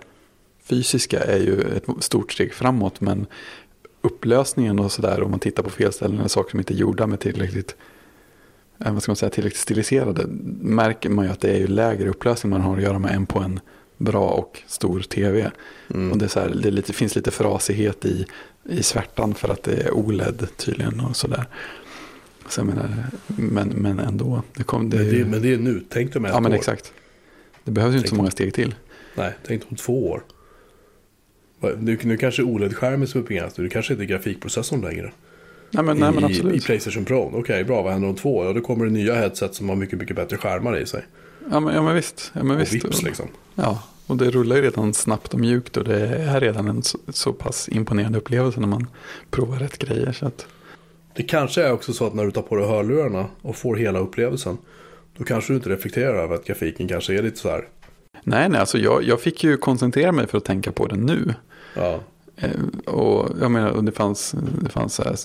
fysiska 0.62 1.20
är 1.20 1.38
ju 1.38 1.60
ett 1.60 1.84
stort 2.00 2.32
steg 2.32 2.54
framåt. 2.54 3.00
Men 3.00 3.26
upplösningen 4.02 4.78
och 4.78 4.92
sådär 4.92 5.22
om 5.22 5.30
man 5.30 5.40
tittar 5.40 5.62
på 5.62 5.70
fel 5.70 5.92
ställen 5.92 6.18
eller 6.18 6.28
saker 6.28 6.50
som 6.50 6.60
inte 6.60 6.74
är 6.74 6.76
gjorda 6.76 7.06
med 7.06 7.20
tillräckligt 7.20 7.76
eh, 8.78 8.92
vad 8.92 9.02
ska 9.02 9.10
man 9.10 9.16
säga, 9.16 9.30
tillräckligt 9.30 9.60
stiliserade 9.60 10.24
märker 10.60 11.10
man 11.10 11.24
ju 11.24 11.30
att 11.30 11.40
det 11.40 11.50
är 11.50 11.58
ju 11.58 11.66
lägre 11.66 12.08
upplösning 12.08 12.50
man 12.50 12.60
har 12.60 12.76
att 12.76 12.82
göra 12.82 12.98
med 12.98 13.14
än 13.14 13.26
på 13.26 13.38
en 13.38 13.60
bra 14.04 14.28
och 14.28 14.62
stor 14.66 15.00
tv. 15.00 15.50
Mm. 15.94 16.12
Och 16.12 16.18
det, 16.18 16.24
är 16.24 16.28
så 16.28 16.40
här, 16.40 16.48
det 16.62 16.70
lite, 16.70 16.92
finns 16.92 17.16
lite 17.16 17.30
frasighet 17.30 18.04
i, 18.04 18.26
i 18.68 18.82
svärtan 18.82 19.34
för 19.34 19.48
att 19.48 19.62
det 19.62 19.72
är 19.72 19.90
OLED 19.90 20.48
tydligen 20.56 21.00
och 21.00 21.16
sådär. 21.16 21.46
Så 22.48 22.60
jag 22.60 22.66
menar, 22.66 22.88
men, 23.26 23.68
men 23.68 23.98
ändå. 23.98 24.42
Det 24.54 24.64
kom, 24.64 24.90
det 24.90 24.96
men, 24.96 25.10
det, 25.10 25.24
men 25.24 25.42
det 25.42 25.52
är 25.52 25.58
nu. 25.58 25.84
Tänk 25.88 26.12
dig 26.12 26.18
om 26.18 26.24
ett 26.24 26.32
ja 26.34 26.40
men 26.40 26.52
år. 26.52 26.56
exakt. 26.56 26.92
Det 27.64 27.70
behövs 27.70 27.92
ju 27.94 27.96
inte 27.96 28.08
så 28.08 28.14
många 28.14 28.30
steg 28.30 28.54
till. 28.54 28.74
Nej, 29.14 29.32
tänk 29.46 29.62
om 29.70 29.76
två 29.76 30.10
år. 30.10 30.22
Nu, 31.78 31.98
nu 32.02 32.16
kanske 32.16 32.42
OLED-skärmen 32.42 33.06
som 33.06 33.20
är 33.20 33.24
uppingat. 33.24 33.54
Det 33.56 33.68
kanske 33.68 33.92
inte 33.92 34.04
är 34.04 34.06
grafikprocessorn 34.06 34.80
längre. 34.80 35.12
Nej 35.70 35.84
men, 35.84 35.96
nej, 35.96 36.12
men 36.12 36.24
I, 36.24 36.32
I 36.32 36.36
absolut. 36.36 36.64
Playstation 36.64 37.04
Pro. 37.04 37.32
Okej, 37.34 37.64
bra. 37.64 37.82
Vad 37.82 37.92
händer 37.92 38.08
om 38.08 38.16
två 38.16 38.36
år? 38.36 38.46
Ja, 38.46 38.52
då 38.52 38.60
kommer 38.60 38.84
det 38.84 38.90
nya 38.90 39.14
headset 39.14 39.54
som 39.54 39.68
har 39.68 39.76
mycket, 39.76 39.98
mycket 39.98 40.16
bättre 40.16 40.36
skärmar 40.36 40.78
i 40.78 40.86
sig. 40.86 41.04
Ja 41.50 41.60
men, 41.60 41.74
ja, 41.74 41.82
men 41.82 41.94
visst. 41.94 42.32
Ja, 42.34 42.42
men 42.42 42.56
Och 42.56 42.62
visst. 42.62 42.72
vips 42.72 43.02
liksom. 43.02 43.28
Ja, 43.54 43.82
och 44.06 44.16
det 44.16 44.30
rullar 44.30 44.56
ju 44.56 44.62
redan 44.62 44.94
snabbt 44.94 45.34
och 45.34 45.40
mjukt 45.40 45.76
och 45.76 45.84
det 45.84 46.00
är 46.06 46.40
redan 46.40 46.68
en 46.68 46.82
så, 46.82 46.98
så 47.08 47.32
pass 47.32 47.68
imponerande 47.68 48.18
upplevelse 48.18 48.60
när 48.60 48.68
man 48.68 48.86
provar 49.30 49.56
rätt 49.58 49.78
grejer. 49.78 50.12
Så 50.12 50.26
att, 50.26 50.46
Det 51.14 51.22
kanske 51.22 51.62
är 51.62 51.72
också 51.72 51.92
så 51.92 52.06
att 52.06 52.14
när 52.14 52.24
du 52.24 52.30
tar 52.30 52.42
på 52.42 52.56
dig 52.56 52.66
hörlurarna 52.66 53.26
och 53.42 53.56
får 53.56 53.76
hela 53.76 53.98
upplevelsen. 53.98 54.58
Då 55.18 55.24
kanske 55.24 55.52
du 55.52 55.56
inte 55.56 55.70
reflekterar 55.70 56.14
över 56.14 56.34
att 56.34 56.44
grafiken 56.44 56.88
kanske 56.88 57.18
är 57.18 57.22
lite 57.22 57.38
så 57.38 57.48
här. 57.50 57.68
Nej, 58.22 58.48
nej, 58.48 58.60
alltså 58.60 58.78
jag, 58.78 59.02
jag 59.02 59.20
fick 59.20 59.44
ju 59.44 59.56
koncentrera 59.56 60.12
mig 60.12 60.26
för 60.26 60.38
att 60.38 60.44
tänka 60.44 60.72
på 60.72 60.86
det 60.86 60.96
nu. 60.96 61.34
Ja. 61.74 62.00
Eh, 62.36 62.50
och 62.94 63.30
jag 63.40 63.50
menar, 63.50 63.82
det 63.82 63.92
fanns, 63.92 64.34
det 64.62 64.68
fanns 64.68 64.94
så 64.94 65.04
här, 65.04 65.16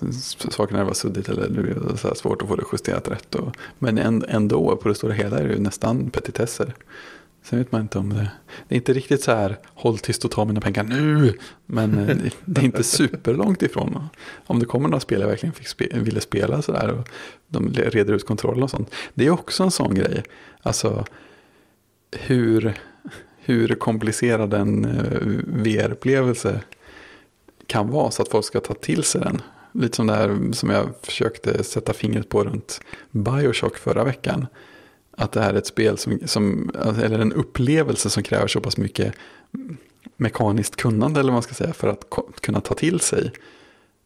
saker 0.51 0.73
när 0.73 0.79
det 0.79 0.85
var 0.85 0.93
suddigt 0.93 1.29
eller 1.29 1.49
det 1.49 1.97
så 1.97 2.07
här 2.07 2.15
svårt 2.15 2.41
att 2.41 2.47
få 2.47 2.55
det 2.55 2.63
justerat 2.71 3.07
rätt. 3.07 3.35
Och, 3.35 3.55
men 3.79 4.23
ändå, 4.29 4.75
på 4.75 4.89
det 4.89 4.95
stora 4.95 5.13
hela 5.13 5.39
är 5.39 5.47
det 5.47 5.53
ju 5.53 5.59
nästan 5.59 6.09
petitesser. 6.09 6.75
Sen 7.49 7.59
vet 7.59 7.71
man 7.71 7.81
inte 7.81 7.99
om 7.99 8.09
det, 8.09 8.31
det 8.67 8.75
är 8.75 8.77
inte 8.77 8.93
riktigt 8.93 9.23
så 9.23 9.31
här, 9.31 9.57
håll 9.65 9.97
tyst 9.97 10.25
och 10.25 10.31
ta 10.31 10.45
mina 10.45 10.61
pengar 10.61 10.83
nu. 10.83 11.33
Men 11.65 12.09
eh, 12.09 12.17
det 12.45 12.61
är 12.61 12.65
inte 12.65 12.83
superlångt 12.83 13.61
ifrån. 13.61 14.09
Om 14.45 14.59
det 14.59 14.65
kommer 14.65 14.89
några 14.89 14.99
spel 14.99 15.21
jag 15.21 15.27
verkligen 15.27 15.53
fick 15.53 15.67
spe, 15.67 15.87
ville 15.93 16.21
spela 16.21 16.61
så 16.61 16.71
där 16.71 16.91
och 16.91 17.09
de 17.47 17.73
reder 17.73 18.13
ut 18.13 18.25
kontrollen 18.25 18.63
och 18.63 18.69
sånt. 18.69 18.91
Det 19.13 19.25
är 19.25 19.29
också 19.29 19.63
en 19.63 19.71
sån 19.71 19.95
grej. 19.95 20.23
Alltså 20.61 21.05
hur, 22.11 22.73
hur 23.37 23.75
komplicerad 23.75 24.53
en 24.53 24.85
eh, 24.85 25.21
VR-upplevelse 25.45 26.61
kan 27.67 27.89
vara 27.89 28.11
så 28.11 28.21
att 28.21 28.29
folk 28.29 28.45
ska 28.45 28.59
ta 28.59 28.73
till 28.73 29.03
sig 29.03 29.21
den. 29.21 29.41
Lite 29.71 29.95
som 29.95 30.07
det 30.07 30.13
här 30.13 30.51
som 30.51 30.69
jag 30.69 30.89
försökte 31.03 31.63
sätta 31.63 31.93
fingret 31.93 32.29
på 32.29 32.43
runt 32.43 32.81
Bioshock 33.11 33.77
förra 33.77 34.03
veckan. 34.03 34.47
Att 35.19 35.31
det 35.31 35.41
här 35.41 35.53
är 35.53 35.57
ett 35.57 35.67
spel 35.67 35.97
som, 35.97 36.19
som 36.25 36.71
eller 37.03 37.19
en 37.19 37.33
upplevelse 37.33 38.09
som 38.09 38.23
kräver 38.23 38.47
så 38.47 38.61
pass 38.61 38.77
mycket 38.77 39.13
mekaniskt 40.17 40.75
kunnande 40.75 41.19
eller 41.19 41.29
vad 41.29 41.35
man 41.35 41.43
ska 41.43 41.53
säga 41.53 41.73
för 41.73 41.87
att 41.87 42.05
kunna 42.41 42.61
ta 42.61 42.73
till 42.73 42.99
sig. 42.99 43.31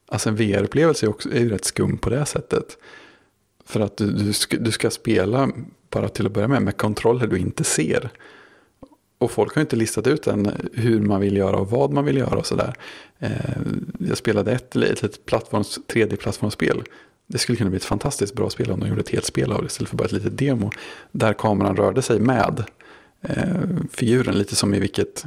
Alltså 0.07 0.29
en 0.29 0.35
VR-upplevelse 0.35 1.05
är, 1.05 1.09
också, 1.09 1.29
är 1.29 1.39
ju 1.39 1.49
rätt 1.49 1.65
skum 1.65 1.97
på 1.97 2.09
det 2.09 2.25
sättet. 2.25 2.77
För 3.65 3.79
att 3.79 3.97
du, 3.97 4.11
du, 4.11 4.33
ska, 4.33 4.57
du 4.57 4.71
ska 4.71 4.89
spela, 4.89 5.49
bara 5.89 6.09
till 6.09 6.25
att 6.25 6.31
börja 6.31 6.47
med, 6.47 6.61
med 6.61 6.77
kontroller 6.77 7.27
du 7.27 7.37
inte 7.37 7.63
ser. 7.63 8.09
Och 9.17 9.31
folk 9.31 9.55
har 9.55 9.61
inte 9.61 9.75
listat 9.75 10.07
ut 10.07 10.27
än 10.27 10.69
hur 10.73 11.01
man 11.01 11.21
vill 11.21 11.37
göra 11.37 11.57
och 11.57 11.69
vad 11.69 11.91
man 11.91 12.05
vill 12.05 12.17
göra 12.17 12.39
och 12.39 12.45
sådär. 12.45 12.73
Eh, 13.19 13.31
jag 13.99 14.17
spelade 14.17 14.51
ett, 14.51 14.75
ett, 14.75 14.75
litet 14.75 15.25
plattforms, 15.25 15.79
3D-plattformsspel. 15.87 16.83
Det 17.31 17.37
skulle 17.37 17.55
kunna 17.55 17.69
bli 17.69 17.77
ett 17.77 17.83
fantastiskt 17.83 18.35
bra 18.35 18.49
spel 18.49 18.71
om 18.71 18.79
de 18.79 18.89
gjorde 18.89 19.01
ett 19.01 19.09
helt 19.09 19.25
spel 19.25 19.51
av 19.51 19.61
det 19.61 19.67
istället 19.67 19.89
för 19.89 19.97
bara 19.97 20.05
ett 20.05 20.11
litet 20.11 20.37
demo. 20.37 20.71
Där 21.11 21.33
kameran 21.33 21.75
rörde 21.75 22.01
sig 22.01 22.19
med 22.19 22.63
eh, 23.21 23.45
figuren, 23.91 24.37
lite 24.37 24.55
som 24.55 24.73
i 24.73 24.79
vilket 24.79 25.25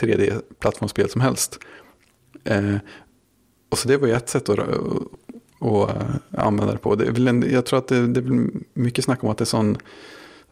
3D-plattformsspel 0.00 1.08
som 1.08 1.20
helst. 1.20 1.58
Eh, 2.44 2.76
och 3.68 3.78
så 3.78 3.88
det 3.88 3.96
var 3.96 4.08
ju 4.08 4.14
ett 4.14 4.28
sätt 4.28 4.48
att, 4.48 4.58
att, 4.58 4.68
att 5.60 5.90
eh, 5.90 6.46
använda 6.46 6.72
det 6.72 6.78
på. 6.78 6.94
Det 6.94 7.04
är 7.04 7.28
en, 7.28 7.52
jag 7.52 7.66
tror 7.66 7.78
att 7.78 7.88
det, 7.88 8.06
det 8.06 8.20
är 8.20 8.50
mycket 8.74 9.04
snack 9.04 9.24
om 9.24 9.30
att 9.30 9.38
det 9.38 9.44
är 9.44 9.46
sån 9.46 9.78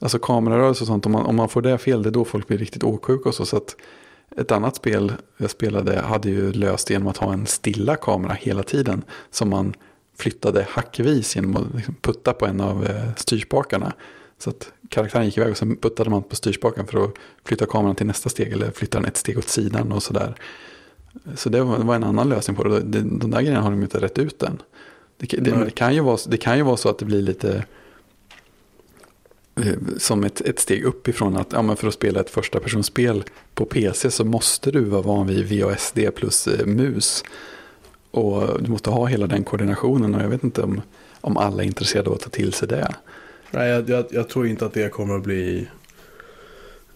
Alltså 0.02 0.18
kamerarörelse 0.18 0.84
och 0.84 0.88
sånt, 0.88 1.06
om 1.06 1.12
man, 1.12 1.26
om 1.26 1.36
man 1.36 1.48
får 1.48 1.62
det 1.62 1.78
fel, 1.78 2.02
det 2.02 2.08
är 2.08 2.10
då 2.10 2.24
folk 2.24 2.48
blir 2.48 2.58
riktigt 2.58 2.84
åksjuka 2.84 3.28
och 3.28 3.34
så. 3.34 3.46
så 3.46 3.56
att 3.56 3.76
ett 4.36 4.52
annat 4.52 4.76
spel 4.76 5.12
jag 5.36 5.50
spelade 5.50 6.00
hade 6.00 6.30
ju 6.30 6.52
löst 6.52 6.90
genom 6.90 7.08
att 7.08 7.16
ha 7.16 7.32
en 7.32 7.46
stilla 7.46 7.96
kamera 7.96 8.32
hela 8.32 8.62
tiden. 8.62 9.02
Som 9.30 9.48
man 9.50 9.74
flyttade 10.20 10.66
hackvis 10.70 11.36
genom 11.36 11.56
att 11.56 11.74
liksom 11.74 11.94
putta 11.94 12.32
på 12.32 12.46
en 12.46 12.60
av 12.60 12.86
eh, 12.86 13.14
styrspakarna. 13.16 13.92
Så 14.38 14.50
att 14.50 14.72
karaktären 14.88 15.24
gick 15.24 15.36
iväg 15.36 15.50
och 15.50 15.56
sen 15.56 15.76
puttade 15.76 16.10
man 16.10 16.22
på 16.22 16.36
styrspaken 16.36 16.86
för 16.86 17.04
att 17.04 17.10
flytta 17.44 17.66
kameran 17.66 17.96
till 17.96 18.06
nästa 18.06 18.28
steg 18.28 18.52
eller 18.52 18.70
flytta 18.70 18.98
den 18.98 19.08
ett 19.08 19.16
steg 19.16 19.38
åt 19.38 19.48
sidan 19.48 19.92
och 19.92 20.02
sådär. 20.02 20.34
Så 21.34 21.48
det 21.48 21.62
var, 21.62 21.94
en 21.94 22.04
annan 22.04 22.28
lösning 22.28 22.56
på 22.56 22.64
det. 22.64 22.80
De 22.80 23.30
där 23.30 23.40
grejerna 23.40 23.62
har 23.62 23.70
de 23.70 23.82
inte 23.82 24.00
rätt 24.00 24.18
ut 24.18 24.42
än. 24.42 24.62
Det, 25.16 25.26
det, 25.26 25.64
det, 25.64 25.70
kan 25.70 25.94
ju 25.94 26.00
vara, 26.00 26.18
det 26.26 26.36
kan 26.36 26.56
ju 26.56 26.62
vara 26.62 26.76
så 26.76 26.88
att 26.88 26.98
det 26.98 27.04
blir 27.04 27.22
lite 27.22 27.64
Eh, 29.54 29.74
som 29.98 30.24
ett, 30.24 30.40
ett 30.40 30.58
steg 30.58 30.84
uppifrån 30.84 31.36
att 31.36 31.52
ja, 31.52 31.62
men 31.62 31.76
för 31.76 31.88
att 31.88 31.94
spela 31.94 32.20
ett 32.20 32.30
första 32.30 32.60
personspel 32.60 33.24
på 33.54 33.64
PC 33.64 34.10
så 34.10 34.24
måste 34.24 34.70
du 34.70 34.80
vara 34.80 35.02
van 35.02 35.26
vid 35.26 35.62
VASD 35.62 35.98
plus 36.14 36.46
eh, 36.46 36.66
mus. 36.66 37.24
Och 38.10 38.62
du 38.62 38.70
måste 38.70 38.90
ha 38.90 39.06
hela 39.06 39.26
den 39.26 39.44
koordinationen 39.44 40.14
och 40.14 40.22
jag 40.22 40.28
vet 40.28 40.44
inte 40.44 40.62
om, 40.62 40.82
om 41.20 41.36
alla 41.36 41.62
är 41.62 41.66
intresserade 41.66 42.08
av 42.08 42.14
att 42.14 42.20
ta 42.20 42.30
till 42.30 42.52
sig 42.52 42.68
det. 42.68 42.94
Nej, 43.50 43.68
jag, 43.68 43.88
jag, 43.88 44.04
jag 44.10 44.28
tror 44.28 44.46
inte 44.46 44.66
att 44.66 44.72
det 44.72 44.88
kommer 44.88 45.16
att 45.16 45.22
bli 45.22 45.68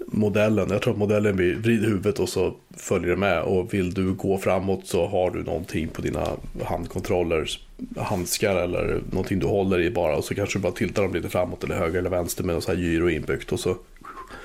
modellen. 0.06 0.68
Jag 0.70 0.82
tror 0.82 0.92
att 0.92 0.98
modellen 0.98 1.36
blir 1.36 1.56
vrid 1.56 1.84
huvudet 1.84 2.18
och 2.18 2.28
så 2.28 2.54
följer 2.76 3.10
det 3.10 3.16
med. 3.16 3.42
Och 3.42 3.74
vill 3.74 3.94
du 3.94 4.12
gå 4.12 4.38
framåt 4.38 4.86
så 4.86 5.06
har 5.06 5.30
du 5.30 5.42
någonting 5.42 5.88
på 5.88 6.02
dina 6.02 6.26
handkontroller, 6.64 7.50
handskar 7.96 8.56
eller 8.56 9.02
någonting 9.10 9.38
du 9.38 9.46
håller 9.46 9.80
i 9.80 9.90
bara. 9.90 10.16
Och 10.16 10.24
så 10.24 10.34
kanske 10.34 10.58
du 10.58 10.62
bara 10.62 10.72
tiltar 10.72 11.02
dem 11.02 11.14
lite 11.14 11.28
framåt 11.28 11.64
eller 11.64 11.74
höger 11.74 11.98
eller 11.98 12.10
vänster 12.10 12.44
med 12.44 12.54
något 12.54 12.64
så 12.64 12.72
här 12.72 12.78
gyro 12.78 13.10
inbyggt. 13.10 13.52
Och 13.52 13.60
så 13.60 13.76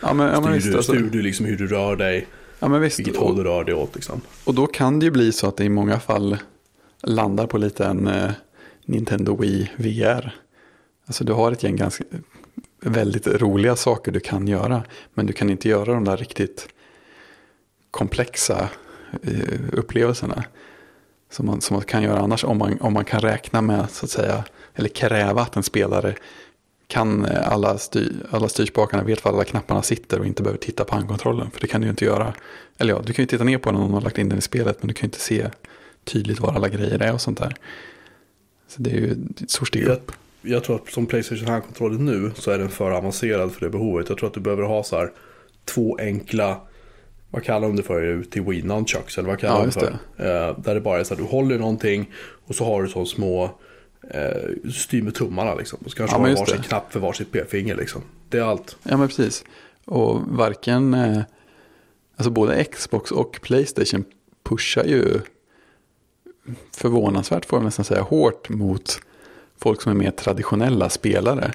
ja, 0.01 0.13
men, 0.13 0.27
ja, 0.27 0.41
styr, 0.41 0.71
du, 0.71 0.77
alltså. 0.77 0.93
styr 0.93 1.09
du 1.11 1.21
liksom 1.21 1.45
hur 1.45 1.57
du 1.57 1.67
rör 1.67 1.95
dig. 1.95 2.27
Ja, 2.59 2.67
men 2.67 2.81
visst. 2.81 2.99
Vilket 2.99 3.17
håll 3.17 3.35
du 3.35 3.43
rör 3.43 3.63
dig 3.63 3.75
åt 3.75 3.95
liksom. 3.95 4.21
Och 4.43 4.53
då 4.53 4.67
kan 4.67 4.99
det 4.99 5.05
ju 5.05 5.11
bli 5.11 5.31
så 5.31 5.47
att 5.47 5.57
det 5.57 5.63
i 5.63 5.69
många 5.69 5.99
fall 5.99 6.37
landar 7.03 7.47
på 7.47 7.57
lite 7.57 7.85
en 7.85 8.07
eh, 8.07 8.31
Nintendo 8.85 9.35
Wii 9.35 9.71
VR. 9.77 10.35
Alltså 11.05 11.23
du 11.23 11.33
har 11.33 11.51
ett 11.51 11.63
gäng 11.63 11.75
ganska 11.75 12.03
väldigt 12.81 13.27
roliga 13.27 13.75
saker 13.75 14.11
du 14.11 14.19
kan 14.19 14.47
göra. 14.47 14.83
Men 15.13 15.25
du 15.25 15.33
kan 15.33 15.49
inte 15.49 15.69
göra 15.69 15.93
de 15.93 16.03
där 16.03 16.17
riktigt 16.17 16.67
komplexa 17.91 18.69
eh, 19.21 19.59
upplevelserna. 19.71 20.43
Som 21.31 21.45
man, 21.45 21.61
som 21.61 21.75
man 21.75 21.83
kan 21.83 22.03
göra 22.03 22.19
annars 22.19 22.43
om 22.43 22.57
man, 22.57 22.81
om 22.81 22.93
man 22.93 23.05
kan 23.05 23.21
räkna 23.21 23.61
med, 23.61 23.89
så 23.89 24.05
att 24.05 24.11
säga, 24.11 24.43
eller 24.75 24.89
kräva 24.89 25.41
att 25.41 25.55
en 25.55 25.63
spelare 25.63 26.15
kan 26.87 27.25
eh, 27.25 27.51
alla, 27.51 27.77
styr, 27.77 28.25
alla 28.31 28.49
styrspakarna, 28.49 29.03
vet 29.03 29.25
var 29.25 29.31
alla 29.31 29.43
knapparna 29.43 29.81
sitter 29.81 30.19
och 30.19 30.25
inte 30.25 30.43
behöver 30.43 30.59
titta 30.59 30.83
på 30.83 30.95
handkontrollen. 30.95 31.51
För 31.51 31.61
det 31.61 31.67
kan 31.67 31.81
du 31.81 31.87
ju 31.87 31.91
inte 31.91 32.05
göra. 32.05 32.33
Eller 32.77 32.93
ja, 32.93 33.01
du 33.05 33.13
kan 33.13 33.23
ju 33.23 33.27
titta 33.27 33.43
ner 33.43 33.57
på 33.57 33.71
den 33.71 33.75
om 33.75 33.81
någon 33.81 33.93
har 33.93 34.01
lagt 34.01 34.17
in 34.17 34.29
den 34.29 34.37
i 34.37 34.41
spelet, 34.41 34.77
men 34.81 34.87
du 34.87 34.93
kan 34.93 35.01
ju 35.01 35.07
inte 35.07 35.19
se 35.19 35.49
tydligt 36.09 36.39
var 36.39 36.53
alla 36.53 36.69
grejer 36.69 37.01
är 37.01 37.13
och 37.13 37.21
sånt 37.21 37.37
där. 37.37 37.55
Så 38.67 38.81
det 38.81 38.89
är 38.89 38.95
ju 38.95 39.11
ett 39.11 39.51
stort 39.51 39.67
steg 39.67 39.83
upp 39.83 40.11
jag 40.41 40.63
tror 40.63 40.75
att 40.75 40.89
som 40.89 41.05
Playstation 41.05 41.47
handkontrollen 41.47 42.05
nu 42.05 42.31
så 42.35 42.51
är 42.51 42.57
den 42.57 42.69
för 42.69 42.91
avancerad 42.91 43.51
för 43.51 43.65
det 43.65 43.69
behovet. 43.69 44.09
Jag 44.09 44.17
tror 44.17 44.27
att 44.27 44.33
du 44.33 44.39
behöver 44.39 44.63
ha 44.63 44.83
så 44.83 44.97
här 44.97 45.11
två 45.65 45.97
enkla, 45.99 46.61
vad 47.29 47.43
kallar 47.43 47.67
de 47.67 47.75
det 47.75 47.83
för, 47.83 48.23
till 48.23 48.41
Wii 48.41 48.61
Nunchucks 48.61 49.17
eller 49.17 49.29
vad 49.29 49.39
kallar 49.39 49.59
ja, 49.59 49.65
de 49.65 49.71
för? 49.71 49.97
Det. 50.17 50.49
Uh, 50.49 50.59
där 50.59 50.75
det 50.75 50.81
bara 50.81 50.99
är 50.99 51.03
så 51.03 51.13
att 51.13 51.19
du 51.19 51.25
håller 51.25 51.59
någonting 51.59 52.11
och 52.45 52.55
så 52.55 52.65
har 52.65 52.83
du 52.83 52.89
så 52.89 53.05
små 53.05 53.43
uh, 53.43 54.71
styr 54.71 55.01
med 55.01 55.15
tummarna 55.15 55.55
liksom. 55.55 55.79
Och 55.85 55.91
så 55.91 55.97
kanske 55.97 56.17
ja, 56.17 56.21
har 56.21 56.35
varsin 56.35 56.61
knapp 56.61 56.93
för 56.93 56.99
varsitt 56.99 57.31
p-finger 57.31 57.75
liksom. 57.75 58.01
Det 58.29 58.37
är 58.37 58.43
allt. 58.43 58.77
Ja 58.83 58.97
men 58.97 59.07
precis. 59.07 59.43
Och 59.85 60.21
varken, 60.21 60.93
uh, 60.93 61.21
alltså 62.15 62.31
både 62.31 62.63
Xbox 62.63 63.11
och 63.11 63.39
Playstation 63.41 64.05
pushar 64.43 64.83
ju 64.83 65.19
förvånansvärt 66.75 67.45
får 67.45 67.59
jag 67.59 67.63
nästan 67.63 67.85
säga 67.85 68.01
hårt 68.01 68.49
mot 68.49 69.01
folk 69.57 69.81
som 69.81 69.91
är 69.91 69.95
mer 69.95 70.11
traditionella 70.11 70.89
spelare. 70.89 71.51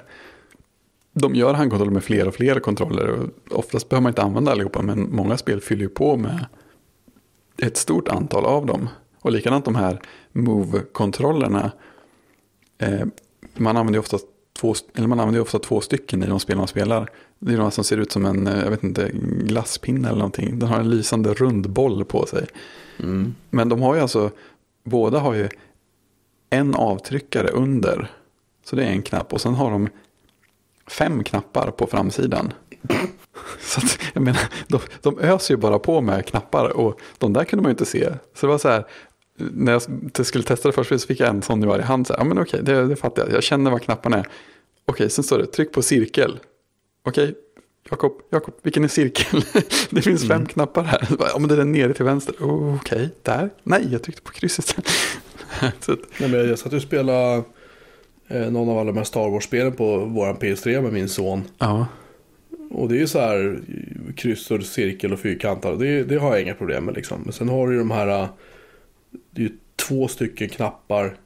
De 1.13 1.35
gör 1.35 1.53
handkontroller 1.53 1.91
med 1.91 2.03
fler 2.03 2.27
och 2.27 2.35
fler 2.35 2.59
kontroller. 2.59 3.07
Och 3.09 3.29
oftast 3.59 3.89
behöver 3.89 4.03
man 4.03 4.09
inte 4.09 4.21
använda 4.21 4.51
allihopa 4.51 4.81
men 4.81 5.15
många 5.15 5.37
spel 5.37 5.61
fyller 5.61 5.81
ju 5.81 5.89
på 5.89 6.17
med 6.17 6.45
ett 7.57 7.77
stort 7.77 8.07
antal 8.07 8.45
av 8.45 8.65
dem. 8.65 8.89
Och 9.19 9.31
likadant 9.31 9.65
de 9.65 9.75
här 9.75 10.01
Move-kontrollerna. 10.31 11.71
Eh, 12.77 13.05
man 13.53 13.77
använder 13.77 13.97
ju 13.97 13.99
ofta 13.99 14.17
två, 14.59 14.75
eller 14.95 15.07
man 15.07 15.19
använder 15.19 15.41
ofta 15.41 15.59
två 15.59 15.81
stycken 15.81 16.23
i 16.23 16.27
de 16.27 16.39
spel 16.39 16.57
man 16.57 16.67
spelar. 16.67 17.09
Det 17.39 17.53
är 17.53 17.57
de 17.57 17.71
som 17.71 17.83
ser 17.83 17.97
ut 17.97 18.11
som 18.11 18.25
en, 18.25 18.47
eh, 18.47 18.63
jag 18.63 18.69
vet 18.69 18.83
inte, 18.83 19.11
glasspinne 19.43 20.07
eller 20.07 20.17
någonting. 20.17 20.59
Den 20.59 20.69
har 20.69 20.79
en 20.79 20.89
lysande 20.89 21.33
rund 21.33 21.69
boll 21.69 22.05
på 22.05 22.25
sig. 22.25 22.47
Mm. 22.99 23.35
Men 23.49 23.69
de 23.69 23.81
har 23.81 23.95
ju 23.95 24.01
alltså, 24.01 24.31
båda 24.85 25.19
har 25.19 25.33
ju 25.33 25.49
en 26.49 26.75
avtryckare 26.75 27.47
under. 27.47 28.11
Så 28.63 28.75
det 28.75 28.83
är 28.83 28.89
en 28.89 29.01
knapp 29.01 29.33
och 29.33 29.41
sen 29.41 29.53
har 29.53 29.71
de 29.71 29.89
fem 30.87 31.23
knappar 31.23 31.71
på 31.71 31.87
framsidan. 31.87 32.53
Så 33.59 33.79
att, 33.79 33.99
jag 34.13 34.23
menar, 34.23 34.41
de, 34.67 34.79
de 35.01 35.19
öser 35.19 35.53
ju 35.53 35.57
bara 35.57 35.79
på 35.79 36.01
med 36.01 36.25
knappar 36.25 36.69
och 36.69 36.99
de 37.17 37.33
där 37.33 37.43
kunde 37.43 37.63
man 37.63 37.69
ju 37.69 37.73
inte 37.73 37.85
se. 37.85 38.09
Så 38.33 38.45
det 38.45 38.51
var 38.51 38.57
så 38.57 38.69
här, 38.69 38.85
när 39.37 39.71
jag 39.71 40.25
skulle 40.25 40.43
testa 40.43 40.69
det 40.69 40.73
först 40.73 40.89
så 40.89 41.07
fick 41.07 41.19
jag 41.19 41.29
en 41.29 41.41
sån 41.41 41.63
i 41.63 41.67
varje 41.67 41.83
hand. 41.83 42.07
Så 42.07 42.13
här, 42.13 42.19
ja 42.19 42.23
men 42.23 42.39
okej, 42.39 42.59
det, 42.63 42.87
det 42.87 42.95
fattar 42.95 43.23
jag. 43.23 43.33
Jag 43.33 43.43
känner 43.43 43.71
vad 43.71 43.81
knapparna 43.81 44.17
är. 44.17 44.27
Okej, 44.85 45.09
sen 45.09 45.23
står 45.23 45.37
det 45.37 45.45
tryck 45.45 45.73
på 45.73 45.81
cirkel. 45.81 46.39
Okej, 47.03 47.35
Jakob, 47.89 48.13
Jakob, 48.29 48.53
vilken 48.61 48.83
är 48.83 48.87
cirkel? 48.87 49.41
det 49.89 50.01
finns 50.01 50.21
fem 50.21 50.31
mm. 50.31 50.47
knappar 50.47 50.83
här. 50.83 51.07
Ja, 51.19 51.39
men 51.39 51.47
det 51.47 51.55
är 51.55 51.57
den 51.57 51.71
nere 51.71 51.93
till 51.93 52.05
vänster. 52.05 52.35
Oh, 52.39 52.75
Okej, 52.75 53.09
där. 53.21 53.49
Nej, 53.63 53.87
jag 53.91 54.03
tryckte 54.03 54.21
på 54.21 54.31
krysset. 54.31 54.75
Nej, 56.17 56.29
men 56.29 56.49
jag 56.49 56.59
satt 56.59 56.73
och 56.73 56.81
spelade 56.81 57.43
eh, 58.27 58.51
någon 58.51 58.69
av 58.69 58.77
alla 58.77 58.91
de 58.91 58.97
här 58.97 59.03
Star 59.03 59.29
Wars-spelen 59.29 59.71
på 59.71 59.97
vår 60.05 60.33
PS3 60.33 60.81
med 60.81 60.93
min 60.93 61.09
son. 61.09 61.43
Ja. 61.57 61.87
Och 62.71 62.89
det 62.89 62.95
är 62.95 62.99
ju 62.99 63.07
så 63.07 63.19
här 63.19 63.59
kryss 64.15 64.51
och 64.51 64.63
cirkel 64.63 65.13
och 65.13 65.19
fyrkantar. 65.19 65.75
Det, 65.75 66.03
det 66.03 66.15
har 66.15 66.31
jag 66.31 66.41
inga 66.41 66.53
problem 66.53 66.85
med 66.85 66.95
liksom. 66.95 67.21
Men 67.21 67.33
sen 67.33 67.49
har 67.49 67.67
du 67.67 67.73
ju 67.73 67.79
de 67.79 67.91
här, 67.91 68.27
det 69.31 69.41
är 69.41 69.45
ju 69.45 69.51
två 69.75 70.07
stycken 70.07 70.49
knappar 70.49 71.17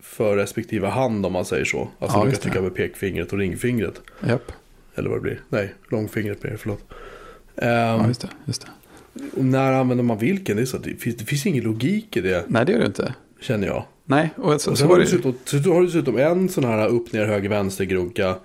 för 0.00 0.36
respektive 0.36 0.86
hand 0.86 1.26
om 1.26 1.32
man 1.32 1.44
säger 1.44 1.64
så. 1.64 1.88
Alltså 1.98 2.18
Ja, 2.18 2.24
du 2.24 2.30
kan 2.30 2.40
trycka 2.40 2.62
med 2.62 2.74
pekfingret 2.74 3.32
och 3.32 3.38
ringfingret. 3.38 4.00
Japp. 4.26 4.52
Eller 4.94 5.08
vad 5.08 5.18
det 5.18 5.22
blir. 5.22 5.40
Nej, 5.48 5.74
långfingret 5.88 6.40
blir 6.40 6.50
det, 6.50 6.58
förlåt. 6.58 6.84
Ja, 7.54 7.64
Ehm, 7.66 8.08
just 8.08 8.20
det. 8.20 8.28
Just 8.44 8.62
det. 9.14 9.20
och 9.36 9.44
när 9.44 9.72
använder 9.72 10.04
man 10.04 10.18
vilken? 10.18 10.56
Det, 10.56 10.62
är 10.62 10.66
så, 10.66 10.78
det, 10.78 10.94
finns, 10.96 11.16
det 11.16 11.24
finns 11.24 11.46
ingen 11.46 11.64
logik 11.64 12.16
i 12.16 12.20
det, 12.20 12.44
Nej, 12.48 12.66
det 12.66 12.72
gör 12.72 12.78
det 12.80 12.86
inte. 12.86 13.14
känner 13.40 13.66
jag. 13.66 13.84
Nej, 14.04 14.30
och 14.36 14.44
så, 14.44 14.52
Och 14.52 14.60
så 14.60 14.76
sen 14.76 14.88
var 14.88 14.94
har 14.94 15.00
du 15.00 15.04
det 15.04 15.10
dessutom, 15.16 15.34
så 15.62 15.72
har 15.72 15.80
du 15.80 15.86
dessutom 15.86 16.18
en 16.18 16.48
sån 16.48 16.64
här 16.64 16.88
upp, 16.88 17.12
ner, 17.12 17.26
höger, 17.26 17.48
vänster 17.48 17.84
grunka. 17.84 18.36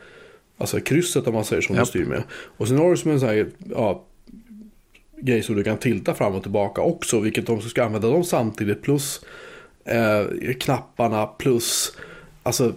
Alltså 0.58 0.80
krysset 0.80 1.28
om 1.28 1.34
man 1.34 1.45
säger 1.45 1.62
som 1.62 1.76
du 1.76 1.80
Japp. 1.82 1.88
styr 1.88 2.06
med. 2.06 2.24
Och 2.32 2.68
sen 2.68 2.78
har 2.78 2.91
du 2.91 2.97
som 2.97 3.12
en 3.12 3.20
sån 3.20 3.30
här 3.30 3.47
ja, 3.70 4.04
grej 5.22 5.43
som 5.43 5.56
du 5.56 5.64
kan 5.64 5.78
tilta 5.78 6.14
fram 6.14 6.36
och 6.36 6.41
tillbaka 6.41 6.82
också. 6.82 7.20
Vilket 7.20 7.45
de 7.47 7.62
ska 7.62 7.84
använda 7.84 8.08
dem 8.12 8.24
samtidigt. 8.24 8.82
Plus 8.82 9.22
eh, 9.86 10.54
knapparna 10.60 11.26
plus. 11.26 11.97
Alltså. 12.43 12.74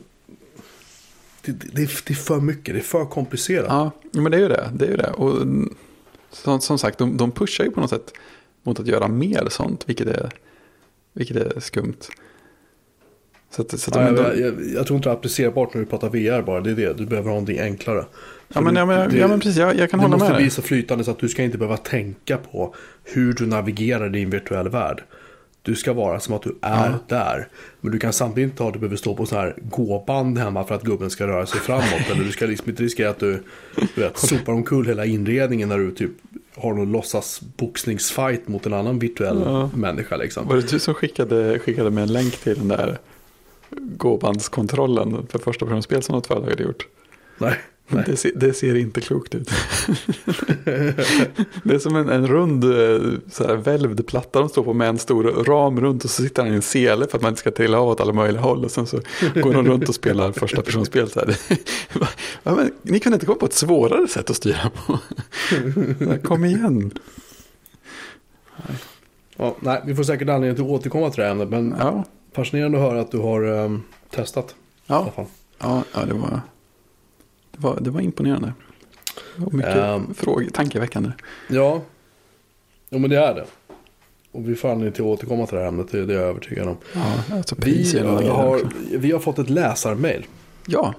Det, 1.44 1.52
det, 1.52 1.68
det, 1.72 1.82
är, 1.82 1.90
det 2.06 2.14
för 2.14 2.40
mycket. 2.40 2.74
Det 2.74 2.80
är 2.80 2.84
för 2.84 3.04
komplicerat. 3.04 3.66
Ja, 3.68 3.90
men 4.12 4.30
det 4.30 4.36
är 4.36 4.40
ju 4.40 4.48
det. 4.48 4.70
Det 4.74 4.84
är 4.86 4.90
ju 4.90 4.96
det. 4.96 5.10
Och 5.10 5.46
som, 6.30 6.60
som 6.60 6.78
sagt, 6.78 6.98
de, 6.98 7.16
de 7.16 7.30
pushar 7.32 7.64
ju 7.64 7.70
på 7.70 7.80
något 7.80 7.90
sätt 7.90 8.12
mot 8.62 8.80
att 8.80 8.86
göra 8.86 9.08
mer 9.08 9.46
sånt, 9.50 9.88
vilket 9.88 10.06
är, 10.06 10.30
vilket 11.12 11.36
är 11.36 11.60
skumt. 11.60 11.96
Så 13.50 13.62
att, 13.62 13.80
så 13.80 13.90
att 13.90 13.96
Ja, 13.96 14.12
de, 14.12 14.16
jag, 14.22 14.38
jag, 14.40 14.54
jag 14.74 14.86
tror 14.86 14.96
inte 14.96 15.08
det 15.08 15.12
är 15.12 15.16
applicerbart 15.16 15.74
när 15.74 15.80
vi 15.80 15.86
pratar 15.86 16.08
VR 16.08 16.42
bara. 16.42 16.60
Det 16.60 16.70
är 16.70 16.74
det. 16.74 16.92
Du 16.92 17.06
behöver 17.06 17.28
ha 17.28 17.34
någonting 17.34 17.58
enklare. 17.60 18.04
ja, 18.48 18.60
men, 18.60 18.76
ja, 18.76 18.86
men, 18.86 19.10
det- 19.10 19.16
ja, 19.16 19.28
men 19.28 19.40
precis, 19.40 19.56
jag, 19.56 19.76
jag 19.78 19.90
kan 19.90 20.00
det 20.00 20.04
hålla 20.06 20.16
måste 20.16 20.28
med 20.28 20.36
bli 20.36 20.44
dig. 20.44 20.50
så 20.50 20.62
flytande 20.62 21.04
så 21.04 21.10
att 21.10 21.18
du 21.18 21.28
ska 21.28 21.42
inte 21.42 21.58
behöva 21.58 21.76
tänka 21.76 22.36
på 22.38 22.74
hur 23.04 23.32
du 23.32 23.46
navigerar 23.46 24.16
i 24.16 24.22
en 24.22 24.30
virtuell 24.30 24.68
värld. 24.68 25.02
Du 25.64 25.74
ska 25.76 25.92
vara 25.92 26.20
som 26.20 26.34
att 26.34 26.42
du 26.42 26.58
är 26.60 26.90
Ja. 26.90 26.98
där. 27.08 27.48
Men 27.80 27.92
du 27.92 27.98
kan 27.98 28.12
samtidigt 28.12 28.50
inte 28.50 28.62
ha 28.62 28.68
att 28.68 28.74
du 28.74 28.80
behöver 28.80 28.96
stå 28.96 29.14
på 29.16 29.26
så 29.26 29.36
här 29.36 29.54
gåband 29.62 30.38
hemma 30.38 30.64
för 30.64 30.74
att 30.74 30.82
gubben 30.82 31.10
ska 31.10 31.26
röra 31.26 31.46
sig 31.46 31.60
framåt. 31.60 32.10
eller 32.10 32.24
du 32.24 32.32
ska 32.32 32.46
liksom 32.46 32.70
inte 32.70 32.82
riskera 32.82 33.10
att 33.10 33.18
du, 33.18 33.42
du 33.94 34.00
vet, 34.02 34.18
sopar 34.18 34.52
omkull 34.52 34.86
hela 34.86 35.04
inredningen 35.04 35.68
när 35.68 35.78
du 35.78 35.90
typ 35.94 36.10
har 36.56 36.74
någon 36.74 36.92
låtsas 36.92 37.40
boxningsfight 37.56 38.48
mot 38.48 38.66
en 38.66 38.72
annan 38.72 38.98
virtuell 38.98 39.42
Ja. 39.46 39.70
människa. 39.74 40.16
Liksom. 40.16 40.48
Var 40.48 40.56
det 40.56 40.70
du 40.70 40.78
som 40.78 40.94
skickade, 40.94 41.58
skickade 41.58 41.90
med 41.90 42.02
en 42.02 42.12
länk 42.12 42.36
till 42.36 42.58
den 42.58 42.68
där 42.68 42.98
gåbandskontrollen 43.96 45.26
för 45.30 45.38
första 45.38 45.66
personspel 45.66 46.02
som 46.02 46.14
något 46.14 46.26
företag 46.26 46.50
hade 46.50 46.62
gjort? 46.62 46.86
Nej. 47.38 47.54
Nej. 47.88 48.04
Det 48.06 48.16
ser, 48.16 48.32
det 48.34 48.52
ser 48.52 48.74
inte 48.74 49.00
klokt 49.00 49.34
ut. 49.34 49.50
det 51.62 51.74
är 51.74 51.78
som 51.78 51.96
en, 51.96 52.08
en 52.08 52.26
rund 52.26 52.64
eh, 52.64 53.00
så 53.30 53.46
här, 53.46 53.56
välvd 53.56 54.06
platta 54.06 54.40
de 54.40 54.48
står 54.48 54.62
på 54.62 54.72
med 54.72 54.88
en 54.88 54.98
stor 54.98 55.24
ram 55.24 55.80
runt 55.80 56.04
och 56.04 56.10
så 56.10 56.22
sitter 56.22 56.42
han 56.42 56.52
i 56.52 56.54
en 56.54 56.62
sele 56.62 57.06
för 57.06 57.18
att 57.18 57.22
man 57.22 57.28
inte 57.28 57.40
ska 57.40 57.50
trilla 57.50 57.78
av 57.78 57.88
åt 57.88 58.00
alla 58.00 58.12
möjliga 58.12 58.42
håll. 58.42 58.64
Och 58.64 58.70
sen 58.70 58.86
så 58.86 59.00
går 59.34 59.52
de 59.52 59.66
runt 59.66 59.88
och 59.88 59.94
spelar 59.94 60.32
första 60.32 60.62
personspel. 60.62 61.10
Så 61.10 61.20
här. 61.20 61.36
Va, 62.42 62.54
men, 62.56 62.72
ni 62.82 63.00
kunde 63.00 63.16
inte 63.16 63.26
komma 63.26 63.38
på 63.38 63.46
ett 63.46 63.52
svårare 63.52 64.08
sätt 64.08 64.30
att 64.30 64.36
styra 64.36 64.70
på. 64.70 64.98
Kom 66.22 66.44
igen. 66.44 66.90
Ja, 69.36 69.56
nej, 69.60 69.82
vi 69.86 69.94
får 69.94 70.02
säkert 70.02 70.28
anledning 70.28 70.56
till 70.56 70.64
att 70.64 70.70
återkomma 70.70 71.10
till 71.10 71.20
det 71.20 71.24
här 71.24 71.32
ämnet. 71.32 71.48
Men 71.48 71.74
Ja, 71.78 72.04
fascinerande 72.32 72.78
att 72.78 72.84
höra 72.84 73.00
att 73.00 73.10
du 73.10 73.18
har 73.18 73.42
ehm, 73.42 73.82
testat. 74.10 74.54
Ja, 74.86 75.12
ja, 75.58 75.82
ja 75.94 76.04
det, 76.04 76.14
var, 76.14 76.40
det, 77.52 77.58
var, 77.60 77.78
det 77.80 77.90
var 77.90 78.00
imponerande. 78.00 78.52
Och 79.46 79.54
mycket 79.54 79.76
Ehm. 79.76 80.14
frågor, 80.14 80.46
tankeväckande. 80.52 81.10
Ja, 81.48 81.82
jo, 82.90 82.98
men 82.98 83.10
det 83.10 83.16
är 83.18 83.34
det. 83.34 83.44
Och 84.32 84.48
vi 84.48 84.54
får 84.54 84.68
anledning 84.68 84.92
till 84.92 85.02
att 85.02 85.06
återkomma 85.08 85.46
till 85.46 85.54
det 85.56 85.60
här 85.62 85.68
ämnet, 85.68 85.92
det 85.92 85.98
är 85.98 86.08
jag 86.08 86.22
övertygad 86.22 86.68
om. 86.68 86.76
Ja, 86.94 87.36
alltså 87.36 87.54
Vi 87.58 87.98
har, 88.28 88.60
vi 88.98 89.12
har 89.12 89.18
fått 89.20 89.38
ett 89.38 89.50
läsarmail 89.50 90.26
Ja, 90.66 90.94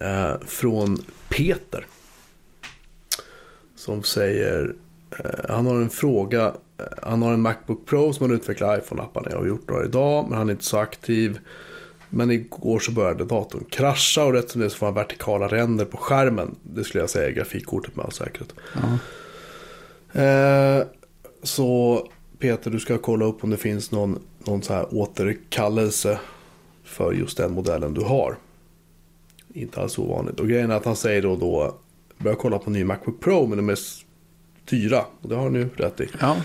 eh, 0.00 0.32
från 0.46 0.98
Peter. 1.28 1.86
Som 3.76 4.02
säger, 4.02 4.74
eh, 5.18 5.30
han 5.48 5.66
har 5.66 5.74
en 5.74 5.90
fråga, 5.90 6.46
eh, 6.78 6.84
han 7.02 7.22
har 7.22 7.32
en 7.32 7.40
Macbook 7.40 7.86
Pro 7.86 8.12
som 8.12 8.26
han 8.30 8.36
utvecklar 8.36 8.78
iPhone-apparna. 8.78 9.28
Jag 9.30 9.38
har 9.38 9.46
gjort 9.46 9.68
några 9.68 9.84
idag, 9.84 10.26
men 10.28 10.38
han 10.38 10.48
är 10.48 10.52
inte 10.52 10.64
så 10.64 10.78
aktiv. 10.78 11.38
Men 12.14 12.30
igår 12.30 12.78
så 12.78 12.92
började 12.92 13.24
datorn 13.24 13.64
krascha 13.70 14.24
och 14.24 14.32
rätt 14.32 14.50
som 14.50 14.60
det 14.60 14.70
så 14.70 14.76
får 14.76 14.86
han 14.86 14.94
vertikala 14.94 15.48
ränder 15.48 15.84
på 15.84 15.96
skärmen. 15.96 16.54
Det 16.62 16.84
skulle 16.84 17.02
jag 17.02 17.10
säga 17.10 17.28
är 17.28 17.32
grafikkortet 17.32 17.96
med 17.96 18.04
all 18.04 18.12
säkerhet. 18.12 18.54
Eh, 20.12 20.86
så 21.42 22.02
Peter, 22.38 22.70
du 22.70 22.80
ska 22.80 22.98
kolla 22.98 23.24
upp 23.24 23.44
om 23.44 23.50
det 23.50 23.56
finns 23.56 23.90
någon, 23.90 24.18
någon 24.38 24.62
så 24.62 24.72
här 24.72 24.94
återkallelse 24.94 26.18
för 26.84 27.12
just 27.12 27.36
den 27.36 27.52
modellen 27.52 27.94
du 27.94 28.00
har. 28.00 28.36
Inte 29.54 29.80
alls 29.80 29.98
ovanligt. 29.98 30.40
Och 30.40 30.48
grejen 30.48 30.70
är 30.70 30.74
att 30.74 30.84
han 30.84 30.96
säger 30.96 31.22
då 31.22 31.36
då, 31.36 31.74
börja 32.18 32.36
kolla 32.36 32.58
på 32.58 32.70
ny 32.70 32.84
Macbook 32.84 33.20
Pro, 33.20 33.46
men 33.46 33.58
de 33.58 33.68
är 33.68 33.78
dyra. 34.64 35.04
Och 35.22 35.28
det 35.28 35.34
har 35.34 35.42
han 35.42 35.54
ju 35.54 35.68
rätt 35.76 36.00
i. 36.00 36.08
ja. 36.20 36.36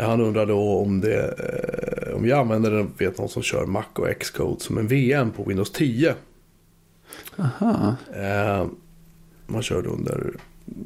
Han 0.00 0.20
undrar 0.20 0.46
då 0.46 0.78
om 0.78 1.00
det, 1.00 1.24
eh, 1.24 1.95
om 2.16 2.28
jag 2.28 2.38
använder 2.38 2.70
den, 2.70 2.90
vet 2.98 3.18
någon 3.18 3.28
som 3.28 3.42
kör 3.42 3.66
Mac 3.66 3.84
och 3.94 4.08
Xcode 4.20 4.60
som 4.60 4.78
en 4.78 4.86
VM 4.88 5.30
på 5.30 5.44
Windows 5.44 5.70
10. 5.70 6.14
Aha. 7.38 7.96
Eh, 8.14 8.66
man 9.46 9.62
kör 9.62 9.82
det 9.82 9.88
under 9.88 10.30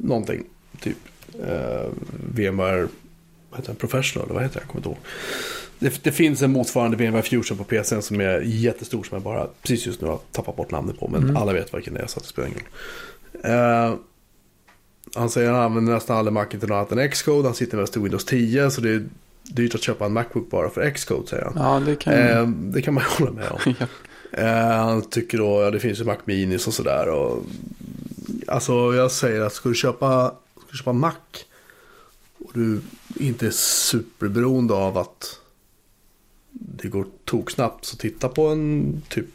någonting, 0.01 0.43
typ 0.81 0.97
eh, 1.47 1.89
VMware 2.33 2.87
vad 3.49 3.59
heter 3.59 3.67
den, 3.67 3.75
Professional, 3.75 4.25
eller 4.25 4.33
vad 4.33 4.43
heter 4.43 4.55
det? 4.59 4.61
Jag 4.63 4.67
kommer 4.67 4.79
inte 4.79 4.89
ihåg. 4.89 4.97
Det, 5.79 6.03
det 6.03 6.11
finns 6.11 6.41
en 6.41 6.51
motsvarande 6.51 6.97
VMware 6.97 7.21
Fusion 7.21 7.57
på 7.57 7.63
PCn 7.63 8.01
som 8.01 8.21
är 8.21 8.41
jättestor 8.41 9.03
som 9.03 9.15
jag 9.15 9.23
bara 9.23 9.47
precis 9.61 9.85
just 9.85 10.01
nu 10.01 10.07
har 10.07 10.19
tappat 10.31 10.55
bort 10.55 10.71
namnet 10.71 10.99
på. 10.99 11.07
Men 11.07 11.23
Mm. 11.23 11.37
alla 11.37 11.53
vet 11.53 11.73
vilken 11.73 11.93
det 11.93 11.99
är 11.99 12.07
så 12.07 12.19
att 12.19 12.23
det 12.23 12.29
spelar 12.29 12.47
ingen 12.47 12.59
roll. 12.59 13.51
Eh, 13.51 13.95
han 15.15 15.29
säger 15.29 15.49
att 15.49 15.55
han 15.55 15.65
använder 15.65 15.93
nästan 15.93 16.17
aldrig 16.17 16.33
Mac 16.33 16.45
till 16.45 16.59
något 16.59 16.71
annat 16.71 16.91
än 16.91 17.11
Xcode. 17.11 17.47
Han 17.47 17.55
sitter 17.55 17.77
mest 17.77 17.97
i 17.97 17.99
Windows 17.99 18.25
10 18.25 18.71
så 18.71 18.81
det 18.81 18.89
är 18.89 19.03
dyrt 19.43 19.75
att 19.75 19.81
köpa 19.83 20.05
en 20.05 20.13
Macbook 20.13 20.49
bara 20.49 20.69
för 20.69 20.89
Xcode 20.91 21.27
säger 21.27 21.43
han. 21.43 21.53
Ja, 21.55 21.79
det 21.85 21.95
kan 21.95 22.13
Eh, 22.13 22.47
det 22.47 22.81
kan 22.81 22.93
man 22.93 23.03
ju 23.03 23.09
hålla 23.25 23.31
med 23.31 23.49
om. 23.51 23.73
ja. 23.79 23.87
Eh, 24.31 24.77
han 24.77 25.01
tycker 25.01 25.37
då, 25.37 25.61
ja 25.61 25.71
det 25.71 25.79
finns 25.79 25.99
ju 25.99 26.03
Mac 26.03 26.17
Minis 26.25 26.67
och 26.67 26.73
sådär. 26.73 27.09
Och, 27.09 27.43
alltså 28.47 28.73
jag 28.95 29.11
säger 29.11 29.41
att 29.41 29.53
ska 29.53 29.69
du 29.69 29.75
köpa, 29.75 30.35
ska 30.55 30.65
du 30.71 30.77
köpa 30.77 30.93
Mac 30.93 31.13
och 32.39 32.51
du 32.53 32.81
inte 33.15 33.47
är 33.47 33.51
superberoende 33.51 34.73
av 34.73 34.97
att 34.97 35.39
det 36.51 36.87
går 36.87 37.05
toksnabbt 37.25 37.85
så 37.85 37.97
titta 37.97 38.29
på 38.29 38.47
en 38.47 39.01
typ 39.09 39.25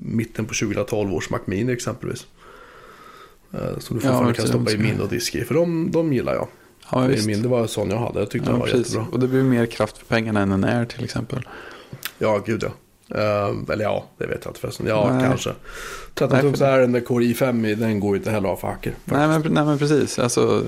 mitten 0.00 0.44
på 0.46 0.54
2012 0.54 1.14
års 1.14 1.30
Mac 1.30 1.40
Mini 1.44 1.72
exempelvis. 1.72 2.26
Eh, 3.52 3.78
som 3.78 3.96
du 3.96 4.02
fortfarande 4.02 4.24
kan 4.24 4.34
precis, 4.34 4.50
stoppa 4.50 4.70
i 4.70 4.74
de 4.74 4.82
ska- 4.82 4.90
minne 4.90 5.02
och 5.02 5.08
disk 5.08 5.34
i. 5.34 5.44
För 5.44 5.54
de, 5.54 5.90
de 5.90 6.12
gillar 6.12 6.34
jag. 6.34 6.48
Ja 6.90 7.00
visst. 7.00 7.22
är 7.22 7.26
min, 7.26 7.42
det 7.42 7.48
var 7.48 7.60
en 7.60 7.68
sån 7.68 7.90
jag 7.90 7.98
hade. 7.98 8.18
Jag 8.18 8.30
tyckte 8.30 8.48
Ja, 8.48 8.52
den 8.52 8.60
var 8.60 8.66
precis. 8.66 8.86
jättebra. 8.86 9.06
Och 9.12 9.20
det 9.20 9.28
blir 9.28 9.42
mer 9.42 9.66
kraft 9.66 9.98
för 9.98 10.06
pengarna 10.06 10.40
än 10.40 10.52
en 10.52 10.64
Air 10.64 10.84
till 10.84 11.04
exempel. 11.04 11.48
Ja, 12.18 12.42
gud 12.46 12.62
ja. 12.62 12.70
Eh, 13.10 13.72
eller 13.72 13.84
ja, 13.84 14.04
det 14.18 14.26
vet 14.26 14.40
jag 14.44 14.50
inte 14.50 14.60
förresten. 14.60 14.86
Ja, 14.86 15.12
Nej. 15.12 15.24
kanske. 15.28 15.50
13 16.14 16.34
Nej, 16.36 16.42
tums 16.42 16.60
är 16.60 16.86
med 16.86 17.06
Core 17.06 17.24
i5 17.24 17.66
i, 17.66 17.74
den 17.74 18.00
går 18.00 18.10
ju 18.10 18.16
inte 18.16 18.30
heller 18.30 18.48
av 18.48 18.56
för 18.56 18.68
hacker. 18.68 18.94
Nej 19.04 19.28
men, 19.28 19.42
nej 19.42 19.64
men 19.64 19.78
precis. 19.78 20.18
Alltså, 20.18 20.62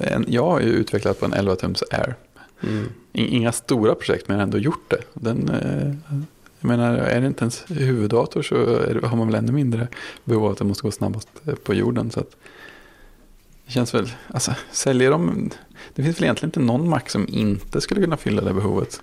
en, 0.00 0.24
jag 0.28 0.44
har 0.44 0.60
ju 0.60 0.66
utvecklat 0.66 1.20
på 1.20 1.26
en 1.26 1.34
11-tums 1.34 1.82
Air. 1.90 2.14
Mm. 2.62 2.84
Inga 3.12 3.52
stora 3.52 3.94
projekt 3.94 4.28
men 4.28 4.40
ändå 4.40 4.58
gjort 4.58 4.90
det. 4.90 5.00
Den, 5.14 5.48
eh, 5.48 6.14
jag 6.60 6.68
menar, 6.68 6.94
är 6.96 7.20
det 7.20 7.26
inte 7.26 7.42
ens 7.44 7.64
huvuddator 7.68 8.42
så 8.42 8.54
det, 8.54 9.06
har 9.06 9.16
man 9.16 9.26
väl 9.26 9.34
ännu 9.34 9.52
mindre 9.52 9.88
behov 10.24 10.44
av 10.44 10.52
att 10.52 10.58
det 10.58 10.64
måste 10.64 10.82
gå 10.82 10.90
snabbast 10.90 11.28
eh, 11.46 11.54
på 11.54 11.74
jorden. 11.74 12.10
Så 12.10 12.20
att, 12.20 12.36
det 13.66 13.72
känns 13.72 13.94
väl, 13.94 14.10
alltså 14.28 14.54
säljer 14.72 15.10
de, 15.10 15.50
det 15.94 16.02
finns 16.02 16.16
väl 16.18 16.24
egentligen 16.24 16.48
inte 16.48 16.60
någon 16.60 16.88
Mac 16.88 17.00
som 17.06 17.26
inte 17.28 17.80
skulle 17.80 18.00
kunna 18.00 18.16
fylla 18.16 18.42
det 18.42 18.52
behovet. 18.54 19.02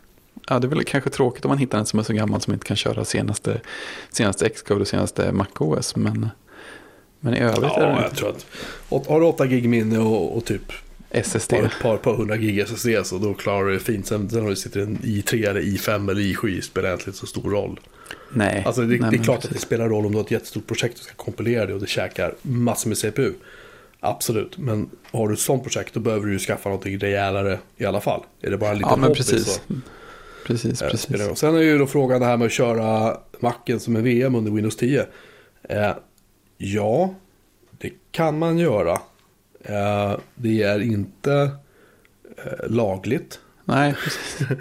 Ja, 0.50 0.60
det 0.60 0.68
är 0.68 0.70
väl 0.70 0.84
kanske 0.84 1.10
tråkigt 1.10 1.46
om 1.46 1.50
man 1.50 1.58
hittar 1.58 1.80
en 1.80 1.86
som 1.86 2.00
är 2.00 2.04
så 2.04 2.14
gammal 2.14 2.42
som 2.42 2.54
inte 2.54 2.66
kan 2.66 2.78
köra 2.78 3.06
senaste, 3.06 3.62
senaste 4.10 4.50
Xcode 4.50 4.82
och 4.82 4.88
senaste 4.88 5.32
MacOS. 5.32 5.96
Men, 5.96 6.30
men 7.20 7.34
i 7.34 7.40
övrigt 7.40 7.64
är 7.64 7.82
Ja, 7.82 7.96
det 7.96 8.02
jag 8.02 8.16
tror 8.16 8.30
att 8.30 9.08
har 9.08 9.20
du 9.20 9.26
8 9.26 9.46
gig 9.48 9.70
minne 9.70 10.00
och, 10.00 10.38
och 10.38 10.46
typ 10.46 10.72
SSD. 11.10 11.50
par, 11.54 11.72
par, 11.82 11.98
par 11.98 12.16
hundra 12.16 12.38
gig 12.38 12.60
SSD 12.60 12.88
så 13.04 13.18
då 13.18 13.34
klarar 13.34 13.66
du 13.66 13.74
det 13.74 13.80
fint. 13.80 14.08
Sen, 14.08 14.30
sen 14.30 14.42
har 14.42 14.50
du 14.50 14.56
sitter 14.56 14.80
en 14.82 14.98
i3 14.98 15.50
eller 15.50 15.62
i5 15.62 16.12
eller 16.12 16.22
i7 16.22 16.62
spelar 16.62 16.88
egentligen 16.90 17.10
inte 17.10 17.20
så 17.20 17.26
stor 17.28 17.50
roll. 17.52 17.80
Nej, 18.34 18.64
Alltså 18.66 18.82
det, 18.82 19.00
nej, 19.00 19.12
det 19.12 19.18
är 19.18 19.24
klart 19.24 19.38
att 19.38 19.42
det 19.44 19.48
precis. 19.48 19.64
spelar 19.66 19.90
roll 19.90 20.06
om 20.06 20.12
du 20.12 20.18
har 20.18 20.26
ett 20.26 20.32
jättestort 20.32 20.68
projekt 20.68 20.98
och 21.00 21.04
ska 21.06 21.14
kompilera 21.14 21.66
det 21.66 21.74
och 21.74 21.80
det 21.80 21.88
käkar 21.88 22.36
massor 22.42 22.90
med 22.90 22.98
CPU. 22.98 23.34
Absolut, 24.04 24.58
men 24.58 24.90
har 25.12 25.28
du 25.28 25.34
ett 25.34 25.40
sånt 25.40 25.64
projekt 25.64 25.94
då 25.94 26.00
behöver 26.00 26.26
du 26.26 26.34
ju 26.34 26.40
skaffa 26.40 26.70
någonting 26.70 27.00
rejälare 27.00 27.60
i 27.78 27.86
alla 27.86 28.02
fall. 28.02 28.24
Är 28.42 28.52
det 28.52 28.58
bara 28.58 28.70
en 28.72 28.78
liten 28.78 28.90
Ja, 28.90 28.96
men 28.96 29.04
hobby 29.04 29.18
precis. 29.18 29.46
så 29.46 29.62
Precis, 30.46 30.82
Eh, 30.82 30.90
precis. 30.90 31.28
roll. 31.28 31.36
Sen 31.36 31.56
är 31.56 31.60
ju 31.62 31.78
då 31.78 31.88
frågan 31.88 32.20
det 32.20 32.26
här 32.26 32.38
med 32.38 32.46
att 32.46 32.52
köra 32.52 33.18
Macen 33.40 33.80
som 33.80 33.96
en 33.96 34.04
VM 34.04 34.36
under 34.36 34.52
Windows 34.52 34.76
10. 34.76 35.06
Eh, 35.70 35.92
ja, 36.58 37.16
det 37.72 37.92
kan 38.12 38.40
man 38.40 38.58
göra. 38.58 38.92
Eh, 39.64 40.18
det 40.36 40.64
är 40.64 40.80
inte 40.82 41.34
eh, 42.38 42.70
lagligt. 42.70 43.40
Nej, 43.66 43.94
precis. 44.04 44.48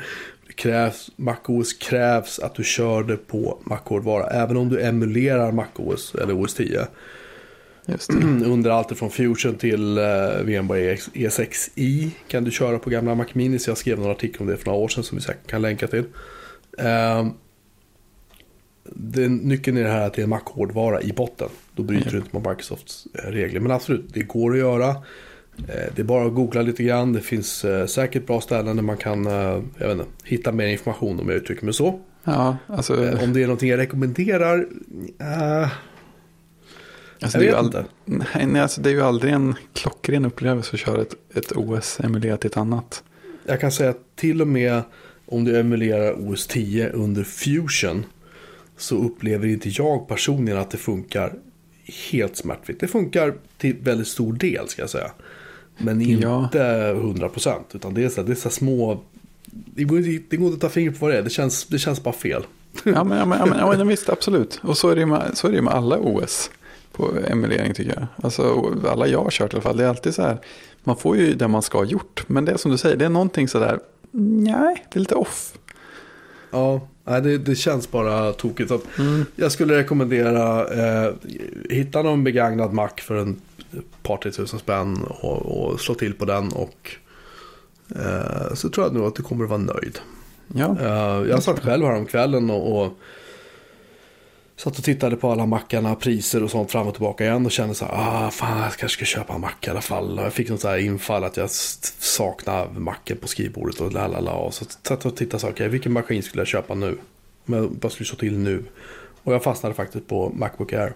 Det 0.47 0.53
krävs, 0.57 1.11
MacOS 1.17 1.73
krävs 1.73 2.39
att 2.39 2.55
du 2.55 2.65
kör 2.65 3.03
det 3.03 3.17
på 3.17 3.59
Mac-hårdvara. 3.65 4.27
Även 4.27 4.57
om 4.57 4.69
du 4.69 4.81
emulerar 4.83 5.53
MacOS 5.53 6.15
eller 6.15 6.43
OS 6.45 6.55
10. 6.55 6.87
Det. 7.87 8.09
Under 8.47 8.71
allt 8.71 8.99
från 8.99 9.11
Fusion 9.11 9.55
till 9.55 9.99
uh, 9.99 10.43
VMware 10.45 10.95
E6i 10.95 12.11
kan 12.29 12.45
du 12.45 12.51
köra 12.51 12.79
på 12.79 12.91
gamla 12.91 13.15
Mac 13.15 13.27
Mini. 13.33 13.59
Så 13.59 13.71
jag 13.71 13.79
skrev 13.79 13.99
en 14.05 14.11
artikel 14.11 14.41
om 14.41 14.47
det 14.47 14.57
för 14.57 14.67
några 14.67 14.79
år 14.79 14.89
sedan 14.89 15.05
som 15.05 15.19
vi 15.19 15.23
säkert 15.25 15.47
kan 15.47 15.63
länka 15.63 15.87
till. 15.87 16.05
Uh, 16.81 17.31
den, 18.93 19.37
nyckeln 19.37 19.77
är 19.77 19.83
det 19.85 19.91
här 19.91 20.07
att 20.07 20.15
det 20.15 20.23
är 20.23 20.25
en 20.25 20.29
Mac-hårdvara 20.31 21.03
i 21.03 21.13
botten. 21.13 21.49
Då 21.75 21.83
bryter 21.83 22.07
Ja. 22.07 22.11
du 22.11 22.17
inte 22.19 22.37
mot 22.37 22.49
Microsofts 22.49 23.07
eh, 23.15 23.31
regler. 23.31 23.61
Men 23.61 23.73
absolut, 23.73 24.15
det 24.15 24.21
går 24.23 24.53
att 24.53 24.59
göra. 24.59 24.89
Eh, 24.89 25.93
Det 25.95 25.99
är 25.99 26.05
bara 26.05 26.27
att 26.27 26.35
googla 26.35 26.63
lite 26.63 26.83
grann. 26.83 27.13
Det 27.13 27.21
finns 27.21 27.65
eh, 27.65 27.87
säkert 27.87 28.27
bra 28.27 28.41
ställen 28.41 28.77
där 28.77 28.83
man 28.83 28.97
kan 28.97 29.27
eh, 29.27 29.33
jag 29.79 29.89
vet 29.89 29.91
inte, 29.93 30.05
hitta 30.25 30.53
mer 30.53 30.67
information 30.67 31.21
om 31.21 31.29
jag 31.29 31.37
uttrycker 31.37 31.65
mig 31.65 31.75
så. 31.75 32.01
Ja, 32.25 32.57
alltså, 32.67 33.05
Eh, 33.07 33.23
Om 33.25 33.33
det 33.33 33.41
är 33.43 33.47
någonting 33.47 33.69
jag 33.71 33.79
rekommenderar? 33.79 34.67
eh, 35.21 35.69
alltså 37.23 37.39
det, 37.39 37.45
är 37.45 37.47
ju 37.47 37.51
vet 37.55 37.61
ald- 37.61 37.67
inte. 37.67 37.85
nej, 38.05 38.47
nej, 38.47 38.63
alltså 38.63 38.81
det 38.81 38.91
är 38.91 38.95
ju 38.95 39.03
aldrig 39.03 39.33
en 39.33 39.55
klockren 39.73 40.25
upplevelse 40.25 40.71
att 40.75 40.81
köra 40.81 41.03
ett, 41.03 41.15
ett 41.35 41.53
OS 41.53 42.01
emulerat 42.01 42.45
i 42.45 42.47
ett 42.49 42.57
annat. 42.57 43.03
Jag 43.47 43.61
kan 43.61 43.73
säga 43.73 43.91
att 43.91 44.17
till 44.17 44.41
och 44.43 44.49
med 44.49 44.83
om 45.27 45.45
du 45.45 45.59
emulerar 45.61 46.15
OS 46.19 46.47
10 46.47 46.89
under 46.91 47.25
Fusion 47.25 48.05
så 48.77 48.97
upplever 48.97 49.47
inte 49.47 49.69
jag 49.69 50.09
personligen 50.09 50.59
att 50.61 50.71
det 50.71 50.79
funkar 50.79 51.33
helt 52.11 52.37
smärtfritt. 52.37 52.81
Det 52.81 52.89
funkar 52.89 53.35
till 53.59 53.77
väldigt 53.81 54.09
stor 54.09 54.33
del 54.33 54.69
ska 54.69 54.83
jag 54.83 54.91
säga. 54.91 55.11
Men 55.79 56.01
inte 56.01 56.23
Ja. 56.27 56.49
100% 56.53 57.55
utan 57.73 57.95
det 57.95 58.05
är 58.05 58.09
så, 58.09 58.23
det 58.23 58.33
är 58.33 58.37
så 58.37 58.51
små... 58.51 59.01
Det 59.53 59.85
går, 59.85 59.99
inte- 59.99 60.27
det 60.31 60.37
går 60.37 60.47
inte 60.47 60.55
att 60.57 60.61
ta 60.61 60.69
fingret 60.75 60.99
på 61.01 61.07
vad 61.07 61.15
det 61.15 61.19
är. 61.19 61.23
Det 61.23 61.31
känns, 61.31 61.65
det 61.67 61.79
känns 61.79 62.03
bara 62.03 62.15
fel. 62.15 62.43
Ja, 62.85 63.05
men, 63.05 63.19
ja, 63.19 63.25
men, 63.27 63.39
ja, 63.39 63.47
men, 63.47 63.59
ja, 63.59 63.75
men 63.79 63.89
visst, 63.89 64.09
absolut. 64.09 64.61
Och 64.63 64.79
så 64.79 64.89
är 64.89 64.95
det 64.95 65.01
ju 65.01 65.07
med, 65.07 65.31
så 65.35 65.47
är 65.47 65.51
det 65.51 65.57
ju 65.57 65.63
med 65.63 65.75
alla 65.75 65.99
OS 65.99 66.51
emulering 67.29 67.75
tycker 67.75 67.95
jag. 67.95 68.07
Alltså 68.25 68.73
alla 68.89 69.07
jag 69.07 69.23
har 69.23 69.31
kört 69.31 69.53
i 69.53 69.57
alla 69.57 69.63
fall. 69.63 69.77
Det 69.77 69.85
är 69.85 69.89
alltid 69.89 70.15
så 70.15 70.23
här, 70.23 70.39
man 70.85 70.97
får 70.97 71.17
ju 71.17 71.35
det 71.35 71.49
man 71.49 71.63
ska 71.63 71.79
ha 71.79 71.85
gjort. 71.85 72.25
Men 72.27 72.45
det 72.45 72.53
är 72.53 72.57
som 72.57 72.71
du 72.71 72.79
säger, 72.79 72.97
det 72.97 73.05
är 73.05 73.09
någonting 73.09 73.49
så 73.49 73.59
där, 73.59 73.79
nej, 74.11 74.87
det 74.93 74.99
är 74.99 75.01
lite 75.01 75.15
off. 75.15 75.53
Ja, 76.51 76.81
nej, 77.05 77.23
det, 77.23 77.39
det 77.39 77.55
känns 77.55 77.91
bara 77.91 78.33
tokigt. 78.33 78.71
Att 78.71 78.99
Mm. 78.99 79.25
Jag 79.37 79.53
skulle 79.53 79.79
rekommendera 79.79 80.67
eh, 81.07 81.13
hitta 81.71 82.03
någon 82.03 82.25
begagnad 82.25 82.73
Mac 82.73 82.91
för 82.97 83.17
en 83.17 83.41
par 84.03 84.17
tre 84.17 84.33
tusen 84.33 84.59
spänn 84.59 85.05
och, 85.09 85.73
och 85.73 85.81
slå 85.81 85.95
till 85.95 86.15
på 86.15 86.25
den 86.25 86.49
och 86.53 86.91
eh, 87.97 88.55
så 88.55 88.69
tror 88.69 88.87
jag 88.87 88.95
nog 88.95 89.07
att 89.07 89.15
du 89.15 89.23
kommer 89.23 89.45
att 89.45 89.51
vara 89.51 89.61
nöjd. 89.61 89.99
Ja, 90.55 90.77
Eh, 90.81 91.29
jag 91.31 91.43
satt 91.43 91.61
själv 91.61 91.85
här 91.87 91.95
om 91.97 92.07
kvällen 92.07 92.51
och, 92.51 92.83
och 92.83 92.93
satt 94.63 94.79
och 94.79 94.85
tittade 94.85 95.17
på 95.17 95.31
alla 95.31 95.47
mackarna, 95.47 95.95
priser 95.95 96.43
och 96.43 96.51
sånt 96.51 96.71
fram 96.71 96.87
och 96.87 96.95
tillbaka 96.95 97.25
igen 97.25 97.47
och 97.47 97.53
kände 97.53 97.75
så 97.75 97.85
här, 97.85 97.93
ah 97.95 98.31
fan 98.31 98.63
jag 98.63 98.73
kanske 98.73 98.97
ska 98.97 99.05
köpa 99.05 99.35
en 99.35 99.41
mack 99.41 99.67
i 99.67 99.71
alla 99.71 99.81
fall. 99.81 100.19
Och 100.19 100.25
jag 100.25 100.33
fick 100.33 100.49
något 100.49 100.61
så 100.61 100.69
här 100.69 100.79
infall 100.79 101.25
att 101.25 101.37
jag 101.37 101.51
saknar 101.51 102.69
macken 102.69 103.17
på 103.17 103.29
skrivbordet 103.29 103.81
och 103.81 103.93
lalala. 103.93 104.33
Och 104.33 104.55
så 104.55 104.65
satt 104.83 105.07
och 105.07 105.17
tittade 105.17 105.41
så 105.41 105.47
här, 105.47 105.55
okej 105.55 105.69
vilken 105.69 105.93
maskin 105.93 106.23
skulle 106.23 106.41
jag 106.41 106.49
köpa 106.49 106.75
nu? 106.75 106.99
Om 107.47 107.55
jag 107.55 107.73
bara 107.73 107.91
skulle 107.91 108.07
slå 108.07 108.17
till 108.17 108.39
nu. 108.39 108.65
Och 109.23 109.35
jag 109.35 109.43
fastnade 109.43 109.75
faktiskt 109.75 110.07
på 110.07 110.33
Macbook 110.35 110.73
Air. 110.73 110.93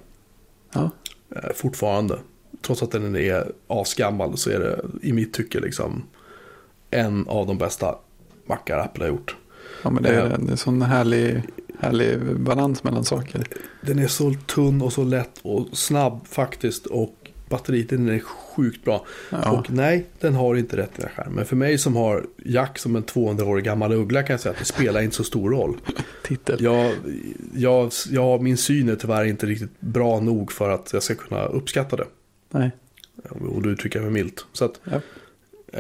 ja. 0.75 0.91
Eh, 1.37 1.53
fortfarande. 1.55 2.19
Trots 2.62 2.83
att 2.83 2.91
den 2.91 3.17
är 3.17 3.53
asgammal 3.67 4.37
så 4.37 4.51
är 4.51 4.59
det 4.59 4.81
i 5.03 5.12
mitt 5.12 5.33
tycke 5.33 5.61
liksom 5.61 6.03
en 6.91 7.29
av 7.29 7.47
de 7.47 7.59
bästa 7.59 7.99
mackar 8.47 8.79
Apple 8.79 9.05
har 9.05 9.09
gjort. 9.09 9.37
ja 9.83 9.91
men 9.91 10.03
det 10.03 10.09
är, 10.09 10.39
det 10.39 10.53
är 10.53 10.57
sån 10.57 10.83
härlig, 10.83 11.43
härlig 11.81 12.37
balans 12.41 12.85
mellan 12.85 13.05
saker. 13.05 13.45
Den 13.81 13.99
är 13.99 14.07
så 14.07 14.35
tunn 14.47 14.83
och 14.83 14.93
så 14.93 15.05
lätt 15.05 15.39
och 15.43 15.66
snabb 15.72 16.27
faktiskt. 16.27 16.87
Och 16.87 17.14
batteritiden 17.49 18.09
är 18.09 18.18
sjukt 18.20 18.85
bra. 18.85 19.07
Ja. 19.31 19.51
Och 19.51 19.70
nej, 19.70 20.07
den 20.20 20.35
har 20.35 20.55
inte 20.57 20.77
rätt 20.77 20.91
skärmen. 21.16 21.35
Men 21.35 21.45
för 21.47 21.57
mig 21.57 21.79
som 21.79 21.97
har 21.97 22.27
Jack 22.45 22.79
som 22.79 22.97
en 22.97 23.05
200-årig 23.05 23.64
gammal 23.64 23.93
uggla 23.93 24.22
kan 24.22 24.35
jag 24.35 24.41
säga 24.41 24.53
att 24.53 24.59
det 24.59 24.64
spelar 24.64 25.01
inte 25.03 25.16
så 25.16 25.25
stor 25.25 25.51
roll. 25.51 25.77
Titel. 26.25 26.62
Jag, 26.62 26.93
jag, 27.55 27.91
jag, 28.11 28.43
min 28.43 28.57
syn 28.57 28.89
är 28.89 28.97
tyvärr 28.97 29.25
inte 29.25 29.47
riktigt 29.47 29.81
bra 29.81 30.20
nog 30.20 30.53
för 30.53 30.70
att 30.70 30.91
jag 30.93 31.03
ska 31.03 31.14
kunna 31.14 31.45
uppskatta 31.45 31.97
det. 31.97 32.07
Nej. 32.51 32.70
Och 33.29 33.62
då 33.62 33.70
uttrycker 33.70 33.99
jag 33.99 34.12
mig 34.12 34.22
milt. 34.22 34.47
Så 34.53 34.64
att, 34.64 34.81
Ja. 34.85 35.01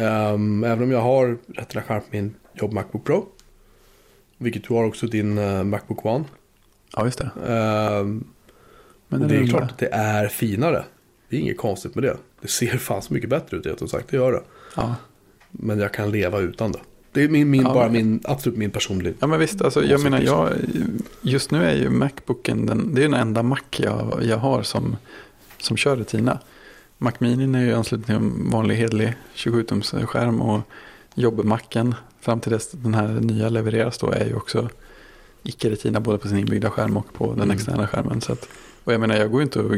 ehm, 0.00 0.64
även 0.64 0.82
om 0.84 0.90
jag 0.90 1.00
har 1.00 1.38
Retina-skärm 1.46 2.00
på 2.00 2.06
min 2.10 2.34
jobb 2.54 2.72
Macbook 2.72 3.04
Pro. 3.04 3.26
Vilket 4.44 4.68
du 4.68 4.74
har 4.74 4.84
också 4.84 5.06
din 5.06 5.38
eh, 5.38 5.64
Macbook 5.64 6.04
One. 6.06 6.24
ja, 6.96 7.04
just 7.04 7.18
det. 7.18 7.30
ehm, 7.48 8.24
Men 9.08 9.20
den 9.20 9.28
det 9.28 9.36
är 9.36 9.46
klart 9.46 9.62
att 9.62 9.78
det 9.78 9.88
är 9.92 10.28
finare. 10.28 10.84
Det 11.28 11.36
är 11.36 11.40
inget 11.40 11.58
konstigt 11.58 11.94
med 11.94 12.04
det. 12.04 12.16
Det 12.40 12.48
ser 12.48 12.78
fan 12.78 13.02
så 13.02 13.14
mycket 13.14 13.30
bättre 13.30 13.56
ut, 13.56 13.78
som 13.78 13.88
sagt. 13.88 14.08
Det 14.08 14.16
gör 14.16 14.32
det. 14.32 14.42
Ja. 14.76 14.94
Men 15.50 15.78
jag 15.78 15.92
kan 15.94 16.10
leva 16.10 16.38
utan 16.40 16.72
det. 16.72 16.78
Det 17.12 17.22
är 17.22 17.28
min, 17.28 17.50
min, 17.50 17.62
Ja, 17.62 17.74
bara 17.74 17.88
min, 17.88 18.20
absolut 18.24 18.58
min 18.58 18.70
personliga. 18.70 19.14
Ja 19.20 19.26
men 19.26 19.38
visst, 19.40 19.62
alltså, 19.62 19.84
jag 19.84 20.02
menar, 20.02 20.18
liksom. 20.18 20.38
jag, 20.38 20.52
just 21.20 21.50
nu 21.50 21.64
är 21.64 21.74
ju 21.76 21.90
Macbooken, 21.90 22.66
den, 22.66 22.94
det 22.94 23.00
är 23.00 23.08
den 23.08 23.14
enda 23.20 23.42
Mac 23.42 23.58
jag, 23.76 24.18
jag 24.22 24.36
har 24.36 24.62
som, 24.62 24.96
som 25.58 25.76
kör 25.76 25.96
Retina. 25.96 26.38
Mac 26.98 27.12
Mini 27.18 27.58
är 27.58 27.62
ju 27.64 27.74
ansluten 27.74 28.04
till 28.04 28.14
en 28.14 28.50
vanlig 28.50 28.76
hedlig 28.76 29.14
27-tums 29.34 30.06
skärm 30.06 30.40
och 30.40 30.60
jobbmacken 31.14 31.94
fram 32.24 32.40
till 32.40 32.52
dess 32.52 32.70
den 32.70 32.94
här 32.94 33.08
nya 33.08 33.48
levereras 33.48 33.98
då 33.98 34.10
är 34.10 34.26
ju 34.26 34.34
också 34.34 34.68
icke-retina 35.42 36.00
både 36.00 36.18
på 36.18 36.28
sin 36.28 36.38
inbyggda 36.38 36.70
skärm 36.70 36.96
och 36.96 37.12
på 37.12 37.26
den 37.26 37.42
Mm. 37.42 37.50
externa 37.50 37.86
skärmen. 37.86 38.20
Så 38.20 38.32
att, 38.32 38.48
och 38.84 38.92
jag 38.92 39.00
menar, 39.00 39.16
jag 39.16 39.30
går 39.30 39.40
ju 39.40 39.44
inte 39.44 39.60
och 39.60 39.76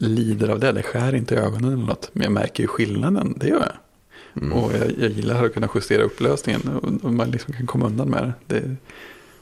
lider 0.00 0.48
av 0.48 0.60
det, 0.60 0.72
det 0.72 0.82
skär 0.82 1.14
inte 1.14 1.34
i 1.34 1.38
ögonen 1.38 1.72
eller 1.72 1.86
något. 1.86 2.10
Men 2.12 2.22
jag 2.22 2.32
märker 2.32 2.62
ju 2.62 2.66
skillnaden, 2.66 3.34
det 3.36 3.48
gör 3.48 3.60
jag. 3.60 4.42
Mm. 4.42 4.52
Och 4.52 4.72
jag, 4.72 4.98
jag 4.98 5.10
gillar 5.10 5.44
att 5.44 5.54
kunna 5.54 5.68
justera 5.74 6.02
upplösningen 6.02 6.60
och, 6.68 7.04
och 7.04 7.12
man 7.12 7.30
liksom 7.30 7.54
kan 7.54 7.66
komma 7.66 7.86
undan 7.86 8.08
med 8.08 8.22
det. 8.22 8.32
Det 8.46 8.56
är 8.56 8.76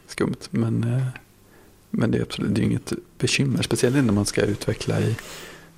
skumt, 0.06 0.42
men, 0.50 0.84
eh, 0.84 1.02
men 1.90 2.10
det 2.10 2.18
är 2.18 2.22
absolut 2.22 2.54
det 2.54 2.60
är 2.60 2.64
inget 2.64 2.92
bekymmer. 3.18 3.62
Speciellt 3.62 3.96
när 3.96 4.12
man 4.12 4.26
ska 4.26 4.42
utveckla 4.42 5.00
i 5.00 5.16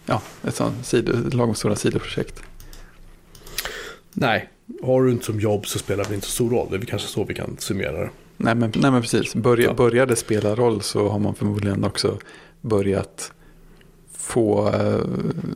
ja, 0.07 0.23
ett 0.45 0.55
sånt 0.55 0.87
sido, 0.87 1.13
lagom 1.37 1.55
stora 1.55 1.77
sidoprojekt. 1.77 2.43
Nej, 4.13 4.51
har 4.83 5.03
du 5.03 5.11
inte 5.13 5.25
som 5.25 5.41
jobb 5.41 5.67
så 5.67 5.79
spelar 5.79 6.05
det 6.09 6.15
inte 6.15 6.27
så 6.27 6.33
stor 6.33 6.51
roll. 6.51 6.69
Det 6.71 6.77
är 6.77 6.81
kanske 6.81 7.09
så 7.09 7.25
vi 7.25 7.35
kan 7.35 7.57
summera 7.59 7.93
det. 8.01 8.11
Nej 8.37 8.55
men, 8.55 8.73
nej, 8.77 8.91
men 8.91 9.03
precis, 9.03 9.35
Börja, 9.35 9.65
Ja. 9.67 9.75
börjar 9.75 10.07
det 10.07 10.17
spela 10.17 10.55
roll 10.55 10.83
så 10.83 11.09
har 11.09 11.19
man 11.19 11.35
förmodligen 11.35 11.85
också 11.85 12.19
börjat 12.61 13.33
få 14.13 14.69
eh, 14.69 15.01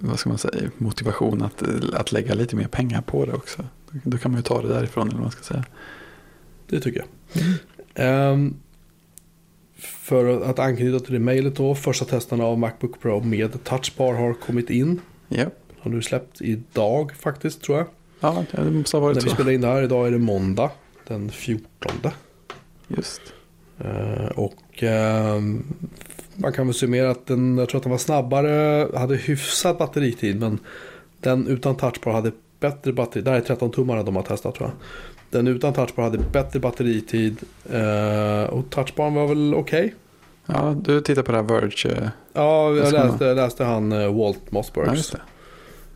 vad 0.01 0.19
ska 0.19 0.29
man 0.29 0.39
säga, 0.39 0.71
motivation 0.79 1.43
att, 1.43 1.63
att 1.95 2.13
lägga 2.13 2.35
lite 2.35 2.57
mer 2.57 2.67
pengar 2.69 3.03
på 3.03 3.25
det 3.27 3.33
också. 3.33 3.65
Då 4.03 4.19
kan 4.19 4.31
man 4.31 4.39
ju 4.39 4.43
ta 4.43 4.63
det 4.63 4.69
därifrån 4.69 5.07
eller 5.09 5.15
vad 5.17 5.23
man 5.23 5.31
ska 5.31 5.43
säga. 5.43 5.65
Det 6.69 6.81
tycker 6.81 7.05
jag. 7.33 7.43
Ehm, 7.95 8.55
för 9.79 10.43
att 10.51 10.59
anknyta 10.59 11.01
till 11.05 11.13
det 11.13 11.19
mejlet 11.19 11.57
då. 11.57 11.75
Första 11.75 12.05
testerna 12.05 12.45
av 12.45 12.59
Macbook 12.59 13.01
Pro 13.01 13.21
med 13.21 13.65
touchbar 13.65 14.15
har 14.15 14.35
kommit 14.35 14.71
in. 14.71 15.01
Ja, 15.29 15.45
Har 15.81 15.91
nu 15.91 16.03
släppt 16.03 16.41
idag 16.43 17.13
faktiskt 17.21 17.63
tror 17.63 17.79
jag. 17.79 17.87
Ja 18.53 18.63
det 18.63 18.71
måste 18.71 18.97
ha 18.97 19.03
varit 19.03 19.17
När 19.17 19.23
vi 19.25 19.31
spelar 19.31 19.51
in 19.51 19.61
det 19.61 19.67
här, 19.69 19.83
idag 19.83 20.07
är 20.07 20.11
det 20.11 20.19
måndag 20.19 20.71
den 21.07 21.31
14. 21.31 21.93
Just. 22.89 23.21
Eh, 23.79 24.27
och 24.37 24.83
ehm, 24.83 25.65
man 26.35 26.53
kan 26.53 26.67
väl 26.67 26.75
summera 26.75 27.11
att 27.11 27.27
den, 27.27 27.59
jag 27.59 27.69
tror 27.69 27.79
att 27.79 27.83
den 27.83 27.91
var 27.91 27.99
snabbare, 27.99 28.89
hade 28.99 29.17
hyfsad 29.17 29.77
batteritid. 29.77 30.41
Men 30.41 30.59
den 31.21 31.47
utan 31.47 31.77
touchbar 31.77 32.13
hade 32.13 32.33
bättre 32.61 32.93
batteri. 32.93 33.23
Det 33.23 33.31
här 33.31 33.37
är 33.37 33.41
13 33.41 33.71
tummare 33.71 34.03
de 34.03 34.17
har 34.17 34.23
testat 34.23 34.55
tror 34.55 34.69
jag. 34.69 34.77
Den 35.31 35.47
utan 35.49 35.73
touchbar 35.73 36.03
hade 36.05 36.19
bättre 36.19 36.61
batteritid. 36.61 37.39
eh, 37.73 38.43
och 38.51 38.71
touchbaren 38.71 39.15
var 39.15 39.27
väl 39.27 39.55
okej. 39.55 39.95
Ja, 40.47 40.77
du 40.85 41.01
tittar 41.01 41.23
på 41.23 41.33
det 41.33 41.39
här 41.39 41.45
Verge. 41.45 41.93
eh, 42.03 42.09
Ja, 42.33 42.75
jag 42.75 42.93
läste, 42.93 43.35
läste 43.35 43.65
han 43.65 43.93
eh, 43.93 44.15
Walt 44.15 44.39
Ja, 44.45 44.49
Mossbergs. 44.51 45.11
det. 45.11 45.21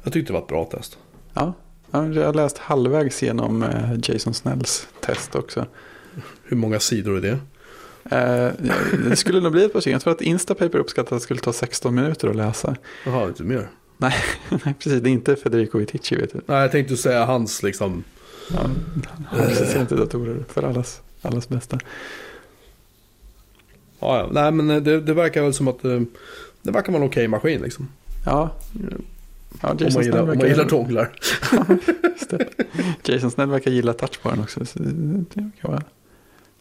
jag 0.02 0.12
tyckte 0.12 0.32
det 0.32 0.34
var 0.34 0.40
ett 0.42 0.48
bra 0.48 0.64
test. 0.64 0.98
Ja, 1.34 1.40
ja, 1.42 1.52
jag 1.90 2.00
har 2.00 2.34
läst 2.34 2.58
halvvägs 2.58 3.22
genom 3.22 3.62
eh, 3.62 3.90
Jason 4.02 4.34
Snells 4.34 4.88
test 5.00 5.34
också. 5.34 5.66
Hur 6.44 6.56
många 6.56 6.80
sidor 6.80 7.16
är 7.16 7.20
det? 7.20 7.38
Eh, 8.16 8.52
det 9.08 9.16
skulle 9.16 9.40
nog 9.40 9.52
bli 9.52 9.64
ett 9.64 9.72
par 9.72 9.80
stycken. 9.80 9.92
Jag 9.92 10.02
tror 10.02 10.12
att 10.12 10.20
Instapaper 10.20 10.78
uppskattar 10.78 11.16
att 11.16 11.22
det 11.22 11.24
skulle 11.24 11.40
ta 11.40 11.52
16 11.52 11.94
minuter 11.94 12.28
att 12.28 12.36
läsa. 12.36 12.76
Jaha, 13.06 13.26
lite 13.26 13.42
mer. 13.42 13.68
Nej, 13.96 14.14
precis. 14.78 15.02
Det 15.02 15.08
är 15.08 15.12
inte 15.12 15.36
Federico 15.36 15.78
Vitici, 15.78 16.16
vet 16.16 16.32
du. 16.32 16.40
Nej, 16.46 16.60
jag 16.60 16.72
tänkte 16.72 16.96
säga 16.96 17.24
hans 17.24 17.62
liksom. 17.62 18.04
Ja, 18.50 18.70
han 19.30 19.80
inte 19.80 19.94
datorer 19.94 20.44
för 20.48 20.62
allas, 20.62 21.00
allas 21.22 21.48
bästa. 21.48 21.78
Ja, 23.98 24.18
ja. 24.18 24.28
Nej, 24.32 24.52
men 24.52 24.84
det, 24.84 25.00
det 25.00 25.14
verkar 25.14 25.42
väl 25.42 25.54
som 25.54 25.68
att 25.68 25.84
eh, 25.84 26.00
det 26.62 26.70
verkar 26.70 26.92
vara 26.92 27.02
en 27.02 27.08
okej 27.08 27.28
maskin 27.28 27.62
liksom. 27.62 27.88
Ja, 28.24 28.50
ja 29.62 29.70
Om 29.70 29.76
Jason, 29.80 29.94
man 29.94 30.04
gillar, 30.04 30.20
om 30.20 30.26
man 30.28 30.38
gillar 30.38 31.12
det. 32.30 32.48
Jason 33.12 33.30
Snell 33.30 33.48
verkar 33.50 33.70
gilla 33.70 33.92
touchbaren 33.92 34.40
också. 34.40 34.64
Så 34.66 34.78
det, 34.78 34.90
verkar 35.40 35.68
vara 35.68 35.82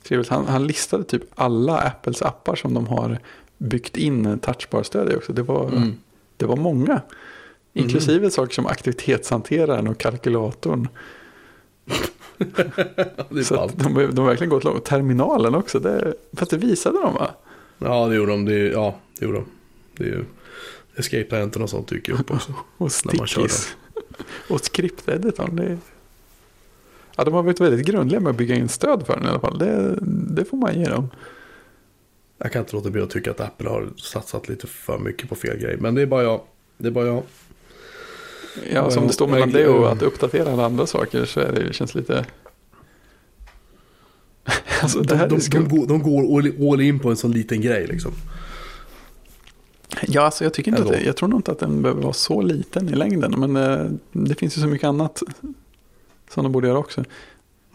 trevligt. 0.04 0.30
Han, 0.30 0.46
han 0.46 0.68
listade 0.68 1.04
typ 1.04 1.24
alla 1.36 1.78
Apples 1.80 2.22
appar 2.22 2.56
som 2.56 2.74
de 2.74 2.88
har 2.88 3.20
byggt 3.58 3.98
in 3.98 4.40
touchbar-stöd 4.40 5.12
i 5.12 5.16
också. 5.16 5.34
Det 5.34 5.42
var, 5.44 5.68
Mm. 5.68 5.94
det 6.38 6.46
var 6.46 6.56
många. 6.56 7.02
Inklusive 7.74 8.32
saker 8.32 8.54
som 8.54 8.66
aktivitetshanteraren 8.68 9.88
och 9.88 9.98
kalkylatorn. 9.98 10.88
Så 13.44 13.70
de, 13.76 13.94
de 13.94 14.18
har 14.20 14.26
verkligen 14.26 14.50
gått 14.50 14.64
långt. 14.64 14.86
Terminalen 14.86 15.56
också. 15.56 15.80
Det, 15.80 16.14
fast 16.34 16.52
det 16.52 16.58
visade 16.58 17.00
de 17.02 17.14
va? 17.14 17.32
Ja, 17.78 18.08
det 18.08 18.16
gjorde 18.16 18.32
de. 18.32 18.46
Det, 18.46 18.58
ja, 18.68 18.96
det 19.20 19.26
gjorde 19.26 19.38
de. 19.38 19.46
Det 19.98 20.04
är 20.10 20.26
ju 20.98 21.00
Escape-tangenten 21.00 21.62
och 21.62 21.70
sånt 21.70 21.88
dyker 21.88 22.14
upp 22.14 22.32
också. 22.32 22.54
Och 22.78 22.92
stickies. 22.92 23.76
Och 24.50 24.62
script-editorn. 24.62 25.56
Det, 25.56 25.78
ja, 27.16 27.24
de 27.24 27.34
har 27.34 27.44
varit 27.44 27.62
väldigt 27.62 27.86
grundliga 27.86 28.20
med 28.20 28.30
att 28.30 28.38
bygga 28.38 28.56
in 28.56 28.70
stöd 28.70 29.06
för 29.06 29.16
den 29.16 29.26
i 29.26 29.30
alla 29.30 29.40
fall. 29.40 29.58
Det, 29.58 29.98
det 30.36 30.46
får 30.46 30.58
man 30.58 30.80
ge 30.80 30.86
dem. 30.86 31.10
Jag 32.38 32.52
kan 32.52 32.60
inte 32.60 32.76
låta 32.76 32.90
bli 32.90 33.02
att 33.02 33.10
tycka 33.10 33.32
att 33.32 33.40
Apple 33.40 33.70
har 33.70 33.90
satsat 33.98 34.50
lite 34.50 34.68
för 34.68 35.00
mycket 35.00 35.30
på 35.30 35.36
fel 35.36 35.58
grej. 35.58 35.78
Men 35.80 35.96
det 35.96 36.02
är 36.02 36.06
bara 36.06 36.24
jag. 36.24 36.42
Det 36.78 36.88
är 36.88 36.92
bara 36.92 37.06
jag. 37.08 37.24
Ja, 38.74 38.92
som 38.92 39.08
det 39.08 39.14
står 39.14 39.28
mellan 39.28 39.52
det 39.52 39.68
och 39.68 39.92
att 39.92 40.02
uppdatera 40.02 40.52
alla 40.52 40.66
andra 40.66 40.88
saker 40.88 41.26
så 41.26 41.40
är 41.40 41.52
det, 41.52 41.64
det 41.64 41.74
känns 41.74 41.96
lite... 41.96 42.26
alltså 44.82 45.00
det 45.00 45.16
här 45.16 45.30
de, 45.30 45.40
de, 45.40 45.50
de, 45.50 45.70
går, 45.70 45.88
de 45.88 46.02
går 46.02 46.74
all 46.74 46.82
in 46.82 47.00
på 47.00 47.10
en 47.10 47.18
sån 47.18 47.32
liten 47.32 47.62
grej 47.62 47.88
liksom. 47.88 48.12
Ja, 50.08 50.22
alltså 50.22 50.44
jag 50.44 50.54
tycker 50.54 50.72
inte 50.72 50.82
att 50.82 50.88
Ändå. 50.88 51.00
det, 51.00 51.06
jag 51.06 51.16
tror 51.16 51.30
nog 51.30 51.40
inte 51.40 51.52
att 51.52 51.60
den 51.60 51.82
behöver 51.82 52.02
vara 52.02 52.14
så 52.14 52.42
liten 52.42 52.90
i 52.90 52.96
längden. 52.96 53.34
Men 53.38 53.56
eh, 53.56 53.92
det 54.12 54.36
finns 54.36 54.58
ju 54.58 54.62
så 54.62 54.68
mycket 54.68 54.88
annat 54.88 55.24
som 56.30 56.44
de 56.44 56.52
borde 56.52 56.68
göra 56.68 56.78
också. 56.78 57.04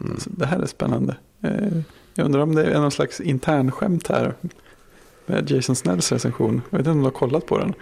Mm. 0.01 0.19
Så 0.19 0.29
det 0.29 0.45
här 0.45 0.59
är 0.59 0.65
spännande. 0.65 1.15
Eh, 1.41 1.77
jag 2.13 2.25
undrar 2.25 2.41
om 2.41 2.55
det 2.55 2.65
är 2.65 2.79
någon 2.79 2.91
slags 2.91 3.21
internskämt 3.21 4.07
här. 4.07 4.33
Med 5.25 5.51
Jason 5.51 5.75
Snells 5.75 6.11
recension. 6.11 6.61
Jag 6.69 6.77
vet 6.77 6.87
inte 6.87 6.91
om 6.91 6.97
du 6.97 7.03
har 7.03 7.11
kollat 7.11 7.45
på 7.45 7.57
den. 7.57 7.73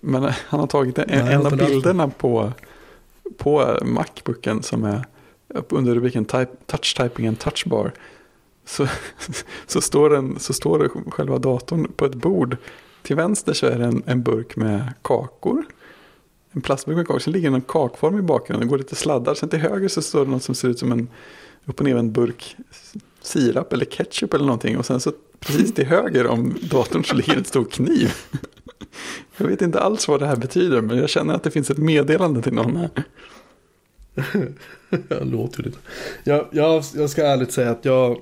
Men 0.00 0.24
eh, 0.24 0.34
han 0.46 0.60
har 0.60 0.66
tagit 0.66 0.98
en, 0.98 1.04
Nej, 1.08 1.34
en 1.34 1.46
av 1.46 1.56
bilderna 1.56 2.08
på, 2.08 2.52
på 3.36 3.78
Macbooken 3.84 4.62
som 4.62 4.84
är 4.84 5.04
under 5.68 5.94
rubriken 5.94 6.24
type, 6.24 6.50
Touch 6.66 6.96
Typing 6.96 7.26
and 7.26 7.38
Touch 7.38 7.66
Bar. 7.66 7.92
Så, 8.64 8.86
så, 9.66 9.80
står 9.80 10.10
den, 10.10 10.38
så 10.38 10.52
står 10.52 10.78
det 10.78 11.10
själva 11.10 11.38
datorn 11.38 11.92
på 11.96 12.04
ett 12.04 12.14
bord. 12.14 12.56
Till 13.06 13.16
vänster 13.16 13.52
så 13.52 13.66
är 13.66 13.78
det 13.78 13.84
en, 13.84 14.02
en 14.06 14.22
burk 14.22 14.56
med 14.56 14.92
kakor. 15.02 15.64
En 16.52 16.60
plastburk 16.60 16.96
med 16.96 17.06
kakor. 17.06 17.18
Sen 17.18 17.32
ligger 17.32 17.50
det 17.50 17.56
en 17.56 17.60
kakform 17.60 18.18
i 18.18 18.22
bakgrunden. 18.22 18.68
Det 18.68 18.70
går 18.70 18.78
lite 18.78 18.94
sladdar. 18.94 19.34
Sen 19.34 19.48
till 19.48 19.58
höger 19.58 19.88
så 19.88 20.02
står 20.02 20.24
det 20.24 20.30
något 20.30 20.42
som 20.42 20.54
ser 20.54 20.68
ut 20.68 20.78
som 20.78 20.92
en 20.92 21.08
upp 21.64 21.80
och 21.80 21.86
ner 21.86 21.96
en 21.96 22.12
burk 22.12 22.56
sirap 23.22 23.72
eller 23.72 23.84
ketchup 23.84 24.34
eller 24.34 24.44
någonting. 24.44 24.78
Och 24.78 24.86
sen 24.86 25.00
så 25.00 25.12
precis 25.40 25.74
till 25.74 25.86
höger 25.86 26.26
om 26.26 26.54
datorn 26.70 27.04
så 27.04 27.14
ligger 27.14 27.36
en 27.36 27.44
stor 27.44 27.64
kniv. 27.64 28.12
Jag 29.36 29.46
vet 29.46 29.62
inte 29.62 29.80
alls 29.80 30.08
vad 30.08 30.20
det 30.20 30.26
här 30.26 30.36
betyder. 30.36 30.80
Men 30.80 30.98
jag 30.98 31.08
känner 31.08 31.34
att 31.34 31.42
det 31.42 31.50
finns 31.50 31.70
ett 31.70 31.78
meddelande 31.78 32.42
till 32.42 32.54
någon 32.54 32.76
här. 32.76 32.90
Jag 35.08 35.26
låter 35.26 35.62
lite. 35.62 35.78
Jag, 36.24 36.46
jag, 36.50 36.84
jag 36.94 37.10
ska 37.10 37.26
ärligt 37.26 37.52
säga 37.52 37.70
att 37.70 37.84
jag, 37.84 38.20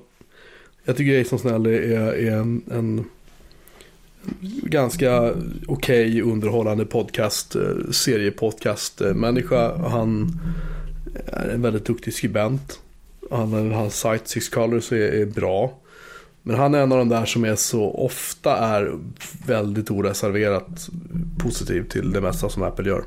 jag 0.83 0.97
tycker 0.97 1.11
Jason 1.11 1.39
Snell 1.39 1.65
är, 1.65 1.71
är 1.71 2.31
en, 2.31 2.63
en 2.71 3.05
ganska 4.63 5.33
okej 5.67 6.21
underhållande 6.21 6.85
podcast, 6.85 7.55
eh, 7.55 7.61
seriepodcast-människa. 7.91 9.65
Eh, 9.71 9.89
han 9.89 10.39
är 11.27 11.49
en 11.49 11.61
väldigt 11.61 11.85
duktig 11.85 12.13
skribent. 12.13 12.79
Han, 13.31 13.71
hans 13.71 13.99
sajt 13.99 14.27
Six 14.27 14.49
Colors 14.49 14.91
är, 14.91 14.97
är 14.97 15.25
bra. 15.25 15.79
Men 16.47 16.55
han 16.55 16.73
är 16.73 16.81
en 16.81 16.91
av 16.91 16.97
de 16.97 17.09
där 17.09 17.25
som 17.25 17.45
är 17.45 17.55
så 17.55 17.91
ofta 17.91 18.57
är 18.57 18.93
väldigt 19.45 19.91
oreserverat 19.91 20.89
positiv 21.37 21.83
till 21.89 22.11
det 22.11 22.21
mesta 22.21 22.49
som 22.49 22.63
Apple 22.63 22.89
gör. 22.89 23.03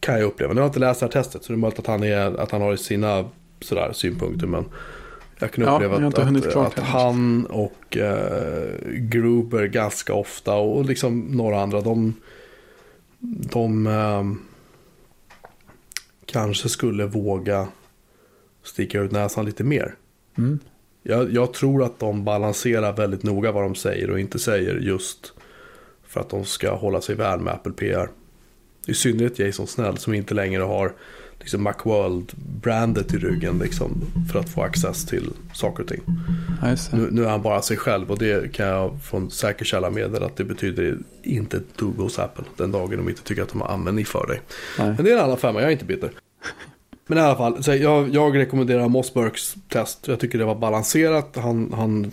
Kan 0.00 0.14
jag 0.14 0.24
uppleva. 0.24 0.52
Nu 0.52 0.60
har 0.60 0.64
jag 0.64 0.68
inte 0.68 0.78
läst 0.78 1.00
det 1.00 1.06
här 1.06 1.12
testet 1.12 1.44
så 1.44 1.52
det 1.52 1.56
är 1.56 1.58
möjligt 1.58 1.78
att 1.78 1.86
han, 1.86 2.02
är, 2.02 2.40
att 2.40 2.50
han 2.50 2.60
har 2.60 2.76
sina 2.76 3.24
sådär, 3.60 3.92
synpunkter. 3.92 4.46
Men 4.46 4.64
jag 5.38 5.52
kan 5.52 5.64
Ja, 5.64 5.74
uppleva 5.74 5.98
har 5.98 6.06
att, 6.06 6.18
att, 6.46 6.56
att 6.56 6.78
han 6.78 7.46
och 7.46 7.96
eh, 7.96 8.80
Gruber 8.90 9.66
ganska 9.66 10.14
ofta 10.14 10.54
och 10.54 10.84
liksom 10.84 11.20
några 11.20 11.60
andra. 11.60 11.80
De, 11.80 12.14
de 13.50 13.86
ehm, 13.86 14.40
kanske 16.26 16.68
skulle 16.68 17.06
våga 17.06 17.68
sticka 18.62 19.00
ut 19.00 19.12
näsan 19.12 19.44
lite 19.44 19.64
mer. 19.64 19.94
Mm. 20.38 20.58
Jag, 21.02 21.32
jag 21.32 21.54
tror 21.54 21.82
att 21.82 21.98
de 21.98 22.24
balanserar 22.24 22.92
väldigt 22.92 23.22
noga 23.22 23.52
vad 23.52 23.62
de 23.62 23.74
säger 23.74 24.10
och 24.10 24.20
inte 24.20 24.38
säger 24.38 24.74
just 24.74 25.32
för 26.06 26.20
att 26.20 26.30
de 26.30 26.44
ska 26.44 26.74
hålla 26.74 27.00
sig 27.00 27.14
väl 27.14 27.40
med 27.40 27.54
Apple 27.54 27.72
PR. 27.72 28.08
I 28.86 28.94
synnerhet 28.94 29.38
Jason 29.38 29.66
Snell 29.66 29.98
som 29.98 30.14
inte 30.14 30.34
längre 30.34 30.62
har 30.62 30.92
liksom 31.44 31.62
Macworld-brandet 31.62 33.14
i 33.14 33.16
ryggen 33.16 33.58
liksom, 33.58 34.00
för 34.32 34.38
att 34.38 34.48
få 34.48 34.62
access 34.62 35.06
till 35.06 35.30
saker 35.52 35.82
och 35.82 35.88
ting. 35.88 36.00
Nu, 36.92 37.08
nu 37.10 37.24
är 37.24 37.28
han 37.28 37.42
bara 37.42 37.62
sig 37.62 37.76
själv 37.76 38.10
och 38.10 38.18
det 38.18 38.52
kan 38.52 38.66
jag 38.66 39.02
från 39.02 39.30
säker 39.30 39.64
källa 39.64 39.90
meddela 39.90 40.26
att 40.26 40.36
det 40.36 40.44
betyder 40.44 40.98
inte 41.22 41.56
ett 41.56 41.78
dugg 41.78 41.96
hos 41.96 42.18
Apple 42.18 42.44
den 42.56 42.72
dagen 42.72 42.96
de 42.96 43.08
inte 43.08 43.22
tycker 43.22 43.42
att 43.42 43.48
de 43.48 43.60
har 43.60 43.68
användning 43.68 44.04
för 44.04 44.26
dig. 44.26 44.40
Men 44.78 45.04
det 45.04 45.10
är 45.10 45.16
en 45.18 45.24
annan 45.24 45.36
femma, 45.36 45.60
jag 45.60 45.68
är 45.68 45.72
inte 45.72 45.84
bitter. 45.84 46.10
Men 47.06 47.18
i 47.18 47.20
alla 47.20 47.36
fall, 47.36 47.62
så 47.62 47.74
jag, 47.74 48.14
jag 48.14 48.36
rekommenderar 48.36 48.88
Mossbergs 48.88 49.54
test. 49.68 50.08
Jag 50.08 50.20
tycker 50.20 50.38
det 50.38 50.44
var 50.44 50.54
balanserat. 50.54 51.36
Han, 51.36 51.72
han 51.76 52.12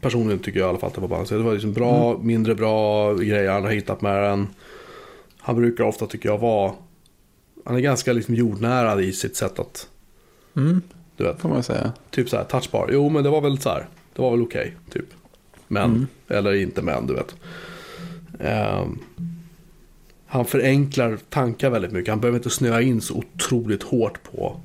personligen 0.00 0.38
tycker 0.38 0.58
jag 0.60 0.66
i 0.66 0.68
alla 0.68 0.78
fall 0.78 0.88
att 0.88 0.94
det 0.94 1.00
var 1.00 1.08
balanserat. 1.08 1.40
Det 1.40 1.44
var 1.44 1.52
liksom 1.52 1.72
bra, 1.72 2.18
mindre 2.22 2.54
bra 2.54 3.14
grejer 3.14 3.50
han 3.50 3.64
har 3.64 3.70
hittat 3.70 4.00
med 4.00 4.22
den. 4.22 4.46
Han 5.38 5.56
brukar 5.56 5.84
ofta 5.84 6.06
tycker 6.06 6.28
jag 6.28 6.38
vara, 6.38 6.72
han 7.64 7.76
är 7.76 7.80
ganska 7.80 8.12
liksom 8.12 8.34
jordnära 8.34 9.00
i 9.02 9.12
sitt 9.12 9.36
sätt 9.36 9.58
att, 9.58 9.88
Mm, 10.56 10.82
du 11.16 11.24
vet, 11.24 11.40
får 11.40 11.48
man 11.48 11.62
säga. 11.62 11.92
typ 12.10 12.28
så 12.28 12.36
här 12.36 12.44
touchbar. 12.44 12.90
Jo 12.92 13.08
men 13.08 13.24
det 13.24 13.30
var 13.30 13.40
väl 13.40 13.58
så 13.58 13.68
här, 13.68 13.88
det 14.14 14.22
var 14.22 14.30
väl 14.30 14.42
okej, 14.42 14.76
typ. 14.92 15.04
Men, 15.68 15.84
Mm. 15.90 16.06
eller 16.28 16.54
inte 16.54 16.82
men, 16.82 17.06
du 17.06 17.14
vet. 17.14 17.34
Ehm, 18.40 18.98
han 20.26 20.44
förenklar 20.44 21.18
tankar 21.28 21.70
väldigt 21.70 21.92
mycket. 21.92 22.10
Han 22.12 22.20
behöver 22.20 22.38
inte 22.38 22.50
snöa 22.50 22.80
in 22.82 23.00
så 23.00 23.14
otroligt 23.14 23.82
hårt 23.82 24.22
på 24.22 24.60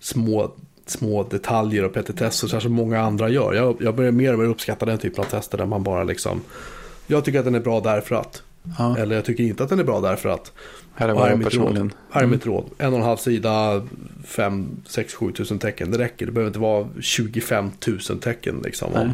små, 0.00 0.50
små 0.86 1.22
detaljer 1.22 1.84
och 1.84 1.92
petitesser 1.94 2.48
så 2.48 2.60
som 2.60 2.72
många 2.72 3.00
andra 3.00 3.28
gör. 3.28 3.54
Jag, 3.54 3.76
jag 3.80 3.94
börjar 3.96 4.12
mer 4.12 4.32
och 4.32 4.38
mer 4.38 4.46
uppskatta 4.46 4.86
den 4.86 4.98
typen 4.98 5.24
av 5.24 5.28
tester 5.28 5.58
där 5.58 5.66
man 5.66 5.82
bara 5.82 6.04
liksom 6.04 6.40
Jag 7.06 7.24
tycker 7.24 7.38
att 7.38 7.44
den 7.44 7.54
är 7.54 7.60
bra 7.60 7.80
därför 7.80 8.14
att. 8.14 8.42
Ja, 8.78 8.96
Eller 8.98 9.16
jag 9.16 9.24
tycker 9.24 9.44
inte 9.44 9.62
att 9.64 9.68
den 9.70 9.78
är 9.80 9.84
bra 9.84 10.00
därför 10.00 10.28
att. 10.28 10.52
Här 10.96 11.08
är 11.08 11.42
personligen. 11.42 11.92
Här 12.10 12.22
är 12.22 12.38
råd. 12.38 12.70
En 12.78 12.92
och 12.92 12.98
en 12.98 13.04
halv 13.04 13.16
sida, 13.16 13.86
5, 14.24 14.68
6, 14.86 15.14
7 15.14 15.32
tusen 15.32 15.58
tecken. 15.58 15.90
Det 15.90 15.98
räcker. 15.98 16.26
Det 16.26 16.32
behöver 16.32 16.48
inte 16.48 16.58
vara 16.58 16.88
25 17.00 17.70
tusen 17.70 18.18
tecken 18.18 18.60
liksom. 18.64 18.92
Nej. 18.94 19.10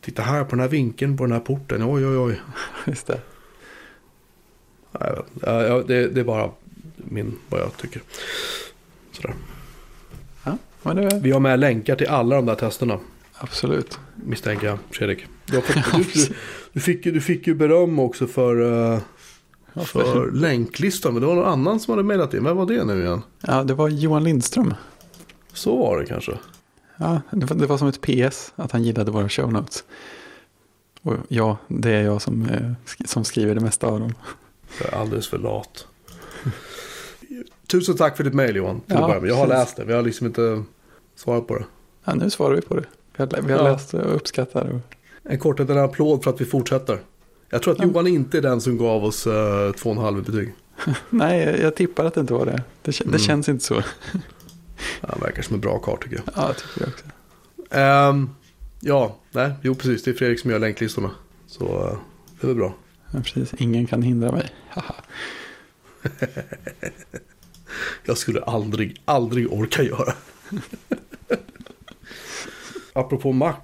Titta 0.00 0.22
här 0.22 0.44
på 0.44 0.50
den 0.50 0.60
här 0.60 0.68
vinkeln 0.68 1.16
på 1.16 1.24
den 1.24 1.32
här 1.32 1.40
porten. 1.40 1.82
Oj, 1.82 2.06
oj, 2.06 2.18
oj. 2.18 2.40
Just 2.86 3.06
det. 3.06 3.20
Ja, 4.92 5.24
ja, 5.42 5.82
det, 5.86 6.08
det 6.08 6.20
är 6.20 6.24
bara 6.24 6.50
min, 6.96 7.38
vad 7.48 7.60
jag 7.60 7.76
tycker. 7.76 8.02
Sådär. 9.12 9.34
Men 10.84 10.96
det 10.96 11.02
är 11.02 11.20
Vi 11.20 11.30
har 11.30 11.40
med 11.40 11.60
länkar 11.60 11.96
till 11.96 12.06
alla 12.06 12.36
de 12.36 12.46
där 12.46 12.54
testerna. 12.54 12.98
absolut. 13.34 13.98
Misstänker 14.14 14.66
jag, 14.66 14.78
Fredrik. 14.90 15.26
Du, 15.46 15.60
fått, 15.60 16.14
du, 16.14 16.34
du, 16.72 16.80
fick, 16.80 17.04
du 17.04 17.20
fick 17.20 17.46
ju 17.46 17.54
beröm 17.54 17.98
också 17.98 18.26
för, 18.26 18.56
Ja, 18.56 19.00
för 19.74 20.30
länklistan. 20.30 21.12
Men 21.12 21.20
det 21.20 21.26
var 21.26 21.34
någon 21.34 21.44
annan 21.48 21.80
som 21.80 21.90
hade 21.92 22.02
mejlat 22.02 22.34
in. 22.34 22.44
Vem 22.44 22.56
var 22.56 22.66
det 22.66 22.84
nu 22.84 23.02
igen? 23.04 23.22
Ja, 23.40 23.64
det 23.64 23.74
var 23.74 23.88
Johan 23.88 24.24
Lindström. 24.24 24.74
Så 25.52 25.76
var 25.76 25.98
det 25.98 26.06
kanske. 26.06 26.38
Ja, 26.96 27.20
det 27.30 27.46
var, 27.46 27.56
det 27.56 27.66
var 27.66 27.78
som 27.78 27.88
ett 27.88 28.00
PS 28.00 28.52
att 28.56 28.72
han 28.72 28.82
gillade 28.84 29.10
våra 29.10 29.28
show 29.28 29.52
notes. 29.52 29.84
Och 31.02 31.14
ja, 31.28 31.56
det 31.68 31.90
är 31.90 32.02
jag 32.02 32.22
som, 32.22 32.46
eh, 32.46 32.72
som 33.06 33.24
skriver 33.24 33.54
det 33.54 33.60
mesta 33.60 33.86
av 33.86 34.00
dem. 34.00 34.14
Jag 34.80 34.92
är 34.92 34.96
alldeles 34.96 35.28
för 35.28 35.38
lat. 35.38 35.86
Tusen 37.70 37.96
tack 37.96 38.16
för 38.16 38.24
ditt 38.24 38.34
mejl 38.34 38.56
Johan. 38.56 38.80
Till 38.80 38.96
Ja, 39.00 39.08
med. 39.20 39.30
Jag 39.30 39.34
har 39.36 39.46
precis. 39.46 39.58
läst 39.60 39.76
det. 39.76 39.84
Vi 39.84 39.92
har 39.92 40.02
liksom 40.02 40.26
inte 40.26 40.62
svarat 41.16 41.46
på 41.46 41.54
det. 41.58 41.64
Ja, 42.04 42.14
nu 42.14 42.30
svarar 42.30 42.54
vi 42.54 42.60
på 42.60 42.74
det. 42.76 42.84
Vi 43.16 43.22
har, 43.22 43.42
vi 43.42 43.52
har 43.52 43.58
Ja. 43.64 43.72
läst 43.72 43.94
och 43.94 44.14
uppskattar. 44.16 44.68
Och, 44.68 44.80
En 45.30 45.38
kort 45.38 45.58
liten 45.58 45.78
applåd 45.78 46.24
för 46.24 46.30
att 46.30 46.40
vi 46.40 46.44
fortsätter. 46.44 46.98
Jag 47.54 47.62
tror 47.62 47.72
att 47.74 47.78
Ja. 47.80 47.84
Johan 47.84 48.06
inte 48.06 48.38
är 48.38 48.42
den 48.42 48.60
som 48.60 48.78
gav 48.78 49.04
oss 49.04 49.26
uh, 49.26 49.72
två 49.72 49.90
och 49.90 49.96
en 49.96 50.02
halv 50.02 50.24
betyg. 50.24 50.52
nej, 51.10 51.58
jag- 51.60 51.76
tippar 51.76 52.04
att 52.04 52.14
det 52.14 52.20
inte 52.20 52.34
var 52.34 52.46
det. 52.46 52.62
Det, 52.82 52.98
det 52.98 53.04
Mm. 53.04 53.18
känns 53.18 53.48
inte 53.48 53.64
så. 53.64 53.82
Han 55.00 55.20
verkar 55.20 55.42
som 55.42 55.54
en 55.54 55.60
bra 55.60 55.78
karl 55.78 55.98
tycker 56.02 56.16
jag. 56.16 56.24
Ja, 56.36 56.46
jag 56.46 56.56
tycker 56.56 56.80
jag 56.80 56.88
också. 56.88 57.04
Ehm, 57.70 58.30
ja, 58.80 59.16
nej, 59.32 59.52
jo 59.62 59.74
precis. 59.74 60.02
Det 60.02 60.10
är 60.10 60.14
Fredrik 60.14 60.40
som 60.40 60.50
gör 60.50 60.58
länklistorna. 60.58 61.10
Så 61.46 61.64
eh, 61.64 61.96
det 62.40 62.44
är 62.44 62.48
väl 62.48 62.56
bra. 62.56 62.74
Ja, 63.12 63.20
precis. 63.24 63.54
Ingen 63.58 63.86
kan 63.86 64.02
hindra 64.02 64.32
mig. 64.32 64.52
Jag 68.04 68.18
skulle 68.18 68.40
aldrig, 68.42 69.02
aldrig 69.04 69.52
orka 69.52 69.82
göra. 69.82 70.14
apropå 72.92 73.32
Mac. 73.32 73.54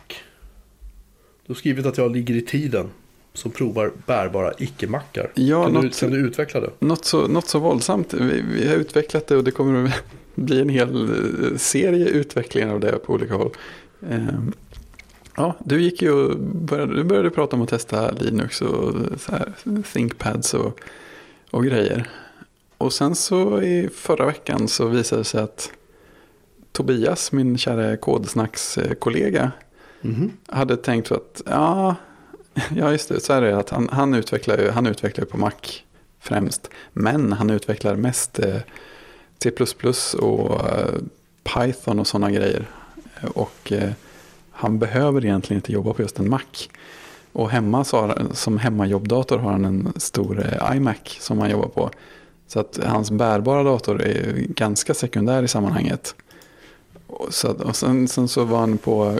Du 1.46 1.52
har 1.52 1.54
skrivit 1.54 1.86
att 1.86 1.98
jag 1.98 2.12
ligger 2.12 2.34
i 2.34 2.42
tiden. 2.42 2.90
Som 3.34 3.50
provar 3.50 3.92
bärbara 4.06 4.52
icke-mackar. 4.58 5.30
Ja, 5.34 5.62
kan, 5.64 5.72
du, 5.74 5.82
något- 5.82 6.00
kan 6.00 6.10
du 6.10 6.16
utveckla 6.18 6.60
det? 6.60 6.70
Något 6.78 7.04
så, 7.04 7.26
något 7.28 7.48
så 7.48 7.58
våldsamt. 7.58 8.14
Vi, 8.14 8.42
vi 8.54 8.68
har 8.68 8.74
utvecklat 8.76 9.26
det 9.26 9.36
och 9.36 9.44
det 9.44 9.50
kommer 9.50 9.84
att 9.84 9.94
bli 10.34 10.60
en 10.60 10.68
hel 10.68 11.04
eh, 11.52 11.56
serie 11.56 12.06
utvecklingar 12.08 12.74
av 12.74 12.80
det 12.80 12.92
på 12.92 13.12
olika 13.12 13.34
håll. 13.34 13.50
Ehm, 14.10 14.52
Ja, 15.36 15.54
du 15.64 15.80
gick 15.82 16.02
ju 16.02 16.12
och 16.12 16.38
började, 16.40 16.94
du 16.96 17.04
började 17.04 17.30
prata 17.30 17.56
om 17.56 17.62
att 17.62 17.68
testa 17.68 18.10
Linux 18.10 18.62
och 18.62 18.94
så 19.20 19.32
här, 19.32 19.52
ThinkPads 19.92 20.54
och, 20.54 20.80
och 21.50 21.64
grejer. 21.64 22.08
Och 22.78 22.92
sen 22.92 23.14
så 23.14 23.62
i 23.62 23.88
förra 23.94 24.26
veckan 24.26 24.68
så 24.68 24.86
visade 24.86 25.20
det 25.20 25.24
sig 25.24 25.40
att 25.42 25.72
Tobias, 26.72 27.32
min 27.32 27.58
kära 27.58 27.96
kodsnackskollega, 27.96 29.52
Mhm. 30.00 30.30
hade 30.46 30.76
tänkt 30.76 31.12
att 31.12 31.42
ja, 31.46 31.94
ja 32.76 32.92
just 32.92 33.08
det, 33.08 33.20
så 33.20 33.32
är 33.32 33.40
det 33.40 33.56
att 33.56 33.70
han, 33.70 33.88
han, 33.92 34.14
utvecklar 34.14 34.58
ju, 34.58 34.70
han 34.70 34.86
utvecklar 34.86 35.24
ju 35.24 35.30
på 35.30 35.38
Mac 35.38 35.52
främst. 36.20 36.70
Men 36.92 37.32
han 37.32 37.50
utvecklar 37.50 37.96
mest 37.96 38.38
eh, 38.38 38.60
C++ 39.42 39.50
och 40.18 40.68
eh, 40.68 40.94
Python 41.42 41.98
och 41.98 42.06
sådana 42.06 42.30
grejer. 42.30 42.66
Och 43.34 43.72
eh, 43.72 43.90
han 44.50 44.78
behöver 44.78 45.24
egentligen 45.24 45.58
inte 45.58 45.72
jobba 45.72 45.92
på 45.92 46.02
just 46.02 46.18
en 46.18 46.30
Mac. 46.30 46.68
Och 47.32 47.50
hemma 47.50 47.84
så 47.84 48.00
har, 48.00 48.26
som 48.32 48.58
hemmajobbdator 48.58 49.38
har 49.38 49.52
han 49.52 49.64
en 49.64 49.92
stor 49.96 50.46
iMac 50.74 51.18
som 51.20 51.38
han 51.38 51.50
jobbar 51.50 51.68
på. 51.68 51.90
Så 52.46 52.60
att 52.60 52.80
hans 52.84 53.10
bärbara 53.10 53.62
dator 53.62 54.02
är 54.02 54.32
ganska 54.48 54.94
sekundär 54.94 55.42
i 55.42 55.48
sammanhanget. 55.48 56.14
Och, 57.06 57.34
så, 57.34 57.52
och 57.52 57.76
sen, 57.76 58.08
sen 58.08 58.28
så 58.28 58.44
var 58.44 58.58
han 58.58 58.78
på 58.78 59.18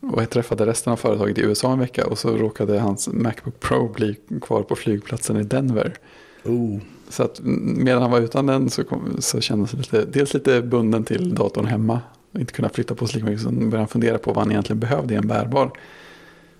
och 0.00 0.22
jag 0.22 0.30
träffade 0.30 0.66
resten 0.66 0.92
av 0.92 0.96
företaget 0.96 1.38
i 1.38 1.40
USA 1.40 1.72
en 1.72 1.78
vecka 1.78 2.06
och 2.06 2.18
så 2.18 2.36
råkade 2.36 2.78
hans 2.78 3.08
Macbook 3.08 3.60
Pro 3.60 3.88
bli 3.88 4.16
kvar 4.42 4.62
på 4.62 4.76
flygplatsen 4.76 5.36
i 5.36 5.42
Denver. 5.42 5.94
Oh. 6.44 6.78
Så 7.08 7.22
att 7.22 7.40
medan 7.42 8.02
han 8.02 8.10
var 8.10 8.20
utan 8.20 8.46
den 8.46 8.70
så, 8.70 8.84
kom, 8.84 9.16
så 9.18 9.40
kändes 9.40 9.70
det 9.70 9.76
lite, 9.78 10.04
dels 10.04 10.34
lite 10.34 10.62
bunden 10.62 11.04
till 11.04 11.34
datorn 11.34 11.66
hemma. 11.66 12.00
Inte 12.38 12.52
kunna 12.52 12.68
flytta 12.68 12.94
på 12.94 13.06
sig 13.06 13.14
lika 13.16 13.30
mycket. 13.30 13.42
Så 13.42 13.50
började 13.50 13.78
han 13.78 13.88
fundera 13.88 14.18
på 14.18 14.32
vad 14.32 14.44
han 14.44 14.50
egentligen 14.50 14.80
behövde 14.80 15.14
i 15.14 15.16
en 15.16 15.28
bärbar. 15.28 15.70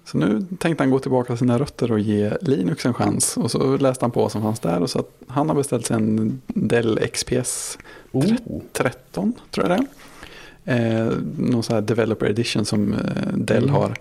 Så 0.04 0.18
nu 0.18 0.46
tänkte 0.58 0.84
han 0.84 0.90
gå 0.90 0.98
tillbaka 0.98 1.26
till 1.26 1.38
sina 1.38 1.58
rötter 1.58 1.92
och 1.92 2.00
ge 2.00 2.32
Linux 2.40 2.86
en 2.86 2.94
chans. 2.94 3.36
Och 3.36 3.50
så 3.50 3.76
läste 3.76 4.04
han 4.04 4.10
på 4.10 4.22
vad 4.22 4.32
som 4.32 4.42
fanns 4.42 4.60
där. 4.60 4.82
Och 4.82 4.90
så 4.90 4.98
att 4.98 5.10
han 5.26 5.48
har 5.48 5.56
beställt 5.56 5.86
sig 5.86 5.96
en 5.96 6.40
Dell 6.46 7.00
XPS 7.12 7.78
Oh. 8.12 8.60
13 8.72 9.32
tror 9.50 9.68
jag 9.68 9.78
det 9.78 9.84
är. 9.84 9.86
Eh, 10.70 11.12
någon 11.38 11.62
sån 11.62 11.74
här 11.74 11.82
developer 11.82 12.26
edition 12.26 12.64
som 12.64 12.92
eh, 12.92 12.98
Dell 13.34 13.62
Mm. 13.62 13.74
har. 13.74 13.94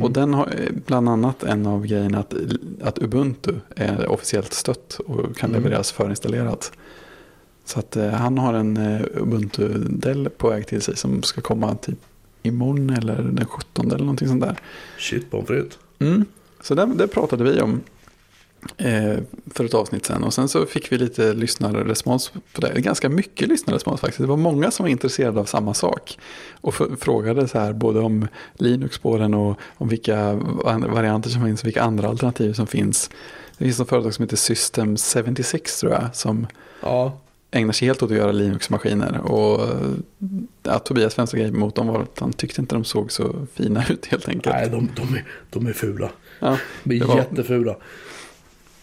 Och 0.00 0.10
den 0.10 0.34
har 0.34 0.46
eh, 0.46 0.70
bland 0.86 1.08
annat 1.08 1.42
en 1.42 1.66
av 1.66 1.86
grejerna 1.86 2.18
att, 2.18 2.34
att 2.82 2.98
Ubuntu 2.98 3.52
är 3.76 4.06
officiellt 4.08 4.52
stött 4.52 5.00
och 5.06 5.36
kan 5.36 5.50
Mm. 5.50 5.62
levereras 5.62 5.92
förinstallerat. 5.92 6.72
Så 7.64 7.78
att 7.78 7.96
eh, 7.96 8.08
han 8.08 8.38
har 8.38 8.54
en 8.54 8.76
eh, 8.76 9.00
Ubuntu 9.16 9.68
Dell 9.78 10.28
på 10.36 10.48
väg 10.48 10.66
till 10.66 10.82
sig 10.82 10.96
som 10.96 11.22
ska 11.22 11.40
komma 11.40 11.74
typ 11.74 11.98
imorgon 12.42 12.90
eller 12.90 13.16
den 13.16 13.46
17 13.46 13.86
eller 13.86 13.98
någonting 13.98 14.28
sånt 14.28 14.42
där. 14.42 14.56
Shit 14.98 15.30
pommes 15.30 15.46
frites. 15.48 15.78
Mm. 15.98 16.24
Så 16.62 16.74
det, 16.74 16.86
det 16.94 17.08
pratade 17.08 17.44
vi 17.44 17.60
om 17.60 17.80
för 19.50 19.64
ett 19.64 19.74
avsnitt 19.74 20.06
sen. 20.06 20.24
Och 20.24 20.34
sen 20.34 20.48
så 20.48 20.66
fick 20.66 20.92
vi 20.92 20.98
lite 20.98 21.32
lyssnarrespons 21.32 22.32
på 22.52 22.60
det. 22.60 22.80
Ganska 22.80 23.08
mycket 23.08 23.48
lyssnarrespons 23.48 24.00
faktiskt. 24.00 24.20
Det 24.20 24.26
var 24.26 24.36
många 24.36 24.70
som 24.70 24.84
var 24.84 24.90
intresserade 24.90 25.40
av 25.40 25.44
samma 25.44 25.74
sak. 25.74 26.18
Och 26.60 26.74
frågade 26.74 27.48
så 27.48 27.58
här 27.58 27.72
både 27.72 28.00
om 28.00 28.28
Linux-spåren 28.54 29.34
och 29.34 29.58
om 29.76 29.88
vilka 29.88 30.32
va- 30.34 30.82
varianter 30.88 31.30
som 31.30 31.44
finns. 31.44 31.64
Vilka 31.64 31.82
andra 31.82 32.08
alternativ 32.08 32.52
som 32.52 32.66
finns. 32.66 33.10
Det 33.58 33.64
finns 33.64 33.80
ett 33.80 33.88
företag 33.88 34.14
som 34.14 34.22
heter 34.22 34.36
System 34.36 34.96
76 34.96 35.80
tror 35.80 35.92
jag. 35.92 36.16
Som 36.16 36.46
Ja. 36.82 37.18
ägnar 37.50 37.72
sig 37.72 37.88
helt 37.88 38.02
åt 38.02 38.10
att 38.10 38.16
göra 38.16 38.32
Linux-maskiner. 38.32 39.20
Och 39.20 39.60
eh, 39.62 39.76
ja, 40.62 40.78
Tobias 40.78 41.14
främsta 41.14 41.36
grej 41.36 41.52
mot 41.52 41.74
dem 41.74 41.86
var 41.86 42.02
att 42.02 42.18
han 42.18 42.32
tyckte 42.32 42.60
inte 42.60 42.74
de 42.74 42.84
såg 42.84 43.12
så 43.12 43.46
fina 43.54 43.84
ut 43.90 44.06
helt 44.06 44.28
enkelt. 44.28 44.54
Nej, 44.56 44.70
de, 44.70 44.88
de, 44.96 45.14
är, 45.14 45.24
de 45.50 45.66
är 45.66 45.72
fula. 45.72 46.10
Ja. 46.40 46.58
De 46.84 47.00
är 47.00 47.04
var- 47.04 47.16
jättefula. 47.16 47.76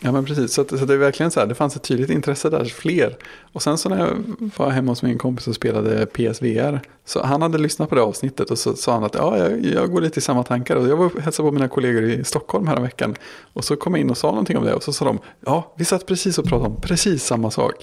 Ja 0.04 0.12
men 0.12 0.26
precis, 0.26 0.54
så, 0.54 0.62
att, 0.62 0.70
så 0.80 0.86
det 0.86 0.93
är 0.93 0.97
verkligen 0.97 1.32
så 1.32 1.39
här, 1.39 1.47
det 1.47 1.56
fanns 1.56 1.76
ett 1.76 1.84
tydligt 1.84 2.10
intresse 2.10 2.49
där, 2.49 2.66
fler. 2.66 3.18
Och 3.54 3.62
sen 3.62 3.78
så 3.78 3.89
när 3.89 3.99
jag 3.99 4.18
var 4.58 4.70
hemma 4.70 4.91
hos 4.91 5.04
min 5.04 5.18
kompis 5.18 5.47
och 5.47 5.56
spelade 5.56 6.06
PSVR, 6.06 6.82
så 7.06 7.24
han 7.24 7.41
hade 7.41 7.58
lyssnat 7.58 7.89
på 7.89 7.95
det 7.95 8.02
avsnittet 8.02 8.52
och 8.52 8.58
så 8.58 8.76
sa 8.76 8.93
han 8.93 9.04
att 9.04 9.16
ja, 9.16 9.38
jag, 9.38 9.66
jag 9.66 9.91
går 9.91 10.02
lite 10.02 10.20
i 10.20 10.22
samma 10.22 10.43
tankar. 10.43 10.76
Och 10.76 10.88
jag 10.88 10.97
var 10.97 11.06
och 11.06 11.22
hälsade 11.22 11.49
på 11.49 11.54
mina 11.54 11.68
kollegor 11.68 12.04
i 12.04 12.24
Stockholm 12.24 12.68
här 12.68 12.80
veckan. 12.82 13.16
Och 13.54 13.64
så 13.64 13.76
kom 13.76 13.93
jag 13.93 14.02
in 14.02 14.10
och 14.10 14.18
sa 14.18 14.28
någonting 14.28 14.58
om 14.58 14.66
det 14.66 14.74
och 14.74 14.84
så 14.84 14.93
sa 14.93 15.06
de, 15.06 15.20
ja, 15.45 15.74
vi 15.78 15.86
satt 15.86 16.06
precis 16.06 16.38
och 16.38 16.45
pratade 16.45 16.70
om 16.70 16.82
precis 16.82 17.26
samma 17.26 17.52
sak. 17.52 17.76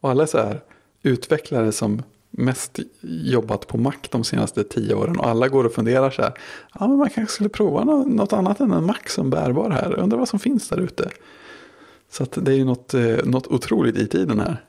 Och 0.00 0.10
alla 0.10 0.22
är 0.22 0.26
så 0.26 0.38
här 0.38 0.60
utvecklare 1.02 1.72
som 1.72 2.02
mest 2.30 2.78
jobbat 3.24 3.66
på 3.66 3.78
Mac 3.78 3.94
de 4.10 4.24
senaste 4.24 4.64
tio 4.64 4.94
åren 4.94 5.18
och 5.18 5.26
alla 5.26 5.48
går 5.48 5.64
och 5.64 5.72
funderar 5.72 6.10
så 6.10 6.22
här, 6.22 6.32
ja 6.80 6.88
men 6.88 6.98
man 6.98 7.10
kanske 7.10 7.34
skulle 7.34 7.48
prova 7.48 7.84
något 7.84 8.32
annat 8.32 8.60
än 8.60 8.72
en 8.72 8.86
Mac 8.86 8.98
som 9.06 9.30
bärbar 9.30 9.70
här, 9.70 9.98
undrar 9.98 10.18
vad 10.18 10.28
som 10.28 10.38
finns 10.38 10.68
där 10.68 10.80
ute. 10.80 11.10
Så 12.12 12.24
det 12.24 12.52
är 12.52 12.56
ju 12.56 12.64
något, 12.64 12.94
eh, 12.94 13.16
något 13.24 13.46
otroligt 13.46 13.96
i 13.96 14.06
tiden 14.06 14.40
här. 14.40 14.64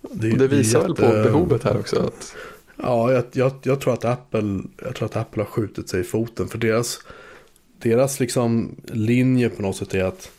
Det, 0.00 0.30
det 0.30 0.48
visar 0.48 0.82
väl 0.82 0.94
på 0.94 1.08
behovet 1.08 1.64
här 1.64 1.78
också. 1.78 1.96
Att, 1.96 2.36
Ja, 2.82 3.12
jag, 3.12 3.24
jag, 3.32 3.52
jag, 3.62 3.80
tror 3.80 3.92
att 3.92 4.04
Apple, 4.04 4.62
jag 4.84 4.94
tror 4.94 5.06
att 5.06 5.16
Apple 5.16 5.42
har 5.42 5.50
skjutit 5.50 5.88
sig 5.88 6.00
i 6.00 6.04
foten. 6.04 6.48
För 6.48 6.58
deras, 6.58 6.98
deras 7.78 8.20
liksom 8.20 8.76
linje 8.84 9.48
på 9.48 9.62
något 9.62 9.76
sätt 9.76 9.94
är 9.94 10.04
att 10.04 10.30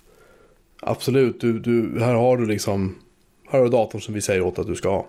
absolut, 0.80 1.41
du, 1.41 1.60
du, 1.60 2.00
här 2.00 2.14
har 2.14 2.38
du 2.38 2.46
liksom, 2.46 2.96
här 3.50 3.60
har 3.60 3.66
du 3.66 3.72
datorn 3.72 4.02
som 4.02 4.14
vi 4.14 4.22
säger 4.22 4.41
åt 4.41 4.60
att 4.60 4.68
du 4.68 4.76
ska 4.76 4.89
ha. 4.89 5.08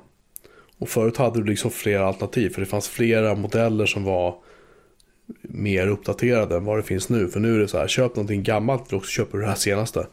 Och 0.78 0.88
förut 0.88 1.16
hade 1.16 1.40
du 1.40 1.44
liksom 1.44 1.70
flera 1.70 2.06
alternativ, 2.06 2.50
för 2.50 2.60
det 2.60 2.66
fanns 2.66 2.88
flera 2.88 3.34
modeller 3.34 3.86
som 3.86 4.04
var 4.04 4.34
mer 5.42 5.86
uppdaterade 5.88 6.56
än 6.56 6.64
vad 6.64 6.78
det 6.78 6.82
finns 6.82 7.08
nu. 7.08 7.28
För 7.28 7.40
nu 7.40 7.54
är 7.54 7.58
det 7.58 7.68
så 7.68 7.78
här, 7.78 7.88
köp 7.88 8.16
någonting 8.16 8.42
gammalt 8.42 8.92
och 8.92 9.04
så 9.04 9.10
köper 9.10 9.38
du 9.38 9.44
det 9.44 9.50
här 9.50 9.56
senaste. 9.56 10.06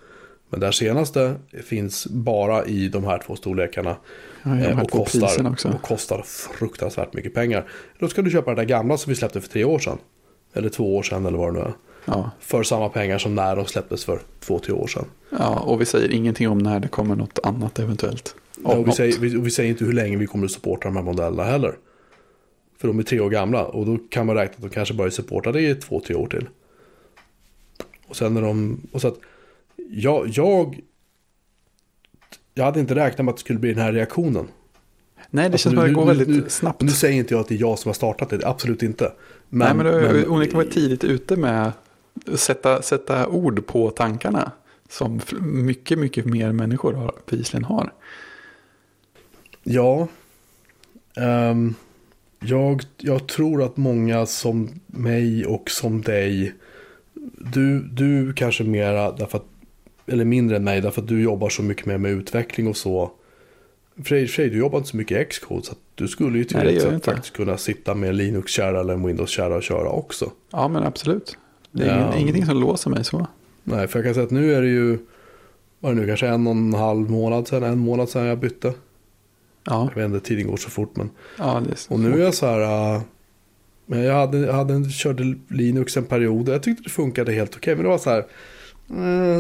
Men 0.52 0.60
det 0.60 0.66
här 0.66 0.72
senaste 0.72 1.36
finns 1.64 2.08
bara 2.08 2.66
i 2.66 2.88
de 2.88 3.04
här 3.04 3.24
två 3.26 3.36
storlekarna. 3.36 3.96
ja, 4.44 4.60
Eh, 4.60 4.80
och, 4.82 4.92
kostar, 4.92 5.74
och 5.76 5.82
kostar 5.82 6.22
fruktansvärt 6.58 7.14
mycket 7.14 7.34
pengar. 7.34 7.70
Då 8.00 8.08
ska 8.08 8.22
du 8.22 8.32
köpa 8.32 8.52
det 8.52 8.62
där 8.62 8.66
gamla 8.68 8.98
som 8.98 9.10
vi 9.10 9.16
släppte 9.16 9.42
för 9.42 9.50
tre 9.50 9.64
år 9.64 9.80
sedan. 9.80 9.98
Eller 10.54 10.70
två 10.70 10.98
år 10.98 11.04
sedan 11.04 11.26
eller 11.26 11.38
vad 11.38 11.54
det 11.54 11.60
nu 11.60 11.66
är. 11.66 11.74
Ja, 12.06 12.32
För 12.40 12.64
samma 12.64 12.90
pengar 12.90 13.18
som 13.18 13.36
när 13.36 13.56
de 13.56 13.66
släpptes 13.66 14.06
för 14.06 14.22
två, 14.40 14.60
tre 14.60 14.74
år 14.74 14.88
sedan. 14.88 15.06
ja, 15.30 15.60
och 15.60 15.82
vi 15.82 15.86
säger 15.86 16.12
ingenting 16.12 16.50
om 16.50 16.58
när 16.58 16.80
det 16.80 16.88
kommer 16.88 17.16
något 17.16 17.40
annat 17.44 17.80
eventuellt. 17.80 18.36
Av 18.64 18.80
Och 18.80 18.88
vi, 18.88 18.92
säger, 18.92 19.20
vi, 19.20 19.38
och 19.38 19.46
vi 19.46 19.52
säger 19.52 19.70
inte 19.70 19.86
hur 19.86 19.94
länge 19.94 20.18
vi 20.18 20.28
kommer 20.28 20.46
att 20.46 20.52
supporta 20.52 20.88
de 20.88 20.96
här 20.96 21.04
modellerna 21.04 21.44
heller. 21.44 21.76
För 22.78 22.88
de 22.88 23.00
är 23.00 23.04
tre 23.04 23.20
år 23.20 23.30
gamla 23.30 23.66
och 23.66 23.86
då 23.86 23.98
kan 24.10 24.26
man 24.26 24.36
räkna 24.36 24.56
att 24.56 24.62
de 24.62 24.70
kanske 24.70 24.94
bara 24.94 25.08
är 25.08 25.12
supportade 25.12 25.62
i 25.62 25.76
två, 25.76 26.02
tre 26.08 26.16
år 26.16 26.28
till. 26.28 26.48
Och 28.08 28.16
sen 28.16 28.34
när 28.34 28.42
de... 28.42 28.82
Och 28.92 29.02
så 29.02 29.08
att 29.08 29.20
jag, 29.92 30.28
jag, 30.28 30.80
jag 32.54 32.66
hade 32.66 32.80
inte 32.80 32.96
räknat 32.96 33.26
med 33.26 33.30
att 33.32 33.38
det 33.38 33.42
skulle 33.42 33.60
bli 33.60 33.74
den 33.74 33.84
här 33.84 33.94
reaktionen. 33.94 34.48
Nej, 35.30 35.50
det 35.50 35.54
Alltså, 35.54 35.70
känns 35.70 35.74
som 35.76 35.80
att 35.84 35.90
det 35.90 35.94
går 35.94 36.06
väldigt 36.06 36.28
nu- 36.28 36.50
snabbt. 36.50 36.82
Nu 36.82 36.90
säger 36.90 37.18
inte 37.18 37.34
jag 37.34 37.42
att 37.42 37.48
det 37.48 37.56
är 37.56 37.60
jag 37.60 37.80
som 37.80 37.90
har 37.90 37.94
startat 37.94 38.30
det, 38.30 38.46
absolut 38.48 38.84
inte. 38.84 39.12
Nej, 39.50 39.74
men 39.76 39.86
du 39.86 39.92
har 39.92 40.32
onekligen 40.32 40.58
varit 40.58 40.72
tidigt 40.72 41.04
ute 41.04 41.36
med 41.36 41.72
att 42.28 42.40
sätta, 42.40 42.82
sätta 42.82 43.28
ord 43.28 43.66
på 43.66 43.90
tankarna. 43.90 44.52
Som 44.90 45.22
mycket, 45.42 46.00
mycket 46.00 46.26
mer 46.26 46.52
människor 46.52 46.94
har, 46.94 47.16
bevisligen 47.30 47.64
har. 47.64 47.94
Ja. 49.64 50.08
Ehm, 51.16 51.74
jag, 52.40 52.82
jag 52.98 53.28
tror 53.28 53.64
att 53.64 53.78
många 53.78 54.26
som 54.26 54.70
mig 54.88 55.46
och 55.46 55.70
som 55.72 56.02
dig. 56.02 56.54
Du, 57.54 57.80
du 57.84 58.34
kanske 58.34 58.64
mera 58.64 59.12
därför 59.12 59.38
att, 59.38 59.46
eller 60.08 60.26
mindre 60.26 60.56
än 60.58 60.64
mig 60.64 60.82
därför 60.82 61.02
att 61.02 61.08
du 61.08 61.22
jobbar 61.22 61.50
så 61.50 61.64
mycket 61.64 61.86
mer 61.86 61.98
med 61.98 62.12
utveckling 62.12 62.68
och 62.68 62.78
så. 62.78 63.12
För 64.04 64.16
dig, 64.38 64.50
du 64.50 64.58
jobbar 64.58 64.78
inte 64.78 64.90
så 64.90 64.98
mycket 64.98 65.30
Xcode 65.30 65.64
så 65.66 65.72
att 65.72 65.78
du 65.96 66.08
skulle 66.08 66.38
ju 66.38 66.44
teoretiskt 66.44 67.06
faktiskt 67.06 67.34
kunna 67.36 67.58
sitta 67.58 67.94
med 67.96 68.16
Linux-kärra 68.16 68.80
eller 68.80 68.94
en 68.94 69.08
Windows-kärra 69.08 69.56
och 69.56 69.64
köra 69.64 69.90
också. 69.90 70.32
Ja, 70.52 70.68
men 70.68 70.84
absolut. 70.84 71.38
Det 71.72 71.84
är 71.84 71.88
Ja. 72.00 72.06
ingen, 72.08 72.18
ingenting 72.20 72.46
som 72.46 72.58
låser 72.60 72.90
mig 72.90 73.04
så. 73.04 73.28
Nej, 73.64 73.88
för 73.88 74.00
jag 74.00 74.06
kan 74.06 74.14
säga 74.14 74.24
att 74.26 74.32
nu 74.32 74.54
är 74.54 74.62
det 74.62 74.68
ju, 74.68 74.98
vad 75.80 75.92
är 75.92 75.96
det 75.96 76.02
nu, 76.02 76.08
kanske 76.08 76.28
en 76.28 76.48
och 76.48 76.52
en 76.54 76.74
halv 76.74 77.10
månad 77.12 77.48
sedan, 77.48 77.64
en 77.64 77.80
månad 77.80 78.10
sedan 78.10 78.26
jag 78.26 78.38
bytte. 78.40 78.74
Ja, 79.64 79.90
Jag 79.96 80.02
vet 80.02 80.14
inte, 80.14 80.28
tiden 80.28 80.48
går 80.48 80.58
så 80.58 80.70
fort 80.70 80.96
men. 80.96 81.10
ja 81.38 81.62
så. 81.76 81.94
Och 81.94 82.00
nu 82.00 82.14
är 82.14 82.24
jag 82.24 82.34
så 82.34 82.46
här. 82.46 83.02
men 83.86 84.00
jag 84.04 84.14
hade, 84.14 84.52
hade 84.52 84.90
körde 84.90 85.36
Linux 85.48 85.98
en 85.98 86.06
period 86.06 86.50
och 86.50 86.56
jag 86.56 86.64
tyckte 86.64 86.84
det 86.84 86.90
funkade 86.90 87.32
helt 87.34 87.56
okej. 87.56 87.76
Men 87.76 87.84
det 87.84 87.90
var 87.90 87.98
så 87.98 88.10
här. 88.10 88.26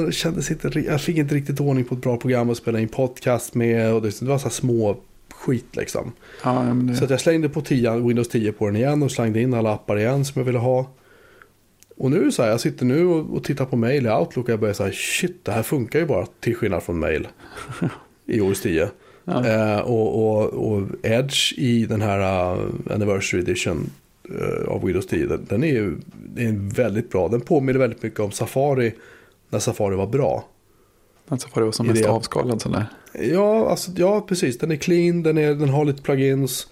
Det 0.05 0.11
kändes 0.11 0.51
inte, 0.51 0.79
jag 0.79 1.01
fick 1.01 1.17
inte 1.17 1.35
riktigt 1.35 1.59
ordning 1.59 1.85
på 1.85 1.95
ett 1.95 2.01
bra 2.01 2.17
program 2.17 2.49
att 2.49 2.57
spela 2.57 2.79
in 2.79 2.87
podcast 2.87 3.55
med. 3.55 3.93
Och 3.93 4.01
det, 4.01 4.21
var 4.21 4.37
så 4.37 4.43
här 4.43 4.49
små 4.49 4.97
skit 5.33 5.75
liksom. 5.75 6.11
Ja, 6.43 6.75
det... 6.87 6.95
Så 6.95 7.05
jag 7.09 7.21
slängde 7.21 7.49
på 7.49 7.61
10, 7.61 7.99
Windows 7.99 8.29
10 8.29 8.51
på 8.51 8.65
den 8.65 8.75
igen 8.75 9.03
och 9.03 9.11
slängde 9.11 9.41
in 9.41 9.53
alla 9.53 9.73
appar 9.73 9.97
igen 9.97 10.25
som 10.25 10.39
jag 10.39 10.45
ville 10.45 10.59
ha. 10.59 10.89
Och 11.97 12.11
nu 12.11 12.31
så 12.31 12.43
här, 12.43 12.49
jag 12.49 12.61
sitter 12.61 12.85
nu 12.85 13.05
och, 13.05 13.35
och 13.35 13.43
tittar 13.43 13.65
på 13.65 13.75
mail 13.75 14.05
i 14.05 14.09
Outlook 14.09 14.45
och 14.45 14.49
jag 14.49 14.59
börjar 14.59 14.73
säga 14.73 14.91
shit, 14.93 15.45
det 15.45 15.51
här 15.51 15.63
funkar 15.63 15.99
ju 15.99 16.05
bara 16.05 16.25
till 16.39 16.55
skillnad 16.55 16.83
från 16.83 16.99
mail 16.99 17.27
i 18.25 18.41
OS 18.41 18.61
10. 18.61 18.89
Ja. 19.25 19.47
Eh, 19.47 19.79
och, 19.79 20.37
och, 20.37 20.73
och 20.73 20.87
Edge 21.03 21.53
i 21.57 21.85
den 21.85 22.01
här 22.01 22.19
uh, 22.53 22.69
Anniversary 22.93 23.41
Edition 23.41 23.89
uh, 24.31 24.67
av 24.67 24.85
Windows 24.85 25.07
10, 25.07 25.25
den, 25.25 25.45
den 25.49 25.63
är 25.63 25.67
ju 25.67 25.95
det 26.35 26.43
är 26.43 26.75
väldigt 26.75 27.09
bra. 27.09 27.27
Den 27.27 27.41
påminner 27.41 27.79
väldigt 27.79 28.03
mycket 28.03 28.19
om 28.19 28.31
Safari 28.31 28.93
när 29.51 29.59
Safari 29.59 29.95
var 29.95 30.07
bra. 30.07 30.45
Var 31.27 31.39
det 31.55 31.61
var 31.65 31.71
som 31.71 31.87
mest 31.87 32.03
det- 32.03 32.09
avskalad 32.09 32.61
sådär. 32.61 32.85
Ja, 33.13 33.69
alltså, 33.69 33.91
ja 33.95 34.21
precis. 34.21 34.57
Den 34.57 34.71
är 34.71 34.75
clean, 34.75 35.23
den, 35.23 35.37
är, 35.37 35.55
den 35.55 35.69
har 35.69 35.85
lite 35.85 36.01
plugins. 36.01 36.67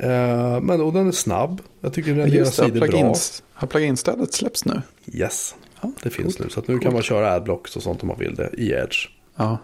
Eh, 0.00 0.60
men, 0.60 0.80
och 0.80 0.92
den 0.92 1.08
är 1.08 1.12
snabb. 1.12 1.60
Jag 1.80 1.92
tycker 1.92 2.10
den 2.10 2.20
renderar 2.20 2.44
sidor 2.44 2.70
bra. 2.70 2.88
plugins, 2.88 3.42
har 3.52 3.66
pluginstödet 3.68 4.32
släppts 4.32 4.64
nu? 4.64 4.82
Yes, 5.12 5.54
Ja, 5.80 5.92
det 6.02 6.10
finns 6.10 6.36
coolt. 6.36 6.56
nu. 6.56 6.62
Så 6.62 6.72
nu 6.72 6.78
kan 6.78 6.92
man 6.92 7.02
köra 7.02 7.32
adblocks 7.32 7.76
och 7.76 7.82
sånt 7.82 8.02
om 8.02 8.08
man 8.08 8.18
vill 8.18 8.34
det 8.34 8.50
i 8.58 8.70
Edge. 8.72 9.08
Ja, 9.36 9.58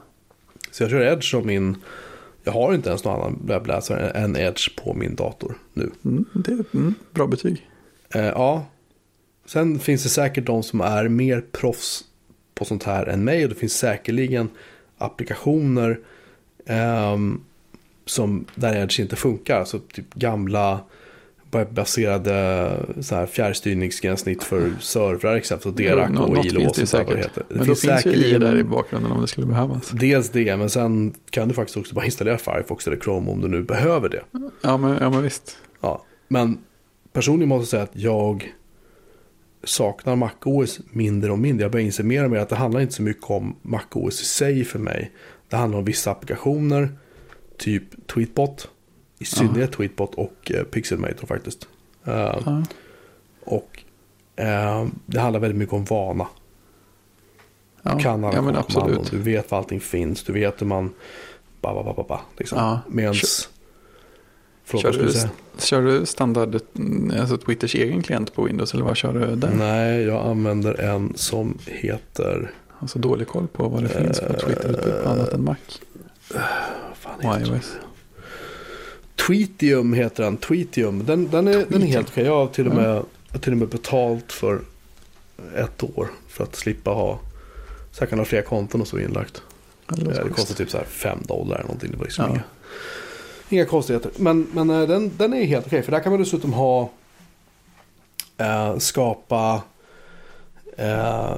Så 0.71 0.83
jag 0.83 0.91
kör 0.91 1.01
Edge 1.01 1.31
som 1.31 1.47
min... 1.47 1.77
Jag 2.45 2.53
har 2.53 2.75
inte 2.75 2.89
ens 2.89 3.05
någon 3.05 3.15
annan 3.21 3.43
webbläsare 3.47 4.11
än 4.11 4.37
Edge 4.37 4.77
på 4.85 4.95
min 4.95 5.15
dator 5.15 5.59
nu. 5.73 5.91
mm, 6.05 6.25
det 6.33 6.53
är 6.53 6.65
mm, 6.75 6.95
bra 7.11 7.27
betyg. 7.27 7.69
Eh, 8.15 8.25
ja. 8.25 8.67
Sen 9.47 9.79
finns 9.79 10.03
det 10.03 10.09
säkert 10.09 10.47
de 10.47 10.63
som 10.63 10.81
är 10.81 11.09
mer 11.09 11.41
proffs 11.53 12.05
på 12.55 12.65
sånt 12.65 12.83
här 12.83 13.07
än 13.07 13.25
mig. 13.25 13.43
Och 13.43 13.49
det 13.49 13.55
finns 13.55 13.79
säkerligen 13.79 14.49
applikationer 14.99 15.99
ehm, 16.67 17.41
som 18.07 18.45
där 18.55 18.77
Edge 18.77 19.01
inte 19.01 19.17
funkar. 19.17 19.59
Alltså 19.59 19.79
typ 19.79 20.15
gamla 20.15 20.81
webbaserade 21.55 22.71
så 23.01 23.15
här 23.15 23.27
fjärrstyrningsgränssnitt 23.27 24.43
för 24.43 24.73
servrar 24.81 25.35
exempelvis. 25.35 25.73
Och 25.73 25.97
Derac 25.97 26.09
och 26.09 26.15
något 26.15 26.47
ILO 26.47 26.75
finns 26.75 26.91
det 26.91 27.05
vad 27.05 27.17
det 27.17 27.17
heter. 27.17 27.45
Det 27.49 27.55
Men 27.55 27.67
då 27.67 27.75
finns 27.75 28.07
ju 28.07 28.11
i 28.11 28.39
där 28.39 28.57
i 28.57 28.65
bakgrunden 28.65 29.13
om 29.13 29.21
det 29.21 29.27
skulle 29.27 29.47
behövas. 29.47 29.91
Dels 29.91 30.31
det, 30.31 30.57
men 30.57 30.71
sen 30.71 31.15
kan 31.31 31.49
du 31.49 31.55
faktiskt 31.55 31.77
också 31.77 31.95
bara 31.95 32.05
installera 32.05 32.39
Firefox 32.39 32.87
eller 32.87 32.97
Chrome 32.97 33.31
om 33.31 33.41
du 33.41 33.49
nu 33.49 33.63
behöver 33.63 34.09
det. 34.09 34.23
Ja, 34.61 34.77
men, 34.77 34.99
ja, 35.01 35.11
men 35.11 35.23
visst. 35.23 35.59
Ja, 35.81 36.05
men 36.29 36.59
personligen 37.13 37.49
måste 37.49 37.63
jag 37.63 37.69
säga 37.69 37.83
att 37.83 38.03
jag 38.03 38.55
saknar 39.65 40.17
MacOS 40.17 40.81
mindre 40.91 41.33
och 41.33 41.39
mindre. 41.39 41.65
Jag 41.65 41.73
börjar 41.73 41.87
inse 41.87 42.03
mer 42.03 42.25
och 42.25 42.31
mer 42.31 42.39
att 42.39 42.49
det 42.49 42.57
handlar 42.57 42.81
inte 42.81 42.95
så 42.95 43.03
mycket 43.03 43.31
om 43.31 43.57
MacOS 43.63 44.23
i 44.23 44.25
sig 44.25 44.65
för 44.65 44.79
mig. 44.79 45.13
Det 45.49 45.57
handlar 45.57 45.79
om 45.79 45.85
vissa 45.85 46.11
applikationer, 46.11 46.89
typ 47.59 48.07
Tweetbot, 48.07 48.69
i 49.19 49.25
synnerhet 49.25 49.73
Tweetbot 49.73 50.15
och 50.15 50.53
eh, 50.55 50.63
Pixelmator 50.65 51.27
faktiskt. 51.27 51.69
Eh, 52.05 52.13
Ja. 52.45 52.63
och 53.45 53.83
eh, 54.37 54.87
det 55.07 55.21
handlar 55.21 55.41
väldigt 55.41 55.59
mycket 55.59 55.75
om 55.75 55.85
vana. 55.85 56.27
Ja, 57.83 57.95
Du 57.95 58.03
kan 58.03 58.25
alla 58.25 58.35
ja, 58.37 58.43
men 58.43 58.57
absolut. 58.57 59.11
du 59.11 59.19
vet 59.19 59.51
var 59.51 59.59
allting 59.59 59.81
finns, 59.81 60.23
du 60.25 60.33
vet 60.33 60.61
hur 60.63 60.67
man... 60.67 60.95
Ba, 61.61 61.75
ba, 61.75 61.83
ba, 61.83 61.93
ba, 61.95 62.05
ba, 62.09 62.21
liksom. 62.39 62.59
Ja. 62.59 62.81
Medans... 62.89 63.49
Kör- 64.67 64.79
Förlåt, 64.81 64.95
Kör 64.97 65.03
du, 65.05 65.13
säga? 65.13 65.31
kör 65.59 65.83
du 65.83 66.07
standard, 66.07 66.61
mm, 66.79 67.21
alltså 67.21 67.37
Twitters 67.37 67.75
egen 67.75 68.03
klient 68.03 68.35
på 68.35 68.43
Windows 68.43 68.75
eller 68.75 68.85
vad 68.85 68.97
kör 68.97 69.13
du 69.13 69.37
där? 69.37 69.51
Nej, 69.59 70.03
jag 70.03 70.27
använder 70.27 70.81
en 70.81 71.13
som 71.17 71.59
heter... 71.67 72.51
Alltså 72.79 72.99
dålig 72.99 73.29
koll 73.29 73.47
på 73.47 73.69
vad 73.69 73.83
det 73.83 73.89
finns 73.89 74.21
på 74.21 74.33
Twitter 74.33 75.01
på 75.05 75.09
annat 75.09 75.29
än 75.33 75.45
Mac 75.45 75.55
fan 76.95 77.41
iOS. 77.43 77.73
Tweetium 79.27 79.93
heter 79.93 80.23
den. 80.23 80.37
Tweetium. 80.37 81.05
Den, 81.07 81.31
den, 81.31 81.49
är, 81.49 81.65
den 81.69 81.83
är 81.83 81.87
helt 81.87 82.09
okej. 82.09 82.25
Jag 82.25 82.37
har 82.37 82.47
till 82.47 82.69
och, 82.69 82.75
med, 82.75 83.03
har 83.29 83.39
till 83.39 83.53
och 83.53 83.59
med 83.59 83.69
betalt 83.69 84.33
för 84.33 84.61
ett 85.57 85.83
år. 85.83 86.09
För 86.29 86.45
att 86.45 86.57
slippa 86.57 86.91
ha... 86.91 87.21
Så 87.93 88.03
jag 88.03 88.11
kan 88.11 88.19
ha 88.19 88.27
flera 88.27 88.43
konton 88.43 88.81
och 88.81 88.89
så 88.89 88.99
inlagt. 88.99 89.43
Ja, 89.89 89.95
det 89.97 90.03
Det, 90.03 90.09
låter 90.11 90.25
det 90.25 90.31
kostar 90.31 90.55
typ 90.55 90.71
så 90.71 90.77
här 90.79 90.85
5 90.85 91.19
dollar 91.23 91.55
eller 91.55 91.65
någonting. 91.65 91.91
Det 91.91 91.97
var 91.97 92.05
liksom 92.05 92.25
Ja. 92.35 92.41
Inga, 93.55 93.65
konstigheter. 93.65 94.11
Men, 94.17 94.47
men 94.53 94.71
eh, 94.71 94.89
den, 94.89 95.11
den 95.17 95.33
är 95.33 95.45
helt 95.45 95.67
okej. 95.67 95.83
För 95.83 95.93
där 95.93 96.01
kan 96.01 96.13
man 96.13 96.21
dessutom 96.21 96.53
ha... 96.53 96.91
Eh, 98.37 98.79
skapa... 98.79 99.63
Eh, 100.77 101.35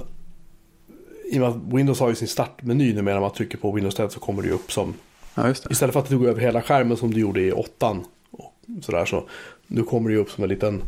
I 1.24 1.36
och 1.36 1.40
med 1.40 1.48
att 1.48 1.56
Windows 1.56 2.00
har 2.00 2.08
ju 2.08 2.14
sin 2.14 2.28
startmeny 2.28 2.94
numera. 2.94 3.14
När 3.14 3.20
man 3.20 3.32
trycker 3.32 3.58
på 3.58 3.72
Windows 3.72 3.94
10 3.94 4.10
så 4.10 4.20
kommer 4.20 4.42
det 4.42 4.48
ju 4.48 4.54
upp 4.54 4.72
som... 4.72 4.94
Ja. 5.34 5.50
Istället 5.50 5.92
för 5.92 6.00
att 6.00 6.06
det 6.06 6.10
tog 6.10 6.26
över 6.26 6.40
hela 6.40 6.62
skärmen 6.62 6.96
som 6.96 7.14
det 7.14 7.20
gjorde 7.20 7.40
i 7.40 7.52
åttan. 7.52 8.04
Och 8.30 8.52
sådär 8.82 9.04
så. 9.04 9.24
Nu 9.66 9.82
kommer 9.82 10.08
det 10.10 10.14
ju 10.14 10.20
upp 10.20 10.30
som 10.30 10.44
en 10.44 10.50
liten... 10.50 10.82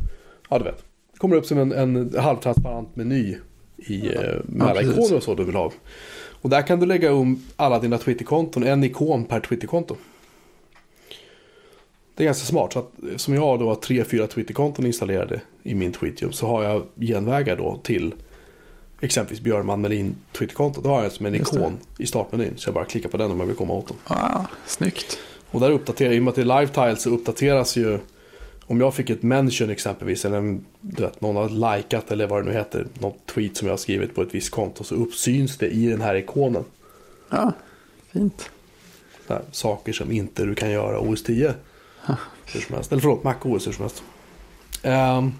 Ja, 0.48 0.58
du 0.58 0.64
vet. 0.64 0.84
Det 1.12 1.18
kommer 1.18 1.36
upp 1.36 1.46
som 1.46 1.58
en, 1.58 1.72
en 1.72 2.14
halvtransparent 2.18 2.96
meny. 2.96 3.36
I, 3.76 4.06
eh, 4.06 4.12
med 4.12 4.42
Ja, 4.58 4.64
alla 4.64 4.80
precis. 4.80 4.92
ikoner 4.98 5.16
och 5.16 5.22
så 5.22 5.34
du 5.34 5.44
vill 5.44 5.54
ha. 5.54 5.72
Och 6.42 6.50
där 6.50 6.62
kan 6.62 6.80
du 6.80 6.86
lägga 6.86 7.14
om 7.14 7.42
alla 7.56 7.78
dina 7.78 7.98
Twitterkonton. 7.98 8.62
En 8.62 8.84
ikon 8.84 9.24
per 9.24 9.40
Twitterkonto. 9.40 9.96
Det 12.18 12.24
är 12.24 12.26
ganska 12.26 12.46
smart. 12.46 12.72
Så 12.72 12.78
att, 12.78 12.92
som 13.16 13.34
jag 13.34 13.58
då 13.58 13.68
har 13.68 13.74
tre, 13.74 14.04
fyra 14.04 14.26
Twitterkonton 14.26 14.86
installerade 14.86 15.40
i 15.62 15.74
min 15.74 15.92
Tweetium. 15.92 16.32
Så 16.32 16.46
har 16.46 16.62
jag 16.64 16.82
genvägar 17.00 17.56
då 17.56 17.80
till 17.82 18.14
exempelvis 19.00 19.42
Björn 19.42 19.80
Melin 19.80 20.16
Twitterkonto. 20.32 20.80
Då 20.80 20.88
har 20.88 21.02
jag 21.02 21.12
som 21.12 21.26
en 21.26 21.34
Just 21.34 21.52
det. 21.52 21.58
ikon 21.58 21.78
i 21.98 22.06
startmenyn. 22.06 22.52
Så 22.56 22.68
jag 22.68 22.74
bara 22.74 22.84
klickar 22.84 23.08
på 23.08 23.16
den 23.16 23.30
om 23.30 23.40
jag 23.40 23.46
vill 23.46 23.56
komma 23.56 23.74
åt 23.74 23.88
dem. 23.88 23.96
Ah, 24.04 24.44
snyggt. 24.66 25.18
Och 25.50 25.60
där 25.60 25.70
uppdaterar, 25.70 26.12
i 26.12 26.18
och 26.18 26.22
med 26.22 26.30
att 26.30 26.34
det 26.34 26.42
är 26.42 26.60
live 26.60 26.96
så 26.96 27.10
uppdateras 27.10 27.76
ju 27.76 27.98
om 28.66 28.80
jag 28.80 28.94
fick 28.94 29.10
ett 29.10 29.22
mention 29.22 29.70
exempelvis 29.70 30.24
eller 30.24 30.38
en, 30.38 30.64
vet, 30.80 31.20
någon 31.20 31.36
har 31.36 31.76
likat 31.76 32.10
eller 32.10 32.26
vad 32.26 32.42
det 32.42 32.50
nu 32.50 32.56
heter, 32.56 32.86
något 32.98 33.26
tweet 33.26 33.56
som 33.56 33.68
jag 33.68 33.72
har 33.72 33.78
skrivit 33.78 34.14
på 34.14 34.22
ett 34.22 34.34
visst 34.34 34.50
konto 34.50 34.84
så 34.84 34.94
uppsyns 34.94 35.56
det 35.56 35.68
i 35.68 35.86
den 35.86 36.00
här 36.00 36.14
ikonen. 36.14 36.64
Ja, 37.30 37.52
fint. 38.12 38.50
Så 39.26 39.32
här, 39.32 39.42
saker 39.50 39.92
som 39.92 40.12
inte 40.12 40.44
du 40.44 40.54
kan 40.54 40.70
göra 40.70 41.00
OS 41.00 41.22
10. 41.22 41.54
Hur 42.52 42.60
som 42.60 42.74
helst. 42.74 42.92
Eller 42.92 43.00
förlåt, 43.02 43.24
Mac 43.24 43.34
OS 43.42 43.66
hur 43.66 43.72
som 43.72 43.82
helst. 43.82 44.02
Ehm, 44.82 45.32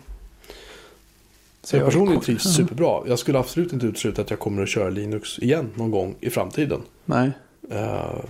så 1.63 1.77
jag 1.77 1.83
Ja, 1.83 1.87
personligen 1.87 2.21
trivs 2.21 2.45
Ja. 2.45 2.51
superbra. 2.51 3.03
Jag 3.07 3.19
skulle 3.19 3.39
absolut 3.39 3.73
inte 3.73 3.87
utesluta 3.87 4.23
att 4.23 4.31
jag 4.31 4.39
kommer 4.39 4.63
att 4.63 4.69
köra 4.69 4.91
Linux 4.91 5.39
igen 5.39 5.71
någon 5.75 5.91
gång 5.91 6.15
i 6.21 6.31
framtiden. 6.31 6.81
Nej, 7.05 7.31
Eh, 7.71 8.21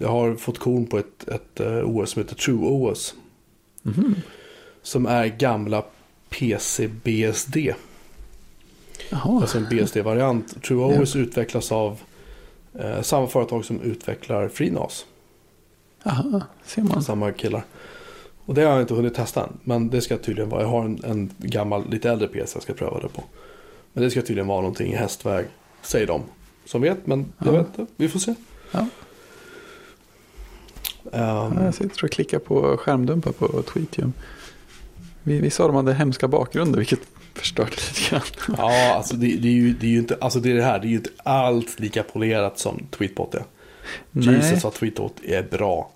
jag 0.00 0.08
har 0.08 0.34
fått 0.34 0.58
korn 0.58 0.86
på 0.86 0.98
ett, 0.98 1.28
ett 1.28 1.60
eh, 1.60 1.78
OS 1.84 2.10
som 2.10 2.22
heter 2.22 2.34
True 2.34 2.58
OS. 2.68 3.14
Mhm. 3.82 4.14
Som 4.82 5.06
är 5.06 5.26
gamla 5.26 5.84
PCBSD. 6.30 7.56
jaha. 9.10 9.40
Alltså 9.40 9.58
en 9.58 9.66
BSD-variant. 9.70 10.62
True 10.62 11.00
OS 11.02 11.16
utvecklas 11.16 11.72
av 11.72 11.98
eh, 12.78 13.02
samma 13.02 13.26
företag 13.26 13.64
som 13.64 13.80
utvecklar 13.80 14.48
FreeNAS. 14.48 15.06
Jaha, 16.02 16.42
ser 16.64 16.82
man. 16.82 17.02
Samma 17.02 17.32
killar. 17.32 17.62
Och 18.44 18.54
det 18.54 18.62
har 18.62 18.72
jag 18.72 18.80
inte 18.80 18.94
hunnit 18.94 19.14
testa 19.14 19.42
än. 19.44 19.52
Men 19.64 19.90
det 19.90 20.00
ska 20.00 20.16
tydligen 20.18 20.50
vara. 20.50 20.62
Jag 20.62 20.68
har 20.68 20.84
en, 20.84 21.04
en 21.04 21.30
gammal, 21.38 21.90
lite 21.90 22.10
äldre 22.10 22.28
PC 22.28 22.56
jag 22.56 22.62
ska 22.62 22.72
pröva 22.72 23.00
det 23.00 23.08
på. 23.08 23.24
Men 23.92 24.04
det 24.04 24.10
ska 24.10 24.20
tydligen 24.22 24.46
vara 24.46 24.60
någonting 24.60 24.92
i 24.92 24.96
hästväg. 24.96 25.46
Säger 25.82 26.06
de. 26.06 26.22
Som 26.64 26.82
vet, 26.82 27.06
men 27.06 27.32
jag 27.38 27.46
Ja. 27.54 27.58
vet 27.58 27.78
inte. 27.78 27.92
Vi 27.96 28.08
får 28.08 28.18
se. 28.18 28.34
Ja. 28.72 28.86
Ja, 31.12 31.52
jag 31.64 31.74
sitter 31.74 32.04
och 32.04 32.10
klickar 32.10 32.38
på 32.38 32.76
skärmdumpar 32.76 33.32
på 33.32 33.62
Tweetium. 33.62 34.12
Vi, 35.22 35.40
vi 35.40 35.50
sa 35.50 35.66
de 35.66 35.76
hade 35.76 35.94
hemska 35.94 36.28
bakgrunder, 36.28 36.78
vilket 36.78 37.00
förstörde 37.34 37.70
lite 37.70 38.10
grann. 38.10 38.56
Ja, 38.58 38.94
alltså 38.94 39.16
det, 39.16 39.26
det, 39.26 39.48
är 39.48 39.52
ju, 39.52 39.72
det 39.72 39.86
är 39.86 39.90
ju 39.90 39.98
inte, 39.98 40.16
alltså 40.20 40.40
det 40.40 40.50
är 40.50 40.54
det 40.54 40.62
här, 40.62 40.78
det 40.78 40.86
är 40.86 40.90
ju 40.90 40.96
inte 40.96 41.10
alls 41.22 41.78
lika 41.78 42.02
polerat 42.02 42.58
som 42.58 42.82
Tweetbot 42.90 43.34
är. 43.34 43.44
Jesus 44.12 44.64
vad 44.64 44.74
Tweetbot 44.74 45.14
är 45.24 45.42
bra. 45.42 45.90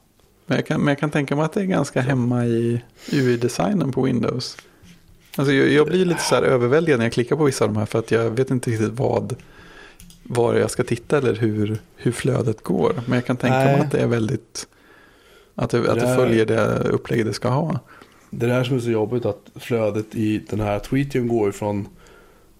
Men 0.46 0.56
jag, 0.56 0.66
kan, 0.66 0.80
men 0.80 0.88
jag 0.88 0.98
kan 0.98 1.10
tänka 1.10 1.36
mig 1.36 1.44
att 1.44 1.52
det 1.52 1.60
är 1.60 1.64
ganska 1.64 2.00
hemma 2.00 2.46
i 2.46 2.80
UI-designen 3.12 3.92
på 3.92 4.02
Windows. 4.02 4.56
Alltså 5.36 5.52
jag, 5.52 5.68
jag 5.68 5.86
blir 5.86 6.04
lite 6.04 6.20
så 6.20 6.34
här 6.34 6.42
överväldigad 6.42 6.98
när 6.98 7.06
jag 7.06 7.12
klickar 7.12 7.36
på 7.36 7.44
vissa 7.44 7.64
av 7.64 7.72
de 7.72 7.78
här 7.78 7.86
för 7.86 7.98
att 7.98 8.10
jag 8.10 8.30
vet 8.30 8.50
inte 8.50 8.70
riktigt 8.70 8.92
vad 8.92 9.36
var 10.22 10.54
jag 10.54 10.70
ska 10.70 10.84
titta 10.84 11.18
eller 11.18 11.34
hur, 11.34 11.78
hur 11.96 12.12
flödet 12.12 12.62
går. 12.62 13.00
Men 13.06 13.14
jag 13.14 13.26
kan 13.26 13.36
tänka 13.36 13.56
mig 13.56 13.72
Nej. 13.72 13.80
att 13.80 13.90
det 13.90 13.98
är 13.98 14.06
väldigt 14.06 14.66
att 15.54 15.70
det, 15.70 15.90
att 15.92 16.00
det 16.00 16.14
följer 16.16 16.46
det 16.46 16.78
upplägg 16.78 17.26
det 17.26 17.32
ska 17.32 17.48
ha. 17.48 17.80
Det 18.30 18.46
där 18.46 18.64
som 18.64 18.76
är 18.76 18.80
så 18.80 18.90
jobbigt 18.90 19.24
att 19.24 19.50
flödet 19.54 20.14
i 20.14 20.38
den 20.50 20.60
här 20.60 20.78
tweeten 20.78 21.28
går 21.28 21.52
från 21.52 21.88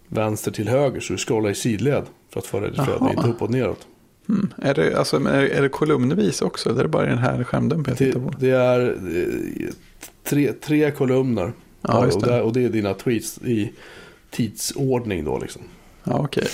vänster 0.08 0.50
till 0.50 0.68
höger. 0.68 1.00
Så 1.00 1.12
du 1.12 1.18
scrollar 1.18 1.50
i 1.50 1.54
sidled 1.54 2.04
för 2.30 2.40
att 2.40 2.46
föra 2.46 2.68
ditt 2.68 2.84
flöde, 2.84 3.10
inte 3.16 3.28
upp 3.28 3.42
och 3.42 3.50
neråt. 3.50 3.86
Hmm. 4.26 4.52
Är, 4.58 4.74
det, 4.74 4.98
alltså, 4.98 5.16
är, 5.16 5.44
är 5.44 5.62
det 5.62 5.68
kolumnvis 5.68 6.42
också? 6.42 6.68
Eller 6.68 6.78
är 6.78 6.82
det 6.82 6.88
bara 6.88 7.06
den 7.06 7.18
här 7.18 7.44
skärmdumpen 7.44 7.90
jag 7.90 7.98
tittar 7.98 8.20
på? 8.20 8.32
det 8.38 8.50
är 8.50 8.80
eh, 9.16 9.74
tre, 10.24 10.52
tre 10.52 10.90
kolumner. 10.90 11.52
Ja, 11.82 12.06
och, 12.06 12.22
det. 12.22 12.42
och 12.42 12.52
det 12.52 12.64
är 12.64 12.68
dina 12.68 12.94
tweets 12.94 13.38
i 13.38 13.72
tidsordning 14.30 15.24
då 15.24 15.38
liksom. 15.38 15.62
Ja, 16.04 16.18
okej. 16.18 16.48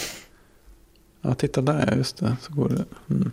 Ja, 1.21 1.35
titta 1.35 1.61
där, 1.61 1.95
just 1.97 2.17
det. 2.17 2.37
Så 2.41 2.53
går 2.53 2.69
det. 2.69 3.15
Mm. 3.15 3.31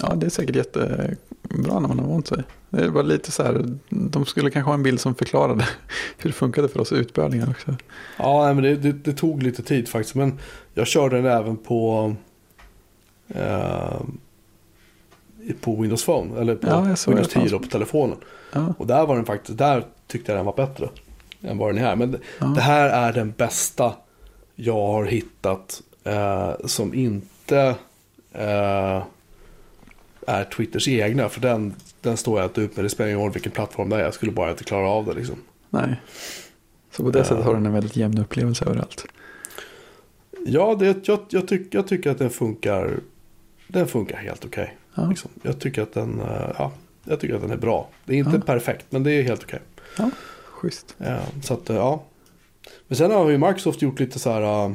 Ja, 0.00 0.14
det 0.14 0.26
är 0.26 0.30
säkert 0.30 0.56
jättebra 0.56 1.16
när 1.50 1.88
man 1.88 1.98
har 1.98 2.06
vant 2.06 2.26
sig. 2.26 2.42
Det 2.70 2.88
var 2.88 3.02
lite 3.02 3.30
så 3.30 3.42
här, 3.42 3.78
de 3.88 4.26
skulle 4.26 4.50
kanske 4.50 4.68
ha 4.68 4.74
en 4.74 4.82
bild 4.82 5.00
som 5.00 5.14
förklarade 5.14 5.68
hur 6.18 6.30
det 6.30 6.36
funkade 6.36 6.68
för 6.68 6.80
oss 6.80 6.92
utbörlingar 6.92 7.50
också. 7.50 7.76
Ja, 8.16 8.54
men 8.54 8.64
det, 8.64 8.76
det, 8.76 8.92
det, 8.92 9.12
tog 9.12 9.42
lite 9.42 9.62
tid 9.62 9.88
faktiskt. 9.88 10.14
Men 10.14 10.38
jag 10.74 10.86
körde 10.86 11.16
den 11.16 11.26
även 11.26 11.56
på, 11.56 12.14
eh, 13.34 14.00
på 15.60 15.76
Windows 15.76 16.04
Phone. 16.04 16.40
Eller 16.40 16.54
på 16.56 16.66
Ja, 16.68 16.78
Windows 16.80 17.00
såg 17.00 17.16
det 17.16 17.24
10 17.24 17.32
fanns. 17.40 17.50
då, 17.50 17.58
på 17.58 17.66
telefonen. 17.66 18.16
Ja, 18.52 18.74
Och 18.78 18.86
där 18.86 19.06
var 19.06 19.16
den 19.16 19.24
faktiskt, 19.24 19.58
där 19.58 19.84
tyckte 20.06 20.32
jag 20.32 20.38
den 20.38 20.46
var 20.46 20.56
bättre. 20.56 20.88
Än 21.42 21.58
vad 21.58 21.68
den 21.68 21.78
är 21.78 21.82
här. 21.86 21.96
Men 21.96 22.16
Ja. 22.40 22.46
det 22.46 22.60
här 22.60 22.88
är 22.88 23.12
den 23.12 23.30
bästa 23.36 23.92
jag 24.54 24.86
har 24.86 25.04
hittat. 25.04 25.82
Eh, 26.04 26.50
som 26.64 26.94
inte 26.94 27.74
eh, 28.32 29.02
är 30.26 30.44
Twitters 30.56 30.88
egna. 30.88 31.28
För 31.28 31.40
den, 31.40 31.74
den 32.00 32.16
står 32.16 32.38
jag 32.40 32.46
inte 32.46 32.60
ut 32.60 32.76
med. 32.76 32.84
Det 32.84 32.88
spelar 32.88 33.08
ingen 33.08 33.20
roll 33.22 33.32
vilken 33.32 33.52
plattform 33.52 33.88
det 33.88 33.96
är. 33.96 34.00
Jag 34.00 34.14
skulle 34.14 34.32
bara 34.32 34.50
inte 34.50 34.64
klara 34.64 34.88
av 34.88 35.04
det 35.06 35.12
liksom. 35.14 35.36
nej. 35.70 36.00
Så 36.90 37.02
på 37.02 37.10
det 37.10 37.18
Ja. 37.18 37.24
sättet 37.24 37.44
har 37.44 37.54
den 37.54 37.66
en 37.66 37.72
väldigt 37.72 37.96
jämn 37.96 38.18
upplevelse 38.18 38.64
överallt. 38.64 39.04
Ja, 40.46 40.74
det, 40.74 41.08
jag, 41.08 41.18
jag, 41.28 41.48
tyck, 41.48 41.74
jag 41.74 41.86
tycker 41.88 42.10
att 42.10 42.18
den 42.18 42.30
funkar. 42.30 43.00
Den 43.72 43.88
funkar 43.88 44.16
helt 44.16 44.44
okej. 44.44 44.76
Ja, 44.94 45.06
liksom. 45.08 45.30
Jag 45.42 45.58
tycker 45.60 45.82
att 45.82 45.92
den, 45.92 46.20
eh, 46.20 46.50
ja, 46.58 46.72
jag 47.04 47.20
tycker 47.20 47.34
att 47.34 47.40
den 47.42 47.50
är 47.50 47.56
bra. 47.56 47.88
Det 48.04 48.14
är 48.14 48.18
inte 48.18 48.30
Ja. 48.36 48.40
perfekt, 48.40 48.86
men 48.90 49.02
det 49.02 49.12
är 49.12 49.22
helt 49.22 49.42
okej. 49.44 49.60
ja 49.98 50.10
schysst. 50.44 50.94
Ja, 50.98 51.18
så 51.42 51.54
att, 51.54 51.70
eh, 51.70 51.76
ja. 51.76 52.02
Men 52.88 52.96
sen 52.96 53.10
har 53.10 53.30
ju 53.30 53.38
Microsoft 53.38 53.82
gjort 53.82 54.00
lite 54.00 54.18
så 54.18 54.30
här. 54.32 54.42
eh, 54.66 54.72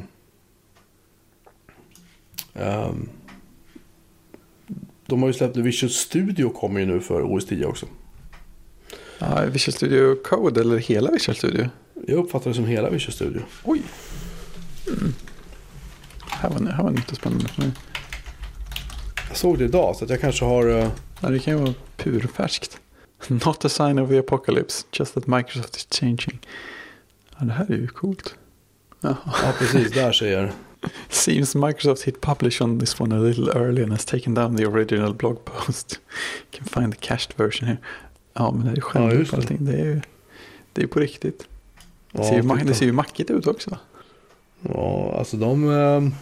ehm, 2.54 3.08
de 5.06 5.22
har 5.22 5.28
ju 5.28 5.32
släppt 5.32 5.56
Visual 5.56 5.90
Studio 5.90 6.50
kommer 6.50 6.80
ju 6.80 6.86
nu 6.86 7.00
för 7.00 7.22
OS 7.22 7.46
10 7.46 7.66
också. 7.66 7.86
Ja, 9.18 9.40
Visual 9.46 9.72
Studio 9.74 10.14
Code 10.24 10.60
eller 10.60 10.76
hela 10.78 11.10
Visual 11.10 11.36
Studio? 11.36 11.68
Jag 12.06 12.16
uppfattar 12.18 12.50
det 12.50 12.54
som 12.54 12.64
hela 12.66 12.90
Visual 12.90 13.12
Studio. 13.12 13.42
Oj. 13.64 13.82
Mm. 14.88 15.12
Här, 16.30 16.50
var, 16.50 16.66
här 16.70 16.82
var 16.82 16.90
nytt 16.90 17.10
och 17.10 17.16
spännande 17.16 17.48
för 17.48 17.62
mig. 17.62 17.70
Jag 19.28 19.36
såg 19.36 19.58
det 19.58 19.64
idag 19.64 19.96
så 19.96 20.06
jag 20.08 20.20
kanske 20.20 20.44
har... 20.44 20.68
eh, 20.68 20.88
Ja, 21.20 21.28
det 21.28 21.38
kan 21.38 21.54
ju 21.56 21.60
vara 21.60 21.74
purfärskt. 21.96 22.80
Not 23.28 23.64
a 23.64 23.68
sign 23.68 23.98
of 23.98 24.08
the 24.10 24.18
apocalypse, 24.18 24.84
just 24.92 25.14
that 25.14 25.26
Microsoft 25.26 25.76
is 25.76 25.86
changing. 25.90 26.38
Ja, 27.38 27.44
det 27.46 27.52
här 27.52 27.64
är 27.70 27.76
ju 27.76 27.88
coolt. 27.88 28.34
Jaha. 29.00 29.16
ja, 29.24 29.52
precis. 29.58 29.92
Där 29.92 30.12
det. 30.42 30.52
Seems 31.08 31.54
Microsoft 31.54 32.02
hit 32.02 32.20
publish 32.20 32.62
on 32.62 32.80
this 32.80 33.00
one 33.00 33.16
a 33.16 33.18
little 33.18 33.52
early 33.52 33.82
and 33.82 33.92
has 33.92 34.04
taken 34.04 34.34
down 34.34 34.56
the 34.56 34.66
original 34.66 35.14
blog 35.14 35.44
post. 35.44 35.92
You 35.92 36.46
can 36.50 36.64
find 36.82 36.92
the 36.94 37.06
cached 37.06 37.32
version 37.38 37.68
here. 37.68 37.78
Ja, 38.32 38.50
men 38.50 38.64
det 38.64 38.70
är 38.70 38.74
ju 38.76 38.82
Ja, 38.94 39.02
och 39.04 39.10
det. 39.24 39.32
allting. 39.34 39.64
Det 39.64 39.72
är 39.72 39.84
ju 39.84 40.00
det 40.72 40.82
är 40.82 40.86
på 40.86 41.00
riktigt. 41.00 41.38
Det 42.12 42.18
Ja, 42.22 42.24
ser, 42.28 42.42
ju, 42.42 42.64
det 42.64 42.74
ser 42.74 42.86
ju 42.86 42.92
mackigt 42.92 43.30
ut 43.30 43.46
också. 43.46 43.78
Ja, 44.62 45.14
alltså 45.18 45.36
de... 45.36 46.12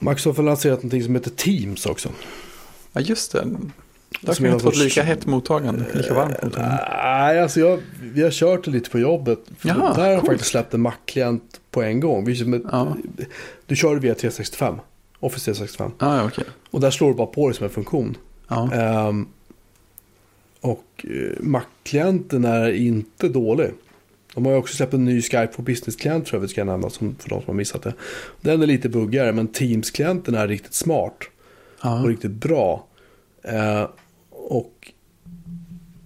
Microsoft 0.00 0.36
har 0.36 0.44
lanserat 0.44 0.78
någonting 0.78 1.02
som 1.04 1.14
heter 1.14 1.30
Teams 1.30 1.86
också. 1.86 2.08
Ja, 2.92 3.00
just 3.00 3.32
det. 3.32 3.46
Där 4.20 4.32
Som 4.32 4.44
kan 4.44 4.46
är 4.46 4.52
inte 4.52 4.64
fått 4.64 4.76
lika 4.76 5.00
sorts- 5.00 5.06
hett 5.06 5.26
mottagande, 5.26 5.84
lika 5.94 6.14
varmt 6.14 6.42
mottagande. 6.42 6.84
Nej, 7.02 7.40
alltså 7.40 7.60
jag, 7.60 7.80
vi 8.02 8.22
har 8.22 8.30
kört 8.30 8.64
det 8.64 8.70
lite 8.70 8.90
på 8.90 8.98
jobbet. 8.98 9.38
Jaha, 9.62 9.94
där 9.94 10.02
har 10.02 10.10
jag 10.12 10.26
faktiskt 10.26 10.50
släppt 10.50 10.74
en 10.74 10.80
Mac-klient 10.80 11.60
på 11.70 11.82
en 11.82 12.00
gång. 12.00 12.24
Vi, 12.24 12.60
Ja, 12.72 12.96
Du 13.66 13.76
kör 13.76 13.96
via 13.96 14.14
365, 14.14 14.74
Office 15.20 15.44
365. 15.44 15.90
ja, 15.98 16.16
ja 16.16 16.24
okej. 16.24 16.44
Och 16.70 16.80
där 16.80 16.90
slår 16.90 17.08
du 17.08 17.14
bara 17.14 17.26
på 17.26 17.48
det 17.48 17.54
som 17.54 17.64
en 17.64 17.70
funktion. 17.70 18.16
Ja. 18.48 18.72
Ehm, 18.72 19.28
och 20.60 20.84
eh, 21.04 21.36
Mac-klienten 21.40 22.44
är 22.44 22.72
inte 22.72 23.28
dålig. 23.28 23.70
De 24.34 24.44
har 24.44 24.52
ju 24.52 24.58
också 24.58 24.76
släppt 24.76 24.94
en 24.94 25.04
ny 25.04 25.22
Skype 25.22 25.52
for 25.52 25.62
Business-klient 25.62 26.28
för 26.28 26.36
övrigt 26.36 26.50
ska 26.50 26.60
jag 26.60 26.66
nämna 26.66 26.90
som, 26.90 27.14
för 27.18 27.28
de 27.28 27.40
som 27.40 27.46
har 27.46 27.54
missat 27.54 27.82
det. 27.82 27.94
Den 28.40 28.62
är 28.62 28.66
lite 28.66 28.88
buggigare 28.88 29.32
men 29.32 29.48
Teams-klienten 29.48 30.34
är 30.34 30.48
riktigt 30.48 30.74
smart 30.74 31.16
och 31.80 31.86
ja. 31.86 32.04
riktigt 32.06 32.30
bra. 32.30 32.86
Eh, 33.42 33.88
och 34.30 34.92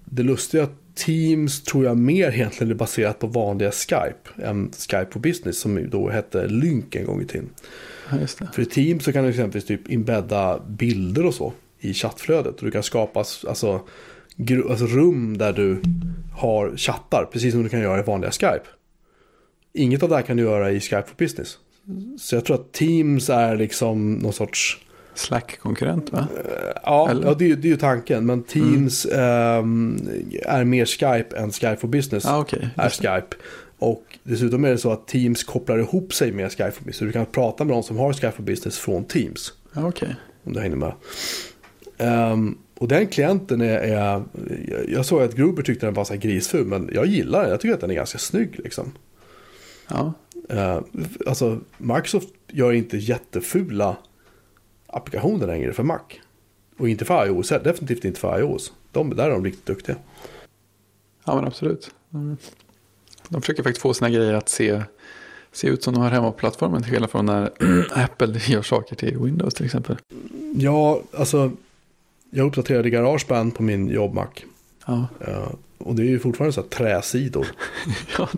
det 0.04 0.22
lustiga 0.22 0.62
är 0.62 0.66
att 0.66 0.78
Teams 0.94 1.62
tror 1.62 1.84
jag 1.84 1.96
mer 1.96 2.30
egentligen 2.32 2.70
är 2.70 2.74
baserat 2.74 3.18
på 3.18 3.26
vanliga 3.26 3.70
Skype 3.70 4.42
än 4.42 4.70
Skype 4.72 5.06
for 5.10 5.20
Business 5.20 5.58
som 5.58 5.90
då 5.90 6.10
hette 6.10 6.46
Lync 6.46 6.84
en 6.96 7.04
gång 7.04 7.22
i 7.22 7.26
tiden. 7.26 7.50
För 8.52 8.62
i 8.62 8.66
Teams 8.66 9.04
så 9.04 9.12
kan 9.12 9.24
du 9.24 9.30
exempelvis 9.30 9.64
typ 9.64 9.90
embedda 9.90 10.60
bilder 10.68 11.26
och 11.26 11.34
så 11.34 11.52
i 11.78 11.94
chattflödet. 11.94 12.58
Och 12.58 12.64
du 12.64 12.70
kan 12.70 12.82
skapa 12.82 13.24
alltså, 13.48 13.80
alltså 14.70 14.86
rum 14.86 15.38
där 15.38 15.52
du 15.52 15.80
har 16.32 16.76
chattar, 16.76 17.28
precis 17.32 17.52
som 17.52 17.62
du 17.62 17.68
kan 17.68 17.80
göra 17.80 17.98
i 18.00 18.02
vanliga 18.02 18.30
Skype. 18.30 18.64
Inget 19.72 20.02
av 20.02 20.08
det 20.08 20.14
här 20.14 20.22
kan 20.22 20.36
du 20.36 20.42
göra 20.42 20.70
i 20.70 20.80
Skype 20.80 21.02
for 21.06 21.16
Business. 21.16 21.58
Så 22.18 22.34
jag 22.36 22.44
tror 22.44 22.56
att 22.56 22.72
Teams 22.72 23.30
är 23.30 23.56
liksom 23.56 24.12
någon 24.14 24.32
sorts... 24.32 24.80
Slack-konkurrent 25.14 26.12
va? 26.12 26.26
Ja, 26.84 27.10
Eller? 27.10 27.26
ja 27.26 27.34
det, 27.34 27.50
är, 27.50 27.56
det 27.56 27.68
är 27.68 27.70
ju 27.70 27.76
tanken. 27.76 28.26
Men 28.26 28.42
Teams 28.42 29.06
ehm, 29.06 29.98
är 30.42 30.64
mer 30.64 30.84
Skype 30.84 31.36
än 31.36 31.52
Skype 31.52 31.76
for 31.76 31.88
Business 31.88 32.24
Ja, 32.24 32.38
okej. 32.38 32.68
är 32.76 32.88
Skype. 32.90 33.36
Och 33.78 34.04
dessutom 34.22 34.64
är 34.64 34.70
det 34.70 34.78
så 34.78 34.92
att 34.92 35.06
Teams 35.08 35.44
kopplar 35.44 35.78
ihop 35.78 36.14
sig 36.14 36.32
med 36.32 36.50
Skype 36.52 36.70
for 36.70 36.84
Business. 36.84 36.96
Så 36.96 37.04
du 37.04 37.12
kan 37.12 37.26
prata 37.26 37.64
med 37.64 37.74
någon 37.74 37.84
som 37.84 37.98
har 37.98 38.12
Skype 38.12 38.32
for 38.32 38.42
Business 38.42 38.78
från 38.78 39.04
Teams. 39.04 39.52
Ja, 39.72 39.88
okej. 39.88 40.16
Om 40.44 40.52
du 40.52 40.60
hänger 40.60 40.76
med. 40.76 40.92
Ehm, 41.98 42.58
och 42.84 42.88
den 42.88 43.06
klienten 43.06 43.60
är, 43.60 43.78
är 43.78 44.22
jag- 44.88 45.06
såg 45.06 45.22
att 45.22 45.34
Gruber 45.34 45.62
tyckte 45.62 45.86
den 45.86 45.94
var 45.94 46.04
så 46.04 46.14
grisful. 46.14 46.66
Men 46.66 46.90
jag 46.92 47.06
gillar 47.06 47.40
den. 47.42 47.50
Jag 47.50 47.60
tycker 47.60 47.74
att 47.74 47.80
den 47.80 47.90
är 47.90 47.94
ganska 47.94 48.18
snygg 48.18 48.58
liksom. 48.58 48.92
Ja. 49.88 50.12
Uh, 50.52 50.80
alltså 51.26 51.60
Microsoft 51.78 52.28
gör 52.48 52.72
inte 52.72 52.96
jättefula 52.96 53.96
applikationer 54.86 55.46
längre 55.46 55.72
för 55.72 55.82
Mac. 55.82 55.98
Och 56.78 56.88
inte 56.88 57.04
för 57.04 57.26
iOS, 57.26 57.48
definitivt 57.48 58.04
inte 58.04 58.20
för 58.20 58.38
iOS. 58.40 58.72
De, 58.92 59.16
där 59.16 59.26
är 59.26 59.30
de 59.30 59.44
riktigt 59.44 59.66
duktiga. 59.66 59.96
ja, 61.24 61.34
men 61.34 61.44
absolut. 61.44 61.90
De, 62.10 62.36
de 63.28 63.42
försöker 63.42 63.62
faktiskt 63.62 63.82
få 63.82 63.94
sina 63.94 64.10
grejer 64.10 64.34
att 64.34 64.48
se, 64.48 64.82
se 65.52 65.68
ut 65.68 65.82
som 65.82 65.94
de 65.94 66.02
har 66.02 66.10
hemma 66.10 66.32
på 66.32 66.38
plattformen. 66.38 66.82
Till 66.82 66.92
skillnad 66.92 67.10
från 67.10 67.26
när 67.26 67.50
Apple 68.04 68.38
gör 68.46 68.62
saker 68.62 68.96
till 68.96 69.18
Windows 69.18 69.54
till 69.54 69.64
exempel. 69.64 69.96
Ja, 70.56 71.02
alltså 71.12 71.52
jag 72.34 72.46
uppdaterade 72.46 72.90
GarageBand 72.90 73.54
på 73.54 73.62
min 73.62 73.88
jobb-Mac. 73.88 74.26
Ja, 74.86 75.06
Eh, 75.20 75.48
och 75.78 75.94
det 75.94 76.02
är 76.02 76.06
ju 76.06 76.18
fortfarande 76.18 76.52
så 76.52 76.60
här 76.60 76.68
träsidor. 76.68 77.46
ja 78.18 78.28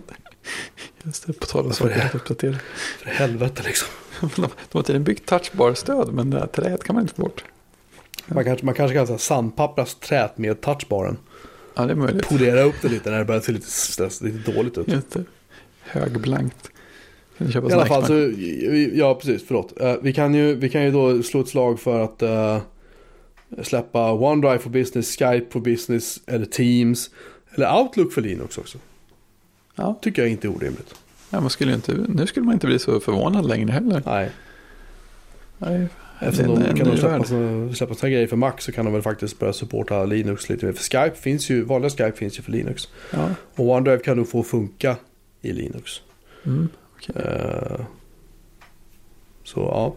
just 1.03 1.27
det. 1.27 1.33
På 1.33 1.45
tal 1.45 1.61
om 1.61 1.67
Varför 1.67 1.87
saker 1.89 2.05
att 2.05 2.15
uppdatera. 2.15 2.55
För 3.03 3.09
helvete 3.09 3.63
liksom. 3.65 3.87
De, 4.35 4.47
har 4.71 4.81
tydligen 4.81 5.03
byggt 5.03 5.25
touchbar-stöd, 5.25 6.13
men 6.13 6.29
det 6.29 6.39
här 6.39 6.47
träet 6.47 6.83
kan 6.83 6.93
man 6.95 7.03
inte 7.03 7.13
få 7.13 7.21
bort. 7.21 7.43
Man 8.27 8.43
kanske, 8.43 8.65
man 8.65 8.73
kanske 8.75 8.97
kan 9.05 9.19
sandpappras 9.19 9.95
träet 9.95 10.37
med 10.37 10.61
touchbaren. 10.61 11.17
Ja, 11.75 11.85
det 11.85 11.91
är 11.91 11.95
möjligt. 11.95 12.27
Polera 12.29 12.61
upp 12.61 12.75
det 12.81 12.89
lite 12.89 13.09
när 13.11 13.17
det 13.19 13.25
börjar 13.25 13.41
se 13.41 13.51
lite, 13.51 13.67
stress- 13.67 14.23
lite 14.23 14.51
dåligt 14.51 14.77
ut. 14.77 14.87
Det. 15.13 15.23
Högblankt. 15.81 16.69
I 17.37 17.57
alla 17.57 17.85
fall 17.85 18.05
så, 18.05 18.33
ja 18.93 19.15
precis, 19.15 19.43
förlåt. 19.47 19.81
Eh, 19.81 19.95
vi, 20.01 20.13
kan 20.13 20.33
ju, 20.33 20.55
vi 20.55 20.69
kan 20.69 20.83
ju 20.83 20.91
då 20.91 21.23
slå 21.23 21.41
ett 21.41 21.47
slag 21.47 21.79
för 21.79 21.99
att 22.03 22.21
eh, 22.21 22.57
släppa 23.63 24.11
OneDrive 24.13 24.59
for 24.59 24.69
Business, 24.69 25.17
Skype 25.17 25.45
for 25.51 25.59
Business 25.59 26.19
eller 26.25 26.45
Teams. 26.45 27.09
Eller 27.55 27.75
Outlook 27.79 28.13
för 28.13 28.21
Linux 28.21 28.57
också. 28.57 28.77
Ja, 29.75 29.99
Tycker 30.01 30.21
jag 30.21 30.31
inte 30.31 30.47
är 30.47 30.51
orimligt. 30.55 30.95
ja, 31.29 31.41
man 31.41 31.49
skulle 31.49 31.73
inte, 31.73 32.05
nu 32.09 32.27
skulle 32.27 32.45
man 32.45 32.53
inte 32.53 32.67
bli 32.67 32.79
så 32.79 32.99
förvånad 32.99 33.45
längre 33.47 33.71
heller. 33.71 34.01
Nej, 34.05 34.31
Nej, 35.57 35.87
eftersom 36.19 36.55
de 36.55 36.65
en 36.69 36.77
kan 36.77 36.87
de 36.87 36.97
släppa, 36.97 37.23
så, 37.23 37.69
släppa 37.75 37.93
sådana 37.95 38.11
grejer 38.13 38.27
för 38.27 38.35
Mac 38.35 38.53
så 38.59 38.71
kan 38.71 38.85
de 38.85 38.93
väl 38.93 39.01
faktiskt 39.01 39.39
börja 39.39 39.53
supporta 39.53 40.05
Linux 40.05 40.49
lite 40.49 40.65
mer. 40.65 40.73
För 40.73 40.83
Skype 40.83 41.15
finns 41.15 41.49
ju, 41.49 41.63
vanliga 41.63 41.89
Skype 41.89 42.11
finns 42.11 42.39
ju 42.39 42.43
för 42.43 42.51
Linux. 42.51 42.87
Ja, 43.13 43.29
Och 43.55 43.65
OneDrive 43.69 44.03
kan 44.03 44.17
du 44.17 44.25
få 44.25 44.43
funka 44.43 44.95
i 45.41 45.51
Linux. 45.53 45.91
mm, 46.45 46.69
okej. 46.95 47.15
Eh, 47.23 47.81
så 49.43 49.59
ja. 49.59 49.95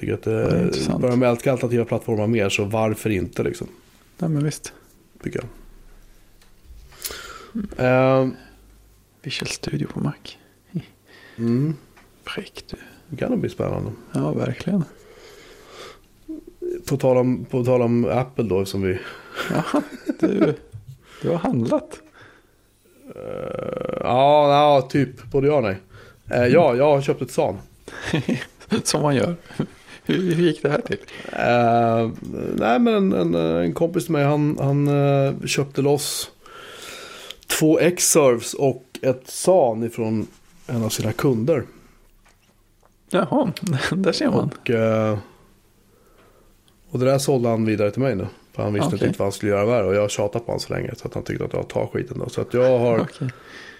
tycker 0.00 0.14
att 0.14 0.22
det 0.22 0.98
börjar 1.00 1.16
med 1.16 1.28
alternativa 1.28 1.84
plattformar 1.84 2.26
mer 2.26 2.48
så 2.48 2.64
varför 2.64 3.10
inte 3.10 3.42
liksom. 3.42 3.66
Nej, 4.18 4.30
men 4.30 4.44
visst. 4.44 4.72
Tycker 5.22 5.40
jag. 5.40 5.48
Eh, 7.86 8.28
Visual 9.22 9.48
Studio 9.48 9.86
på 9.86 10.00
Mac. 10.00 10.12
mm, 11.36 11.76
du. 12.70 12.76
det 13.08 13.16
kan 13.16 13.30
nog 13.30 13.40
bli 13.40 13.50
spännande. 13.50 13.92
Ja, 14.12 14.32
verkligen. 14.32 14.84
På 16.88 16.96
tal 16.96 17.16
om, 17.16 17.44
på 17.44 17.64
tal 17.64 17.82
om 17.82 18.04
Apple 18.04 18.44
då 18.44 18.64
som 18.64 18.82
vi. 18.82 18.98
Ja, 19.50 19.82
du, 20.20 20.54
du 21.22 21.28
har 21.28 21.36
handlat. 21.38 22.00
eh, 23.14 23.98
ja, 24.00 24.52
ja, 24.52 24.88
typ 24.90 25.30
både 25.30 25.46
ja 25.46 25.54
och 25.54 25.62
nej. 25.62 25.76
Eh, 26.30 26.46
ja, 26.46 26.76
jag 26.76 26.84
har 26.84 27.02
köpt 27.02 27.22
ett 27.22 27.30
SAN. 27.30 27.58
Som 28.84 29.02
man 29.02 29.14
gör. 29.14 29.36
Hur, 30.08 30.34
hur 30.34 30.44
gick 30.44 30.62
det 30.62 30.68
här 30.68 30.80
till? 30.80 30.98
Eh, 31.32 32.10
nej, 32.54 32.78
men 32.78 33.12
en, 33.12 33.12
en, 33.12 33.34
en 33.34 33.72
kompis 33.72 34.04
till 34.04 34.12
mig, 34.12 34.24
han, 34.24 34.58
han 34.60 34.88
eh, 34.88 35.46
köpte 35.46 35.82
loss 35.82 36.30
två 37.46 37.78
X-serves 37.78 38.54
och 38.54 38.84
ett 39.02 39.22
SAN 39.24 39.84
ifrån 39.84 40.26
en 40.66 40.84
av 40.84 40.88
sina 40.88 41.12
kunder. 41.12 41.64
Jaha, 43.10 43.52
där 43.90 44.12
ser 44.12 44.30
man. 44.30 44.50
Och, 44.60 44.70
eh, 44.70 45.18
och 46.90 46.98
det 46.98 47.04
där 47.04 47.18
sålde 47.18 47.48
han 47.48 47.64
vidare 47.64 47.90
till 47.90 48.02
mig 48.02 48.14
nu. 48.14 48.26
För 48.52 48.62
han 48.62 48.72
visste 48.72 48.96
Okej. 48.96 49.08
inte 49.08 49.18
vad 49.18 49.26
han 49.26 49.32
skulle 49.32 49.52
göra 49.52 49.66
med 49.66 49.82
det. 49.82 49.88
Och 49.88 49.94
jag 49.94 50.00
har 50.00 50.08
tjatat 50.08 50.46
på 50.46 50.52
honom 50.52 50.60
så 50.60 50.72
länge. 50.72 50.94
Så 50.96 51.08
att 51.08 51.14
han 51.14 51.22
tyckte 51.22 51.44
att 51.44 51.52
jag 51.52 51.68
tar 51.68 51.86
skiten 51.86 52.18
då. 52.18 52.28
Så 52.28 52.40
att 52.40 52.54
jag 52.54 52.78
har 52.78 52.98
Okej. 52.98 53.28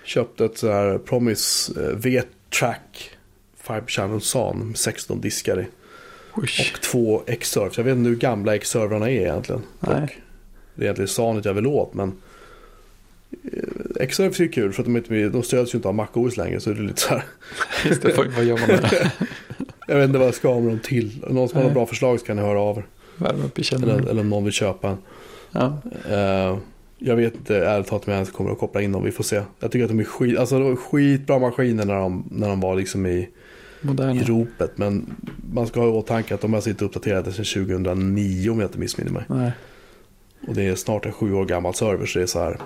köpt 0.04 0.40
ett 0.40 0.58
så 0.58 0.72
här 0.72 0.98
Promise 0.98 1.72
V-Track 1.94 3.10
5 3.56 3.86
Channel 3.86 4.20
SAN 4.20 4.58
med 4.58 4.78
16 4.78 5.20
diskar 5.20 5.60
i. 5.60 5.66
Oj. 6.42 6.72
Och 6.74 6.80
två 6.80 7.22
X-servers. 7.26 7.78
Jag 7.78 7.84
vet 7.84 7.96
inte 7.96 8.08
hur 8.08 8.16
gamla 8.16 8.54
X-servrarna 8.54 9.10
är 9.10 9.20
egentligen. 9.20 9.62
Nej. 9.80 10.16
Det 10.74 10.82
är 10.82 10.84
egentligen 10.84 11.08
SANet 11.08 11.44
jag 11.44 11.54
vill 11.54 11.66
åt. 11.66 11.94
Men 11.94 12.12
eh, 13.52 14.00
X-servers 14.00 14.40
är 14.40 14.52
kul 14.52 14.72
för 14.72 14.82
att 14.82 15.08
de, 15.08 15.28
de 15.28 15.42
stöds 15.42 15.74
ju 15.74 15.76
inte 15.78 15.88
av 15.88 15.94
MacOS 15.94 16.36
längre. 16.36 16.60
Så 16.60 16.70
det 16.70 16.80
är 16.80 16.82
lite 16.82 17.00
så 17.00 17.08
här. 17.08 17.24
Just 17.86 18.02
det, 18.02 18.16
vad, 18.36 18.44
gör 18.44 18.58
man 18.58 18.68
med 18.68 18.82
det? 18.82 19.12
Jag 19.88 19.96
vet 19.96 20.06
inte 20.06 20.18
vad 20.18 20.28
jag 20.28 20.34
ska 20.34 20.48
ha 20.48 20.60
med 20.60 20.70
dem 20.72 20.80
till. 20.82 21.24
Någon 21.30 21.48
som 21.48 21.56
har 21.56 21.62
Nej. 21.62 21.62
några 21.62 21.74
bra 21.74 21.86
förslag 21.86 22.20
så 22.20 22.26
kan 22.26 22.36
ni 22.36 22.42
höra 22.42 22.60
av 22.60 22.78
er. 22.78 22.86
Värma 23.16 23.44
upp 23.44 23.58
i 23.58 23.60
Eller, 23.60 23.64
källaren. 23.64 24.08
eller 24.08 24.20
om 24.20 24.28
någon 24.28 24.44
vill 24.44 24.52
köpa 24.52 24.88
en. 24.88 24.96
Ja. 25.52 25.78
Eh, 26.10 26.58
jag 26.98 27.16
vet 27.16 27.34
inte 27.34 27.56
ärligt 27.56 27.86
talat 27.86 28.06
om 28.06 28.12
jag 28.12 28.16
ens 28.16 28.30
kommer 28.30 28.50
att 28.50 28.58
koppla 28.58 28.82
in 28.82 28.92
dem. 28.92 29.04
Vi 29.04 29.12
får 29.12 29.24
se. 29.24 29.42
Jag 29.60 29.70
tycker 29.72 29.84
att 29.84 29.90
de 29.90 30.00
är 30.00 30.04
skit, 30.04 30.38
alltså, 30.38 30.58
de 30.58 30.68
var 30.68 30.76
skitbra 30.76 31.38
maskiner 31.38 31.84
när 31.84 31.94
de, 31.94 32.24
när 32.30 32.48
de 32.48 32.60
var 32.60 32.76
liksom 32.76 33.06
i, 33.06 33.28
i 33.82 33.86
Moderna. 33.86 34.22
ropet. 34.22 34.78
Men 34.78 35.16
man 35.52 35.66
ska 35.66 35.80
ha 35.80 35.86
i 35.86 35.90
åtanke 35.90 36.34
att 36.34 36.40
de 36.40 36.52
har 36.52 36.60
sitt 36.60 36.82
uppdaterade 36.82 37.32
sedan 37.32 37.44
2009 37.66 38.50
om 38.50 38.60
jag 38.60 38.68
inte 38.68 38.78
missminner 38.78 39.10
mig. 39.12 39.24
Nej. 39.28 39.52
Och 40.48 40.54
det 40.54 40.62
är 40.62 40.74
snart 40.74 41.06
en 41.06 41.12
sju 41.12 41.32
år 41.34 41.44
gammal 41.44 41.74
server 41.74 42.06
så 42.06 42.18
det 42.18 42.22
är 42.22 42.26
så 42.26 42.38
här. 42.38 42.60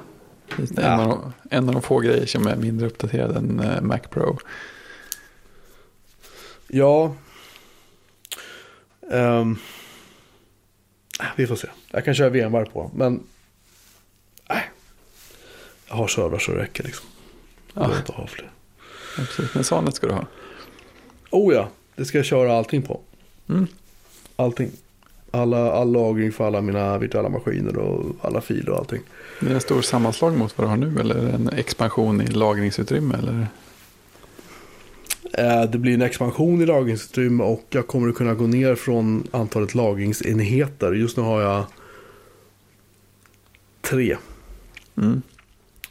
Just. 0.59 0.73
Ja. 0.77 0.83
En, 0.83 1.01
av 1.01 1.09
de, 1.09 1.33
en 1.57 1.69
av 1.69 1.73
de 1.75 1.83
få 1.83 1.99
grejer 1.99 2.27
som 2.27 2.47
är 2.47 2.57
mindre 2.57 2.87
uppdaterad 2.87 3.37
än 3.37 3.61
eh, 3.61 3.81
Mac 3.83 3.99
Pro. 3.99 4.39
Ja. 6.69 7.15
Ehm, 9.13 9.57
vi 11.37 11.47
får 11.47 11.57
se. 11.57 11.69
Jag 11.91 12.05
kan 12.05 12.15
köra 12.15 12.29
VMware 12.29 12.65
på. 12.67 12.91
Men. 12.95 13.23
Nej. 14.49 14.71
Jag 15.89 15.95
har 15.95 16.07
servrar 16.09 16.39
så 16.39 16.53
det 16.53 16.59
räcker 16.59 16.85
liksom. 16.85 17.07
Jag 17.75 17.83
Ja, 17.83 17.87
behöver 17.87 18.01
inte 18.01 18.13
ha 18.13 18.27
fler. 18.27 18.51
absolut. 19.19 19.55
Men 19.55 19.65
Sanet 19.65 19.95
ska 19.95 20.07
du 20.07 20.13
ha. 20.13 20.27
Oh 21.33 21.55
ja. 21.55 21.69
Det 21.97 22.05
ska 22.05 22.19
jag 22.19 22.25
köra 22.25 22.53
allting 22.59 22.83
på. 22.83 23.01
Mm. 23.49 23.67
Allting. 24.37 24.71
Alla, 25.31 25.73
all 25.73 25.93
lagring 25.93 26.33
för 26.33 26.47
alla 26.47 26.61
mina 26.61 26.99
virtuella 26.99 27.29
maskiner 27.29 27.77
och 27.77 28.17
alla 28.21 28.41
filer 28.41 28.71
och 28.71 28.79
allting. 28.79 29.01
Det 29.41 29.47
är 29.51 29.55
en 29.55 29.61
stor 29.61 29.83
sammanslag 29.83 30.37
mot 30.39 30.59
vad 30.59 30.67
du 30.67 30.71
har 30.71 30.77
nu 30.77 31.01
eller 31.01 31.29
en 31.29 31.49
expansion 31.49 32.21
i 32.21 32.27
lagringsutrymme? 32.27 33.15
Eller? 33.19 33.47
Eh, 35.33 35.71
Det 35.71 35.79
blir 35.79 35.95
en 35.95 36.03
expansion 36.03 36.63
i 36.63 36.67
lagringsutrymme 36.67 37.45
och 37.45 37.65
jag 37.71 37.87
kommer 37.87 38.09
att 38.09 38.15
kunna 38.15 38.35
gå 38.35 38.47
ner 38.47 38.75
från 38.75 39.29
antalet 39.31 39.75
lagringsenheter. 39.75 40.93
Just 40.93 41.17
nu 41.17 41.23
har 41.23 41.41
jag 41.43 41.65
tre 43.81 44.17
Mm. 44.97 45.23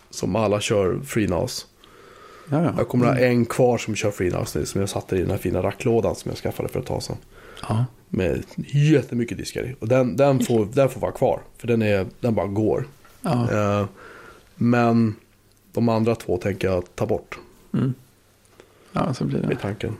som 0.09 0.35
alla 0.35 0.61
kör 0.61 0.99
FreeNAS. 1.05 1.67
Ja, 2.49 2.63
ja. 2.63 2.73
Jag 2.77 2.87
kommer 2.87 3.05
att 3.07 3.17
ha 3.17 3.23
en 3.25 3.45
kvar 3.45 3.77
som 3.77 3.95
kör 3.95 4.11
FreeNAS 4.11 4.55
nu 4.55 4.65
som 4.65 4.81
jag 4.81 4.89
satte 4.89 5.15
i 5.15 5.21
den 5.21 5.29
här 5.31 5.37
fina 5.37 5.61
racklådan 5.63 6.15
som 6.15 6.29
jag 6.31 6.37
skaffade 6.37 6.69
för 6.69 6.79
ett 6.79 6.85
tag 6.85 7.03
sedan. 7.03 7.17
ja. 7.69 7.85
Med 8.13 8.43
jättemycket 8.73 9.37
diskar 9.37 9.63
i. 9.63 9.75
Och 9.79 9.87
den, 9.87 10.15
den, 10.17 10.39
får, 10.39 10.65
den 10.73 10.89
får 10.89 11.01
vara 11.01 11.11
kvar. 11.11 11.39
För 11.57 11.67
den, 11.67 11.81
är, 11.81 12.05
den 12.19 12.35
bara 12.35 12.47
går. 12.47 12.87
ja. 13.21 13.51
Eh, 13.51 13.85
Men 14.55 15.15
de 15.73 15.89
andra 15.89 16.15
två 16.15 16.37
tänker 16.37 16.67
jag 16.67 16.83
ta 16.95 17.05
bort. 17.05 17.39
Mm. 17.73 17.93
ja, 18.91 19.13
så 19.13 19.23
blir 19.25 19.39
Med 19.39 19.49
det. 19.49 19.55
tanken. 19.55 19.97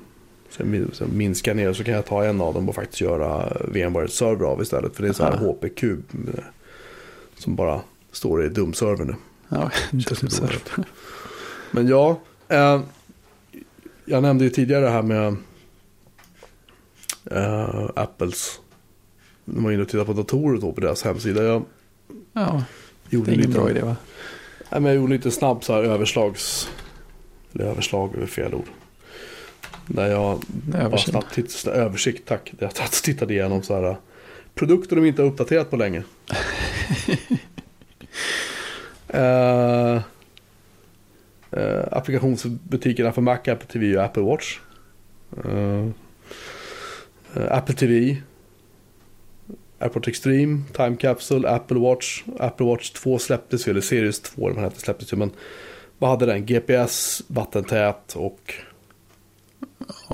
Sen, 0.49 0.89
sen 0.93 1.17
minska 1.17 1.53
ner 1.53 1.73
så 1.73 1.83
kan 1.83 1.93
jag 1.93 2.05
ta 2.05 2.23
en 2.25 2.41
av 2.41 2.53
dem 2.53 2.69
och 2.69 2.75
faktiskt 2.75 3.01
göra 3.01 3.57
VMware 3.67 4.07
server 4.07 4.45
av 4.45 4.61
istället. 4.61 4.95
För 4.95 5.03
det 5.03 5.09
är 5.09 5.13
så 5.13 5.23
här. 5.23 5.37
HP-kub. 5.37 6.03
eh, 6.37 6.43
Som 7.37 7.55
bara 7.55 7.81
står 8.11 8.45
i 8.45 8.49
dumserver 8.49 9.05
nu. 9.05 9.15
Ja, 9.49 9.71
onödigt. 9.93 10.71
Men 11.71 11.87
ja, 11.87 12.19
eh, 12.51 12.81
jag 14.05 14.21
nämnde 14.21 14.43
ju 14.43 14.49
tidigare 14.49 14.85
det 14.85 14.91
här 14.91 15.01
med 15.01 15.35
eh, 17.31 17.89
Apples. 17.95 18.59
När 19.45 19.61
man 19.61 19.73
inne 19.73 19.81
och 19.81 19.87
tittade 19.87 20.05
på 20.05 20.13
datorer 20.13 20.61
då 20.61 20.71
på 20.71 20.81
deras 20.81 21.03
hemsida. 21.03 21.43
Jag 21.43 21.63
Ja, 22.33 22.63
det 23.09 23.15
gjorde 23.15 23.31
är 23.31 23.33
ingen 23.33 23.47
lite, 23.47 23.59
bra 23.59 23.69
idé 23.69 23.81
va? 23.81 23.95
Nej, 24.71 24.81
men 24.81 24.85
jag 24.85 24.95
gjorde 24.95 25.13
lite 25.13 25.31
snabb 25.31 25.63
så 25.63 25.73
här 25.73 25.83
överslags... 25.83 26.69
Eller 27.53 27.65
överslag 27.65 28.15
är 28.21 28.25
fel 28.25 28.53
ord. 28.53 28.67
Där 29.87 30.07
jag 30.07 30.41
bara 30.71 30.97
snabbt 30.97 31.33
titt, 31.33 31.67
översikt, 31.67 32.27
tack. 32.27 32.51
Där 32.59 32.71
jag 32.79 32.91
tittade 32.91 33.33
igenom 33.33 33.63
så 33.63 33.81
här 33.81 33.95
produkter 34.55 34.95
de 34.95 35.05
inte 35.05 35.21
har 35.21 35.29
uppdaterat 35.29 35.69
på 35.69 35.75
länge. 35.75 36.03
Eh, 39.13 40.01
eh, 41.51 41.83
applikationsbutikerna 41.91 43.11
för 43.11 43.21
Mac, 43.21 43.37
Apple 43.37 43.67
TV 43.67 43.97
och 43.97 44.03
Apple 44.03 44.23
Watch. 44.23 44.59
Eh, 45.45 45.85
eh, 47.35 47.51
Apple 47.57 47.75
TV. 47.75 48.17
AirPort 49.79 50.07
Extreme, 50.07 50.61
Time 50.73 50.95
Capsule, 50.95 51.49
Apple 51.49 51.79
Watch. 51.79 52.23
Apple 52.39 52.65
Watch 52.65 52.89
2 52.89 53.19
släpptes 53.19 53.67
ju, 53.67 53.69
eller 53.71 53.81
Series 53.81 54.19
2 54.19 54.41
eller 54.41 54.47
vad 54.47 54.55
den 54.55 54.63
hette 54.63 54.79
släpptes 54.79 55.13
ju. 55.13 55.17
Men 55.17 55.31
vad 55.97 56.09
hade 56.09 56.25
den? 56.25 56.45
GPS, 56.45 57.21
vattentät 57.27 58.15
och... 58.15 58.53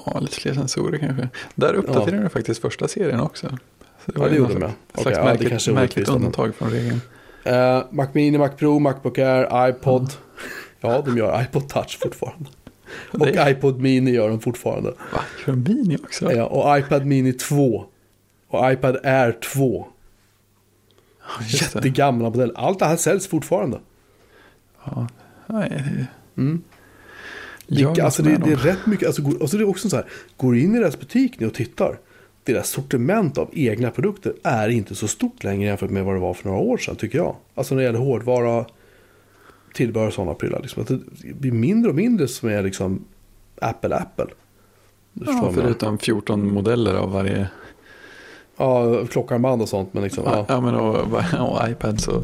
Ja, 0.06 0.20
lite 0.20 0.36
fler 0.36 0.54
sensorer 0.54 0.98
kanske. 0.98 1.30
Där 1.56 1.74
uppdaterade 1.74 2.24
du 2.24 2.30
faktiskt 2.30 2.62
första 2.62 2.88
serien 2.88 3.20
också. 3.20 3.58
Så 4.06 4.12
Ja, 4.16 4.28
det 4.28 4.36
gjorde 4.36 4.54
de, 4.54 4.62
ja. 4.62 4.72
slags 4.94 5.06
Okej, 5.06 5.14
ja, 5.14 5.20
det 5.20 5.26
märkligt, 5.26 5.50
kanske 5.50 5.72
är 5.72 5.76
märkligt 5.76 6.10
undantag 6.10 6.56
från 6.56 6.70
regeln. 6.70 7.02
Eh, 7.44 7.84
Mac 7.90 8.08
Mini, 8.14 8.38
Mac 8.38 8.50
Pro, 8.50 8.80
Macbook 8.80 9.18
Air, 9.18 9.70
iPod. 9.70 10.12
Ja, 10.94 11.02
de 11.06 11.18
gör 11.18 11.42
iPod 11.42 11.70
Touch 11.70 12.00
fortfarande. 12.02 12.50
Och 13.12 13.20
Det 13.20 13.36
är- 13.38 13.50
iPod 13.52 13.82
Mini 13.82 14.12
gör 14.12 14.30
de 14.30 14.40
fortfarande. 14.40 14.90
Va, 14.90 15.22
gör 15.48 15.54
de 15.54 15.74
Mini 15.74 15.98
också? 16.04 16.32
Ja, 16.34 16.46
och 16.46 16.80
iPad 16.80 17.06
Mini 17.06 17.34
2. 17.34 17.86
Och 18.48 18.72
iPad 18.72 18.98
Air 19.06 19.32
2. 19.32 19.88
just 21.50 21.74
det. 21.74 21.80
Jättegamla 21.80 22.30
modeller. 22.30 22.54
Allt 22.58 22.80
det 22.80 22.86
här 22.86 22.96
säljs 22.98 23.28
fortfarande. 23.28 23.80
Ja. 24.86 25.08
Nej, 25.48 25.70
det- 25.70 26.08
Mm. 26.42 26.62
Vilka, 27.68 28.04
alltså 28.06 28.24
det, 28.24 28.30
det 28.30 28.36
är 28.36 28.40
dem. 28.40 28.56
rätt 28.56 28.86
mycket. 28.86 29.08
Alltså, 29.08 29.22
alltså 29.42 29.58
det 29.58 29.64
är 29.64 29.70
också 29.70 29.90
så 29.90 29.96
här. 29.96 30.06
Går 30.38 30.58
in 30.58 30.76
i 30.76 30.80
deras 30.80 31.00
butik 31.00 31.40
nu 31.40 31.48
och 31.48 31.54
tittar. 31.54 32.00
Deras 32.44 32.70
sortiment 32.70 33.38
av 33.38 33.50
egna 33.54 33.92
produkter 33.92 34.34
är 34.44 34.70
inte 34.70 34.96
så 34.96 35.08
stort 35.08 35.44
längre 35.44 35.66
jämfört 35.70 35.90
med 35.90 36.06
vad 36.06 36.16
det 36.16 36.20
var 36.20 36.34
för 36.34 36.48
några 36.50 36.62
år 36.62 36.78
sedan 36.78 36.96
tycker 36.96 37.18
jag. 37.18 37.36
Alltså 37.56 37.76
när 37.76 37.82
det 37.82 37.86
gäller 37.86 38.00
hårdvara, 38.00 38.66
tillbehör 39.74 40.10
sådana 40.12 40.34
prylar. 40.34 40.60
Liksom. 40.62 40.82
Att 40.84 40.88
det 40.88 41.34
blir 41.34 41.52
mindre 41.52 41.90
och 41.90 41.96
mindre 41.96 42.28
som 42.28 42.50
är 42.50 42.64
liksom 42.64 43.06
Apple 43.62 43.96
Apple. 43.96 44.26
Ja, 45.14 45.52
förutom 45.54 45.98
14 45.98 46.54
modeller 46.54 46.94
av 46.94 47.12
varje. 47.12 47.48
Ja, 48.58 49.06
klockarmband 49.06 49.62
och 49.62 49.70
sånt. 49.70 49.94
Men 49.94 50.04
liksom, 50.04 50.24
Ja, 50.26 50.46
ja. 50.50 50.62
men 50.62 50.76
och, 50.76 50.96
och 51.52 51.70
iPads 51.70 52.08
och. 52.08 52.24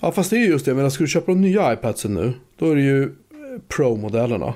ja, 0.00 0.12
fast 0.12 0.30
det 0.30 0.36
är 0.36 0.46
just 0.46 0.64
det. 0.64 0.74
Men 0.74 0.90
ska 0.90 1.04
du 1.04 1.08
köpa 1.08 1.32
de 1.32 1.40
nya 1.40 1.72
iPadsen 1.72 2.14
nu, 2.14 2.32
då 2.58 2.70
är 2.70 2.74
det 2.76 2.82
ju 2.82 3.14
Pro-modellerna. 3.68 4.54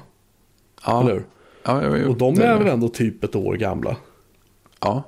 Ja, 0.86 1.00
Eller 1.00 1.12
hur? 1.12 1.24
ja, 1.64 1.82
jag 1.82 1.90
har 1.90 2.04
Och 2.08 2.16
de 2.16 2.40
är 2.40 2.58
väl 2.58 2.66
ändå 2.66 2.88
typ 2.88 3.24
ett 3.24 3.36
år 3.36 3.54
gamla. 3.54 3.96
Ja, 4.80 5.02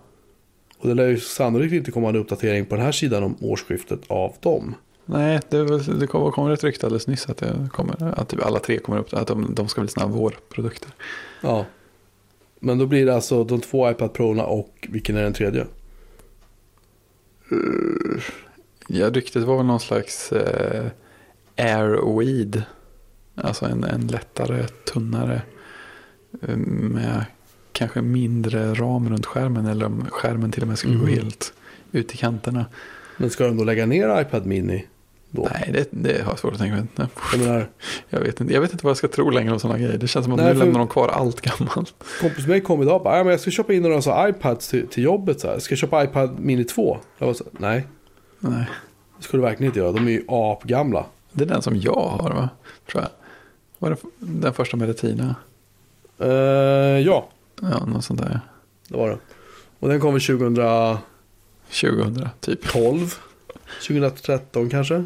Och 0.78 0.88
det 0.88 0.94
lär 0.94 1.08
ju 1.08 1.18
sannolikt 1.20 1.72
inte 1.74 1.90
komma 1.90 2.08
en 2.08 2.16
uppdatering 2.16 2.64
på 2.66 2.74
den 2.74 2.84
här 2.84 2.92
sidan 2.92 3.22
om 3.22 3.36
årsskiftet 3.40 4.00
av 4.08 4.32
dem. 4.40 4.74
Nej, 5.06 5.40
det, 5.48 5.78
det 6.00 6.06
kom, 6.06 6.50
ett 6.50 6.64
rykte 6.64 6.86
alldeles 6.86 7.06
nyss 7.06 7.26
att, 7.28 7.36
det 7.36 7.68
kommer, 7.72 8.18
att 8.20 8.28
typ 8.28 8.46
alla 8.46 8.58
tre 8.58 8.78
kommer 8.78 8.98
upp, 8.98 9.14
att 9.14 9.26
de, 9.26 9.54
de 9.54 9.68
ska 9.68 9.80
bli 9.80 9.90
sådana 9.90 10.12
vårprodukter. 10.12 10.90
Ja. 11.40 11.66
Men 12.60 12.78
då 12.78 12.86
blir 12.86 13.06
det 13.06 13.14
alltså 13.14 13.44
de 13.44 13.60
två 13.60 13.90
iPad 13.90 14.12
Pro 14.12 14.40
och 14.42 14.88
vilken 14.90 15.16
är 15.16 15.22
den 15.22 15.32
tredje? 15.32 15.66
Ja, 18.88 19.10
ryktet 19.10 19.42
var 19.42 19.56
väl 19.56 19.66
någon 19.66 19.80
slags 19.80 20.32
eh, 20.32 20.86
Airweed. 21.56 22.62
Alltså 23.34 23.64
en, 23.66 23.84
en 23.84 24.06
lättare, 24.06 24.66
tunnare. 24.92 25.42
eh, 26.42 26.56
Med 26.56 27.24
kanske 27.72 28.02
mindre 28.02 28.74
ram 28.74 29.08
runt 29.08 29.26
skärmen. 29.26 29.66
Eller 29.66 29.86
om 29.86 30.06
skärmen 30.10 30.50
till 30.52 30.62
och 30.62 30.68
med 30.68 30.78
skulle 30.78 30.94
gå 30.96 31.04
Mhm. 31.04 31.14
helt 31.14 31.52
ut 31.92 32.14
i 32.14 32.16
kanterna. 32.16 32.66
Men 33.16 33.30
ska 33.30 33.46
de 33.46 33.56
då 33.56 33.64
lägga 33.64 33.86
ner 33.86 34.20
iPad 34.20 34.46
Mini 34.46 34.86
Då. 35.36 35.48
Nej, 35.52 35.70
det, 35.72 35.88
det 35.90 36.22
har 36.22 36.30
jag 36.32 36.38
svårt 36.38 36.52
att 36.52 36.58
tänka 36.58 36.74
mig. 36.76 36.84
Nej, 36.96 37.06
Jag 37.32 37.40
menar, 37.40 37.68
Jag 38.08 38.20
vet, 38.20 38.40
inte, 38.40 38.54
jag 38.54 38.60
vet 38.60 38.72
inte 38.72 38.84
vad 38.84 38.90
jag 38.90 38.96
ska 38.96 39.08
tro 39.08 39.30
längre 39.30 39.52
om 39.52 39.60
sådana 39.60 39.78
grejer. 39.78 39.98
Det 39.98 40.06
känns 40.08 40.24
som 40.24 40.32
att 40.32 40.40
Nej, 40.40 40.52
nu 40.54 40.58
lämnar 40.58 40.78
de 40.78 40.88
kvar 40.88 41.08
allt 41.08 41.40
gammalt. 41.40 41.94
kompis 42.20 42.46
mig 42.46 42.60
kom 42.60 42.82
idag 42.82 42.96
och 42.96 43.02
bara, 43.02 43.24
men 43.24 43.30
jag 43.30 43.40
ska 43.40 43.50
köpa 43.50 43.72
in 43.72 43.82
några 43.82 44.02
så 44.02 44.28
iPads 44.28 44.68
till, 44.68 44.88
till 44.88 45.02
jobbet. 45.04 45.40
Så 45.40 45.48
här. 45.48 45.58
Ska 45.58 45.72
jag 45.72 45.78
köpa 45.78 46.04
iPad 46.04 46.38
Mini 46.38 46.64
2? 46.64 46.98
Jag 47.18 47.26
var 47.26 47.34
så, 47.34 47.44
nej, 47.50 47.86
Nej. 48.38 48.64
det 49.18 49.24
ska 49.24 49.36
du 49.36 49.42
verkligen 49.42 49.70
inte 49.70 49.78
göra. 49.78 49.92
De 49.92 50.06
är 50.06 50.10
ju 50.12 50.24
apgamla. 50.28 51.06
Det 51.32 51.44
är 51.44 51.48
den 51.48 51.62
som 51.62 51.76
jag 51.76 51.94
har 52.20 52.30
va? 52.30 52.48
Tror 52.90 53.02
jag. 53.02 53.10
Var 53.78 53.90
det 53.90 53.96
den 54.18 54.52
första 54.52 54.76
med 54.76 54.88
retina? 54.88 55.34
Uh, 56.22 56.28
ja, 57.00 57.28
Ja, 57.62 57.86
något 57.86 58.04
sånt 58.04 58.20
där. 58.22 58.40
det 58.88 58.96
var 58.96 59.08
det. 59.08 59.18
Och 59.78 59.88
den 59.88 60.00
kom 60.00 60.12
väl 60.14 60.22
2012, 60.22 60.98
2000 61.80 62.28
typ. 62.40 62.60
2013 63.86 64.70
kanske. 64.70 65.04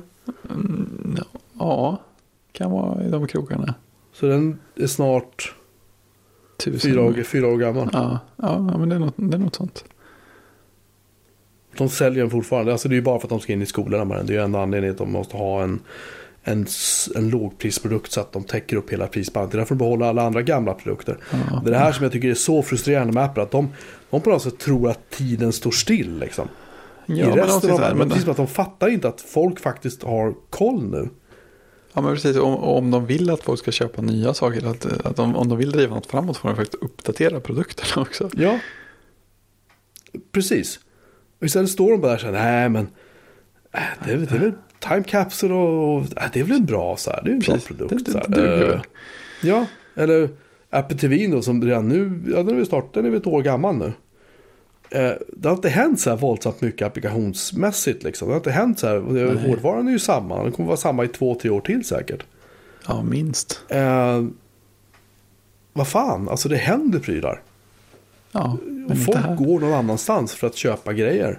Mm, 0.51 1.17
ja, 1.59 1.99
kan 2.53 2.71
vara 2.71 3.05
i 3.05 3.11
de 3.11 3.27
krokarna. 3.27 3.75
Så 4.13 4.27
den 4.27 4.59
är 4.77 4.87
snart 4.87 5.55
Tusen. 6.65 6.91
fyra 6.91 7.03
år, 7.03 7.23
fyra 7.23 7.47
år 7.47 7.57
gammal. 7.57 7.91
Ja, 7.93 8.19
ja, 8.37 8.59
men 8.59 8.89
det 8.89 8.95
är, 8.95 8.99
något, 8.99 9.15
det 9.17 9.37
är 9.37 9.39
något 9.39 9.55
sånt. 9.55 9.85
De 11.77 11.89
säljer 11.89 12.23
den 12.23 12.31
fortfarande. 12.31 12.73
Alltså 12.73 12.89
det 12.89 12.93
är 12.95 12.97
ju 12.97 13.03
bara 13.03 13.19
för 13.19 13.27
att 13.27 13.31
de 13.31 13.41
ska 13.41 13.53
in 13.53 13.63
i 13.63 13.67
skolorna 13.67 14.05
med 14.05 14.17
den. 14.17 14.27
Det 14.27 14.33
är 14.33 14.39
ju 14.39 14.45
en 14.45 14.55
anledning 14.55 14.91
att 14.91 14.99
de 14.99 15.13
måste 15.13 15.37
ha 15.37 15.63
en, 15.63 15.81
en, 16.43 16.67
en 17.17 17.31
lågprisprodukt 17.31 18.13
så 18.13 18.21
att 18.21 18.33
de 18.33 18.45
täcker 18.45 18.77
upp 18.77 18.93
hela 18.93 19.07
prisbandet. 19.07 19.51
Det 19.53 19.57
är 19.57 19.59
därför 19.59 19.75
de 19.75 19.79
behåller 19.79 20.07
alla 20.07 20.23
andra 20.23 20.43
gamla 20.43 20.75
produkter. 20.75 21.19
Ja. 21.31 21.61
Det 21.65 21.69
är 21.69 21.73
det 21.73 21.79
här 21.79 21.93
som 21.93 22.03
jag 22.03 22.13
tycker 22.13 22.29
är 22.29 22.35
så 22.35 22.63
frustrerande 22.63 23.13
med 23.13 23.25
Apple. 23.25 23.43
Att 23.43 23.51
de, 23.51 23.69
de 24.11 24.21
på 24.21 24.31
något 24.31 24.43
sätt 24.43 24.59
tror 24.59 24.91
att 24.91 25.11
tiden 25.11 25.53
står 25.53 25.71
still. 25.71 26.19
Liksom. 26.19 26.49
I 27.17 27.21
Ja, 27.21 27.27
men, 27.29 27.37
resten 27.37 27.71
av 27.71 27.77
så 27.77 27.83
här, 27.83 27.95
men 27.95 28.09
precis 28.09 28.23
som 28.25 28.31
att 28.31 28.37
de 28.37 28.47
fattar 28.47 28.89
inte 28.89 29.09
att 29.09 29.21
folk 29.21 29.61
faktiskt 29.61 30.03
har 30.03 30.35
koll 30.51 30.83
nu. 30.91 31.09
ja, 31.95 32.01
men 32.01 32.15
precis. 32.15 32.37
Om, 32.37 32.57
om 32.57 32.91
de 32.91 33.07
vill 33.07 33.31
att 33.31 33.43
folk 33.43 33.59
ska 33.59 33.71
köpa 33.71 34.03
nya 34.03 34.35
saker, 34.35 34.67
att, 34.67 35.07
att 35.07 35.17
de, 35.17 35.37
om 35.37 35.49
de 35.49 35.59
vill 35.59 35.71
driva 35.71 35.95
något 35.95 36.07
framåt 36.07 36.37
får 36.37 36.49
de 36.49 36.57
faktiskt 36.57 36.83
uppdatera 36.83 37.41
produkterna 37.41 38.03
också. 38.03 38.31
Ja. 38.37 38.59
Precis. 40.33 40.81
Och 41.41 41.47
istället 41.47 41.71
står 41.71 41.91
de 41.91 42.01
bara 42.01 42.09
där 42.09 42.15
och 42.15 42.21
säger, 42.21 42.33
nej 42.33 42.69
men 42.69 42.89
äh, 43.73 43.81
det, 44.05 44.13
är, 44.13 44.17
det 44.17 44.35
är 44.35 44.39
väl 44.39 44.53
time 44.81 45.03
capsule 45.03 45.55
och, 45.55 45.97
och 45.97 46.03
äh, 46.03 46.23
det 46.33 46.41
är 46.41 46.45
väl 46.45 46.57
en 46.57 46.67
bra 46.67 46.97
så 46.97 47.11
här, 47.11 47.23
det 47.25 47.31
är 47.31 47.33
en 47.33 47.39
bra 47.39 47.53
Precis. 47.55 47.69
produkt. 47.69 47.91
Det- 47.91 48.05
det- 48.05 48.11
så 48.13 48.19
här. 48.19 48.29
det 48.29 48.63
Eh, 48.63 48.69
väl. 48.69 48.81
Ja, 49.43 49.67
eller 49.95 50.29
Apple 50.71 50.99
TV 50.99 51.27
då 51.27 51.43
som 51.43 51.63
redan 51.65 51.89
nu, 51.89 52.23
ja 52.31 52.37
den 52.37 52.49
är 52.49 52.55
väl 52.55 52.67
snart, 52.67 52.95
den 52.95 53.05
är 53.07 53.11
väl 53.11 53.21
ett 53.21 53.27
år 53.27 53.43
gammal 53.43 53.77
nu. 53.77 53.93
Eh, 54.91 55.13
det 55.29 55.49
har 55.49 55.57
inte 55.57 55.69
hänt 55.69 56.01
så 56.01 56.11
här 56.11 56.17
våldsamt 56.17 56.61
mycket 56.61 56.87
applikationsmässigt 56.87 58.03
liksom. 58.03 58.29
Det 58.29 58.35
har 58.35 58.39
inte 58.41 58.51
hänt 58.51 58.79
så 58.79 58.87
här, 58.87 59.01
Nej. 59.01 59.49
hårdvaran 59.49 59.89
är 59.89 59.93
ju 59.93 59.99
samma, 59.99 60.43
den 60.43 60.53
kommer 60.53 60.67
vara 60.67 60.77
samma 60.77 61.05
i 61.05 61.09
två, 61.09 61.35
tre 61.35 61.51
år 61.51 61.61
till 61.61 61.85
säkert. 61.85 62.25
Ja, 62.87 63.03
minst. 63.03 63.61
Eh, 63.69 64.25
vad 65.73 65.89
fan, 65.89 66.29
alltså 66.29 66.49
det 66.49 66.57
händer 66.57 66.99
prylar. 66.99 67.43
Ja, 68.33 68.59
men 68.67 68.85
Och 68.85 68.91
inte 68.91 69.05
folk 69.05 69.19
här. 69.19 69.37
går 69.37 69.61
någon 69.61 69.73
annanstans 69.73 70.35
för 70.35 70.47
att 70.47 70.57
köpa 70.57 70.93
grejer. 70.93 71.39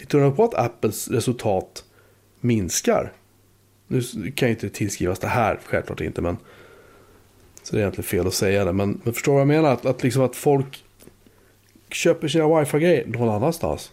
Inte 0.00 0.16
undra 0.16 0.30
på 0.30 0.44
att 0.44 0.54
Apples 0.54 1.08
resultat 1.08 1.84
minskar. 2.40 3.12
Nu 3.86 4.02
kan 4.34 4.48
ju 4.48 4.54
inte 4.54 4.68
tillskrivas 4.68 5.18
det 5.18 5.28
här, 5.28 5.60
självklart 5.64 6.00
inte. 6.00 6.22
Men, 6.22 6.36
så 7.62 7.76
det 7.76 7.78
är 7.78 7.80
egentligen 7.80 8.08
fel 8.08 8.26
att 8.26 8.34
säga 8.34 8.64
det. 8.64 8.72
Men, 8.72 9.00
men 9.04 9.12
förstår 9.14 9.32
vad 9.32 9.40
jag 9.40 9.48
menar? 9.48 9.72
Att, 9.72 9.86
att, 9.86 10.02
liksom 10.02 10.22
att 10.22 10.36
folk 10.36 10.84
köper 11.90 12.28
sina 12.28 12.58
wifi-grejer 12.60 13.06
någon 13.06 13.28
annanstans. 13.28 13.92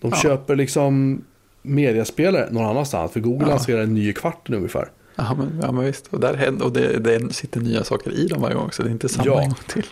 De 0.00 0.10
Ja. 0.10 0.16
köper 0.16 0.56
liksom 0.56 1.24
mediaspelare 1.62 2.48
någon 2.50 2.64
annanstans. 2.66 3.12
För 3.12 3.20
Google 3.20 3.44
Ja. 3.46 3.50
lanserar 3.50 3.82
en 3.82 3.94
ny 3.94 4.08
i 4.08 4.12
kvarten 4.12 4.54
ungefär. 4.54 4.88
Ja, 5.16 5.34
men, 5.38 5.60
ja, 5.62 5.72
men 5.72 5.84
visst. 5.84 6.06
Och, 6.06 6.20
där 6.20 6.34
händer, 6.34 6.64
och 6.64 6.72
det, 6.72 6.98
det 6.98 7.32
sitter 7.34 7.60
nya 7.60 7.84
saker 7.84 8.10
i 8.10 8.26
dem 8.26 8.42
varje 8.42 8.54
gång, 8.54 8.72
så 8.72 8.82
det 8.82 8.88
är 8.88 8.92
inte 8.92 9.08
samma 9.08 9.26
Ja. 9.26 9.40
gång 9.40 9.54
till. 9.68 9.86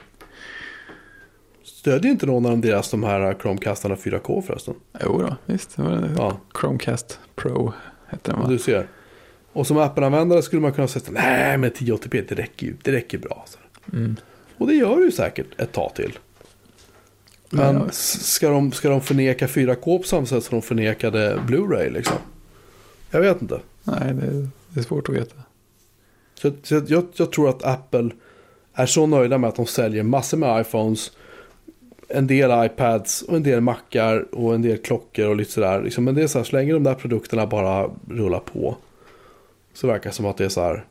Stödjer 1.65 2.11
inte 2.13 2.27
någon 2.27 2.47
av 2.47 2.59
deras 2.59 2.91
de 2.91 3.03
här 3.05 3.35
Chromecastarna 3.43 3.95
4K 3.97 4.43
förresten? 4.43 4.75
Jo 5.05 5.19
då, 5.23 5.37
visst. 5.47 5.77
Ja. 6.17 6.37
Chromecast 6.61 7.21
Pro 7.37 7.73
hette 8.07 8.31
den 8.31 8.41
va? 8.41 8.49
du 8.49 8.59
ser. 8.59 8.87
Och 9.53 9.67
som 9.67 9.77
Apple-användare 9.79 10.43
skulle 10.43 10.63
man 10.63 10.73
kunna 10.73 10.89
säga 10.89 11.05
nej 11.11 11.59
men 11.59 11.71
1080p 11.71 12.25
det 12.29 12.35
räcker 12.35 12.67
ju, 12.67 12.75
det 12.83 12.93
räcker 12.93 13.19
bra. 13.19 13.45
Så. 13.47 13.59
Mm. 13.97 14.17
Och 14.59 14.67
det 14.67 14.75
gör 14.75 14.97
det 14.97 15.03
ju 15.03 15.11
säkert 15.13 15.61
ett 15.61 15.73
tag 15.73 15.95
till. 15.95 16.19
Men 17.51 17.75
Ja, 17.75 17.87
ska, 17.91 18.49
de, 18.49 18.73
ska 18.73 18.89
de 18.89 19.01
förneka 19.01 19.47
4K 19.47 19.99
på 19.99 20.03
samma 20.03 20.27
sätt 20.27 20.45
som 20.45 20.59
de 20.61 20.63
förnekade 20.63 21.41
Blu-ray 21.47 21.91
liksom? 21.91 22.17
Jag 23.11 23.21
vet 23.21 23.43
inte. 23.43 23.61
Nej, 23.85 24.15
det, 24.15 24.49
det 24.69 24.81
är 24.81 24.85
svårt 24.85 25.09
att 25.09 25.15
veta. 25.15 25.37
Så, 26.35 26.53
så 26.63 26.83
jag, 26.89 27.07
jag 27.13 27.33
tror 27.33 27.49
att 27.49 27.65
Apple 27.65 28.11
är 28.75 28.87
så 28.87 29.07
nöjda 29.07 29.39
med 29.39 29.49
att 29.49 29.57
de 29.57 29.67
säljer 29.67 30.03
massor 30.03 30.37
med 30.39 30.61
iPhones, 30.61 31.13
en 32.09 32.27
del 32.27 32.67
iPads 32.67 33.23
och 33.23 33.37
en 33.37 33.43
del 33.43 33.61
Macar 33.61 34.35
och 34.35 34.55
en 34.55 34.63
del 34.63 34.79
klockor 34.79 35.29
och 35.29 35.37
lite 35.37 35.53
sådär. 35.53 35.83
Liksom, 35.83 36.05
men 36.05 36.15
det 36.15 36.23
är 36.23 36.27
så 36.27 36.39
här, 36.39 36.45
så 36.45 36.57
länge 36.57 36.73
de 36.73 36.83
där 36.83 36.95
produkterna 36.95 37.47
bara 37.47 37.91
rullar 38.09 38.41
på 38.41 38.77
så 39.75 39.87
verkar 39.87 40.11
det 40.11 40.17
som 40.17 40.27
att 40.27 40.37
det 40.37 40.45
är 40.45 40.49
så 40.49 40.61
här, 40.61 40.85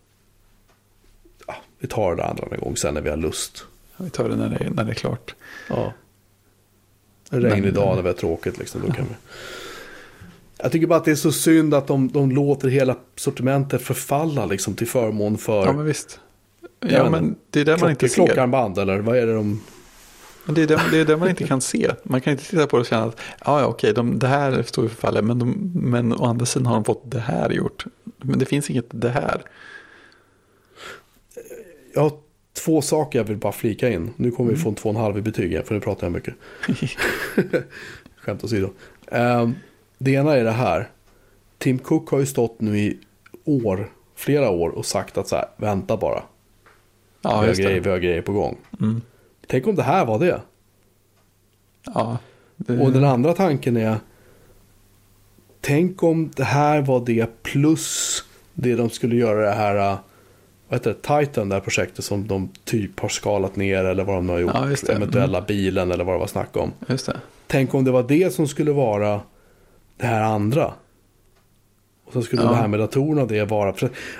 ja, 1.47 1.55
vi 1.79 1.87
tar 1.87 2.15
det 2.15 2.25
andra 2.25 2.47
en 2.51 2.59
gång 2.59 2.77
sen 2.77 2.93
när 2.93 3.01
vi 3.01 3.09
har 3.09 3.17
lust. 3.17 3.65
Vi 3.97 4.09
tar 4.09 4.29
det 4.29 4.35
när 4.35 4.49
det, 4.49 4.69
när 4.69 4.83
det 4.83 4.91
är 4.91 4.95
klart. 4.95 5.35
Ja. 5.69 5.93
En 7.31 7.41
regnig 7.41 7.63
Men- 7.63 7.73
dag 7.73 7.95
när 7.95 8.01
vi 8.01 8.07
har 8.09 8.15
tråkigt 8.15 8.57
liksom. 8.57 8.81
Då 8.87 8.93
kan 8.93 9.05
vi. 9.05 9.15
Jag 10.57 10.71
tycker 10.71 10.87
bara 10.87 10.99
att 10.99 11.05
det 11.05 11.11
är 11.11 11.15
så 11.15 11.31
synd 11.31 11.73
att 11.73 11.87
de, 11.87 12.07
de 12.07 12.31
låter 12.31 12.67
hela 12.67 12.95
sortimentet 13.15 13.81
förfalla 13.81 14.45
liksom 14.45 14.73
till 14.73 14.87
förmån 14.87 15.37
för 15.37 15.65
Ja, 15.65 15.73
men 15.73 15.85
visst. 15.85 16.19
Ja, 16.79 17.03
vet 17.03 17.11
men 17.11 17.35
det 17.49 17.59
är 17.61 17.65
det 17.65 17.77
man 17.81 17.89
inte 17.89 18.09
ser. 18.09 18.15
klockarmband 18.15 18.77
eller 18.77 18.99
vad 18.99 19.17
är 19.17 19.25
det 19.27 19.33
de... 19.33 19.61
Men 20.45 20.55
Det 20.55 20.61
är, 20.63 20.67
det, 20.67 20.81
det 20.91 20.97
är 20.97 21.05
det 21.05 21.17
man 21.17 21.29
inte 21.29 21.43
kan 21.43 21.61
se. 21.61 21.91
Man 22.03 22.21
kan 22.21 22.31
inte 22.31 22.43
titta 22.45 22.67
på 22.67 22.77
det 22.77 22.81
och 22.81 22.87
känna 22.87 23.03
att 23.03 23.19
ja, 23.45 23.59
ja, 23.61 23.65
okej, 23.65 23.93
de, 23.93 24.19
det 24.19 24.27
här 24.27 24.63
står 24.63 24.83
ju 24.83 24.89
för 24.89 24.95
fallet, 24.97 25.23
men, 25.25 25.39
de, 25.39 25.71
men 25.75 26.13
å 26.13 26.25
andra 26.25 26.45
sidan 26.45 26.65
har 26.65 26.73
de 26.75 26.83
fått 26.85 27.11
det 27.11 27.19
här 27.19 27.49
gjort. 27.49 27.85
Men 28.17 28.39
det 28.39 28.45
finns 28.45 28.69
inget 28.69 28.85
det 28.89 29.09
här. 29.09 29.41
Jag 31.93 32.11
två 32.55 32.81
saker 32.81 33.19
jag 33.19 33.23
vill 33.23 33.37
bara 33.37 33.51
flika 33.51 33.89
in. 33.89 34.13
Nu 34.15 34.31
kommer 34.31 34.51
vi 34.51 34.57
få 34.57 34.69
en 34.69 34.75
två 34.75 34.89
och 34.89 34.95
en 34.95 35.01
halv 35.01 35.17
i 35.17 35.21
betyg 35.21 35.65
för 35.65 35.75
nu 35.75 35.81
pratar 35.81 36.07
jag 36.07 36.11
mycket. 36.11 36.33
Skämt 38.15 38.43
åsido. 38.43 38.69
Um, 39.07 39.55
det 39.97 40.11
ena 40.11 40.35
är 40.35 40.43
det 40.43 40.51
här. 40.51 40.89
Tim 41.57 41.79
Cook 41.79 42.09
har 42.09 42.19
ju 42.19 42.25
stått 42.25 42.61
nu 42.61 42.79
i 42.79 42.99
år, 43.45 43.91
flera 44.15 44.49
år 44.49 44.69
och 44.69 44.85
sagt 44.85 45.17
att 45.17 45.27
så 45.27 45.35
här, 45.35 45.45
vänta 45.57 45.97
bara. 45.97 46.23
Ja, 47.21 47.41
vi, 47.41 47.47
har 47.47 47.55
grejer, 47.55 47.79
vi 47.79 47.89
har 47.89 47.97
grejer 47.97 48.21
på 48.21 48.33
gång. 48.33 48.57
Mm. 48.81 49.01
Tänk 49.47 49.67
om 49.67 49.75
det 49.75 49.83
här 49.83 50.05
var 50.05 50.19
det. 50.19 50.41
Ja, 51.93 52.17
det 52.55 52.79
Och 52.79 52.91
den 52.91 53.03
andra 53.03 53.33
tanken 53.33 53.77
är, 53.77 53.97
tänk 55.61 56.03
om 56.03 56.31
det 56.35 56.43
här 56.43 56.81
var 56.81 57.05
det 57.05 57.43
plus 57.43 58.23
det 58.53 58.75
de 58.75 58.89
skulle 58.89 59.15
göra 59.15 59.45
det 59.45 59.55
här, 59.55 59.97
vad 60.67 60.79
heter 60.79 60.89
det, 61.01 61.19
Titan, 61.25 61.49
det 61.49 61.55
här 61.55 61.61
projektet 61.61 62.05
som 62.05 62.27
de 62.27 62.49
typ 62.63 62.99
har 62.99 63.09
skalat 63.09 63.55
ner 63.55 63.83
eller 63.83 64.03
vad 64.03 64.15
de 64.15 64.27
nu 64.27 64.33
har 64.33 64.39
gjort. 64.39 64.51
Ja. 64.53 64.93
Eventuella 64.93 65.41
bilen 65.41 65.91
eller 65.91 66.03
vad 66.03 66.15
det 66.15 66.19
var 66.19 66.27
snack 66.27 66.57
om. 66.57 66.71
Tänk 67.47 67.73
om 67.73 67.83
det 67.83 67.91
var 67.91 68.03
det 68.03 68.33
som 68.33 68.47
skulle 68.47 68.71
vara 68.71 69.21
det 69.97 70.05
här 70.05 70.21
andra. 70.21 70.73
Och 72.05 72.13
så 72.13 72.21
skulle 72.21 72.41
Ja. 72.41 72.49
det 72.49 72.55
här 72.55 72.67
med 72.67 72.79
datorerna 72.79 73.25
det 73.25 73.45
vara. 73.45 73.73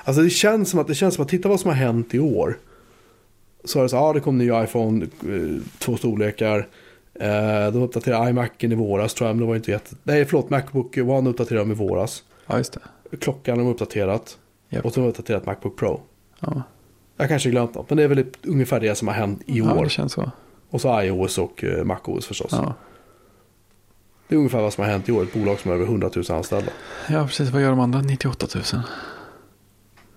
Alltså 0.03 0.21
det 0.21 0.29
känns 0.29 0.69
som 0.69 0.79
att, 0.79 0.87
det 0.87 0.95
känns 0.95 1.15
som 1.15 1.23
att 1.23 1.29
titta 1.29 1.49
vad 1.49 1.59
som 1.59 1.69
har 1.69 1.75
hänt 1.77 2.13
i 2.13 2.19
år. 2.19 2.57
Så 3.63 3.79
är 3.79 3.83
det 3.83 3.89
så, 3.89 3.95
ja 3.95 4.13
det 4.13 4.19
kom 4.19 4.37
ny 4.37 4.51
iPhone, 4.63 5.05
eh, 5.05 5.61
två 5.79 5.97
storlekar. 5.97 6.67
Eh, 7.19 7.71
de 7.73 7.81
uppdaterade 7.81 8.29
iMacen 8.29 8.71
i 8.71 8.75
våras 8.75 9.13
tror 9.13 9.27
jag, 9.29 9.35
men 9.35 9.41
det 9.41 9.47
var 9.47 9.55
inte 9.55 9.71
jätte... 9.71 9.95
Nej 10.03 10.25
förlåt, 10.25 10.49
Macbook 10.49 10.97
One 10.97 11.29
uppdaterade 11.29 11.65
de 11.65 11.71
i 11.71 11.75
våras. 11.75 12.23
Ja. 12.47 12.63
Klockan 13.19 13.57
har 13.57 13.63
de 13.65 13.71
uppdaterat. 13.71 14.37
Japp. 14.69 14.85
Och 14.85 14.93
så 14.93 14.99
har 14.99 15.05
de 15.05 15.09
uppdaterat 15.09 15.45
Macbook 15.45 15.77
Pro. 15.77 16.01
Ja, 16.45 16.61
Jag 17.17 17.27
kanske 17.29 17.49
glömt 17.49 17.75
något, 17.75 17.89
men 17.89 17.97
det 17.97 18.03
är 18.03 18.07
väl 18.07 18.25
ungefär 18.43 18.79
det 18.79 18.95
som 18.95 19.07
har 19.07 19.15
hänt 19.15 19.41
i 19.45 19.57
ja 19.59 19.73
år. 19.73 19.83
det 19.83 19.89
känns 19.89 20.13
så. 20.13 20.31
Och 20.69 20.81
så 20.81 21.01
iOS 21.01 21.37
och 21.37 21.63
eh, 21.63 21.83
MacOS 21.83 22.25
förstås. 22.25 22.49
Ja. 22.51 22.73
Det 24.27 24.35
är 24.35 24.37
ungefär 24.37 24.61
vad 24.61 24.73
som 24.73 24.83
har 24.83 24.91
hänt 24.91 25.09
i 25.09 25.11
år. 25.11 25.23
Ett 25.23 25.33
bolag 25.33 25.59
som 25.59 25.69
har 25.71 25.75
över 25.75 25.85
100 25.85 26.09
000 26.15 26.25
anställda. 26.29 26.71
ja, 27.09 27.27
precis. 27.27 27.49
Vad 27.49 27.61
gör 27.61 27.69
de 27.69 27.79
andra 27.79 28.01
98 28.01 28.47
000? 28.55 28.63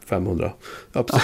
500. 0.06 0.52
Ja, 0.92 1.02
precis. 1.02 1.22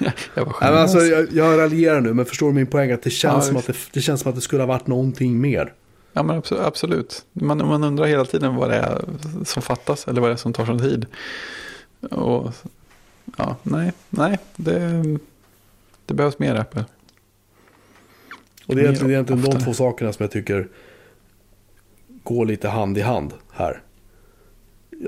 Jag 0.34 0.44
var 0.44 0.56
Nej, 0.60 0.70
men 0.70 0.80
alltså, 0.80 0.98
jag, 0.98 1.32
jag 1.32 1.58
raljerar 1.58 2.00
nu, 2.00 2.14
men 2.14 2.24
förstår 2.26 2.46
du 2.46 2.52
min 2.52 2.66
poäng? 2.66 2.90
Att 2.92 3.02
det 3.02 3.10
känns, 3.10 3.34
Ja, 3.34 3.40
som, 3.48 3.56
att 3.56 3.66
det, 3.66 3.76
det 3.92 4.00
känns 4.00 4.20
som 4.20 4.28
att 4.28 4.34
det 4.34 4.40
skulle 4.40 4.62
ha 4.62 4.66
varit 4.66 4.86
någonting 4.86 5.40
mer. 5.40 5.72
Ja, 6.12 6.22
men 6.22 6.42
abso- 6.42 6.64
absolut. 6.66 7.24
Man, 7.32 7.58
man 7.58 7.84
undrar 7.84 8.06
hela 8.06 8.24
tiden 8.24 8.54
vad 8.56 8.70
det 8.70 8.76
är 8.76 9.04
som 9.44 9.62
fattas 9.62 10.08
eller 10.08 10.20
vad 10.20 10.30
det 10.30 10.34
är 10.34 10.36
som 10.36 10.52
tar 10.52 10.66
sån 10.66 10.78
tid. 10.78 11.06
Och 12.10 12.52
ja, 13.36 13.56
nej, 13.62 13.92
nej, 14.10 14.38
det, 14.56 15.02
det 16.06 16.14
behövs 16.14 16.38
mer 16.38 16.54
Apple. 16.54 16.84
Och 18.66 18.74
det 18.74 18.80
är 18.80 18.84
egentligen, 18.84 19.10
egentligen 19.10 19.42
de 19.42 19.60
två 19.60 19.74
sakerna 19.74 20.12
som 20.12 20.22
jag 20.22 20.30
tycker 20.30 20.68
går 22.22 22.46
lite 22.46 22.68
hand 22.68 22.98
i 22.98 23.00
hand 23.00 23.32
här. 23.52 23.80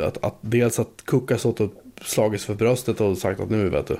att, 0.03 0.25
att 0.25 0.35
dels 0.41 0.79
att 0.79 1.03
Cook 1.05 1.31
har 1.31 1.39
stått 1.39 1.61
och 1.61 1.73
slagit 2.03 2.41
sig 2.41 2.47
för 2.47 2.55
bröstet 2.55 3.01
och 3.01 3.19
sagt 3.19 3.41
att 3.41 3.51
nu 3.51 3.69
vet 3.69 3.87
du. 3.87 3.97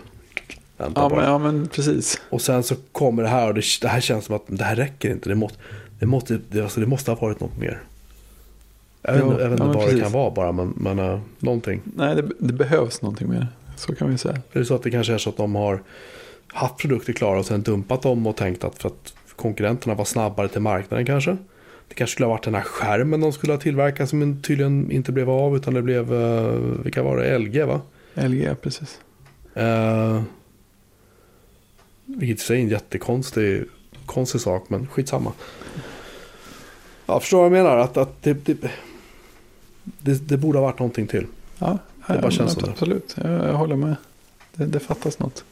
Vänta 0.77 1.01
Ja 1.01 1.09
bara. 1.09 1.21
men, 1.21 1.31
ja, 1.31 1.39
men 1.39 1.69
precis. 1.69 2.21
Och 2.31 2.43
sen 2.43 2.63
så 2.63 2.75
kommer 2.93 3.23
det 3.23 3.29
här 3.29 3.49
och 3.49 3.55
det, 3.55 3.63
det 3.81 3.89
här 3.89 4.01
känns 4.01 4.25
som 4.25 4.35
att 4.35 4.45
det 4.47 4.65
här 4.65 4.77
räcker 4.77 5.11
inte. 5.11 5.29
Det 5.29 5.35
måste, 5.35 5.59
det 5.99 6.07
måste, 6.07 6.41
det, 6.49 6.61
alltså 6.61 6.81
det 6.81 6.87
måste 6.87 7.11
ha 7.11 7.19
varit 7.19 7.41
något 7.41 7.59
mer. 7.59 7.83
Jag 9.03 9.13
vet 9.13 9.23
inte, 9.23 9.65
vad 9.65 9.95
det 9.95 10.01
kan 10.01 10.13
vara 10.13 10.31
bara, 10.31 10.53
men, 10.53 10.75
men 10.77 10.99
uh, 10.99 11.21
någonting. 11.39 11.81
Nej, 11.85 12.17
det, 12.17 12.29
det 12.39 12.53
behövs 12.53 13.03
någonting 13.03 13.31
mer. 13.31 13.49
Så 13.77 13.95
kan 13.95 14.11
vi 14.11 14.19
säga. 14.19 14.35
Är 14.53 14.59
det 14.59 14.65
så 14.65 14.75
att 14.75 14.83
det 14.83 14.91
kanske 14.91 15.15
är 15.15 15.19
så 15.19 15.31
att 15.31 15.37
de 15.37 15.55
har 15.55 15.83
haft 16.49 16.77
produkter 16.77 17.13
klara 17.13 17.39
och 17.39 17.47
sen 17.47 17.63
dumpat 17.63 18.03
dem 18.03 18.27
och 18.27 18.37
tänkt 18.37 18.65
att 18.65 18.79
för 18.79 18.89
att 18.89 19.15
konkurrenterna 19.37 19.95
var 19.95 20.05
snabbare 20.05 20.49
till 20.49 20.61
marknaden 20.61 21.07
kanske. 21.07 21.37
Det 21.89 21.95
kanske 21.95 22.13
skulle 22.13 22.27
ha 22.27 22.33
varit 22.33 22.45
den 22.45 22.55
här 22.55 22.63
skärmen 22.63 23.21
de 23.21 23.33
skulle 23.33 23.53
ha 23.53 23.61
tillverkat 23.61 24.09
som 24.09 24.43
tydligen 24.43 24.91
inte 24.91 25.13
blev 25.13 25.31
av 25.31 25.57
utan 25.57 25.75
det 25.75 25.83
blev, 25.83 26.13
uh, 26.13 26.83
vilka 26.85 27.03
var 27.03 27.17
det, 27.17 27.39
LG 27.39 27.65
va? 27.65 27.81
LG, 28.15 28.55
precis. 28.63 29.01
Uh, 29.57 30.23
vilket 32.05 32.39
i 32.39 32.41
sig 32.41 32.59
är 32.59 32.63
en 32.63 32.69
jättekonstig 32.69 33.65
konstig 34.07 34.41
sak, 34.41 34.65
men 34.69 34.87
skitsamma. 34.87 35.33
Jag 37.07 37.23
förstår 37.23 37.39
vad 37.39 37.47
jag 37.47 37.53
menar, 37.65 37.77
att, 37.77 37.97
att 37.97 38.23
det, 38.23 38.47
det, 38.47 38.57
det, 39.83 40.29
det 40.29 40.37
borde 40.37 40.59
ha 40.59 40.67
varit 40.67 40.79
någonting 40.79 41.07
till. 41.07 41.27
Ja, 41.59 41.79
Det 42.07 42.19
bara 42.23 42.31
känns 42.31 42.55
det. 42.57 42.71
Absolut, 42.71 43.15
jag, 43.23 43.31
jag 43.33 43.53
håller 43.55 43.77
med. 43.77 43.97
Det, 44.55 44.67
det 44.67 44.81
fattas 44.81 45.19
något. 45.19 45.45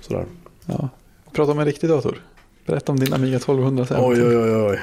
Sådär. 0.00 0.24
Ja. 0.66 0.88
Prata 1.32 1.52
om 1.52 1.58
en 1.58 1.64
riktig 1.64 1.90
dator. 1.90 2.22
Berätta 2.66 2.92
om 2.92 2.98
din 2.98 3.12
Amiga 3.12 3.36
1200. 3.36 3.86
sen. 3.86 3.96
Oj, 4.00 4.22
oj, 4.24 4.36
oj, 4.36 4.54
oj. 4.56 4.80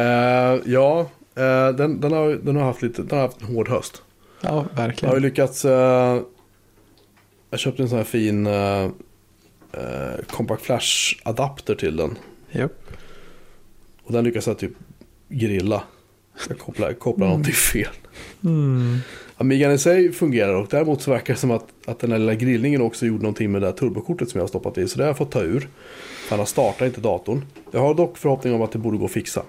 Eh, 0.00 0.60
ja, 0.72 1.00
eh, 1.34 1.68
den, 1.68 2.00
den, 2.00 2.12
har, 2.12 2.30
den 2.42 2.56
har 2.56 2.62
haft 2.64 2.82
lite, 2.82 3.02
den 3.02 3.18
har 3.18 3.26
haft 3.26 3.40
en 3.40 3.46
hård 3.46 3.68
höst. 3.68 4.02
Ja, 4.40 4.48
Jag 4.48 4.52
har 4.54 4.62
ju 4.62 4.76
verkligen. 4.76 5.22
lyckats, 5.22 5.64
eh, 5.64 6.20
jag 7.50 7.60
köpte 7.60 7.82
en 7.82 7.88
sån 7.88 7.98
här 7.98 8.04
fin 8.04 8.46
eh, 8.46 8.90
Compact 10.30 10.62
Flash 10.62 11.14
adapter 11.22 11.74
till 11.74 11.96
den. 11.96 12.18
Japp. 12.50 12.72
Och 14.04 14.12
den 14.12 14.24
lyckas 14.24 14.46
jag 14.46 14.58
typ 14.58 14.72
grilla. 15.28 15.82
Jag 16.48 16.58
kopplar, 16.58 16.92
kopplar 16.92 17.26
Mm. 17.26 17.30
någonting 17.30 17.54
fel. 17.54 17.90
Mm. 18.44 18.98
Amigan 19.40 19.72
i 19.72 19.78
sig 19.78 20.12
fungerar 20.12 20.54
och 20.54 20.66
däremot 20.70 21.02
så 21.02 21.10
verkar 21.10 21.34
det 21.34 21.40
som 21.40 21.50
att, 21.50 21.64
att 21.86 21.98
den 21.98 22.12
här 22.12 22.18
lilla 22.18 22.34
grillningen 22.34 22.80
också 22.82 23.06
gjorde 23.06 23.22
någonting 23.22 23.52
med 23.52 23.62
det 23.62 23.66
där 23.66 23.72
turbokortet 23.72 24.30
som 24.30 24.38
jag 24.38 24.42
har 24.42 24.48
stoppat 24.48 24.78
i. 24.78 24.88
Så 24.88 24.98
det 24.98 25.02
har 25.04 25.08
jag 25.08 25.16
fått 25.16 25.30
ta 25.30 25.42
ur. 25.42 25.68
Annars 26.30 26.48
startar 26.48 26.86
inte 26.86 27.00
datorn. 27.00 27.44
Jag 27.70 27.80
har 27.80 27.94
dock 27.94 28.18
förhoppning 28.18 28.54
om 28.54 28.62
att 28.62 28.72
det 28.72 28.78
borde 28.78 28.98
gå 28.98 29.04
att 29.04 29.10
fixa. 29.10 29.42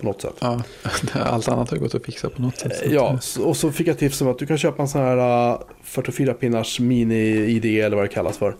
På 0.00 0.06
något 0.06 0.22
sätt. 0.22 0.34
Ja, 0.40 0.62
allt 1.14 1.48
annat 1.48 1.70
har 1.70 1.76
gått 1.78 1.94
att 1.94 2.04
fixa 2.04 2.28
på 2.30 2.42
något 2.42 2.58
sätt. 2.58 2.72
att- 2.84 2.92
Ja, 2.92 3.18
och 3.40 3.56
så 3.56 3.72
fick 3.72 3.86
jag 3.86 3.98
tips 3.98 4.20
om 4.20 4.28
att 4.28 4.38
du 4.38 4.46
kan 4.46 4.58
köpa 4.58 4.82
en 4.82 4.88
sån 4.88 5.00
här 5.00 5.52
uh, 5.52 5.60
44 5.82 6.34
pinnars 6.34 6.80
mini-ID 6.80 7.64
eller 7.84 7.96
vad 7.96 8.04
det 8.04 8.08
kallas 8.08 8.38
för. 8.38 8.56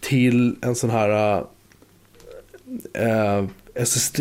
Till 0.00 0.56
en 0.62 0.74
sån 0.74 0.90
här 0.90 1.38
uh, 1.38 1.44
uh, 3.40 3.44
SSD. 3.74 4.20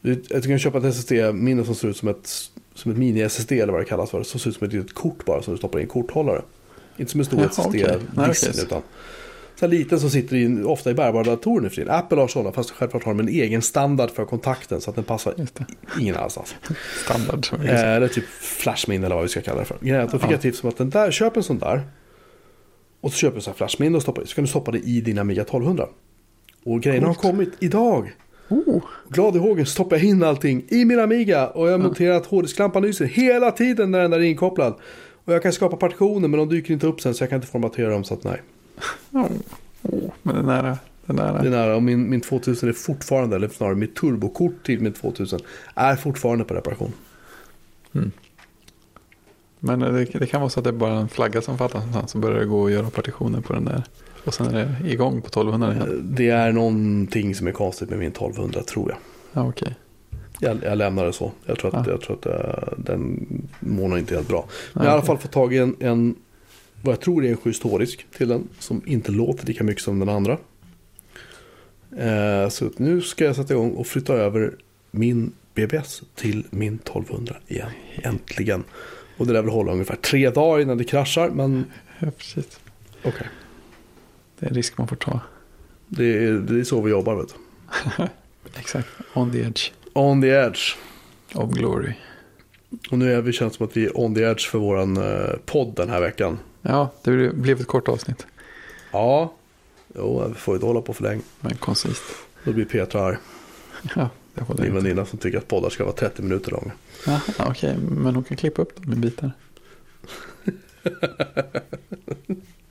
Du, 0.00 0.14
du 0.14 0.40
kan 0.42 0.58
köpa 0.58 0.78
ett 0.78 0.84
SSD-minne 0.84 1.64
som 1.64 1.74
ser 1.74 1.88
ut 1.88 1.96
som 1.96 2.08
ett, 2.08 2.30
som 2.78 2.92
ett 2.92 2.98
mini-SSD 2.98 3.52
eller 3.62 3.72
vad 3.72 3.80
det 3.82 3.84
kallas 3.84 4.10
för. 4.10 4.22
Som 4.22 4.40
ser 4.40 4.50
ut 4.50 4.56
som 4.56 4.66
ett 4.66 4.72
litet 4.72 4.94
kort 4.94 5.24
bara 5.24 5.42
som 5.42 5.54
du 5.54 5.58
stoppar 5.58 5.78
i 5.78 5.82
en 5.82 5.88
korthållare. 5.88 6.42
Inte 6.96 7.10
som 7.12 7.20
en 7.20 7.26
stor 7.26 7.44
SSD-disk 7.44 8.48
okej. 8.50 8.62
utan. 8.64 8.82
Så 9.56 9.66
här 9.66 9.68
liten 9.72 10.00
som 10.00 10.10
sitter 10.10 10.36
i, 10.36 10.62
ofta 10.62 10.90
i 10.90 10.94
bärbara 10.94 11.22
datorer 11.24 11.62
nu 11.62 11.68
för 11.68 11.76
tiden. 11.76 11.94
Apple 11.94 12.20
har 12.20 12.28
sådana 12.28 12.52
fast 12.52 12.70
självklart 12.70 13.04
har 13.04 13.14
de 13.14 13.20
en 13.20 13.28
egen 13.28 13.62
standard 13.62 14.10
för 14.10 14.24
kontakten 14.24 14.80
så 14.80 14.90
att 14.90 14.96
den 14.96 15.04
passar 15.04 15.34
ingen 16.00 16.16
annanstans. 16.16 16.54
Standard. 17.04 17.46
Eh, 17.64 17.92
eller 17.92 18.08
typ 18.08 18.24
flashminne 18.40 19.06
eller 19.06 19.14
vad 19.16 19.24
vi 19.24 19.28
ska 19.28 19.40
kalla 19.40 19.58
det 19.58 19.64
för. 19.64 19.74
Att 19.74 20.10
Då 20.12 20.18
fick 20.18 20.28
Ja. 20.28 20.32
jag 20.32 20.40
tips 20.40 20.62
om 20.62 20.68
att 20.68 20.76
den 20.76 20.90
där, 20.90 21.10
köp 21.10 21.36
en 21.36 21.42
sån 21.42 21.58
där. 21.58 21.82
Och 23.00 23.12
så 23.12 23.16
köper 23.18 23.32
du 23.34 23.38
en 23.38 23.42
sån 23.42 23.50
här 23.50 23.56
flashminne 23.56 23.96
och 23.96 24.02
stoppar 24.02 24.22
i. 24.22 24.26
Så 24.26 24.34
kan 24.34 24.44
du 24.44 24.48
stoppa 24.50 24.70
det 24.70 24.78
i 24.78 25.00
din 25.00 25.18
Amiga 25.18 25.42
1200. 25.42 25.88
Och 26.64 26.80
grejerna 26.80 27.06
har 27.06 27.14
kommit 27.14 27.50
idag. 27.60 28.12
Oh, 28.48 28.82
Glad 29.08 29.36
i 29.36 29.38
hågen 29.38 29.66
stoppar 29.66 29.96
jag 29.96 30.04
in 30.04 30.22
allting 30.22 30.64
i 30.68 30.84
min 30.84 31.00
Amiga. 31.00 31.46
Och 31.46 31.68
jag 31.68 31.80
noterar 31.80 32.16
att 32.16 32.26
hårddisklampan 32.26 32.82
lyser 32.82 33.04
hela 33.04 33.50
tiden 33.50 33.90
när 33.90 34.00
den 34.00 34.12
är 34.12 34.20
inkopplad. 34.20 34.74
Och 35.24 35.34
jag 35.34 35.42
kan 35.42 35.52
skapa 35.52 35.76
partitioner 35.76 36.28
men 36.28 36.38
de 36.38 36.48
dyker 36.48 36.74
inte 36.74 36.86
upp 36.86 37.00
sen 37.00 37.14
så 37.14 37.22
jag 37.22 37.30
kan 37.30 37.36
inte 37.36 37.48
formatera 37.48 37.90
dem 37.90 38.04
så 38.04 38.14
att 38.14 38.24
nej. 38.24 38.42
oh, 39.12 39.26
oh, 39.82 40.10
men 40.22 40.34
den 40.34 40.46
nära. 40.46 40.78
Den 41.06 41.16
nära. 41.16 41.42
Det 41.42 41.48
är 41.48 41.50
nära 41.50 41.76
och 41.76 41.82
min, 41.82 42.10
min 42.10 42.20
2000 42.20 42.68
är 42.68 42.72
fortfarande, 42.72 43.36
eller 43.36 43.48
snarare 43.48 43.74
mitt 43.74 43.96
turbokort 43.96 44.66
till 44.66 44.80
min 44.80 44.92
2000 44.92 45.40
är 45.74 45.96
fortfarande 45.96 46.44
på 46.44 46.54
reparation. 46.54 46.92
Men 49.60 49.80
det, 49.80 50.04
det 50.04 50.26
kan 50.26 50.40
vara 50.40 50.50
så 50.50 50.60
att 50.60 50.64
det 50.64 50.70
är 50.70 50.72
bara 50.72 50.98
en 50.98 51.08
flagga 51.08 51.42
som 51.42 51.58
fattas 51.58 51.74
någonstans. 51.74 52.10
Så 52.10 52.18
börjar 52.18 52.40
det 52.40 52.46
gå 52.46 52.66
att 52.66 52.72
göra 52.72 52.90
partitioner 52.90 53.40
på 53.40 53.52
den 53.52 53.64
där. 53.64 53.82
Och 54.28 54.34
sen 54.34 54.46
är 54.54 54.76
det 54.82 54.90
igång 54.90 55.20
på 55.20 55.26
1200 55.28 55.72
igen. 55.74 56.08
Det 56.16 56.28
är 56.30 56.52
någonting 56.52 57.34
som 57.34 57.46
är 57.46 57.52
konstigt 57.52 57.90
med 57.90 57.98
min 57.98 58.08
1200 58.08 58.62
tror 58.62 58.90
jag. 58.90 58.98
Ja, 59.32 59.48
okej. 59.48 59.74
Jag, 60.40 60.58
jag 60.64 60.78
lämnar 60.78 61.04
det 61.06 61.12
så. 61.12 61.32
Jag 61.46 61.58
tror 61.58 61.76
att, 61.76 61.86
Ja. 61.86 61.92
jag 61.92 62.00
tror 62.00 62.16
att 62.16 62.26
eh, 62.26 62.68
den 62.78 63.26
mår 63.60 63.98
inte 63.98 64.14
helt 64.14 64.28
bra. 64.28 64.48
Men 64.72 64.84
Ja, 64.84 64.88
jag 64.88 64.90
har 64.90 64.96
i 64.96 64.98
alla 64.98 65.06
fall 65.06 65.18
fått 65.18 65.32
tag 65.32 65.54
i 65.54 65.58
en, 65.58 65.76
en 65.80 66.14
vad 66.82 66.92
jag 66.92 67.00
tror 67.00 67.24
är 67.24 67.30
en 67.30 67.36
schysst 67.36 67.62
hårddisk 67.62 68.06
till 68.16 68.28
den. 68.28 68.48
Som 68.58 68.82
inte 68.86 69.12
låter 69.12 69.46
lika 69.46 69.64
mycket 69.64 69.82
som 69.84 69.98
den 69.98 70.08
andra. 70.08 70.38
Eh, 71.98 72.48
så 72.48 72.70
nu 72.76 73.00
ska 73.02 73.24
jag 73.24 73.36
sätta 73.36 73.54
igång 73.54 73.70
och 73.72 73.86
flytta 73.86 74.14
över 74.14 74.54
min 74.90 75.32
BBS 75.54 76.02
till 76.14 76.44
min 76.50 76.74
1200 76.74 77.36
igen. 77.46 77.68
Äntligen. 78.02 78.64
Och 79.16 79.26
det 79.26 79.32
lär 79.32 79.42
väl 79.42 79.50
hålla 79.50 79.72
ungefär 79.72 79.96
tre 79.96 80.30
dagar 80.30 80.60
innan 80.62 80.78
det 80.78 80.84
kraschar. 80.84 81.30
Men 81.30 81.64
Ja, 81.98 82.10
precis. 82.18 82.60
okej. 83.04 83.26
Det 84.38 84.46
är 84.46 84.50
en 84.50 84.54
risk 84.56 84.78
man 84.78 84.88
får 84.88 84.96
ta. 84.96 85.20
Det, 85.88 86.26
är, 86.26 86.32
det 86.32 86.60
är 86.60 86.64
så 86.64 86.80
vi 86.82 86.90
jobbar 86.90 87.14
vet 87.14 87.28
du. 87.28 87.34
Exakt. 88.58 88.88
On 89.14 89.32
the 89.32 89.38
edge 89.38 89.70
On 89.92 90.20
the 90.22 90.28
edge. 90.28 90.76
of 91.34 91.50
glory. 91.50 91.92
Och 92.90 92.98
nu 92.98 93.12
är 93.12 93.22
vi 93.22 93.32
känt 93.32 93.54
som 93.54 93.66
att 93.66 93.76
vi 93.76 93.84
är 93.86 93.98
on 94.00 94.14
the 94.14 94.20
edge 94.22 94.48
för 94.50 94.58
våran 94.58 94.96
eh, 94.96 95.30
podd 95.46 95.74
den 95.76 95.90
här 95.90 96.00
veckan. 96.00 96.38
Ja, 96.62 96.90
det 97.04 97.32
blev- 97.34 97.60
ett 97.60 97.66
kort 97.66 97.88
avsnitt. 97.88 98.26
Ja, 98.92 99.32
jo, 99.94 100.28
vi 100.28 100.34
får 100.34 100.54
inte 100.54 100.66
hålla 100.66 100.80
på 100.80 100.92
för 100.94 101.02
länge. 101.02 101.22
Men 101.40 101.56
koncist. 101.56 102.02
Då 102.44 102.52
blir 102.52 102.64
Petra 102.64 103.00
arg. 103.04 103.16
Ja, 103.96 104.08
det 104.34 104.42
håller 104.44 104.62
Min 104.62 104.74
väninna 104.74 105.06
som 105.06 105.18
tycker 105.18 105.38
att 105.38 105.48
poddar 105.48 105.70
ska 105.70 105.84
vara 105.84 105.94
30 105.94 106.22
minuter 106.22 106.50
långa. 106.50 106.70
Jaha, 107.06 107.20
okej. 107.38 107.76
Men 107.90 108.14
hon 108.14 108.24
kan 108.24 108.36
klippa 108.36 108.62
upp 108.62 108.82
dem 108.82 108.92
i 108.92 108.96
bitar. 108.96 109.30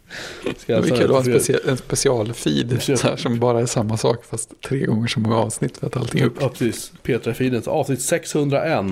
Ska 0.58 0.82
Det 0.82 0.90
är 0.90 0.96
kul 0.96 1.16
att 1.16 1.28
ha 1.28 1.70
en, 1.72 1.78
specialfeed 1.78 2.82
så 2.82 3.08
här, 3.08 3.16
som 3.16 3.40
bara 3.40 3.62
är 3.62 3.66
samma 3.66 3.98
sak 3.98 4.26
fast 4.26 4.62
tre 4.62 4.86
gånger 4.86 5.08
så 5.08 5.20
många 5.20 5.38
avsnitt 5.38 5.78
för 5.78 5.88
att 5.88 5.98
allting 5.98 6.22
är 6.22 6.26
upp. 6.26 6.38
Ja, 6.40 6.50
precis. 6.50 6.92
Petra-feedens 7.04 7.68
avsnitt 7.68 8.02
601. 8.02 8.86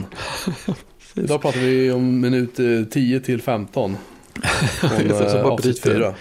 Idag 1.15 1.41
pratar 1.41 1.59
vi 1.59 1.91
om 1.91 2.19
minut 2.19 2.59
eh, 2.59 2.83
10 2.91 3.19
till 3.19 3.41
15. 3.41 3.97
Från 4.79 4.89
så 5.09 5.23
eh, 5.23 5.43
bara 5.43 5.53
avsnitt 5.53 5.83
bryter. 5.83 5.99
4. 5.99 6.15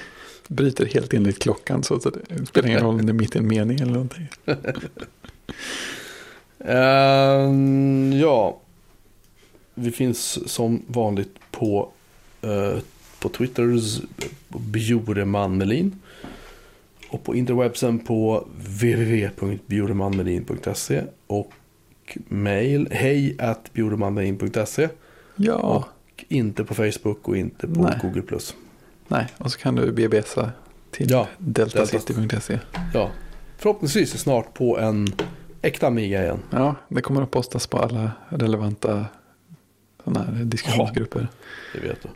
Bryter 0.48 0.86
helt 0.86 1.14
enligt 1.14 1.38
klockan 1.38 1.82
så 1.82 1.94
att 1.94 2.02
det 2.02 2.46
spelar 2.46 2.68
ingen 2.68 2.80
roll 2.80 2.94
om 2.94 3.06
det 3.06 3.12
är 3.12 3.14
mitt 3.14 3.36
i 3.36 3.38
en 3.38 3.46
mening 3.46 3.80
eller 3.80 3.92
någonting. 3.92 4.28
Ehm, 6.64 8.12
ja, 8.12 8.60
vi 9.74 9.90
finns 9.90 10.50
som 10.52 10.82
vanligt 10.86 11.34
på, 11.50 11.88
eh, 12.42 12.78
på 13.18 13.28
Twitters 13.28 14.00
Bjureman 14.60 15.58
Melin. 15.58 16.00
Och 17.10 17.24
på 17.24 17.34
interwebsen 17.34 17.98
på 17.98 18.48
www.bjuremanmelin.se 18.56 21.02
och 21.26 21.52
mail 22.28 22.88
hej 22.90 23.36
at 23.38 23.70
Ja, 25.36 25.54
och 25.54 25.84
inte 26.28 26.64
på 26.64 26.74
Facebook 26.74 27.28
och 27.28 27.36
inte 27.36 27.68
på 27.68 27.82
Nej. 27.82 27.98
Google+. 28.02 28.22
Plus. 28.22 28.54
nej. 29.08 29.26
Och 29.38 29.52
så 29.52 29.58
kan 29.58 29.74
du 29.74 29.92
BBSa 29.92 30.52
till 30.90 31.10
Ja, 31.10 31.28
deltacity.se. 31.38 32.58
Ja, 32.94 33.10
förhoppningsvis 33.56 34.18
snart 34.18 34.54
på 34.54 34.78
en 34.78 35.08
äkta 35.62 35.86
Amiga 35.86 36.22
igen. 36.22 36.42
Ja, 36.50 36.74
det 36.88 37.02
kommer 37.02 37.22
att 37.22 37.30
postas 37.30 37.66
på 37.66 37.78
alla 37.78 38.10
relevanta 38.28 39.06
sådana 40.04 40.24
här 40.24 40.44
diskussionsgrupper. 40.44 41.28
Det 41.72 41.80
vet 41.80 42.02
du. 42.02 42.08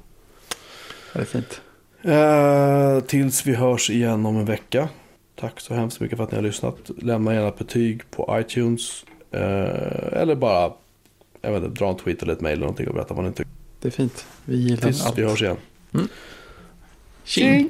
Det 1.13 1.21
är 1.21 1.25
fint. 1.25 1.61
Eh, 2.03 3.01
tills 3.01 3.47
vi 3.47 3.55
hörs 3.55 3.91
igen 3.91 4.27
om 4.27 4.37
en 4.37 4.45
vecka. 4.45 4.89
Tack 5.35 5.61
så 5.61 5.75
hemskt 5.75 6.01
mycket 6.01 6.17
för 6.17 6.25
att 6.25 6.31
ni 6.31 6.37
har 6.37 6.43
lyssnat. 6.43 6.91
Lämna 6.99 7.35
gärna 7.35 7.49
ett 7.49 7.59
betyg 7.59 8.11
på 8.11 8.37
iTunes. 8.41 9.05
Eh, 9.31 9.41
eller 10.13 10.35
bara 10.35 10.73
jag 11.41 11.53
vet 11.53 11.65
inte, 11.65 11.79
dra 11.85 11.89
en 11.91 11.97
tweet 11.97 12.23
eller 12.23 12.33
ett 12.33 12.41
mail 12.41 12.53
eller 12.53 12.61
någonting 12.61 12.89
och 12.89 12.95
berätta 12.95 13.15
vad 13.15 13.25
ni 13.25 13.33
tycker. 13.33 13.53
Det 13.81 13.89
är 13.89 13.93
fint. 13.93 14.27
Vi 14.45 14.57
gillar 14.57 14.77
Tills 14.77 15.07
allt. 15.07 15.19
vi 15.19 15.25
hörs 15.25 15.43
igen. 15.43 15.57
Tjing! 15.93 16.09
Tjing! 17.25 17.69